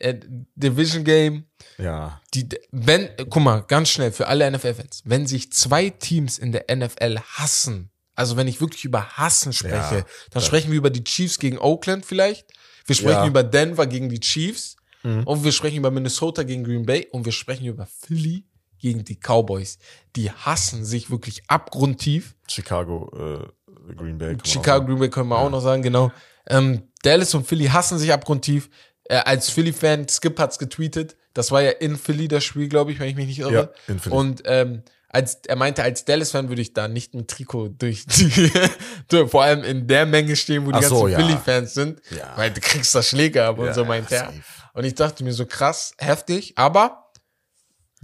Äh, 0.00 0.18
Division 0.56 1.04
Game, 1.04 1.44
Ja. 1.78 2.20
die, 2.34 2.48
wenn, 2.72 3.08
guck 3.30 3.42
mal, 3.42 3.60
ganz 3.60 3.90
schnell 3.90 4.10
für 4.10 4.26
alle 4.26 4.50
NFL-Fans, 4.50 5.02
wenn 5.04 5.26
sich 5.26 5.52
zwei 5.52 5.90
Teams 5.90 6.38
in 6.38 6.50
der 6.52 6.64
NFL 6.74 7.18
hassen, 7.20 7.90
also 8.14 8.36
wenn 8.36 8.48
ich 8.48 8.60
wirklich 8.60 8.84
über 8.84 9.06
Hassen 9.16 9.52
spreche, 9.52 9.74
Ja, 9.74 9.90
dann 9.92 10.04
das- 10.30 10.46
sprechen 10.46 10.70
wir 10.72 10.78
über 10.78 10.90
die 10.90 11.04
Chiefs 11.04 11.38
gegen 11.38 11.58
Oakland 11.58 12.04
vielleicht, 12.04 12.46
wir 12.86 12.94
sprechen 12.96 13.22
Ja. 13.22 13.26
über 13.26 13.42
Denver 13.44 13.86
gegen 13.86 14.08
die 14.08 14.20
Chiefs 14.20 14.76
Mhm. 15.04 15.24
und 15.24 15.44
wir 15.44 15.52
sprechen 15.52 15.76
über 15.76 15.90
Minnesota 15.90 16.42
gegen 16.42 16.64
Green 16.64 16.84
Bay 16.86 17.06
und 17.12 17.24
wir 17.24 17.32
sprechen 17.32 17.66
über 17.66 17.86
Philly 17.86 18.44
gegen 18.84 19.02
die 19.02 19.16
Cowboys. 19.16 19.78
Die 20.14 20.30
hassen 20.30 20.84
sich 20.84 21.10
wirklich 21.10 21.42
abgrundtief. 21.48 22.34
Chicago, 22.46 23.10
äh, 23.16 23.94
Green 23.94 24.18
Bay. 24.18 24.36
Chicago, 24.44 24.84
Green 24.84 24.98
Bay 24.98 25.08
können 25.08 25.30
wir 25.30 25.38
auch 25.38 25.48
noch 25.48 25.62
sagen, 25.62 25.82
genau. 25.82 26.12
Ähm, 26.46 26.82
Dallas 27.02 27.34
und 27.34 27.46
Philly 27.46 27.68
hassen 27.68 27.96
sich 27.98 28.12
abgrundtief. 28.12 28.68
Äh, 29.04 29.16
als 29.24 29.48
Philly-Fan, 29.48 30.06
Skip 30.10 30.38
hat's 30.38 30.58
getweetet. 30.58 31.16
Das 31.32 31.50
war 31.50 31.62
ja 31.62 31.70
in 31.70 31.96
Philly 31.96 32.28
das 32.28 32.44
Spiel, 32.44 32.68
glaube 32.68 32.92
ich, 32.92 33.00
wenn 33.00 33.08
ich 33.08 33.16
mich 33.16 33.26
nicht 33.26 33.38
irre. 33.38 33.52
Ja, 33.54 33.68
in 33.88 33.98
Philly. 33.98 34.14
Und 34.14 34.42
ähm, 34.44 34.82
als 35.08 35.36
er 35.46 35.56
meinte, 35.56 35.82
als 35.82 36.04
Dallas-Fan 36.04 36.50
würde 36.50 36.60
ich 36.60 36.74
da 36.74 36.86
nicht 36.86 37.14
mit 37.14 37.28
Trikot 37.28 37.68
durch 37.68 38.04
die, 38.04 38.50
vor 39.28 39.44
allem 39.44 39.64
in 39.64 39.86
der 39.86 40.04
Menge 40.04 40.36
stehen, 40.36 40.66
wo 40.66 40.72
die 40.72 40.76
Ach 40.76 40.82
so, 40.82 41.04
ganzen 41.04 41.10
ja. 41.12 41.18
Philly-Fans 41.20 41.72
sind, 41.72 42.02
Ja. 42.10 42.34
weil 42.36 42.50
du 42.50 42.60
kriegst 42.60 42.94
da 42.94 43.02
Schläge 43.02 43.44
ab 43.46 43.58
und 43.58 43.64
Ja, 43.66 43.72
so 43.72 43.86
meint 43.86 44.10
ja, 44.10 44.24
er. 44.24 44.32
Und 44.74 44.84
ich 44.84 44.94
dachte 44.94 45.24
mir 45.24 45.32
so 45.32 45.46
krass, 45.46 45.94
heftig, 45.96 46.52
aber 46.58 47.03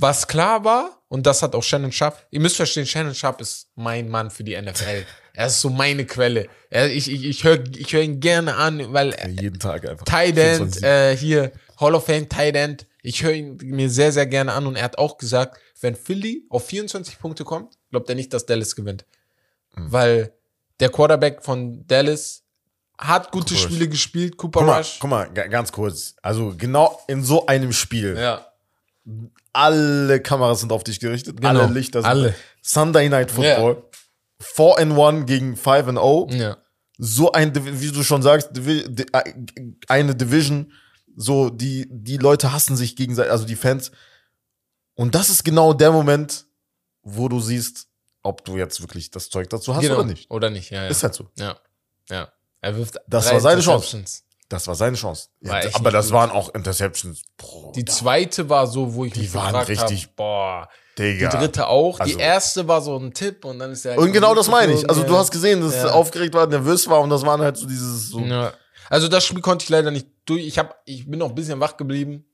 was 0.01 0.27
klar 0.27 0.65
war, 0.65 0.99
und 1.09 1.27
das 1.27 1.43
hat 1.43 1.55
auch 1.55 1.63
Shannon 1.63 1.93
Sharp, 1.93 2.27
ihr 2.31 2.41
müsst 2.41 2.57
verstehen, 2.57 2.87
Shannon 2.87 3.15
Sharp 3.15 3.41
ist 3.41 3.69
mein 3.75 4.09
Mann 4.09 4.31
für 4.31 4.45
die 4.45 4.61
NFL. 4.61 5.05
Er 5.35 5.47
ist 5.47 5.61
so 5.61 5.71
meine 5.71 6.05
Quelle. 6.07 6.49
Er, 6.71 6.91
ich 6.91 7.11
ich, 7.11 7.25
ich 7.25 7.45
höre 7.45 7.65
ich 7.77 7.93
hör 7.93 8.03
ihn 8.03 8.21
gerne 8.21 8.55
an, 8.57 8.93
weil 8.93 9.11
Ja, 9.19 9.29
jeden 9.29 9.59
Tag 9.59 9.89
einfach. 9.89 10.05
Tight 10.05 10.37
End, 10.39 10.77
24. 10.77 10.83
äh, 10.85 11.17
hier, 11.17 11.53
Hall 11.81 11.95
of 11.95 12.05
Fame 12.07 12.29
Tight 12.29 12.57
End. 12.57 12.87
Ich 13.03 13.23
höre 13.23 13.33
ihn 13.33 13.57
mir 13.63 13.89
sehr, 13.89 14.13
sehr 14.13 14.27
gerne 14.27 14.53
an 14.53 14.67
und 14.67 14.77
er 14.77 14.83
hat 14.85 14.99
auch 14.99 15.17
gesagt, 15.19 15.59
wenn 15.81 15.95
Philly 15.97 16.45
auf 16.51 16.67
24 16.67 17.19
Punkte 17.19 17.45
kommt, 17.45 17.75
glaubt 17.91 18.09
er 18.09 18.15
nicht, 18.15 18.33
dass 18.35 18.45
Dallas 18.47 18.77
gewinnt. 18.77 19.05
Hm. 19.75 19.91
Weil 19.93 20.33
der 20.81 20.91
Quarterback 20.91 21.43
von 21.43 21.87
Dallas 21.87 22.43
hat 22.99 23.31
gute 23.33 23.55
Rush. 23.55 23.63
Spiele 23.63 23.89
gespielt, 23.89 24.37
Cooper 24.37 24.61
Guck 24.61 24.67
mal, 24.69 24.79
Rush. 24.79 24.99
guck 25.01 25.11
mal, 25.11 25.31
ga- 25.33 25.47
ganz 25.47 25.73
kurz. 25.73 26.15
Also 26.21 26.55
genau 26.57 27.01
in 27.09 27.23
so 27.25 27.47
einem 27.47 27.73
Spiel, 27.73 28.17
Ja, 28.19 28.47
alle 29.53 30.21
Kameras 30.21 30.61
sind 30.61 30.73
auf 30.73 30.85
dich 30.85 31.01
gerichtet, 31.01 31.41
Genau, 31.41 31.61
alle 31.63 31.73
Lichter 31.73 32.03
sind 32.03 32.11
alle. 32.11 32.35
Sunday 32.63 33.09
Night 33.09 33.31
Football. 33.31 33.85
4 34.41 34.79
and 34.79 34.99
1 34.99 35.27
gegen 35.27 35.57
5 35.57 35.89
and 35.89 35.95
0. 35.99 36.27
ja. 36.35 36.57
So 37.03 37.33
ein, 37.33 37.55
wie 37.81 37.91
du 37.93 38.03
schon 38.03 38.21
sagst, 38.23 38.51
eine 39.89 40.15
Division, 40.15 40.71
so 41.17 41.49
die, 41.49 41.89
die 41.91 42.19
Leute 42.19 42.53
hassen 42.53 42.77
sich 42.77 42.95
gegenseitig, 42.95 43.33
also 43.33 43.47
die 43.47 43.57
Fans. 43.57 43.91
Und 44.95 45.15
das 45.15 45.31
ist 45.31 45.43
genau 45.45 45.73
der 45.73 45.93
Moment, 45.93 46.45
wo 47.03 47.29
du 47.29 47.41
siehst, 47.41 47.89
ob 48.23 48.45
du 48.45 48.59
jetzt 48.59 48.83
wirklich 48.83 49.11
das 49.11 49.31
Zeug 49.31 49.49
dazu 49.49 49.75
hast 49.75 49.81
Genau. 49.83 49.95
oder 49.95 50.05
nicht. 50.05 50.31
Oder 50.31 50.51
nicht, 50.51 50.71
ja, 50.71 50.83
ja. 50.85 50.89
Ist 50.91 51.03
halt 51.03 51.15
so. 51.15 51.31
Ja, 51.39 51.59
ja. 52.11 52.31
Er 52.61 52.77
wirft 52.77 52.99
Das 53.09 53.33
war 53.33 53.41
seine 53.41 53.63
Chance. 53.63 54.03
Das 54.51 54.67
war 54.67 54.75
seine 54.75 54.97
Chance. 54.97 55.29
War 55.41 55.63
aber 55.75 55.91
das 55.91 56.07
gut. 56.07 56.15
waren 56.15 56.31
auch 56.31 56.53
Interceptions. 56.55 57.23
Bro, 57.39 57.73
Die 57.77 57.85
zweite 57.87 58.49
war 58.51 58.67
so, 58.67 58.93
wo 58.95 59.05
ich 59.07 59.13
Die 59.15 59.21
mich 59.21 59.33
waren 59.35 59.55
richtig- 59.55 60.07
hab, 60.09 60.17
boah. 60.17 60.69
Die 60.99 61.03
Digga. 61.15 61.29
dritte 61.31 61.69
auch. 61.69 61.99
Also- 62.01 62.15
die 62.17 62.21
erste 62.23 62.67
war 62.69 62.83
so 62.83 62.97
ein 62.99 63.15
Tipp 63.15 63.45
und 63.45 63.59
dann 63.61 63.71
ist 63.71 63.85
er 63.87 63.93
halt 63.93 64.01
Und 64.01 64.13
genau 64.13 64.35
das 64.35 64.49
meine 64.49 64.73
ich. 64.75 64.87
Also 64.91 65.05
du 65.05 65.17
hast 65.17 65.31
gesehen, 65.31 65.61
dass 65.63 65.75
Ja. 65.75 65.85
er 65.87 65.95
aufgeregt 65.95 66.35
war, 66.35 66.47
nervös 66.47 66.87
war 66.89 67.01
und 67.01 67.11
das 67.11 67.23
waren 67.25 67.41
halt 67.41 67.57
so 67.57 67.67
dieses 67.67 68.09
so. 68.11 68.21
Ja. 68.21 68.53
Also 68.91 69.07
das 69.09 69.25
Spiel 69.25 69.41
konnte 69.41 69.63
ich 69.63 69.69
leider 69.71 69.91
nicht 69.93 70.09
durch. 70.27 70.45
Ich, 70.45 70.59
hab, 70.59 70.83
ich 70.85 71.09
bin 71.09 71.21
noch 71.21 71.29
ein 71.29 71.35
bisschen 71.37 71.61
wach 71.61 71.77
geblieben, 71.77 72.27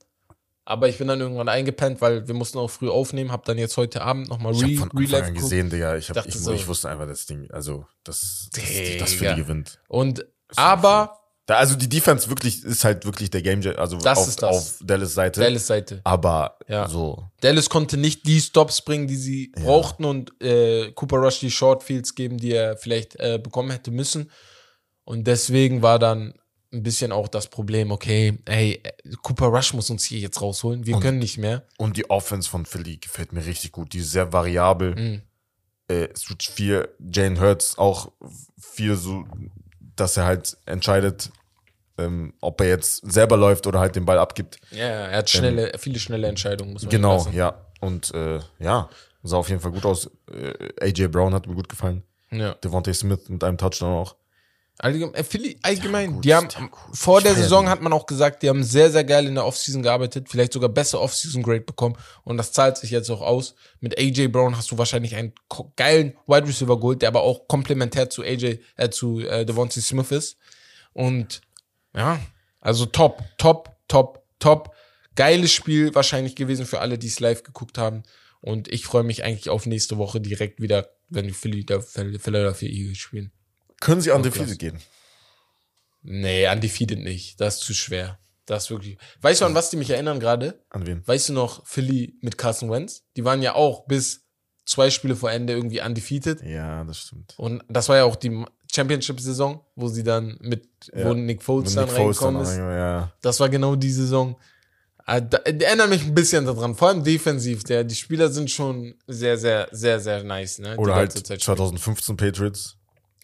aber 0.64 0.88
ich 0.88 0.96
bin 0.96 1.06
dann 1.08 1.20
irgendwann 1.20 1.50
eingepennt, 1.50 2.00
weil 2.00 2.26
wir 2.26 2.34
mussten 2.34 2.56
auch 2.58 2.70
früh 2.70 2.88
aufnehmen. 2.88 3.30
Hab 3.30 3.44
dann 3.44 3.58
jetzt 3.58 3.76
heute 3.76 4.00
Abend 4.00 4.30
nochmal 4.30 4.54
Ich 4.54 4.62
habe 4.62 4.72
Re 4.72 4.78
von 4.78 4.90
Anfang 4.96 5.22
an 5.22 5.34
gesehen, 5.34 5.68
Digga. 5.68 5.96
Ich, 5.96 6.08
hab, 6.08 6.26
ich, 6.26 6.34
so- 6.34 6.52
ich 6.54 6.66
wusste 6.66 6.88
einfach, 6.88 7.06
das 7.06 7.26
Ding, 7.26 7.48
also 7.52 7.84
das, 8.04 8.48
das, 8.54 8.64
das 9.00 9.12
für 9.12 9.34
die 9.34 9.42
gewinnt. 9.42 9.78
Und 9.86 10.24
aber 10.56 11.18
Da, 11.46 11.56
also 11.58 11.76
die 11.76 11.88
Defense 11.88 12.28
wirklich 12.28 12.64
ist 12.64 12.82
halt 12.84 13.04
wirklich 13.04 13.30
der 13.30 13.40
Game, 13.40 13.62
also 13.76 13.98
Das 13.98 14.18
auf, 14.18 14.28
ist 14.28 14.42
das. 14.42 14.56
auf 14.56 14.78
Dallas 14.82 15.14
Seite. 15.14 15.40
Dallas 15.40 15.66
Seite. 15.66 16.00
Aber 16.02 16.58
Ja. 16.66 16.88
so. 16.88 17.30
Dallas 17.40 17.68
konnte 17.70 17.96
nicht 17.96 18.26
die 18.26 18.40
Stops 18.40 18.82
bringen, 18.82 19.06
die 19.06 19.14
sie 19.16 19.52
brauchten 19.54 20.04
und 20.04 20.32
äh, 20.42 20.90
Cooper 20.92 21.18
Rush 21.18 21.38
die 21.40 21.50
Shortfields 21.52 22.16
geben, 22.16 22.38
die 22.38 22.52
er 22.52 22.76
vielleicht 22.76 23.14
äh, 23.20 23.38
bekommen 23.42 23.70
hätte 23.70 23.92
müssen. 23.92 24.30
Und 25.04 25.28
deswegen 25.28 25.82
war 25.82 26.00
dann 26.00 26.34
ein 26.72 26.82
bisschen 26.82 27.12
auch 27.12 27.28
das 27.28 27.46
Problem, 27.46 27.92
okay, 27.92 28.40
ey, 28.46 28.80
äh, 28.82 28.92
Cooper 29.22 29.46
Rush 29.46 29.72
muss 29.72 29.88
uns 29.88 30.04
hier 30.04 30.18
jetzt 30.18 30.42
rausholen. 30.42 30.84
Wir 30.84 30.96
Und- 30.96 31.02
können 31.02 31.20
nicht 31.20 31.38
mehr. 31.38 31.62
Und 31.78 31.96
die 31.96 32.10
Offense 32.10 32.50
von 32.50 32.66
Philly 32.66 32.96
gefällt 32.96 33.32
mir 33.32 33.46
richtig 33.46 33.70
gut. 33.70 33.92
Die 33.92 33.98
ist 33.98 34.10
sehr 34.10 34.32
variabel. 34.32 34.96
Mhm. 34.96 35.22
Äh, 35.88 36.08
es 36.12 36.24
viel, 36.40 36.88
Jane 36.98 37.40
Hurts 37.40 37.78
auch 37.78 38.10
viel 38.58 38.96
so, 38.96 39.24
dass 39.96 40.16
er 40.16 40.24
halt 40.24 40.56
entscheidet, 40.66 41.30
ähm, 41.98 42.34
ob 42.40 42.60
er 42.60 42.68
jetzt 42.68 43.10
selber 43.10 43.36
läuft 43.36 43.66
oder 43.66 43.80
halt 43.80 43.96
den 43.96 44.04
Ball 44.04 44.18
abgibt. 44.18 44.58
Ja, 44.70 44.84
er 44.84 45.18
hat 45.18 45.30
schnelle, 45.30 45.72
viele 45.78 45.98
schnelle 45.98 46.28
Entscheidungen, 46.28 46.72
muss 46.74 46.82
man 46.82 46.90
Genau, 46.90 47.14
lassen. 47.14 47.32
ja. 47.34 47.54
Und 47.80 48.12
äh, 48.14 48.40
ja, 48.58 48.88
sah 49.22 49.36
auf 49.38 49.48
jeden 49.48 49.60
Fall 49.60 49.72
gut 49.72 49.84
aus. 49.86 50.10
Äh, 50.30 50.52
AJ 50.80 51.08
Brown 51.08 51.34
hat 51.34 51.46
mir 51.46 51.54
gut 51.54 51.68
gefallen. 51.68 52.02
ja. 52.30 52.54
Devontae 52.54 52.92
Smith 52.94 53.28
mit 53.28 53.42
einem 53.44 53.58
Touchdown 53.58 53.92
auch. 53.92 54.16
Allgemein, 54.78 55.14
äh, 55.14 55.24
Philly, 55.24 55.58
allgemein, 55.62 56.12
gut, 56.12 56.24
die 56.24 56.34
haben, 56.34 56.48
vor 56.92 57.22
der 57.22 57.34
Saison 57.34 57.68
hat 57.70 57.80
man 57.80 57.94
auch 57.94 58.04
gesagt, 58.04 58.42
die 58.42 58.50
haben 58.50 58.62
sehr, 58.62 58.90
sehr 58.90 59.04
geil 59.04 59.26
in 59.26 59.34
der 59.34 59.46
Offseason 59.46 59.82
gearbeitet, 59.82 60.28
vielleicht 60.28 60.52
sogar 60.52 60.68
besser 60.68 61.00
Offseason-Grade 61.00 61.62
bekommen 61.62 61.96
und 62.24 62.36
das 62.36 62.52
zahlt 62.52 62.76
sich 62.76 62.90
jetzt 62.90 63.08
auch 63.08 63.22
aus. 63.22 63.54
Mit 63.80 63.98
AJ 63.98 64.28
Brown 64.28 64.54
hast 64.54 64.70
du 64.70 64.76
wahrscheinlich 64.76 65.16
einen 65.16 65.32
geilen 65.76 66.14
Wide 66.26 66.46
Receiver 66.46 66.78
geholt, 66.78 67.00
der 67.00 67.08
aber 67.08 67.22
auch 67.22 67.48
komplementär 67.48 68.10
zu 68.10 68.22
AJ, 68.22 68.58
äh, 68.76 68.90
zu 68.90 69.20
äh, 69.20 69.46
Devontae 69.46 69.80
Smith 69.80 70.10
ist. 70.10 70.36
Und 70.92 71.40
ja, 71.94 72.20
also 72.60 72.84
top, 72.84 73.22
top, 73.38 73.70
top, 73.88 74.22
top. 74.38 74.74
Geiles 75.14 75.52
Spiel 75.52 75.94
wahrscheinlich 75.94 76.36
gewesen 76.36 76.66
für 76.66 76.80
alle, 76.80 76.98
die 76.98 77.06
es 77.06 77.20
live 77.20 77.42
geguckt 77.42 77.78
haben. 77.78 78.02
Und 78.42 78.68
ich 78.68 78.84
freue 78.84 79.04
mich 79.04 79.24
eigentlich 79.24 79.48
auf 79.48 79.64
nächste 79.64 79.96
Woche 79.96 80.20
direkt 80.20 80.60
wieder, 80.60 80.90
wenn 81.08 81.26
die 81.26 81.32
Philly, 81.32 81.64
Philadelphia 81.64 82.68
Eagles 82.68 82.98
spielen. 82.98 83.32
Können 83.80 84.00
sie 84.00 84.10
undefeated 84.10 84.58
gehen? 84.58 84.78
Nee, 86.02 86.48
undefeated 86.50 86.98
nicht. 87.00 87.40
Das 87.40 87.56
ist 87.56 87.60
zu 87.64 87.74
schwer. 87.74 88.18
Das 88.46 88.64
ist 88.64 88.70
wirklich. 88.70 88.96
Weißt 89.22 89.40
du, 89.40 89.44
an 89.46 89.54
was 89.54 89.70
die 89.70 89.76
mich 89.76 89.90
erinnern 89.90 90.20
gerade? 90.20 90.62
An 90.70 90.86
wen? 90.86 91.02
Weißt 91.06 91.28
du 91.28 91.32
noch, 91.32 91.66
Philly 91.66 92.14
mit 92.20 92.38
Carson 92.38 92.70
Wentz? 92.70 93.02
Die 93.16 93.24
waren 93.24 93.42
ja 93.42 93.54
auch 93.56 93.86
bis 93.86 94.22
zwei 94.64 94.90
Spiele 94.90 95.16
vor 95.16 95.32
Ende 95.32 95.52
irgendwie 95.52 95.80
undefeated. 95.82 96.42
Ja, 96.42 96.84
das 96.84 96.98
stimmt. 97.00 97.34
Und 97.38 97.64
das 97.68 97.88
war 97.88 97.96
ja 97.96 98.04
auch 98.04 98.14
die 98.16 98.44
Championship-Saison, 98.72 99.64
wo 99.74 99.88
sie 99.88 100.04
dann 100.04 100.38
mit, 100.40 100.68
wo 100.92 100.98
Ja. 101.08 101.14
Nick 101.14 101.42
Foles 101.42 101.74
dann 101.74 101.86
Nick 101.86 101.94
Foles 101.96 102.22
reingekommen 102.22 102.44
dann 102.44 102.52
ist. 102.52 102.58
ja. 102.58 103.12
Das 103.22 103.40
war 103.40 103.48
genau 103.48 103.74
die 103.74 103.90
Saison. 103.90 104.36
Ah, 105.08 105.20
da- 105.20 105.38
Die 105.38 105.64
erinnern 105.64 105.88
mich 105.90 106.02
ein 106.04 106.14
bisschen 106.14 106.44
daran, 106.44 106.74
vor 106.74 106.88
allem 106.88 107.02
defensiv. 107.04 107.62
Der, 107.64 107.84
die 107.84 107.94
Spieler 107.94 108.28
sind 108.28 108.50
schon 108.50 108.94
sehr, 109.06 109.38
sehr, 109.38 109.68
sehr, 109.72 109.98
sehr 110.00 110.22
nice. 110.24 110.58
Ne? 110.58 110.76
Oder 110.76 110.94
halt 110.96 111.10
ganze 111.12 111.22
Zeit 111.24 111.42
spielen. 111.42 111.56
2015 111.56 112.16
Patriots. 112.16 112.75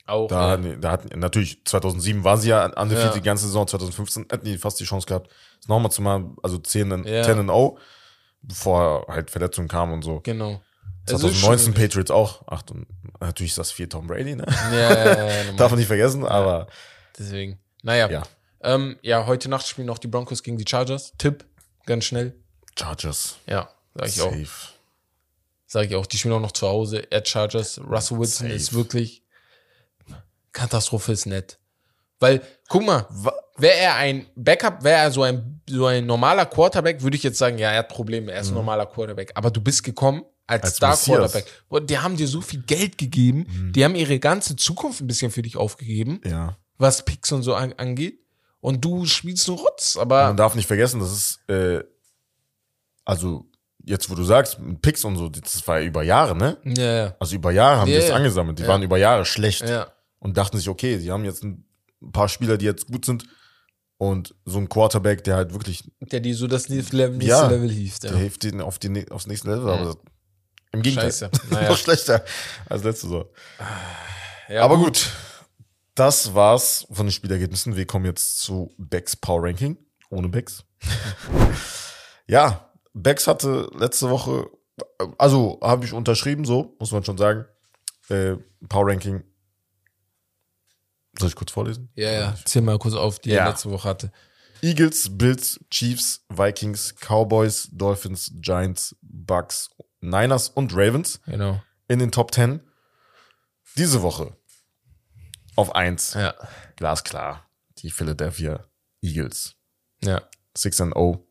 Auch. 0.07 0.29
Da, 0.29 0.47
ja. 0.47 0.51
hatten, 0.53 0.81
da 0.81 0.91
hatten, 0.91 1.19
natürlich, 1.19 1.65
2007 1.65 2.25
waren 2.25 2.39
sie 2.41 2.49
ja 2.51 2.65
undefeated 2.67 3.13
Ja. 3.15 3.21
die 3.21 3.23
ganze 3.23 3.47
Saison. 3.47 3.67
2015 3.67 4.27
hätten 4.31 4.45
die 4.45 4.59
fast 4.59 4.79
die 4.81 4.85
Chance 4.85 5.07
gehabt, 5.07 5.31
es 5.61 5.69
nochmal 5.69 5.91
zu 5.93 6.03
machen, 6.03 6.37
also 6.43 6.59
10 6.59 6.91
in, 6.91 7.05
Ja. 7.05 7.23
10 7.23 7.39
in 7.39 7.47
0, 7.47 7.77
bevor 8.43 9.07
halt 9.09 9.31
Verletzungen 9.31 9.69
kamen 9.69 9.93
und 9.93 10.03
so. 10.03 10.21
Genau. 10.21 10.61
Also 11.09 11.29
ist 11.29 11.41
2019 11.41 11.65
schon- 11.75 11.75
Patriots 11.83 12.11
auch. 12.11 12.43
Ach, 12.47 12.63
und 12.71 12.87
natürlich 13.21 13.53
ist 13.53 13.59
das 13.59 13.73
viel 13.73 13.89
Tom 13.89 14.07
Brady, 14.07 14.37
ne? 14.37 14.45
Ja, 14.73 14.79
ja, 15.17 15.27
ja. 15.45 15.53
Darf 15.57 15.71
man 15.71 15.79
nicht 15.79 15.89
vergessen, 15.89 16.25
aber 16.27 16.67
Deswegen. 17.19 17.59
Naja. 17.83 18.09
ja. 18.11 18.23
Ähm, 18.63 18.97
ja, 19.03 19.27
heute 19.27 19.49
Nacht 19.49 19.67
spielen 19.67 19.89
noch 19.89 19.99
die 19.99 20.07
Broncos 20.07 20.43
gegen 20.45 20.57
die 20.59 20.65
Chargers. 20.69 21.13
Tipp, 21.19 21.45
ganz 21.87 22.05
schnell. 22.05 22.37
Chargers. 22.79 23.39
Ja, 23.47 23.69
sag 23.95 24.09
ich 24.09 24.21
auch. 24.23 24.31
Safe. 24.31 24.49
Sag 25.67 25.87
ich 25.87 25.97
auch. 25.97 26.07
Die 26.07 26.17
spielen 26.19 26.35
auch 26.35 26.41
noch 26.41 26.53
zu 26.53 26.69
Hause. 26.69 27.03
At 27.13 27.27
Chargers. 27.29 27.81
Russell 27.81 28.19
Wilson 28.19 28.47
Safe. 28.47 28.55
ist 28.57 28.73
wirklich 28.73 29.22
Katastrophe 30.53 31.13
ist 31.13 31.27
nett. 31.27 31.59
Weil, 32.21 32.41
guck 32.69 32.85
mal, 32.85 33.07
wäre 33.57 33.75
er 33.77 33.97
ein 33.97 34.27
Backup, 34.37 34.85
wäre 34.85 35.01
er 35.01 35.11
so 35.11 35.23
ein, 35.23 35.61
so 35.69 35.87
ein 35.87 36.07
normaler 36.07 36.47
Quarterback, 36.47 37.03
würde 37.03 37.17
ich 37.17 37.23
jetzt 37.25 37.39
sagen, 37.39 37.59
ja, 37.59 37.71
er 37.73 37.81
hat 37.81 37.89
Probleme, 37.89 38.31
er 38.31 38.41
ist 38.43 38.49
ein 38.49 38.55
normaler 38.55 38.87
Quarterback. 38.87 39.33
Aber 39.35 39.51
du 39.51 39.61
bist 39.61 39.83
gekommen 39.83 40.23
als, 40.47 40.63
Mhm. 40.63 40.65
Als 40.67 40.77
Star. 40.77 40.91
Mhm. 41.17 41.19
Quarterback. 41.21 41.47
Und 41.69 41.91
die 41.91 41.99
haben 41.99 42.17
dir 42.17 42.29
so 42.29 42.41
viel 42.41 42.63
Geld 42.63 42.97
gegeben, 42.99 43.73
die 43.75 43.85
haben 43.85 43.95
ihre 43.97 44.19
ganze 44.21 44.55
Zukunft 44.57 45.01
ein 45.01 45.07
bisschen 45.09 45.31
für 45.33 45.43
dich 45.43 45.57
aufgegeben, 45.57 46.21
Ja. 46.25 46.57
was 46.79 47.05
Picks 47.05 47.33
und 47.33 47.43
so 47.43 47.55
an, 47.55 47.73
angeht. 47.75 48.21
Und 48.61 48.85
du 48.85 49.05
spielst 49.07 49.49
nur 49.49 49.59
Rotz, 49.59 49.97
aber 49.97 50.27
Man 50.29 50.37
darf 50.37 50.55
nicht 50.55 50.67
vergessen, 50.69 51.01
das 51.01 51.11
ist, 51.13 51.41
äh, 51.51 51.83
also, 53.05 53.47
jetzt 53.85 54.09
wo 54.11 54.15
du 54.15 54.23
sagst, 54.23 54.59
Picks 54.81 55.05
und 55.05 55.17
so, 55.17 55.29
das 55.29 55.67
war 55.67 55.81
ja 55.81 55.87
über 55.87 56.03
Jahre, 56.05 56.37
ne? 56.37 56.57
ja, 56.65 56.93
ja. 57.07 57.17
Also 57.19 57.35
über 57.35 57.51
Jahre 57.51 57.81
haben 57.81 57.89
Ja, 57.89 57.95
die 57.97 58.01
das 58.03 58.11
ja. 58.11 58.15
angesammelt. 58.17 58.59
Die 58.61 58.67
waren 58.69 58.83
über 58.83 58.97
Jahre 58.99 59.25
schlecht 59.25 59.69
ja. 59.69 59.89
Und 60.23 60.37
dachten 60.37 60.57
sich, 60.57 60.69
okay, 60.69 60.99
sie 60.99 61.11
haben 61.11 61.25
jetzt 61.25 61.43
ein 61.43 61.65
paar 62.13 62.29
Spieler, 62.29 62.57
die 62.57 62.65
jetzt 62.65 62.87
gut 62.87 63.05
sind 63.05 63.25
und 63.99 64.35
so 64.45 64.59
ein 64.59 64.69
Quarterback, 64.69 65.25
der 65.25 65.37
halt 65.37 65.53
wirklich, 65.53 65.91
Der 66.01 66.21
die 66.21 66.33
so 66.33 66.47
das 66.47 66.69
nächste 66.69 66.97
Level, 66.97 67.17
nächste 67.19 67.31
Ja. 67.31 67.49
Level 67.49 67.71
hieft. 67.71 68.05
der 68.05 68.13
Ja. 68.13 68.17
hilft 68.19 68.43
denen 68.45 68.61
auf 68.61 68.79
die, 68.79 69.11
aufs 69.11 69.27
nächste 69.27 69.51
Level, 69.51 69.69
aber 69.69 69.97
im 70.73 70.83
Gegenteil. 70.83 71.11
Scheiße. 71.11 71.31
Naja. 71.51 71.69
Noch 71.71 71.77
schlechter 71.77 72.25
als 72.69 72.85
letzte 72.85 73.07
Saison. 73.09 73.25
Ja, 74.49 74.63
aber 74.63 74.79
gut. 74.79 75.11
Das 75.95 76.35
war's 76.35 76.87
von 76.91 77.07
den 77.07 77.13
Spielergebnissen. 77.13 77.77
Wir 77.77 77.87
kommen 77.87 78.07
jetzt 78.07 78.39
zu 78.41 78.73
Becks 78.79 79.15
Power 79.17 79.43
Ranking. 79.43 79.77
Ohne 80.09 80.29
Becks. 80.29 80.65
ja, 82.27 82.71
Becks 82.95 83.27
hatte 83.27 83.69
letzte 83.75 84.09
Woche, 84.11 84.47
also 85.19 85.59
habe 85.63 85.85
ich 85.85 85.93
unterschrieben, 85.93 86.45
so, 86.45 86.77
muss 86.79 86.93
man 86.93 87.05
schon 87.05 87.19
sagen. 87.19 87.45
Äh, 88.09 88.37
Power 88.69 88.89
Ranking 88.89 89.23
Soll 91.23 91.29
ich 91.31 91.37
kurz 91.37 91.53
vorlesen? 91.53 91.89
Ja, 91.95 92.11
ja. 92.11 92.35
Zähl 92.45 92.63
mal 92.63 92.79
kurz 92.79 92.95
auf, 92.95 93.19
die 93.21 93.31
Ja. 93.31 93.45
er 93.45 93.51
letzte 93.51 93.71
Woche 93.71 93.89
hatte. 93.89 94.13
Eagles, 94.61 95.17
Bills, 95.17 95.59
Chiefs, 95.71 96.25
Vikings, 96.29 96.95
Cowboys, 97.01 97.69
Dolphins, 97.73 98.31
Giants, 98.41 98.97
Bucks, 99.01 99.71
Niners 100.01 100.49
und 100.49 100.73
Ravens 100.75 101.21
Genau. 101.27 101.63
in 101.89 101.99
den 102.01 102.11
Top 102.13 102.35
10. 102.35 102.61
Diese 103.77 104.03
Woche 104.03 104.37
auf 105.57 105.75
1. 105.75 106.15
Ja. 106.15 106.35
Glasklar. 106.77 107.49
Die 107.79 107.91
Philadelphia 107.91 108.65
Eagles. 109.01 109.55
Ja. 110.03 110.23
6 110.57 110.81
and 110.81 110.97
oh. 110.97 111.13
0. 111.13 111.27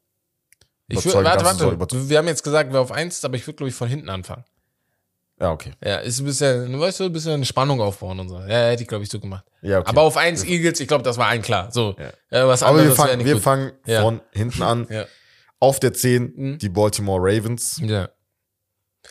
Ich 0.88 0.96
würd, 1.06 1.16
Überzeugen, 1.16 1.46
warte, 1.46 1.80
warte. 1.80 2.10
Wir 2.10 2.18
haben 2.18 2.28
jetzt 2.28 2.44
gesagt, 2.44 2.74
wer 2.74 2.82
auf 2.82 2.92
eins 2.92 3.18
ist, 3.18 3.26
aber 3.26 3.36
ich 3.36 3.46
würde, 3.48 3.58
glaube 3.58 3.70
ich, 3.70 3.76
von 3.76 3.88
hinten 3.88 4.10
anfangen. 4.10 4.44
Ja, 5.42 5.52
okay. 5.52 5.72
Ja, 5.84 5.98
ist 5.98 6.20
ein 6.20 6.26
bisschen, 6.26 6.80
weißt 6.80 7.00
du, 7.00 7.06
ein 7.06 7.12
bisschen 7.14 7.32
eine 7.34 7.46
Spannung 7.46 7.82
aufbauen 7.82 8.20
und 8.20 8.30
so. 8.30 8.38
Ja, 8.40 8.68
hätte 8.70 8.84
ich, 8.84 8.88
glaube 8.88 9.04
ich, 9.04 9.10
so 9.10 9.20
gemacht. 9.20 9.44
Ja, 9.64 9.80
okay. 9.80 9.90
Aber 9.90 10.04
auf 10.04 10.16
eins 10.16 10.44
Eagles, 10.44 10.80
ich 10.80 10.88
glaube, 10.88 11.04
das 11.04 11.18
war 11.18 11.28
allen 11.28 11.42
klar. 11.42 11.72
So. 11.72 11.96
Ja. 12.30 12.48
Was 12.48 12.62
Aber 12.62 12.78
wir 12.78 12.82
anderes 12.84 12.98
wäre 13.00 13.08
fangen, 13.08 13.26
wir 13.26 13.34
gut. 13.34 13.42
fangen 13.44 13.72
Ja. 13.88 14.02
von 14.04 14.22
hinten 14.32 14.62
an. 14.62 14.88
Ja. 14.90 15.06
Auf 15.60 15.80
der 15.80 15.94
10 15.94 16.34
Mhm. 16.36 16.58
die 16.60 16.70
Baltimore 16.70 17.20
Ravens 17.22 17.80
ja. 17.84 18.10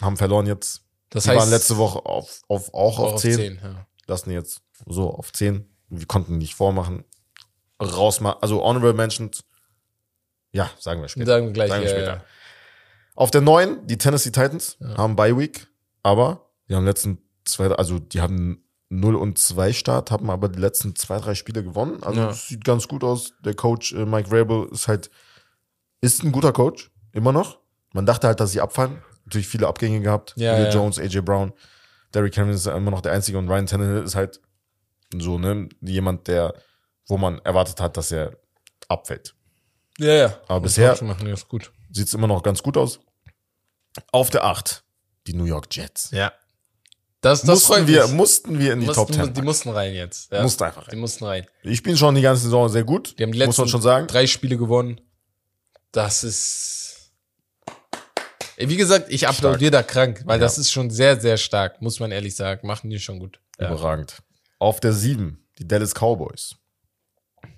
haben 0.01 0.17
verloren 0.17 0.47
jetzt. 0.47 0.83
Das 1.11 1.25
Die 1.25 1.31
heißt, 1.31 1.41
waren 1.41 1.51
letzte 1.51 1.77
Woche 1.79 2.07
auf, 2.07 2.43
auf, 2.47 2.73
auch 2.75 3.01
auch 3.01 3.15
auf 3.15 3.21
10. 3.21 3.35
10. 3.35 3.61
Ja. 3.63 3.87
Lassen 4.07 4.31
jetzt 4.31 4.63
so 4.87 5.11
auf 5.11 5.33
10. 5.33 5.69
Wir 5.89 6.07
konnten 6.07 6.39
nicht 6.39 6.55
vormachen. 6.55 7.05
Rausmachen. 7.83 8.41
Also 8.41 8.63
Honorable 8.63 8.93
Mentions. 8.93 9.43
Ja, 10.53 10.71
sagen 10.79 11.01
wir 11.01 11.09
später. 11.09 11.27
Sagen 11.27 11.47
wir 11.47 11.53
gleich. 11.53 11.71
Sagen 11.71 11.83
wir 11.83 11.91
ja, 11.91 11.97
später. 11.97 12.25
Auf 13.17 13.33
der 13.33 13.41
9, 13.41 13.87
die 13.89 13.99
Tennessee 13.99 14.31
Titans 14.31 14.79
haben 14.97 15.17
Bye 15.17 15.37
Week, 15.37 15.67
aber 16.03 16.51
die 16.69 16.75
haben 16.75 16.85
letzten 16.85 17.19
zwei, 17.45 17.69
also 17.69 17.99
die 17.99 18.21
haben 18.21 18.65
0 18.91 19.15
und 19.15 19.39
2 19.39 19.73
Start, 19.73 20.11
haben 20.11 20.31
aber 20.31 20.49
die 20.49 20.59
letzten 20.59 20.97
zwei, 20.97 21.19
drei 21.19 21.35
Spiele 21.35 21.63
gewonnen. 21.63 22.03
Also 22.03 22.21
Ja. 22.21 22.33
sieht 22.33 22.65
ganz 22.65 22.89
gut 22.89 23.05
aus. 23.05 23.35
Der 23.45 23.55
Coach 23.55 23.93
äh, 23.93 24.05
Mike 24.05 24.31
Vrabel 24.31 24.69
ist 24.73 24.89
halt, 24.89 25.11
ist 26.01 26.23
ein 26.25 26.33
guter 26.33 26.53
Coach, 26.53 26.91
immer 27.13 27.33
noch. 27.33 27.59
Man 27.93 28.07
dachte 28.07 28.27
halt, 28.27 28.41
dass 28.41 28.53
sie 28.53 28.61
abfallen. 28.61 29.03
Natürlich 29.27 29.49
viele 29.49 29.69
Abgänge 29.69 30.01
gehabt. 30.01 30.33
Ja, 30.37 30.53
Julio 30.57 30.67
ja. 30.69 30.75
Jones, 30.75 30.99
AJ 30.99 31.21
Brown, 31.21 31.53
Derrick 32.15 32.37
Henry 32.37 32.55
ist 32.55 32.67
immer 32.67 32.91
noch 32.91 33.01
der 33.01 33.13
Einzige 33.13 33.39
und 33.39 33.49
Ryan 33.49 33.67
Tannehill 33.67 34.03
ist 34.03 34.17
halt 34.17 34.41
so, 35.17 35.39
ne, 35.39 35.69
jemand, 35.81 36.27
der, 36.27 36.55
wo 37.07 37.17
man 37.17 37.39
erwartet 37.41 37.81
hat, 37.81 37.97
dass 37.97 38.11
er 38.11 38.37
abfällt. 38.89 39.35
Ja, 39.99 40.13
ja. 40.15 40.39
Aber 40.49 40.61
bisher- 40.61 40.93
ist 40.93 41.49
gut. 41.49 41.73
Sieht 41.93 42.07
es 42.09 42.15
immer 42.15 42.27
noch 42.27 42.43
ganz 42.43 42.63
gut 42.63 42.77
aus. 42.77 43.01
Auf 44.13 44.31
der 44.31 44.45
8, 44.45 44.85
die 45.27 45.35
New 45.35 45.45
York 45.45 45.67
Jets. 45.71 46.11
Ja. 46.13 46.33
Das, 47.21 47.43
das 47.43 47.69
mussten, 47.69 47.87
wir, 47.87 48.05
mich. 48.07 48.13
mussten 48.15 48.59
wir 48.59 48.73
in 48.73 48.81
die 48.81 48.87
mussten, 48.87 49.07
Top 49.07 49.13
10. 49.15 49.35
Die 49.35 49.43
mussten 49.43 49.69
rein 49.69 49.93
jetzt. 49.95 50.33
Ja. 50.33 50.43
Mussten 50.43 50.65
einfach 50.65 50.83
rein. 50.87 50.93
Die 50.93 50.97
mussten 50.97 51.25
rein. 51.25 51.47
Ich 51.63 51.77
spiele 51.79 51.97
schon 51.97 52.15
die 52.15 52.23
ganze 52.23 52.45
Saison 52.45 52.69
sehr 52.71 52.85
gut, 52.85 53.19
Die 53.19 53.23
haben 53.25 53.33
die 53.33 53.39
muss 53.39 53.47
letzten 53.49 53.63
man 53.63 53.69
schon 53.69 53.83
sagen. 53.83 54.07
drei 54.07 54.27
Spiele 54.27 54.57
gewonnen. 54.57 55.01
Das 55.93 56.25
ist. 56.25 57.13
Wie 58.57 58.77
gesagt, 58.77 59.07
ich 59.11 59.27
applaudiere 59.29 59.71
da 59.71 59.83
krank, 59.83 60.23
weil 60.27 60.39
Ja. 60.39 60.45
das 60.45 60.57
ist 60.59 60.71
schon 60.71 60.91
sehr, 60.91 61.21
sehr 61.21 61.37
stark, 61.37 61.81
muss 61.83 61.99
man 62.01 62.11
ehrlich 62.11 62.37
sagen. 62.37 62.67
Machen 62.67 62.89
die 62.91 62.99
schon 63.01 63.19
gut. 63.19 63.41
Ja, 63.59 63.69
Überragend. 63.69 64.23
Auf 64.59 64.81
der 64.81 64.93
7, 64.93 65.47
die 65.59 65.67
Dallas 65.69 65.95
Cowboys. 65.95 66.57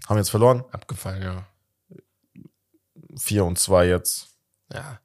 Haben 0.09 0.19
jetzt 0.19 0.31
verloren. 0.31 0.65
abgefallen, 0.73 1.23
ja. 1.23 1.47
4 3.17 3.45
und 3.45 3.59
2 3.59 3.87
jetzt. 3.89 4.29
Ja. 4.73 5.01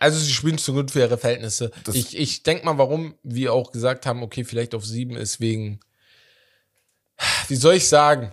Also 0.00 0.18
sie 0.18 0.32
spielen 0.32 0.58
zu 0.58 0.72
gut 0.72 0.90
für 0.90 1.00
ihre 1.00 1.18
Verhältnisse. 1.18 1.70
Das- 1.84 1.94
ich 1.94 2.16
ich 2.16 2.42
denke 2.42 2.64
mal, 2.64 2.78
warum 2.78 3.14
wir 3.22 3.52
auch 3.52 3.72
gesagt 3.72 4.06
haben, 4.06 4.22
okay, 4.22 4.44
vielleicht 4.44 4.74
auf 4.74 4.84
sieben 4.84 5.16
ist 5.16 5.40
wegen, 5.40 5.80
wie 7.48 7.56
soll 7.56 7.74
ich 7.74 7.88
sagen, 7.88 8.32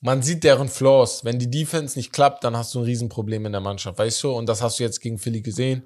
man 0.00 0.22
sieht 0.22 0.44
deren 0.44 0.68
Flaws. 0.68 1.24
Wenn 1.24 1.38
die 1.38 1.50
Defense 1.50 1.98
nicht 1.98 2.12
klappt, 2.12 2.44
dann 2.44 2.56
hast 2.56 2.74
du 2.74 2.78
ein 2.80 2.84
Riesenproblem 2.84 3.46
in 3.46 3.52
der 3.52 3.60
Mannschaft, 3.60 3.98
weißt 3.98 4.22
du? 4.22 4.30
Und 4.32 4.46
das 4.46 4.62
hast 4.62 4.78
du 4.78 4.84
jetzt 4.84 5.00
gegen 5.00 5.18
Philly 5.18 5.42
gesehen. 5.42 5.82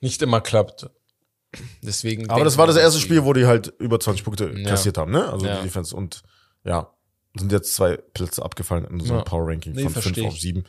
Nicht 0.00 0.22
immer 0.22 0.40
klappt. 0.40 0.88
Deswegen. 1.82 2.30
Aber 2.30 2.44
das 2.44 2.56
war 2.58 2.66
das 2.66 2.76
erste 2.76 3.00
Spiel, 3.00 3.24
wo 3.24 3.32
die 3.32 3.46
halt 3.46 3.68
über 3.78 3.98
20 3.98 4.24
Punkte 4.24 4.52
Ja. 4.54 4.68
kassiert 4.68 4.98
haben, 4.98 5.10
ne? 5.12 5.28
Also 5.30 5.46
Ja. 5.46 5.56
die 5.56 5.62
Defense. 5.64 5.96
Und 5.96 6.22
ja, 6.64 6.94
sind 7.36 7.50
jetzt 7.52 7.74
zwei 7.74 7.96
Plätze 7.96 8.42
abgefallen 8.44 8.84
in 8.84 9.00
so 9.00 9.06
einem 9.12 9.18
Ja. 9.20 9.24
Power 9.24 9.48
Ranking 9.48 9.72
Nee, 9.72 9.82
von 9.84 9.92
5 9.92 10.02
versteh 10.04 10.26
auf 10.26 10.34
ich. 10.34 10.40
7. 10.42 10.64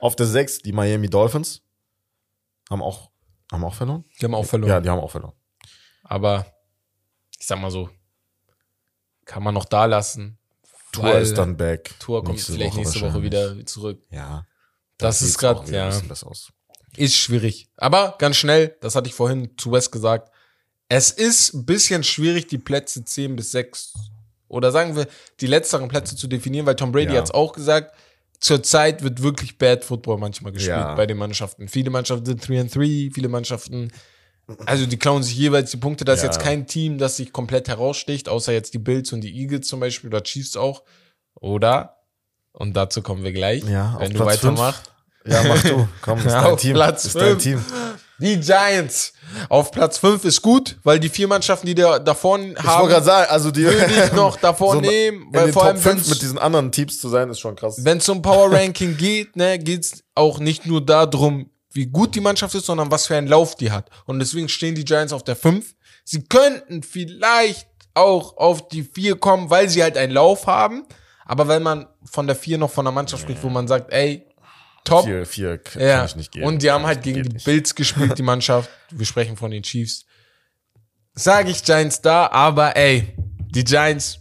Auf 0.00 0.16
der 0.16 0.26
6, 0.26 0.58
die 0.58 0.72
Miami 0.72 1.08
Dolphins. 1.08 1.62
Haben 2.70 2.82
auch, 2.82 3.10
haben 3.50 3.64
auch 3.64 3.74
verloren? 3.74 4.04
Die 4.20 4.24
haben 4.24 4.34
auch 4.34 4.44
verloren. 4.44 4.70
Ja, 4.70 4.80
die 4.80 4.88
haben 4.90 5.00
auch 5.00 5.10
verloren. 5.10 5.34
Aber 6.02 6.46
ich 7.38 7.46
sag 7.46 7.60
mal 7.60 7.70
so, 7.70 7.88
kann 9.24 9.42
man 9.42 9.54
noch 9.54 9.64
da 9.64 9.84
lassen. 9.84 10.38
Tour 10.92 11.18
ist 11.18 11.36
dann 11.36 11.56
back. 11.56 11.94
Tour 11.98 12.24
kommt 12.24 12.36
Nächste 12.36 12.52
vielleicht 12.52 12.76
nächste 12.76 13.00
Woche 13.02 13.22
wieder 13.22 13.64
zurück. 13.66 14.02
Ja. 14.10 14.46
Das 14.96 15.20
sieht's 15.20 15.36
ist 15.36 15.42
wieder 15.42 15.90
ja. 15.92 16.02
Ist 16.96 17.14
schwierig. 17.16 17.68
Aber 17.76 18.16
ganz 18.18 18.36
schnell, 18.36 18.76
das 18.80 18.94
hatte 18.94 19.08
ich 19.08 19.14
vorhin 19.14 19.56
zu 19.56 19.70
West 19.70 19.92
gesagt. 19.92 20.32
Es 20.88 21.10
ist 21.10 21.52
ein 21.54 21.66
bisschen 21.66 22.02
schwierig, 22.02 22.46
die 22.48 22.58
Plätze 22.58 23.04
10 23.04 23.36
bis 23.36 23.52
6 23.52 23.92
oder 24.48 24.72
sagen 24.72 24.96
wir, 24.96 25.06
die 25.40 25.46
letzteren 25.46 25.88
Plätze 25.88 26.16
zu 26.16 26.26
definieren, 26.26 26.64
weil 26.66 26.76
Tom 26.76 26.90
Brady 26.90 27.12
Ja. 27.12 27.18
hat 27.18 27.26
es 27.26 27.30
auch 27.30 27.52
gesagt. 27.52 27.94
Zurzeit 28.40 29.02
wird 29.02 29.22
wirklich 29.22 29.58
Bad 29.58 29.84
Football 29.84 30.18
manchmal 30.18 30.52
gespielt 30.52 30.76
Ja. 30.76 30.94
bei 30.94 31.06
den 31.06 31.16
Mannschaften. 31.16 31.66
Viele 31.68 31.90
Mannschaften 31.90 32.24
sind 32.24 32.46
3 32.48 32.60
and 32.60 32.74
3, 32.74 33.10
viele 33.12 33.28
Mannschaften, 33.28 33.90
also 34.64 34.86
die 34.86 34.96
klauen 34.96 35.22
sich 35.22 35.36
jeweils 35.36 35.70
die 35.72 35.76
Punkte. 35.76 36.04
Da 36.04 36.12
ist 36.12 36.20
Ja. 36.22 36.26
jetzt 36.26 36.40
kein 36.40 36.66
Team, 36.66 36.98
das 36.98 37.16
sich 37.16 37.32
komplett 37.32 37.68
heraussticht, 37.68 38.28
außer 38.28 38.52
jetzt 38.52 38.74
die 38.74 38.78
Bills 38.78 39.12
und 39.12 39.22
die 39.22 39.36
Eagles 39.40 39.66
zum 39.66 39.80
Beispiel 39.80 40.08
oder 40.08 40.22
Chiefs 40.22 40.56
auch. 40.56 40.82
Oder? 41.34 41.96
Und 42.52 42.74
dazu 42.76 43.02
kommen 43.02 43.22
wir 43.24 43.32
gleich, 43.32 43.62
Ja, 43.64 43.96
wenn 43.98 44.12
du 44.12 44.22
Platz 44.22 44.38
fünf. 44.38 44.58
weitermachst. 44.58 44.92
Ja, 45.26 45.42
mach 45.42 45.62
du. 45.62 45.88
Komm, 46.02 46.18
ist 46.18 46.26
dein 46.28 46.44
Auf 46.44 46.60
Team. 46.60 46.72
Platz 46.74 47.04
ist 47.04 47.16
dein. 47.16 47.38
Team. 47.38 47.62
Die 48.20 48.40
Giants 48.40 49.12
auf 49.48 49.70
Platz 49.70 49.98
5 49.98 50.24
ist 50.24 50.42
gut, 50.42 50.76
weil 50.82 50.98
die 50.98 51.08
vier 51.08 51.28
Mannschaften, 51.28 51.66
die 51.66 51.74
da 51.74 51.98
davon 51.98 52.50
Ich 52.50 52.56
wollte 52.56 52.68
haben, 52.68 52.88
gerade 52.88 53.04
sagen, 53.04 53.30
also 53.30 53.50
die 53.50 53.64
würde 53.64 53.86
ich 54.06 54.12
noch 54.12 54.36
davor 54.36 54.74
so 54.74 54.80
nehmen, 54.80 55.22
in 55.28 55.34
weil 55.34 55.44
den 55.46 55.52
vor 55.52 55.62
Top 55.62 55.72
allem, 55.72 55.80
5 55.80 56.02
wenn 56.02 56.10
mit 56.10 56.22
diesen 56.22 56.38
anderen 56.38 56.72
Teams 56.72 57.00
zu 57.00 57.08
sein, 57.08 57.30
ist 57.30 57.38
schon 57.38 57.54
krass. 57.54 57.78
es 57.84 58.04
zum 58.04 58.22
Power 58.22 58.52
Ranking 58.52 58.96
geht, 58.96 59.36
ne, 59.36 59.58
geht's 59.58 60.02
auch 60.14 60.40
nicht 60.40 60.66
nur 60.66 60.84
darum, 60.84 61.50
wie 61.72 61.86
gut 61.86 62.14
die 62.14 62.20
Mannschaft 62.20 62.54
ist, 62.54 62.66
sondern 62.66 62.90
was 62.90 63.06
für 63.06 63.16
einen 63.16 63.28
Lauf 63.28 63.54
die 63.54 63.70
hat. 63.70 63.88
Und 64.06 64.18
deswegen 64.18 64.48
stehen 64.48 64.74
die 64.74 64.84
Giants 64.84 65.12
auf 65.12 65.22
der 65.22 65.36
5. 65.36 65.74
Sie 66.04 66.24
könnten 66.24 66.82
vielleicht 66.82 67.68
auch 67.94 68.36
auf 68.36 68.68
die 68.68 68.82
4 68.82 69.16
kommen, 69.16 69.50
weil 69.50 69.68
sie 69.68 69.82
halt 69.82 69.96
einen 69.96 70.12
Lauf 70.12 70.46
haben. 70.46 70.84
Aber 71.24 71.46
wenn 71.46 71.62
man 71.62 71.86
von 72.10 72.26
der 72.26 72.34
4 72.34 72.58
noch 72.58 72.70
von 72.70 72.86
einer 72.86 72.94
Mannschaft 72.94 73.22
spricht, 73.22 73.42
wo 73.42 73.48
man 73.48 73.68
sagt, 73.68 73.92
ey, 73.92 74.27
top, 74.84 75.04
Vier, 75.04 75.26
vier 75.26 75.58
k- 75.58 75.80
Ja, 75.80 75.96
kann 75.98 76.06
ich 76.06 76.16
nicht 76.16 76.32
geben. 76.32 76.46
und 76.46 76.62
die 76.62 76.70
haben 76.70 76.82
Kann 76.82 76.88
halt 76.88 77.02
gegen 77.02 77.22
die 77.22 77.28
nicht. 77.34 77.44
Bills 77.44 77.74
gespielt, 77.74 78.16
die 78.18 78.22
Mannschaft. 78.32 78.70
Wir 78.90 79.06
sprechen 79.06 79.36
von 79.36 79.50
den 79.50 79.62
Chiefs. 79.62 80.04
Sage 81.14 81.50
ich 81.50 81.62
Giants 81.64 82.00
da, 82.00 82.28
aber 82.28 82.76
ey, 82.76 83.14
die 83.50 83.64
Giants. 83.64 84.20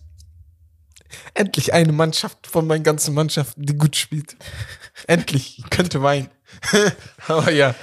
Endlich 1.34 1.74
eine 1.74 1.94
Mannschaft 1.94 2.48
von 2.48 2.68
meinen 2.68 2.84
ganzen 2.84 3.14
Mannschaften, 3.14 3.64
die 3.66 3.78
gut 3.78 3.96
spielt. 3.96 4.36
Endlich, 5.08 5.60
ich 5.60 5.70
könnte 5.70 6.02
weinen. 6.04 6.30
aber 7.28 7.52
ja, 7.52 7.76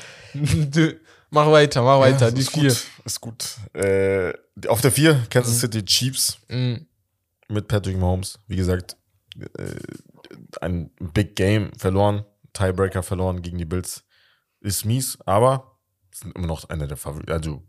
mach 1.31 1.51
weiter, 1.51 1.83
mach 1.83 2.01
weiter, 2.01 2.27
Ja, 2.27 2.31
die 2.31 2.41
ist 2.43 2.51
vier. 2.51 2.69
Gut, 2.69 2.87
ist 3.05 3.21
gut. 3.21 3.45
Äh, 3.73 4.33
auf 4.69 4.81
der 4.81 4.93
4, 4.93 5.27
Kansas 5.31 5.61
City 5.61 5.85
Chiefs 5.85 6.39
Mhm. 6.49 6.87
mit 7.49 7.67
Patrick 7.69 7.97
Mahomes. 7.97 8.39
Wie 8.47 8.57
gesagt, 8.57 8.97
äh, 9.59 9.75
ein 10.61 10.91
Big 11.15 11.35
Game 11.37 11.73
verloren, 11.79 12.25
Tiebreaker 12.55 13.03
verloren 13.03 13.43
gegen 13.43 13.59
die 13.59 13.65
Bills. 13.67 14.05
Ist 14.61 14.85
mies, 14.87 15.19
aber 15.27 15.79
sind 16.13 16.35
immer 16.37 16.47
noch 16.47 16.69
einer 16.71 16.87
der 16.87 16.97
Favoriten. 16.97 17.31
Also, 17.33 17.63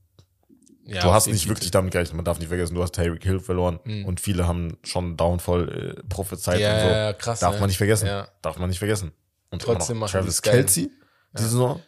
Ja, 0.86 1.02
du 1.02 1.12
hast 1.12 1.28
nicht 1.28 1.48
wirklich 1.50 1.72
damit 1.72 1.92
gerechnet. 1.92 2.16
Man 2.16 2.24
darf 2.26 2.38
nicht 2.40 2.48
vergessen, 2.48 2.76
du 2.76 2.82
hast 2.84 2.94
Tyreek 2.94 3.24
Hill 3.24 3.40
verloren 3.40 3.78
und 4.06 4.22
viele 4.22 4.48
haben 4.48 4.78
schon 4.84 5.18
Downfall 5.18 5.96
äh, 5.98 6.04
prophezeit 6.08 6.58
Mhm. 6.58 6.62
Ja, 6.62 6.74
und 6.76 6.82
so. 6.82 6.88
ja, 6.88 7.14
krass. 7.14 7.40
Darf 7.40 7.56
ne? 7.56 7.60
man 7.60 7.68
nicht 7.70 7.78
vergessen. 7.78 8.06
Ja. 8.08 8.28
Darf 8.42 8.58
man 8.58 8.70
nicht 8.70 8.80
vergessen. 8.80 9.12
Und 9.50 9.62
Trotzdem 9.64 9.98
machen 9.98 10.12
Travis. 10.12 10.42
Kelsey, 10.42 10.92
die 11.38 11.42
Saison, 11.42 11.82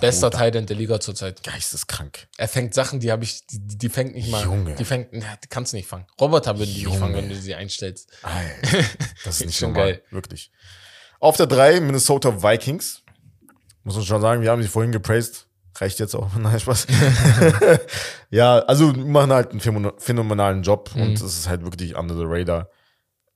Bester 0.00 0.30
End 0.40 0.68
der 0.68 0.76
Liga 0.76 0.98
zurzeit. 0.98 1.42
geisteskrank. 1.42 2.26
Er 2.36 2.48
fängt 2.48 2.74
Sachen, 2.74 3.00
die 3.00 3.12
habe 3.12 3.24
ich, 3.24 3.46
die, 3.46 3.58
die 3.78 3.88
fängt 3.88 4.14
nicht 4.14 4.30
mal. 4.30 4.42
Junge. 4.42 4.74
Die 4.74 4.84
fängt, 4.84 5.12
ja, 5.12 5.36
die 5.42 5.48
kannst 5.48 5.72
du 5.72 5.76
nicht 5.76 5.86
fangen. 5.88 6.06
Roboter 6.20 6.58
würden 6.58 6.72
die 6.74 6.86
nicht 6.86 6.98
fangen, 6.98 7.14
wenn 7.14 7.28
du 7.28 7.36
sie 7.36 7.54
einstellst. 7.54 8.10
Alter, 8.22 8.84
das 9.24 9.40
ist 9.40 9.46
nicht 9.46 9.58
Schon 9.58 9.74
geil. 9.74 10.02
Wirklich. 10.10 10.50
Auf 11.24 11.38
der 11.38 11.46
3 11.46 11.80
Minnesota 11.80 12.42
Vikings. 12.42 13.02
Muss 13.82 13.96
man 13.96 14.04
schon 14.04 14.20
sagen, 14.20 14.42
wir 14.42 14.50
haben 14.50 14.62
sie 14.62 14.68
vorhin 14.68 14.92
gepraised. 14.92 15.46
Reicht 15.76 15.98
jetzt 15.98 16.14
auch. 16.14 16.28
Nein, 16.36 16.60
Spaß. 16.60 16.86
ja, 18.30 18.58
also 18.60 18.92
machen 18.92 19.32
halt 19.32 19.50
einen 19.52 19.60
phänomen- 19.60 19.98
phänomenalen 19.98 20.62
Job 20.62 20.90
Mhm. 20.94 21.02
und 21.02 21.12
es 21.14 21.22
ist 21.22 21.48
halt 21.48 21.62
wirklich 21.64 21.96
under 21.96 22.14
the 22.14 22.24
radar. 22.26 22.68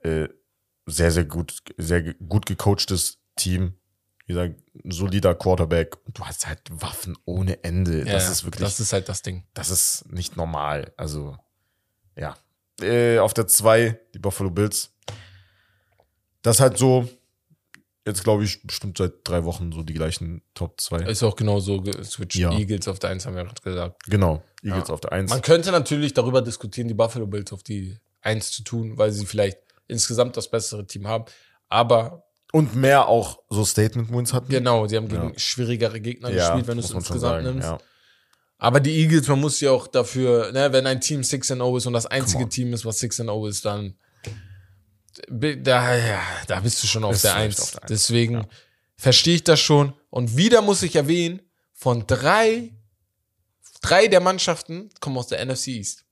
Äh, 0.01 0.29
sehr, 0.87 1.11
sehr 1.11 1.25
gut, 1.25 1.63
sehr 1.79 2.03
gut 2.15 2.45
gecoachtes 2.47 3.19
Team. 3.37 3.75
Wie 4.27 4.35
gesagt, 4.35 4.57
solider 4.85 5.35
Quarterback. 5.35 5.97
Und 6.05 6.19
du 6.19 6.25
hast 6.27 6.47
halt 6.47 6.61
Waffen 6.71 7.17
ohne 7.25 7.65
Ende. 7.65 8.05
das 8.05 8.25
Ja, 8.27 8.31
ist 8.33 8.45
wirklich, 8.45 8.63
Das 8.69 8.81
ist 8.81 8.93
halt 8.93 9.09
das 9.09 9.23
Ding. 9.23 9.45
das 9.55 9.71
ist 9.71 10.05
nicht 10.13 10.37
normal. 10.37 10.93
Also, 10.99 11.39
ja. 12.17 12.37
Äh, 12.83 13.19
auf 13.19 13.33
der 13.33 13.47
2 13.47 13.99
die 14.15 14.19
Buffalo 14.19 14.51
Bills. 14.51 14.91
Das 16.43 16.57
ist 16.57 16.61
halt 16.61 16.77
so, 16.79 17.09
jetzt 18.09 18.25
glaube 18.25 18.45
ich, 18.45 18.63
bestimmt 18.67 18.99
seit 18.99 19.13
drei 19.25 19.45
Wochen 19.45 19.71
so 19.73 19.83
die 19.83 19.95
gleichen 19.95 20.43
Top 20.55 20.81
2. 20.81 21.03
Ist 21.03 21.23
auch 21.23 21.37
genau 21.37 21.61
so 21.61 21.81
geswitcht. 21.81 22.37
Ja. 22.37 22.51
Eagles 22.53 22.89
auf 22.89 22.99
der 22.99 23.11
1 23.11 23.27
haben 23.27 23.37
wir 23.37 23.45
gerade 23.45 23.63
gesagt. 23.63 24.03
Genau, 24.09 24.43
Eagles 24.63 24.91
auf 24.91 25.01
der 25.01 25.13
1. 25.13 25.31
Man 25.31 25.43
könnte 25.43 25.71
natürlich 25.71 26.15
darüber 26.15 26.43
diskutieren, 26.43 26.89
die 26.89 26.95
Buffalo 26.95 27.27
Bills 27.27 27.53
auf 27.53 27.63
die 27.63 27.97
1 28.23 28.51
zu 28.51 28.65
tun, 28.65 28.99
weil 28.99 29.13
sie 29.13 29.25
vielleicht 29.27 29.59
insgesamt 29.87 30.37
das 30.37 30.51
bessere 30.51 30.87
Team 30.87 31.07
haben. 31.07 31.25
Aber 31.69 32.25
Und 32.53 32.75
mehr 32.75 33.07
auch 33.09 33.39
so 33.51 33.65
Statement-Wins 33.65 34.33
hatten. 34.33 34.49
genau, 34.51 34.87
sie 34.87 34.97
haben 34.97 35.09
gegen 35.09 35.31
Ja. 35.33 35.39
schwierigere 35.39 36.01
Gegner 36.01 36.31
Ja, 36.31 36.49
gespielt, 36.49 36.67
wenn 36.67 36.79
du 36.79 36.83
es 36.85 36.91
insgesamt 36.91 37.21
sagen, 37.21 37.45
nimmst. 37.45 37.69
ja. 37.69 37.79
Aber 38.59 38.81
die 38.81 38.97
Eagles, 39.03 39.29
man 39.29 39.41
muss 39.41 39.61
ja 39.61 39.71
auch 39.71 39.87
dafür, 39.87 40.51
ne, 40.53 40.73
wenn 40.73 40.85
ein 40.87 41.01
Team 41.01 41.21
6-0 41.23 41.77
ist 41.79 41.87
und 41.87 41.93
das 41.93 42.07
einzige. 42.07 42.49
Team 42.49 42.73
ist, 42.73 42.85
was 42.85 42.99
6-0 43.01 43.49
ist, 43.49 43.65
dann 43.65 43.95
da, 45.29 45.97
ja, 45.97 46.21
da 46.47 46.61
bist 46.61 46.83
du 46.83 46.87
schon 46.87 47.05
auf 47.05 47.21
der 47.21 47.35
du 47.35 47.39
1. 47.39 47.61
auf 47.61 47.71
der 47.73 47.83
Eins, 47.83 47.89
Deswegen 47.89 48.47
verstehe 48.97 49.37
ich 49.37 49.45
das 49.45 49.61
schon. 49.61 49.95
Und 50.11 50.37
wieder 50.37 50.63
muss 50.63 50.83
ich 50.83 50.97
erwähnen, 50.97 51.43
von 51.75 52.07
drei, 52.07 52.73
drei 53.83 54.09
der 54.09 54.21
Mannschaften 54.21 54.91
kommen 55.01 55.19
aus 55.19 55.29
der 55.29 55.45
NFC 55.45 55.69
East. 55.69 56.05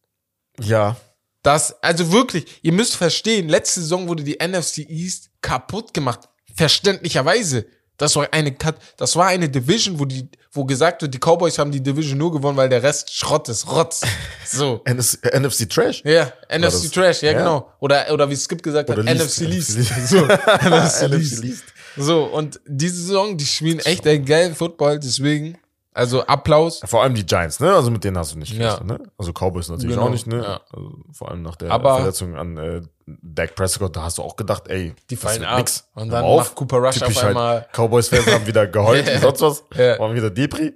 Ja, 0.61 0.97
Das, 1.43 1.83
also 1.83 2.11
wirklich, 2.13 2.45
ihr 2.63 2.73
müsst 2.73 2.97
verstehen, 2.97 3.49
letzte 3.49 3.81
Saison 3.81 4.09
wurde 4.09 4.25
die 4.25 4.39
NFC 4.41 4.79
East 4.79 5.31
kaputt 5.41 5.95
gemacht. 5.95 6.29
Verständlicherweise. 6.55 7.67
Das 7.99 8.15
war 8.17 8.29
eine, 8.33 8.53
Kat- 8.53 8.77
das 8.97 9.17
war 9.17 9.27
eine 9.29 9.49
Division, 9.49 9.99
wo 9.99 10.05
die, 10.05 10.29
wo 10.53 10.65
gesagt 10.65 11.03
wird, 11.03 11.15
die 11.15 11.19
Cowboys 11.19 11.59
haben 11.59 11.71
die 11.73 11.83
Division 11.83 12.19
nur 12.19 12.31
gewonnen, 12.33 12.57
weil 12.57 12.69
der 12.69 12.83
Rest 12.83 13.11
Schrott 13.15 13.49
ist, 13.49 13.67
Rotz. 13.71 14.03
So. 14.45 14.83
NFC, 14.89 15.25
NFC 15.35 15.69
Trash. 15.71 16.03
Ja, 16.05 16.33
NFC 16.55 16.93
Trash, 16.93 17.23
ja, 17.23 17.33
ja. 17.33 17.39
genau. 17.39 17.73
Oder, 17.81 18.13
oder 18.13 18.29
wie 18.29 18.37
Skip 18.37 18.63
gesagt 18.63 18.91
hat, 18.91 18.99
Oder 18.99 19.13
Least. 19.15 19.41
NFC 19.41 19.49
Least. 19.49 19.79
NFC 19.79 20.09
So, 20.09 20.27
NFC. 20.69 21.43
Least. 21.43 21.65
So, 21.97 22.25
und 22.25 22.61
diese 22.67 22.97
Saison, 22.97 23.37
die 23.39 23.47
spielen 23.47 23.79
echt 23.81 24.07
einen 24.07 24.25
geilen 24.27 24.55
Football, 24.55 24.99
deswegen, 24.99 25.57
also 25.97 26.25
Applaus. 26.27 26.81
Vor 26.85 27.03
allem 27.03 27.15
die 27.15 27.25
Giants, 27.27 27.59
ne? 27.61 27.75
Also 27.75 27.91
mit 27.91 28.05
denen 28.05 28.17
hast 28.19 28.35
du 28.35 28.39
nicht 28.39 28.53
Ja. 28.53 28.79
ne? 28.85 29.01
Also 29.19 29.33
Cowboys 29.33 29.69
natürlich 29.69 29.97
Genau, 29.97 30.07
auch 30.07 30.11
nicht, 30.11 30.27
ne? 30.27 30.43
ja. 30.43 30.61
Also 30.73 30.93
vor 31.13 31.31
allem 31.31 31.43
nach 31.43 31.57
der 31.57 31.71
Aber- 31.71 31.97
Verletzung 31.97 32.37
an 32.37 32.57
äh, 32.57 32.83
Dak 33.07 33.55
Prescott, 33.55 33.95
da 33.97 34.03
hast 34.03 34.19
du 34.19 34.23
auch 34.23 34.37
gedacht, 34.37 34.65
ey, 34.69 34.95
Die 35.11 35.17
fallen 35.17 35.45
ab. 35.45 35.59
nix. 35.59 35.89
Und 35.95 36.11
dann 36.11 36.23
mal 36.25 36.37
macht 36.37 36.55
Cooper 36.55 36.79
Rush 36.79 36.97
Typisch 36.99 37.17
auf 37.19 37.25
einmal- 37.25 37.55
Halt, 37.61 37.73
Cowboys-Fans 37.73 38.27
haben 38.27 38.47
wieder 38.47 38.67
geheult 38.67 39.07
wie 39.07 39.19
sonst 39.21 39.41
was. 39.43 39.65
Ja. 39.75 39.99
Waren 39.99 40.15
wieder 40.15 40.31
Depri. 40.31 40.75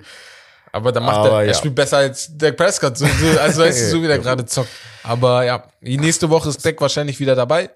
Aber 0.72 0.92
dann 0.92 1.02
macht 1.04 1.16
Aber 1.16 1.30
er, 1.30 1.40
er 1.40 1.46
ja. 1.48 1.54
spielt 1.54 1.74
besser 1.74 1.96
als 1.98 2.30
Dak 2.38 2.56
Prescott. 2.56 2.96
So, 2.96 3.04
so, 3.06 3.40
also 3.40 3.62
weißt 3.62 3.80
du, 3.80 3.86
so 3.90 4.02
wie 4.02 4.06
der 4.06 4.18
gerade 4.20 4.44
zockt. 4.46 4.68
Aber 5.02 5.44
ja, 5.44 5.64
die 5.80 5.98
nächste 5.98 6.30
Woche 6.30 6.48
ist 6.48 6.64
Dak 6.64 6.80
wahrscheinlich 6.80 7.18
wieder 7.18 7.34
dabei. 7.34 7.70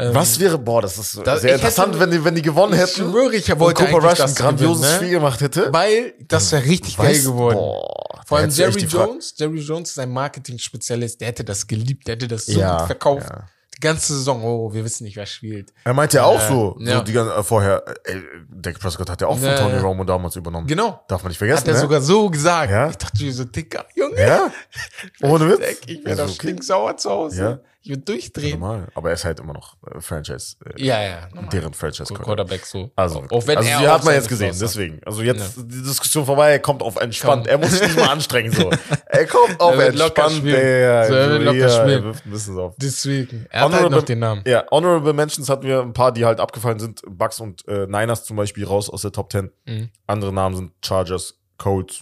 Ähm, 0.00 0.14
Was 0.14 0.38
wäre, 0.38 0.56
boah, 0.58 0.80
das 0.80 0.96
ist 0.96 1.16
Das- 1.24 1.24
sehr 1.24 1.34
ich 1.36 1.42
hätte- 1.42 1.54
interessant, 1.66 1.98
wenn 1.98 2.10
die, 2.12 2.24
wenn 2.24 2.34
die 2.34 2.42
gewonnen 2.42 2.72
Ich 2.74 2.78
hätten. 2.80 3.10
schwöre, 3.10 3.34
ich 3.34 3.58
wollte 3.58 3.84
Cooper 3.84 4.08
Rush 4.10 4.20
ein 4.20 4.32
grandioses 4.34 4.76
gewinnen, 4.82 4.92
ne? 4.92 4.96
Spiel 4.96 5.10
gemacht 5.10 5.40
hätte. 5.40 5.72
Weil 5.72 6.14
das 6.28 6.52
wäre 6.52 6.64
richtig 6.64 6.96
geil 6.96 7.14
Weißt- 7.14 7.24
geworden. 7.24 7.56
Boah, 7.56 8.20
Vor 8.26 8.38
da 8.38 8.44
allem 8.44 8.50
Jerry 8.54 8.84
Jones. 8.84 9.34
Jerry 9.36 9.58
Jones 9.58 9.90
ist 9.90 9.98
ein 9.98 10.10
Marketing-Spezialist. 10.10 11.20
Der 11.20 11.28
hätte 11.28 11.42
das 11.44 11.66
geliebt. 11.66 12.06
Der 12.06 12.14
hätte 12.14 12.28
das 12.28 12.46
so 12.46 12.60
Ja, 12.60 12.78
gut 12.78 12.86
verkauft. 12.86 13.26
ja. 13.28 13.48
Die 13.76 13.80
ganze 13.80 14.12
Saison. 14.12 14.42
Oh, 14.42 14.72
wir 14.72 14.84
wissen 14.84 15.04
nicht, 15.04 15.16
wer 15.16 15.24
spielt. 15.26 15.72
Er 15.84 15.94
meinte 15.94 16.16
ja 16.16 16.24
auch 16.24 16.40
Äh, 16.40 16.48
so, 16.48 16.76
so 16.78 16.84
ja. 16.84 17.00
die 17.00 17.12
ganze, 17.12 17.32
äh, 17.32 17.42
vorher, 17.44 17.84
äh, 18.04 18.14
Dak 18.50 18.78
Prescott 18.80 19.08
hat 19.08 19.20
ja 19.20 19.28
auch 19.28 19.38
von 19.38 19.54
Tony. 19.56 19.78
Romo 19.78 20.02
damals 20.04 20.34
übernommen. 20.36 20.66
Genau. 20.66 21.00
Darf 21.08 21.22
man 21.22 21.30
nicht 21.30 21.38
vergessen, 21.38 21.60
Hat 21.60 21.68
er 21.68 21.74
ne? 21.74 21.80
sogar 21.80 22.00
so 22.00 22.28
gesagt. 22.28 22.70
Ja. 22.72 22.90
Ich 22.90 22.96
dachte 22.96 23.32
so, 23.32 23.44
Dicker, 23.44 23.84
Junge. 23.94 24.20
Ja? 24.20 24.50
Ohne 25.22 25.48
Witz? 25.50 25.60
Dak, 25.60 25.76
ich 25.86 25.98
wäre 26.04 26.10
Also, 26.10 26.22
doch 26.24 26.30
okay. 26.30 26.34
stinksauer 26.48 26.96
zu 26.96 27.10
Hause. 27.10 27.40
Ja. 27.40 27.58
Ich 27.80 27.90
würde 27.90 28.02
durchdrehen. 28.02 28.58
Normal. 28.58 28.88
Aber 28.94 29.08
er 29.10 29.14
ist 29.14 29.24
halt 29.24 29.38
immer 29.38 29.52
noch 29.52 29.76
äh, 29.86 30.00
Franchise, 30.00 30.56
äh, 30.64 30.84
Ja, 30.84 31.00
ja. 31.00 31.28
normal. 31.32 31.48
deren 31.50 31.72
Franchise 31.72 32.12
Quarterback 32.12 32.66
so. 32.66 32.90
Also, 32.96 33.24
auch 33.30 33.46
wenn 33.46 33.56
also 33.58 33.70
er 33.70 33.78
die 33.80 33.88
hat 33.88 34.04
man 34.04 34.14
jetzt 34.14 34.28
gesehen, 34.28 34.54
deswegen. 34.60 35.00
Also 35.06 35.22
jetzt 35.22 35.56
die 35.58 35.82
Diskussion 35.82 36.26
vorbei, 36.26 36.50
er 36.50 36.58
kommt 36.58 36.82
auf 36.82 36.96
entspannt. 36.96 37.44
Komm. 37.46 37.50
Er 37.52 37.58
muss 37.58 37.70
sich 37.70 37.82
nicht 37.82 37.96
mal 37.96 38.08
anstrengen 38.08 38.52
so. 38.52 38.68
Er 39.10 39.26
kommt 39.26 39.58
auf 39.60 39.74
Er 39.76 39.88
entspannt. 39.88 40.44
Der, 40.44 41.06
So, 41.06 41.14
er 41.14 41.30
wird 41.30 41.42
locker 41.44 41.56
ja, 41.58 41.68
spielen. 41.70 41.88
Er 42.00 42.04
wirft 42.04 42.26
ein 42.26 42.30
bisschen 42.30 42.58
auf. 42.58 42.74
Deswegen. 42.76 43.46
Er 43.48 43.60
hat 43.60 43.72
halt 43.72 43.74
Honorable- 43.84 43.96
noch 43.96 44.04
den 44.04 44.18
Namen. 44.18 44.42
Ja, 44.46 44.64
Honorable 44.70 45.12
Mentions 45.12 45.48
hatten 45.48 45.66
wir 45.66 45.80
ein 45.80 45.92
paar, 45.92 46.12
die 46.12 46.24
halt 46.26 46.40
abgefallen 46.40 46.78
sind. 46.78 47.00
Bucks 47.08 47.40
und 47.40 47.66
äh, 47.68 47.86
Niners 47.86 48.24
zum 48.24 48.36
Beispiel 48.36 48.64
raus 48.66 48.90
aus 48.90 49.02
der 49.02 49.12
Top 49.12 49.32
10. 49.32 49.50
Mhm. 49.66 49.88
Andere 50.06 50.32
Namen 50.32 50.56
sind 50.56 50.72
Chargers, 50.84 51.38
Colts, 51.56 52.00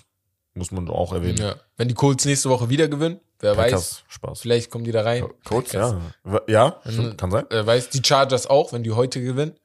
muss 0.55 0.73
man 0.73 0.89
auch 0.89 1.13
erwähnen. 1.13 1.39
Ja. 1.39 1.55
Wenn 1.77 1.89
die 1.89 1.95
Colts 1.95 2.25
nächste 2.25 2.49
Woche 2.51 2.69
wieder 2.71 2.89
gewinnen, 2.89 3.21
wer 3.41 3.57
weiß, 3.57 3.71
Packers, 3.71 4.05
Spaß. 4.09 4.41
vielleicht 4.41 4.71
kommen 4.71 4.85
die 4.85 4.93
da 4.93 5.03
rein. 5.03 5.25
Packers. 5.45 5.95
ja. 6.25 6.41
Ja, 6.47 6.81
stimmt, 6.89 7.19
kann 7.19 7.31
sein. 7.31 7.47
Wer 7.51 7.67
weiß, 7.67 7.91
die 7.91 8.03
Chargers 8.05 8.47
auch, 8.47 8.73
wenn 8.73 8.83
die 8.83 8.93
heute 8.93 9.21
gewinnen, 9.23 9.59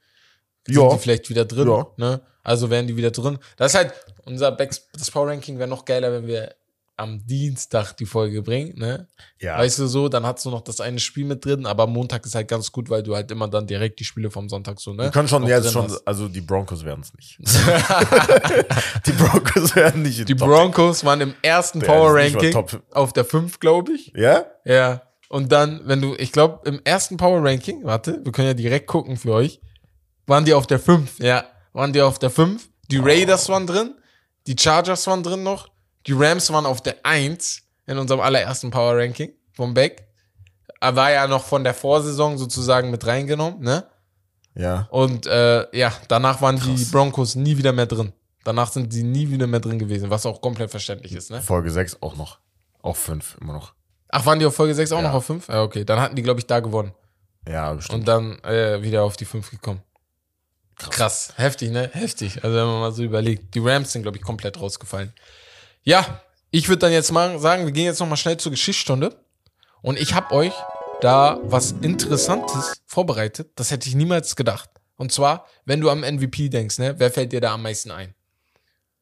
sind 0.66 0.76
Ja. 0.78 0.90
die 0.90 0.98
vielleicht 1.00 1.30
wieder 1.30 1.46
drin. 1.46 1.68
Ja. 1.70 1.88
Ne? 1.98 2.22
Also 2.44 2.70
wären 2.70 2.88
die 2.88 2.96
wieder 2.98 3.12
drin. 3.12 3.38
Das 3.58 3.74
ist 3.74 3.78
halt, 3.78 3.94
unser 4.26 4.52
Backs, 4.52 4.88
das 4.94 5.12
Power 5.12 5.28
Ranking 5.28 5.58
wäre 5.60 5.70
noch 5.70 5.86
geiler, 5.86 6.12
wenn 6.12 6.26
wir 6.28 6.56
am 6.98 7.26
Dienstag 7.26 7.94
die 7.94 8.06
Folge 8.06 8.42
bringen. 8.42 8.78
Ne? 8.78 9.08
Ja. 9.40 9.58
Weißt 9.58 9.80
du 9.80 9.88
so, 9.88 10.08
dann 10.08 10.26
hast 10.26 10.46
du 10.46 10.52
noch 10.52 10.62
das 10.62 10.80
eine 10.82 11.00
Spiel 11.00 11.26
mit 11.26 11.44
drin, 11.44 11.66
aber 11.66 11.88
Montag 11.88 12.26
ist 12.26 12.36
halt 12.36 12.48
ganz 12.48 12.72
gut, 12.72 12.90
weil 12.90 13.02
du 13.02 13.16
halt 13.16 13.32
immer 13.32 13.48
dann 13.48 13.66
direkt 13.66 14.00
die 14.00 14.04
Spiele 14.04 14.30
vom 14.30 14.50
Sonntag 14.50 14.80
so, 14.80 14.94
ne? 14.94 15.04
Wir 15.04 15.12
können 15.12 15.28
schon 15.28 15.46
jetzt 15.48 15.66
drin 15.66 15.72
schon, 15.72 15.84
hast. 15.86 16.08
also 16.08 16.28
die 16.28 16.42
Broncos 16.42 16.86
werden 16.86 17.02
es 17.02 17.14
nicht. 17.14 17.40
die 19.06 19.12
Broncos 19.14 19.76
werden 19.76 20.04
nicht 20.04 20.20
in 20.20 20.26
Die 20.26 20.36
Top 20.36 20.48
Broncos 20.48 21.04
waren 21.04 21.22
im 21.22 21.34
ersten 21.42 21.80
Der 21.80 21.88
Power 21.88 22.20
ist 22.20 22.36
Ranking 22.36 22.82
auf 22.92 23.14
der 23.14 23.26
5, 23.26 23.60
glaube 23.60 23.94
ich. 23.94 24.14
10. 24.14 24.22
Ja? 24.22 24.46
Ja. 24.66 25.02
Und 25.30 25.52
dann, 25.52 25.82
wenn 25.86 26.02
du, 26.02 26.14
ich 26.16 26.32
glaube, 26.34 26.70
im 26.70 26.82
ersten 26.84 27.18
Power 27.18 27.44
Ranking, 27.44 27.86
warte, 27.86 28.20
wir 28.24 28.32
können 28.32 28.50
ja 28.50 28.54
direkt 28.54 28.88
gucken 28.88 29.16
für 29.16 29.34
euch, 29.34 29.62
waren 30.28 30.46
die 30.46 30.54
auf 30.54 30.68
der 30.68 30.78
5. 30.78 31.20
Ja, 31.20 31.46
waren 31.74 31.94
die 31.94 32.02
auf 32.02 32.20
der 32.20 32.30
5. 32.30 32.70
Die 32.92 32.98
Raiders 32.98 33.48
waren 33.48 33.66
drin, 33.66 33.96
die 34.46 34.56
Chargers 34.60 35.08
waren 35.08 35.24
drin 35.24 35.44
noch, 35.44 35.71
die 36.08 36.14
Rams 36.14 36.52
waren 36.52 36.66
auf 36.66 36.82
der 36.82 36.98
1 37.04 37.62
in 37.88 37.98
unserem 37.98 38.20
allerersten 38.22 38.72
Power 38.72 38.98
Ranking 38.98 39.32
vom 39.54 39.74
Beck. 39.74 40.08
Er 40.80 40.96
war 40.96 41.12
ja 41.12 41.28
noch 41.28 41.44
von 41.44 41.64
der 41.64 41.74
Vorsaison 41.74 42.38
sozusagen 42.38 42.90
mit 42.92 43.06
reingenommen, 43.06 43.60
ne? 43.62 43.86
Ja. 44.56 44.88
Und 44.92 45.28
äh, 45.28 45.66
ja, 45.78 45.94
danach 46.08 46.42
waren 46.42 46.60
die 46.60 46.86
Broncos 46.86 47.36
nie 47.36 47.58
wieder 47.58 47.72
mehr 47.72 47.86
drin. 47.86 48.12
Danach 48.44 48.72
sind 48.72 48.92
sie 48.92 49.04
nie 49.04 49.30
wieder 49.30 49.46
mehr 49.48 49.60
drin 49.60 49.78
gewesen, 49.78 50.10
was 50.10 50.26
auch 50.26 50.42
komplett 50.42 50.72
verständlich 50.72 51.14
ist, 51.14 51.30
ne? 51.30 51.42
Folge 51.42 51.70
6 51.72 52.02
auch 52.02 52.16
noch. 52.16 52.40
Auch 52.82 52.96
5 52.96 53.38
immer 53.40 53.54
noch. 53.54 53.74
Ach, 54.10 54.26
waren 54.26 54.40
die 54.40 54.46
auf 54.46 54.56
Folge 54.56 54.74
6 54.74 54.92
auch 54.92 54.98
Ja. 54.98 55.04
noch 55.10 55.14
auf 55.14 55.26
5? 55.26 55.48
Ja, 55.48 55.62
okay. 55.62 55.86
Dann 55.86 56.00
hatten 56.00 56.16
die, 56.16 56.24
glaube 56.24 56.40
ich, 56.40 56.48
da 56.48 56.60
gewonnen. 56.60 56.94
Ja, 57.48 57.74
bestimmt. 57.74 58.00
Und 58.00 58.08
dann 58.08 58.40
äh, 58.44 58.82
wieder 58.82 59.04
auf 59.04 59.16
die 59.16 59.26
5 59.26 59.52
gekommen. 59.52 59.82
Krass. 60.76 61.34
Heftig, 61.38 61.72
ne? 61.72 61.90
Heftig. 61.94 62.44
Also 62.44 62.58
wenn 62.58 62.66
man 62.66 62.80
mal 62.80 62.92
so 62.92 63.04
überlegt. 63.04 63.54
Die 63.54 63.60
Rams 63.60 63.92
sind, 63.92 64.02
glaube 64.02 64.18
ich, 64.18 64.24
komplett 64.24 64.60
rausgefallen. 64.60 65.14
Ja, 65.84 66.22
ich 66.52 66.68
würde 66.68 66.80
dann 66.80 66.92
jetzt 66.92 67.12
mal 67.12 67.40
sagen, 67.40 67.66
wir 67.66 67.72
gehen 67.72 67.86
jetzt 67.86 68.00
nochmal 68.00 68.18
schnell 68.18 68.38
zur 68.38 68.52
Geschichtsstunde. 68.52 69.16
Und 69.82 69.98
ich 69.98 70.14
habe 70.14 70.34
euch 70.36 70.54
da 71.02 71.40
was 71.44 71.72
Interessantes 71.82 72.82
vorbereitet. 72.86 73.52
Das 73.56 73.72
hätte 73.72 73.90
ich 73.90 73.96
niemals 73.96 74.36
gedacht. 74.36 74.70
Und 74.96 75.12
zwar, 75.12 75.48
wenn 75.66 75.82
du 75.82 75.90
am 75.90 76.02
MVP 76.02 76.50
denkst, 76.50 76.78
ne? 76.78 76.94
Wer 76.98 77.10
fällt 77.10 77.32
dir 77.32 77.42
da 77.42 77.54
am 77.54 77.64
meisten 77.64 77.90
ein? 77.90 78.14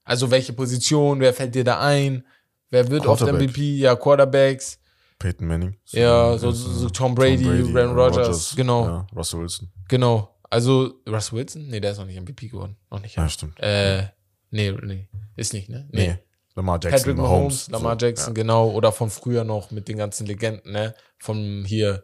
Also 0.05 0.31
welche 0.31 0.53
Position, 0.53 1.19
wer 1.19 1.33
fällt 1.33 1.55
dir 1.55 1.65
da 1.65 1.81
ein? 1.81 2.25
Wer 2.69 2.89
wird 2.89 3.03
Quarterback. 3.03 3.49
MVP? 3.49 3.77
Ja, 3.77 3.95
Quarterbacks. 3.95 4.79
Peyton 5.17 5.47
Manning. 5.47 5.75
Ja, 5.87 6.37
so, 6.37 6.51
so, 6.51 6.71
so 6.71 6.89
Tom 6.89 7.13
Brady, 7.13 7.45
Aaron 7.45 7.99
Rodgers, 7.99 8.55
genau. 8.55 8.85
Ja, 8.85 9.07
Russell 9.13 9.41
Wilson. 9.41 9.69
Genau. 9.89 10.33
Also, 10.49 11.01
Russell 11.07 11.39
Wilson? 11.39 11.67
Nee, 11.67 11.81
der 11.81 11.91
ist 11.91 11.97
noch 11.97 12.05
nicht 12.05 12.19
MVP 12.19 12.47
geworden. 12.47 12.77
Noch 12.89 13.01
nicht. 13.01 13.17
Ja, 13.17 13.27
stimmt. 13.27 13.59
Äh, 13.59 14.03
nee, 14.51 14.71
nee. 14.71 15.09
Ist 15.35 15.51
nicht, 15.51 15.67
ne? 15.67 15.87
Nee. 15.91 16.17
Lamar 16.59 16.77
Jackson, 16.81 16.99
Patrick 16.99 17.17
Mahomes, 17.17 17.69
Lamar 17.69 17.97
so, 17.97 18.05
Jackson, 18.05 18.33
genau. 18.33 18.69
Oder 18.71 18.91
von 18.91 19.09
früher 19.09 19.45
noch 19.45 19.71
mit 19.71 19.87
den 19.87 19.97
ganzen 19.97 20.27
Legenden, 20.27 20.73
ne? 20.73 20.93
Von 21.17 21.63
hier, 21.65 22.03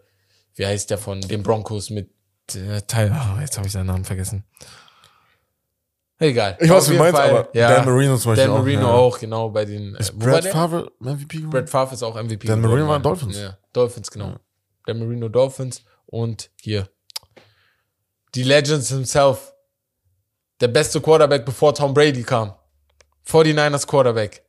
wie 0.55 0.65
heißt 0.65 0.89
der 0.89 0.97
von 0.97 1.19
den 1.19 1.43
Broncos 1.43 1.89
mit 1.89 2.09
äh, 2.55 2.81
Teil. 2.87 3.11
Oh, 3.11 3.41
jetzt 3.41 3.57
habe 3.57 3.67
ich 3.67 3.73
seinen 3.73 3.87
Namen 3.87 4.05
vergessen. 4.05 4.45
Egal. 6.19 6.57
Ich 6.61 6.69
weiß, 6.69 6.89
wie 6.89 6.97
meinst, 6.97 7.17
Fall, 7.17 7.29
aber 7.29 7.49
ja, 7.53 7.75
Dan 7.75 7.85
Marino 7.85 8.15
zum 8.15 8.31
Beispiel 8.31 8.47
Dan 8.47 8.55
auch, 8.55 8.59
Marino 8.59 8.81
ja. 8.87 8.93
auch, 8.93 9.19
genau, 9.19 9.49
bei 9.49 9.65
den. 9.65 9.93
Ist 9.95 10.11
äh, 10.11 10.13
Brad? 10.13 10.45
Favre 10.45 10.89
MVP? 10.99 11.39
Brad 11.39 11.69
Favre 11.69 11.93
ist 11.93 12.03
auch 12.03 12.15
MVP. 12.15 12.47
Dan 12.47 12.61
Marino 12.61 12.87
war. 12.87 13.01
Dolphins. 13.01 13.37
Ja, 13.37 13.57
Dolphins, 13.73 14.09
genau. 14.09 14.35
Dan 14.85 14.99
Marino 14.99 15.27
Dolphins 15.27 15.83
und 16.05 16.49
hier. 16.61 16.87
Die 18.33 18.43
Legends 18.43 18.87
himself. 18.87 19.51
Der 20.61 20.69
beste 20.69 21.01
Quarterback, 21.01 21.43
bevor 21.43 21.75
Tom 21.75 21.93
Brady 21.93 22.23
kam. 22.23 22.53
49ers 23.27 23.85
Quarterback. 23.85 24.44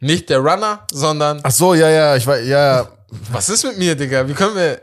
Nicht 0.00 0.28
der 0.28 0.38
Runner, 0.38 0.86
sondern. 0.92 1.40
Ach 1.42 1.50
so, 1.50 1.74
ja, 1.74 1.88
ja, 1.88 2.16
ich 2.16 2.26
war, 2.26 2.38
ja, 2.38 2.78
ja. 2.82 2.88
Was 3.30 3.48
ist 3.48 3.64
mit 3.64 3.78
mir, 3.78 3.94
Digga? 3.94 4.28
Wie 4.28 4.34
können 4.34 4.56
wir. 4.56 4.82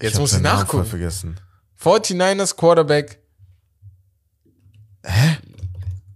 Jetzt 0.00 0.14
hab 0.14 0.20
muss 0.20 0.32
ich 0.34 0.40
nachgucken. 0.40 0.84
vergessen. 0.84 1.40
49ers 1.82 2.56
Quarterback. 2.56 3.18
Hä? 5.04 5.38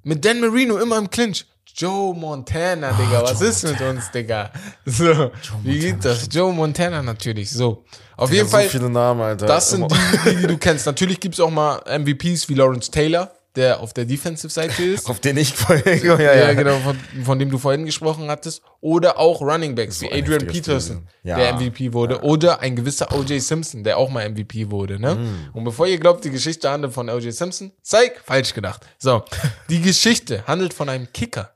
Mit 0.03 0.25
Dan 0.25 0.41
Marino 0.41 0.79
immer 0.79 0.99
im 0.99 1.09
Clinch. 1.11 1.47
Joe 1.79 2.15
Montana, 2.15 2.93
Digga, 2.93 3.23
was 3.23 3.39
Joe 3.39 3.49
ist 3.51 3.65
mit 3.65 3.81
uns, 3.83 4.11
Digga? 4.11 4.51
So, 4.87 5.31
wie 5.63 5.79
geht 5.79 6.03
das? 6.03 6.27
Joe 6.31 6.51
Montana 6.51 7.03
natürlich, 7.03 7.51
so. 7.51 7.85
Auf 8.17 8.33
jeden 8.33 8.49
Fall, 8.49 8.65
so 8.65 8.71
viele 8.71 8.89
Namen, 8.89 9.21
Alter. 9.21 9.45
das 9.45 9.71
sind 9.71 9.91
die, 9.91 10.31
die, 10.31 10.37
die 10.37 10.47
du 10.47 10.57
kennst. 10.57 10.87
Natürlich 10.87 11.21
gibt's 11.21 11.39
auch 11.39 11.51
mal 11.51 11.83
MVPs 11.87 12.49
wie 12.49 12.55
Lawrence 12.55 12.91
Taylor, 12.91 13.31
der 13.57 13.81
auf 13.81 13.93
der 13.95 14.05
Defensive-Seite 14.05 14.83
ist. 14.95 15.09
auf 15.09 15.21
den 15.21 15.37
ich 15.37 15.53
vorher. 15.55 15.97
Ja, 16.05 16.19
Ja, 16.21 16.35
ja, 16.37 16.53
genau, 16.53 16.79
von, 16.79 16.99
von 17.25 17.39
dem 17.39 17.51
du 17.51 17.59
vorhin 17.59 17.85
gesprochen 17.87 18.29
hattest. 18.31 18.63
Oder 18.81 19.19
auch 19.19 19.41
Running 19.41 19.75
Backs 19.75 20.01
wie 20.01 20.13
Adrian 20.13 20.47
Peterson. 20.47 21.09
Ja. 21.23 21.37
der 21.37 21.55
MVP 21.55 21.93
wurde. 21.93 22.23
Oder 22.23 22.61
ein 22.61 22.77
gewisser 22.77 23.13
O.J. 23.13 23.41
Simpson, 23.43 23.83
der 23.83 23.99
auch 23.99 24.11
mal 24.11 24.29
MVP 24.29 24.71
wurde. 24.71 25.01
Ne? 25.01 25.15
Mhm. 25.17 25.49
Und 25.53 25.65
bevor 25.65 25.87
ihr 25.87 25.99
glaubt, 25.99 26.25
die 26.25 26.31
Geschichte 26.31 26.71
handelt 26.71 26.93
von 26.93 27.09
O.J. 27.09 27.33
Simpson, 27.33 27.73
zeig, 27.83 28.21
falsch 28.25 28.55
gedacht. 28.55 28.87
So, 28.99 29.25
die 29.71 29.81
Geschichte 29.81 30.47
handelt 30.47 30.75
von 30.75 30.89
einem 30.89 31.13
Kicker, 31.13 31.55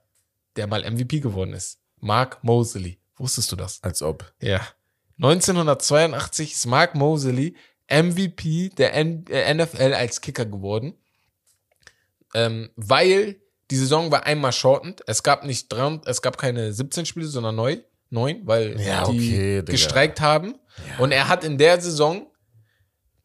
der 0.56 0.66
mal 0.66 0.90
MVP 0.90 1.20
geworden 1.20 1.52
ist. 1.52 1.78
Mark 2.00 2.42
Mosley. 2.42 2.98
Wusstest 3.18 3.52
du 3.52 3.56
das? 3.56 3.78
Als 3.82 4.02
ob. 4.02 4.32
Ja. 4.40 4.60
1982 5.22 6.52
ist 6.52 6.66
Mark 6.66 6.94
Mosley 6.94 7.54
MVP 7.90 8.70
der 8.70 8.94
N 8.94 9.26
äh, 9.28 9.52
NFL 9.52 9.92
als 9.94 10.20
Kicker 10.20 10.46
geworden, 10.46 10.94
ähm, 12.34 12.70
weil 12.76 13.40
die 13.70 13.76
Saison 13.76 14.10
war 14.10 14.24
einmal 14.26 14.52
shortened. 14.52 15.02
Es 15.06 15.22
gab 15.22 15.44
nicht 15.44 15.68
drei, 15.72 16.00
es 16.06 16.22
gab 16.22 16.36
keine 16.38 16.72
17 16.72 17.06
Spiele, 17.06 17.26
sondern 17.26 17.54
neu, 17.56 17.78
neun, 18.10 18.40
weil 18.44 18.80
Ja, 18.80 19.04
die 19.08 19.16
okay, 19.18 19.62
gestreikt 19.64 20.20
haben. 20.20 20.54
Und 20.98 21.12
er 21.12 21.28
hat 21.28 21.44
in 21.44 21.58
der 21.58 21.80
Saison 21.80 22.26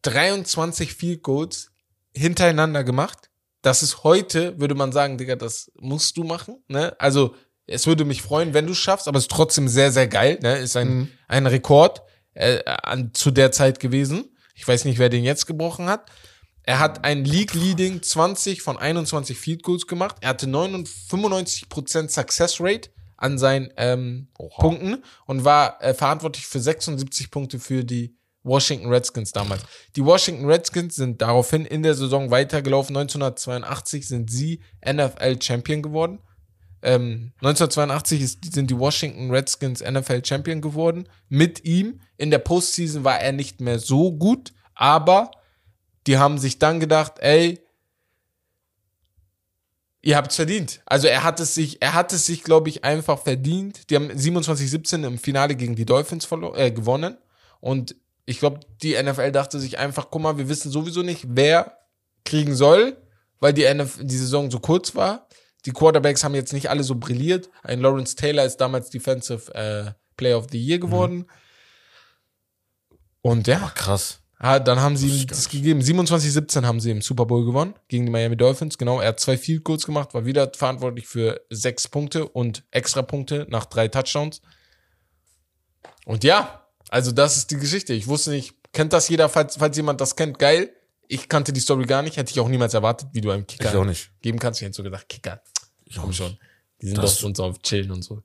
23 0.02 0.94
Field 0.94 1.22
Goals 1.22 1.70
hintereinander 2.14 2.84
gemacht. 2.84 3.30
Das 3.62 3.82
ist 3.82 4.04
heute, 4.04 4.58
würde 4.60 4.74
man 4.74 4.92
sagen, 4.92 5.18
Digga, 5.18 5.36
das 5.36 5.72
musst 5.80 6.16
du 6.16 6.24
machen. 6.24 6.62
Ne? 6.68 6.94
Also, 7.00 7.34
es 7.66 7.86
würde 7.86 8.04
mich 8.04 8.22
freuen, 8.22 8.54
wenn 8.54 8.66
du 8.66 8.72
es 8.72 8.78
schaffst, 8.78 9.08
aber 9.08 9.18
es 9.18 9.24
ist 9.24 9.30
trotzdem 9.32 9.66
sehr, 9.66 9.90
sehr 9.90 10.06
geil. 10.06 10.38
Ne? 10.42 10.58
Ist 10.58 10.76
ein, 10.76 10.88
Mhm. 10.98 11.08
ein 11.26 11.46
Rekord 11.46 12.02
äh, 12.34 12.62
an, 12.64 13.12
zu 13.12 13.30
der 13.32 13.50
Zeit 13.50 13.80
gewesen. 13.80 14.36
Ich 14.54 14.66
weiß 14.66 14.84
nicht, 14.84 14.98
wer 14.98 15.08
den 15.08 15.24
jetzt 15.24 15.46
gebrochen 15.46 15.86
hat. 15.88 16.08
Er 16.66 16.80
hat 16.80 17.04
ein 17.04 17.24
League-Leading 17.24 18.02
20 18.02 18.60
von 18.60 18.76
21 18.76 19.38
Field 19.38 19.62
Goals 19.62 19.86
gemacht. 19.86 20.16
Er 20.20 20.30
hatte 20.30 20.46
95% 20.46 22.08
Success 22.08 22.60
Rate 22.60 22.90
an 23.16 23.38
seinen 23.38 23.72
ähm, 23.76 24.28
Punkten 24.58 25.02
und 25.26 25.44
war 25.44 25.82
äh, 25.82 25.94
verantwortlich 25.94 26.44
für 26.44 26.58
76 26.60 27.30
Punkte 27.30 27.60
für 27.60 27.84
die 27.84 28.16
Washington 28.42 28.88
Redskins 28.88 29.30
damals. 29.30 29.62
Die 29.94 30.04
Washington 30.04 30.46
Redskins 30.46 30.96
sind 30.96 31.22
daraufhin 31.22 31.64
in 31.64 31.84
der 31.84 31.94
Saison 31.94 32.32
weitergelaufen. 32.32 32.96
1982 32.96 34.06
sind 34.08 34.30
sie 34.30 34.60
NFL 34.84 35.40
Champion 35.40 35.82
geworden. 35.82 36.18
Ähm, 36.82 37.32
1982 37.42 38.20
ist, 38.20 38.52
sind 38.52 38.70
die 38.70 38.78
Washington 38.78 39.30
Redskins 39.30 39.82
NFL 39.82 40.24
Champion 40.24 40.60
geworden. 40.60 41.08
Mit 41.28 41.64
ihm. 41.64 42.00
In 42.16 42.32
der 42.32 42.38
Postseason 42.38 43.04
war 43.04 43.20
er 43.20 43.32
nicht 43.32 43.60
mehr 43.60 43.78
so 43.78 44.12
gut, 44.12 44.52
aber 44.74 45.30
die 46.06 46.18
haben 46.18 46.38
sich 46.38 46.58
dann 46.58 46.80
gedacht, 46.80 47.14
ey, 47.18 47.60
ihr 50.02 50.16
habt's 50.16 50.36
verdient. 50.36 50.80
Also 50.86 51.08
er 51.08 51.24
hat 51.24 51.40
es 51.40 51.54
sich, 51.54 51.82
er 51.82 51.94
hat 51.94 52.12
es 52.12 52.26
sich, 52.26 52.44
glaube 52.44 52.68
ich, 52.68 52.84
einfach 52.84 53.18
verdient. 53.18 53.90
Die 53.90 53.96
haben 53.96 54.10
27-17 54.10 55.04
im 55.04 55.18
Finale 55.18 55.56
gegen 55.56 55.74
die 55.74 55.84
Dolphins 55.84 56.28
äh, 56.54 56.70
gewonnen. 56.70 57.18
Und 57.60 57.96
ich 58.24 58.38
glaube, 58.38 58.60
die 58.82 59.00
NFL 59.00 59.32
dachte 59.32 59.58
sich 59.58 59.78
einfach, 59.78 60.08
guck 60.10 60.22
mal, 60.22 60.38
wir 60.38 60.48
wissen 60.48 60.70
sowieso 60.70 61.02
nicht, 61.02 61.24
wer 61.28 61.78
kriegen 62.24 62.54
soll, 62.54 62.96
weil 63.40 63.52
die, 63.52 63.64
NF 63.64 63.98
die 64.00 64.16
Saison 64.16 64.50
so 64.50 64.60
kurz 64.60 64.94
war. 64.94 65.28
Die 65.64 65.72
Quarterbacks 65.72 66.22
haben 66.22 66.36
jetzt 66.36 66.52
nicht 66.52 66.70
alle 66.70 66.84
so 66.84 66.94
brilliert. 66.94 67.50
Ein 67.64 67.80
Lawrence 67.80 68.14
Taylor 68.14 68.44
ist 68.44 68.58
damals 68.58 68.90
Defensive 68.90 69.52
äh, 69.54 69.90
Player 70.16 70.38
of 70.38 70.46
the 70.52 70.64
Year 70.64 70.78
geworden. 70.78 71.26
Und 73.22 73.48
ja, 73.48 73.72
Krass. 73.74 74.20
Dann 74.38 74.80
haben 74.80 74.96
sie 74.98 75.08
ihm 75.08 75.14
ich 75.16 75.26
das 75.26 75.48
gegeben. 75.48 75.80
27-17 75.80 76.64
haben 76.66 76.78
sie 76.80 76.90
im 76.90 77.00
Super 77.00 77.24
Bowl 77.24 77.44
gewonnen 77.46 77.74
gegen 77.88 78.04
die 78.06 78.12
Miami 78.12 78.36
Dolphins. 78.36 78.76
Genau, 78.76 79.00
er 79.00 79.08
hat 79.08 79.20
zwei 79.20 79.38
Field 79.38 79.64
Goals 79.64 79.86
gemacht, 79.86 80.12
war 80.12 80.26
wieder 80.26 80.50
verantwortlich 80.54 81.06
für 81.06 81.40
sechs 81.48 81.88
Punkte 81.88 82.28
und 82.28 82.62
extra 82.70 83.00
Punkte 83.02 83.46
nach 83.48 83.64
drei 83.64 83.88
Touchdowns. 83.88 84.42
Und 86.04 86.22
ja, 86.24 86.66
also 86.90 87.12
das 87.12 87.36
ist 87.36 87.50
die 87.50 87.56
Geschichte. 87.56 87.92
Ich 87.94 88.06
wusste 88.06 88.30
nicht, 88.30 88.54
kennt 88.72 88.92
das 88.92 89.08
jeder, 89.08 89.28
falls, 89.28 89.56
falls 89.56 89.76
jemand 89.76 90.00
das 90.00 90.16
kennt, 90.16 90.38
geil. 90.38 90.70
Ich 91.08 91.28
kannte 91.28 91.52
die 91.52 91.60
Story 91.60 91.84
gar 91.86 92.02
nicht, 92.02 92.16
hätte 92.16 92.30
ich 92.32 92.40
auch 92.40 92.48
niemals 92.48 92.74
erwartet, 92.74 93.08
wie 93.12 93.20
du 93.20 93.30
einem 93.30 93.46
Kicker 93.46 93.70
Ich 93.70 93.76
auch 93.76 93.84
nicht. 93.84 94.10
geben 94.22 94.38
kannst. 94.38 94.60
Ich 94.60 94.66
hätte 94.66 94.76
so 94.76 94.82
gedacht, 94.82 95.08
Kicker, 95.08 95.40
komm 95.98 96.12
schon. 96.12 96.36
Die 96.82 96.86
sind 96.88 96.98
Das- 96.98 97.14
doch 97.14 97.20
sonst 97.22 97.40
auf 97.40 97.62
Chillen 97.62 97.90
und 97.90 98.02
so. 98.02 98.22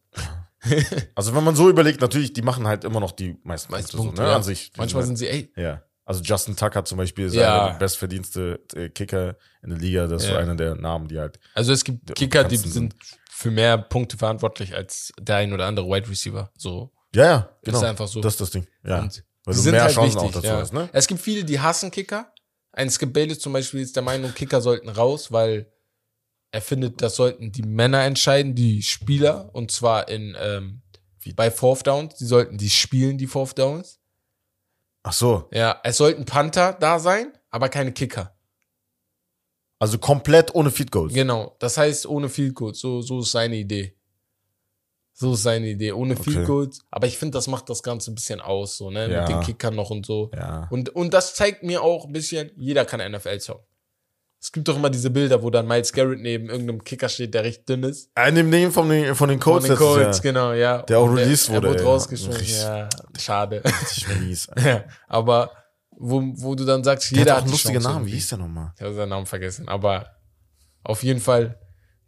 Also 1.15 1.33
wenn 1.33 1.43
man 1.43 1.55
so 1.55 1.69
überlegt, 1.69 2.01
natürlich, 2.01 2.33
die 2.33 2.41
machen 2.43 2.67
halt 2.67 2.83
immer 2.83 2.99
noch 2.99 3.13
die 3.13 3.37
meisten 3.43 3.71
Meist 3.71 3.95
Punkte, 3.95 4.17
so, 4.17 4.21
ne? 4.23 4.29
ja. 4.29 4.35
an 4.35 4.43
sich. 4.43 4.71
Manchmal 4.77 5.03
sind 5.05 5.15
sie, 5.15 5.27
ey, 5.27 5.51
Ja. 5.55 5.81
Also 6.11 6.23
Justin 6.23 6.55
Tucker 6.55 6.83
zum 6.85 6.97
Beispiel 6.97 7.25
ist 7.25 7.33
Ja. 7.35 7.61
einer 7.63 7.71
der 7.73 7.79
bestverdienste 7.79 8.59
äh, 8.75 8.89
Kicker 8.89 9.37
in 9.63 9.69
der 9.69 9.79
Liga. 9.79 10.07
Das 10.07 10.21
ist 10.23 10.27
so 10.29 10.33
Ja. 10.35 10.39
einer 10.39 10.55
der 10.55 10.75
Namen, 10.75 11.07
die 11.07 11.19
halt. 11.19 11.39
Also 11.55 11.71
es 11.73 11.83
gibt 11.83 12.13
Kicker, 12.15 12.43
die 12.43 12.55
bekanntsten 12.57 12.71
sind 12.71 12.95
für 13.29 13.51
mehr 13.51 13.77
Punkte 13.77 14.17
verantwortlich 14.17 14.75
als 14.75 15.13
der 15.19 15.37
ein 15.37 15.53
oder 15.53 15.65
andere 15.65 15.87
Wide 15.87 16.09
Receiver. 16.09 16.51
So. 16.57 16.91
Ja, 17.15 17.23
ja, 17.25 17.49
genau. 17.63 17.77
Ist 17.79 17.83
einfach 17.83 18.07
so. 18.07 18.21
Das 18.21 18.33
ist 18.33 18.41
das 18.41 18.51
Ding. 18.51 18.67
Ja. 18.85 18.99
Und 18.99 19.23
Weil 19.45 19.55
du 19.55 19.59
sind 19.61 19.71
mehr 19.71 19.83
halt 19.83 19.95
Chancen 19.95 20.15
wichtig. 20.21 20.29
auch 20.29 20.33
dazu 20.33 20.47
ja. 20.47 20.57
hast, 20.59 20.73
ne? 20.73 20.89
Es 20.93 21.07
gibt 21.07 21.21
viele, 21.21 21.43
die 21.43 21.59
hassen 21.59 21.91
Kicker. 21.91 22.33
Ein 22.73 22.89
Skip 22.89 23.11
Bayless 23.13 23.39
zum 23.39 23.53
Beispiel 23.53 23.81
ist 23.81 23.95
der 23.95 24.03
Meinung, 24.03 24.33
Kicker 24.33 24.61
sollten 24.61 24.89
raus, 24.89 25.31
weil 25.31 25.71
er 26.51 26.61
findet, 26.61 27.01
das 27.01 27.15
sollten 27.15 27.51
die 27.51 27.63
Männer 27.63 28.03
entscheiden, 28.03 28.55
die 28.55 28.81
Spieler, 28.81 29.49
und 29.53 29.71
zwar 29.71 30.09
in 30.09 30.35
ähm, 30.39 30.81
bei 31.35 31.49
Fourth 31.51 31.87
Downs. 31.87 32.15
Die 32.15 32.25
sollten 32.25 32.57
die 32.57 32.69
spielen, 32.69 33.17
die 33.17 33.27
Fourth 33.27 33.57
Downs. 33.57 33.99
Ach 35.03 35.13
so. 35.13 35.49
Ja, 35.51 35.79
es 35.83 35.97
sollten 35.97 36.25
Panther 36.25 36.73
da 36.73 36.99
sein, 36.99 37.33
aber 37.49 37.69
keine 37.69 37.91
Kicker. 37.91 38.35
Also 39.79 39.97
komplett 39.97 40.53
ohne 40.53 40.69
Feed 40.69 40.91
Goals. 40.91 41.13
Genau. 41.13 41.55
Das 41.57 41.77
heißt, 41.77 42.05
ohne 42.05 42.29
Field 42.29 42.53
Goals. 42.53 42.79
So, 42.79 43.01
so 43.01 43.21
ist 43.21 43.31
seine 43.31 43.55
Idee. 43.55 43.97
So 45.13 45.33
ist 45.33 45.41
seine 45.43 45.69
Idee. 45.69 45.91
Ohne 45.91 46.13
Okay. 46.13 46.23
Field 46.23 46.45
Goals. 46.45 46.79
Aber 46.91 47.07
ich 47.07 47.17
finde, 47.17 47.35
das 47.35 47.47
macht 47.47 47.67
das 47.67 47.81
Ganze 47.81 48.11
ein 48.11 48.15
bisschen 48.15 48.41
aus, 48.41 48.77
so, 48.77 48.91
ne? 48.91 49.11
Ja. 49.11 49.21
Mit 49.21 49.29
den 49.29 49.41
Kickern 49.41 49.75
noch 49.75 49.89
und 49.89 50.05
so. 50.05 50.29
Ja. 50.35 50.67
Und, 50.69 50.89
und 50.89 51.13
das 51.15 51.33
zeigt 51.33 51.63
mir 51.63 51.81
auch 51.81 52.05
ein 52.05 52.13
bisschen, 52.13 52.51
jeder 52.57 52.85
kann 52.85 52.99
NFL-Song. 53.11 53.59
Es 54.43 54.51
gibt 54.51 54.67
doch 54.67 54.75
immer 54.75 54.89
diese 54.89 55.11
Bilder, 55.11 55.43
wo 55.43 55.51
dann 55.51 55.67
Miles 55.67 55.93
Garrett 55.93 56.19
neben 56.19 56.49
irgendeinem 56.49 56.83
Kicker 56.83 57.07
steht, 57.09 57.35
der 57.35 57.43
recht 57.43 57.69
dünn 57.69 57.83
ist. 57.83 58.09
Ein 58.15 58.33
dem 58.33 58.49
Ding 58.49 58.71
von 58.71 58.89
den, 58.89 59.13
von 59.13 59.29
den 59.29 59.39
Colts. 59.39 59.67
Von 59.67 59.75
den 59.75 59.77
Colts, 59.77 60.17
Jahr. 60.17 60.21
genau, 60.23 60.53
ja. 60.53 60.81
Der 60.81 60.97
auch 60.97 61.13
released 61.13 61.49
wurde, 61.51 61.67
Er 61.67 61.73
wurde 61.73 61.83
rausgeschmissen, 61.83 62.63
ja. 62.63 62.89
Schade. 63.19 63.61
Richtig 63.63 64.07
mies. 64.19 64.47
ja, 64.65 64.83
aber 65.07 65.51
wo, 65.91 66.23
wo 66.37 66.55
du 66.55 66.65
dann 66.65 66.83
sagst, 66.83 67.11
Der 67.11 67.19
jeder 67.19 67.31
hat 67.33 67.37
auch 67.37 67.41
hat 67.41 67.47
die 67.47 67.51
lustige 67.51 67.73
Chance 67.75 67.89
Namen. 67.89 68.05
Wie 68.07 68.11
hieß 68.11 68.29
der 68.29 68.37
nochmal? 68.39 68.73
Ich 68.75 68.81
habe 68.81 68.95
seinen 68.95 69.09
Namen 69.09 69.27
vergessen, 69.27 69.69
aber 69.69 70.07
auf 70.83 71.03
jeden 71.03 71.19
Fall, 71.19 71.59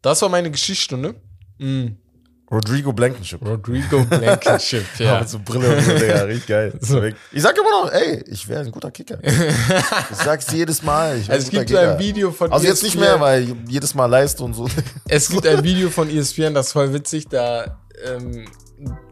das 0.02 0.20
war 0.24 0.30
meine 0.30 0.50
Geschichtsstunde. 0.50 1.22
Mm. 1.60 1.90
Rodrigo 2.54 2.94
Blankenship. 2.94 3.42
Rodrigo 3.44 4.04
Blankenship, 4.06 4.86
Ja. 5.00 5.20
Mit 5.20 5.30
so 5.30 5.40
Brille 5.40 5.76
und 5.76 5.84
so, 5.84 5.92
Digga, 5.92 6.22
richtig 6.24 6.48
geil. 6.48 6.74
So. 6.80 7.02
Ich 7.02 7.42
sag 7.42 7.58
immer 7.58 7.72
noch, 7.72 7.92
ey, 7.92 8.24
ich 8.28 8.48
wäre 8.48 8.62
ein 8.62 8.72
guter 8.72 8.92
Kicker. 8.92 9.18
ich 9.24 10.18
sag's 10.18 10.52
jedes 10.52 10.84
Mal. 10.84 11.16
Also 11.28 11.32
es 11.32 11.50
gibt 11.50 11.70
so 11.70 11.78
ein. 11.78 11.98
Video 11.98 12.32
von 12.32 12.52
E 12.52 12.54
Also 12.54 12.68
jetzt 12.68 12.84
nicht 12.84 12.96
ESPN. 12.96 13.10
mehr, 13.10 13.20
weil 13.20 13.56
jedes 13.68 13.96
Mal 13.96 14.06
Leiste 14.06 14.44
und 14.44 14.54
so. 14.54 14.68
Es 15.08 15.30
gibt 15.30 15.48
ein 15.48 15.64
Video 15.64 15.90
von 15.90 16.10
E 16.10 16.20
ESPN, 16.20 16.54
das 16.54 16.68
ist 16.68 16.74
voll 16.74 16.94
witzig, 16.94 17.28
da 17.28 17.80
ähm, 18.06 18.46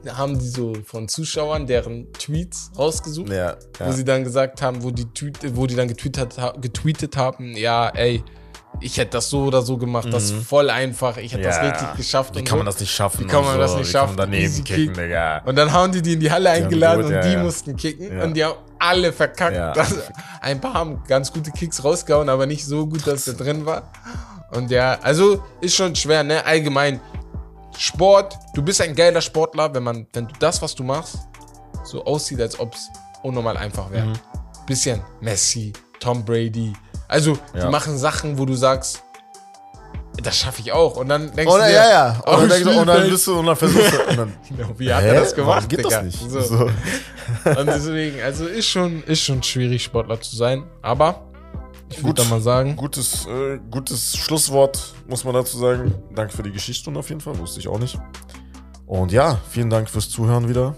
haben 0.08 0.38
die 0.38 0.48
so 0.48 0.76
von 0.86 1.08
Zuschauern 1.08 1.66
deren 1.66 2.14
Tweets 2.14 2.72
rausgesucht, 2.78 3.30
ja, 3.30 3.58
wo 3.80 3.86
ja. 3.86 3.92
sie 3.92 4.06
dann 4.06 4.24
gesagt 4.24 4.62
haben, 4.62 4.84
wo 4.84 4.92
die, 4.92 5.08
wo 5.54 5.66
die 5.66 5.76
dann 5.76 5.88
getweetet, 5.88 6.36
getweetet 6.62 7.18
haben, 7.18 7.56
ja, 7.56 7.90
ey, 7.90 8.24
ich 8.82 8.98
hätte 8.98 9.12
das 9.12 9.30
so 9.30 9.44
oder 9.46 9.62
so 9.62 9.78
gemacht, 9.78 10.08
das 10.12 10.26
ist 10.32 10.44
voll 10.48 10.70
einfach, 10.70 11.18
ich 11.18 11.34
hätte 11.34 11.44
das 11.44 11.58
Mhm. 11.60 11.64
Ja. 11.66 11.70
richtig 11.72 11.94
geschafft 11.98 12.36
Wie 12.36 12.40
und 12.40 12.46
kann 12.48 12.58
man 12.58 12.66
das 12.66 12.80
nicht 12.80 12.92
schaffen? 12.94 13.22
Wie 13.22 13.28
kann 13.28 13.44
man 13.44 13.54
so? 13.54 13.60
das 13.60 13.76
nicht 13.76 13.88
Wie 13.90 13.92
kann 13.94 14.02
schaffen? 14.02 14.16
man 14.18 14.32
daneben 14.32 14.64
kicken, 14.64 14.86
Kick. 14.88 14.94
Digga. 14.96 15.42
Und 15.46 15.56
dann 15.56 15.72
haben 15.72 15.92
die 15.92 16.02
die 16.02 16.14
in 16.14 16.20
die 16.20 16.32
Halle 16.32 16.50
eingeladen 16.50 17.04
gut, 17.04 17.14
und 17.14 17.22
die 17.24 17.38
mussten 17.38 17.76
kicken 17.76 18.20
und 18.22 18.34
die 18.34 18.44
haben 18.44 18.56
alle 18.80 19.14
verkackt. 19.14 19.78
Das, 19.78 19.94
ein 20.42 20.60
paar 20.60 20.74
haben 20.74 21.04
ganz 21.08 21.32
gute 21.32 21.52
Kicks 21.52 21.84
rausgehauen, 21.84 22.30
aber 22.30 22.46
nicht 22.48 22.66
so 22.66 22.88
gut, 22.88 23.06
dass 23.06 23.26
der 23.26 23.36
drin 23.36 23.66
war. 23.66 23.92
Und 24.52 24.72
ja, 24.72 24.98
also 25.02 25.44
ist 25.62 25.76
schon 25.76 25.96
schwer, 25.96 26.24
ne? 26.24 26.44
Allgemein. 26.46 27.00
Sport, 27.78 28.38
du 28.54 28.62
bist 28.62 28.82
ein 28.82 28.94
geiler 28.96 29.22
Sportler, 29.22 29.74
wenn 29.74 29.84
man, 29.84 30.08
wenn 30.14 30.28
du 30.28 30.34
das, 30.40 30.62
was 30.62 30.76
du 30.76 30.84
machst, 30.84 31.18
so 31.84 32.04
aussieht, 32.06 32.42
als 32.42 32.60
ob 32.60 32.74
es 32.76 32.88
unnormal 33.24 33.56
einfach 33.58 33.90
wäre. 33.92 34.08
Mhm. 34.08 34.14
Bisschen 34.68 35.02
Messi, 35.22 35.72
Tom 36.00 36.24
Brady. 36.26 36.74
Also, 37.12 37.38
Ja. 37.54 37.66
die 37.66 37.72
machen 37.72 37.98
Sachen, 37.98 38.38
wo 38.40 38.46
du 38.46 38.54
sagst, 38.56 39.04
das 40.24 40.38
schaffe 40.38 40.62
ich 40.62 40.72
auch. 40.72 40.98
Und 40.98 41.10
dann 41.10 41.32
denkst 41.34 41.52
Oder, 41.54 41.64
du 41.66 41.70
dir, 41.70 41.76
ja, 41.76 41.90
ja. 41.90 42.22
oh, 42.26 42.32
Und 42.32 42.40
dann, 42.42 42.50
denkst 42.50 42.64
du- 42.64 42.80
und 42.82 42.88
dann 42.88 43.10
bist 43.10 43.28
du 43.28 43.40
und 43.40 43.46
dann 43.46 43.56
versuchst 43.56 43.94
du. 43.94 44.10
Und 44.10 44.18
dann, 44.18 44.34
Wie 44.78 44.94
hat 44.94 45.04
Hä? 45.04 45.08
er 45.10 45.22
das 45.22 45.36
gemacht, 45.36 45.56
Warum 45.58 45.68
geht 45.68 45.80
Digga? 45.80 45.90
das 45.90 46.04
nicht? 46.04 46.30
So. 46.32 46.42
So. 46.42 46.66
Und 47.46 47.66
deswegen, 47.68 48.22
also 48.22 48.46
ist 48.46 48.68
schon, 48.68 49.04
ist 49.04 49.22
schon 49.22 49.42
schwierig, 49.42 49.84
Sportler 49.84 50.20
zu 50.20 50.36
sein. 50.36 50.64
Aber 50.82 51.22
Ich 51.90 52.04
würde 52.04 52.22
da 52.24 52.28
mal 52.30 52.42
sagen. 52.42 52.76
Gutes, 52.76 53.26
äh, 53.26 53.60
gutes 53.70 54.16
Schlusswort, 54.18 54.94
muss 55.08 55.24
man 55.24 55.34
dazu 55.34 55.58
sagen. 55.58 55.94
Danke 56.16 56.34
für 56.36 56.44
die 56.44 56.52
Geschichtsstunde 56.52 57.00
auf 57.00 57.10
jeden 57.10 57.22
Fall, 57.22 57.38
wusste 57.40 57.60
ich 57.60 57.68
auch 57.68 57.80
nicht. 57.80 57.98
Und 58.86 59.12
ja, 59.12 59.38
vielen 59.50 59.70
Dank 59.70 59.90
fürs 59.90 60.10
Zuhören 60.10 60.48
wieder. 60.50 60.76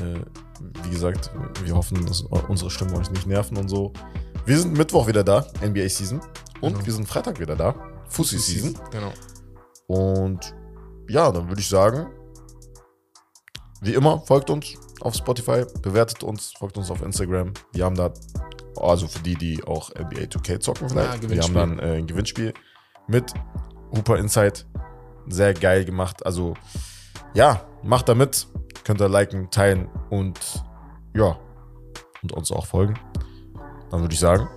Äh, 0.00 0.20
wie 0.84 0.90
gesagt, 0.90 1.30
wir 1.64 1.74
hoffen, 1.74 2.04
dass 2.06 2.22
unsere 2.48 2.70
Stimmen 2.70 2.94
euch 2.96 3.10
nicht 3.10 3.26
nerven 3.26 3.56
und 3.58 3.68
so. 3.68 3.92
Wir 4.44 4.58
sind 4.58 4.76
Mittwoch 4.76 5.06
wieder 5.06 5.22
da, 5.22 5.46
NBA 5.64 5.88
Season. 5.88 6.20
Und 6.60 6.74
Genau. 6.74 6.86
wir 6.86 6.92
sind 6.92 7.08
Freitag 7.08 7.38
wieder 7.40 7.56
da, 7.56 7.74
Fussi 8.08 8.38
Season. 8.38 8.76
Genau. 8.90 9.12
Und 9.86 10.54
ja, 11.08 11.30
dann 11.30 11.48
würde 11.48 11.60
ich 11.60 11.68
sagen, 11.68 12.06
wie 13.80 13.94
immer, 13.94 14.20
folgt 14.20 14.50
uns 14.50 14.74
auf 15.00 15.14
Spotify, 15.14 15.64
bewertet 15.80 16.22
uns, 16.22 16.52
folgt 16.58 16.76
uns 16.76 16.90
auf 16.90 17.02
Instagram. 17.02 17.52
Wir 17.72 17.84
haben 17.84 17.96
da, 17.96 18.12
also 18.76 19.08
für 19.08 19.18
die, 19.20 19.34
die 19.34 19.62
auch 19.64 19.90
NBA 19.90 20.22
2K 20.28 20.60
zocken 20.60 20.88
Ja, 20.88 21.12
vielleicht, 21.12 21.30
wir 21.30 21.42
haben 21.42 21.54
dann 21.54 21.78
äh, 21.78 21.98
ein 21.98 22.06
Gewinnspiel 22.06 22.54
mit 23.08 23.32
Hooper 23.96 24.18
Insight. 24.18 24.66
Sehr 25.28 25.54
geil 25.54 25.84
gemacht. 25.84 26.24
Also 26.26 26.54
ja, 27.34 27.64
macht 27.82 28.08
da 28.08 28.14
mit. 28.14 28.46
Könnt 28.84 29.00
ihr 29.00 29.08
liken, 29.08 29.50
teilen 29.50 29.88
und 30.10 30.38
ja, 31.14 31.38
und 32.22 32.32
uns 32.32 32.50
auch 32.50 32.66
folgen. 32.66 32.98
Dann 33.92 34.00
würde 34.00 34.12
ich 34.14 34.20
sagen, 34.20 34.48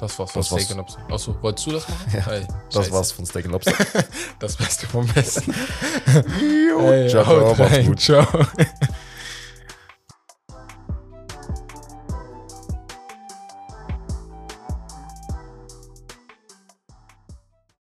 Das 0.00 0.18
war's 0.18 0.30
von 0.30 0.40
Das. 0.40 0.46
Steak 0.48 0.70
and 0.70 0.78
Lobster. 0.78 1.00
Achso, 1.12 1.36
wolltest 1.42 1.66
du 1.66 1.72
das 1.72 1.88
machen? 1.88 2.12
Ja, 2.14 2.32
Ey, 2.32 2.46
das 2.72 2.90
war's 2.90 3.12
von 3.12 3.26
Steak 3.26 3.46
Lobster. 3.46 3.72
Das 4.38 4.56
Beste 4.56 4.86
vom 4.86 5.06
Besten. 5.06 5.52
Jo, 6.70 6.90
Ey, 6.90 7.08
ciao, 7.10 7.24
ciao, 7.24 7.52
rein. 7.66 7.86
gut. 7.86 8.00
Ciao. 8.00 8.26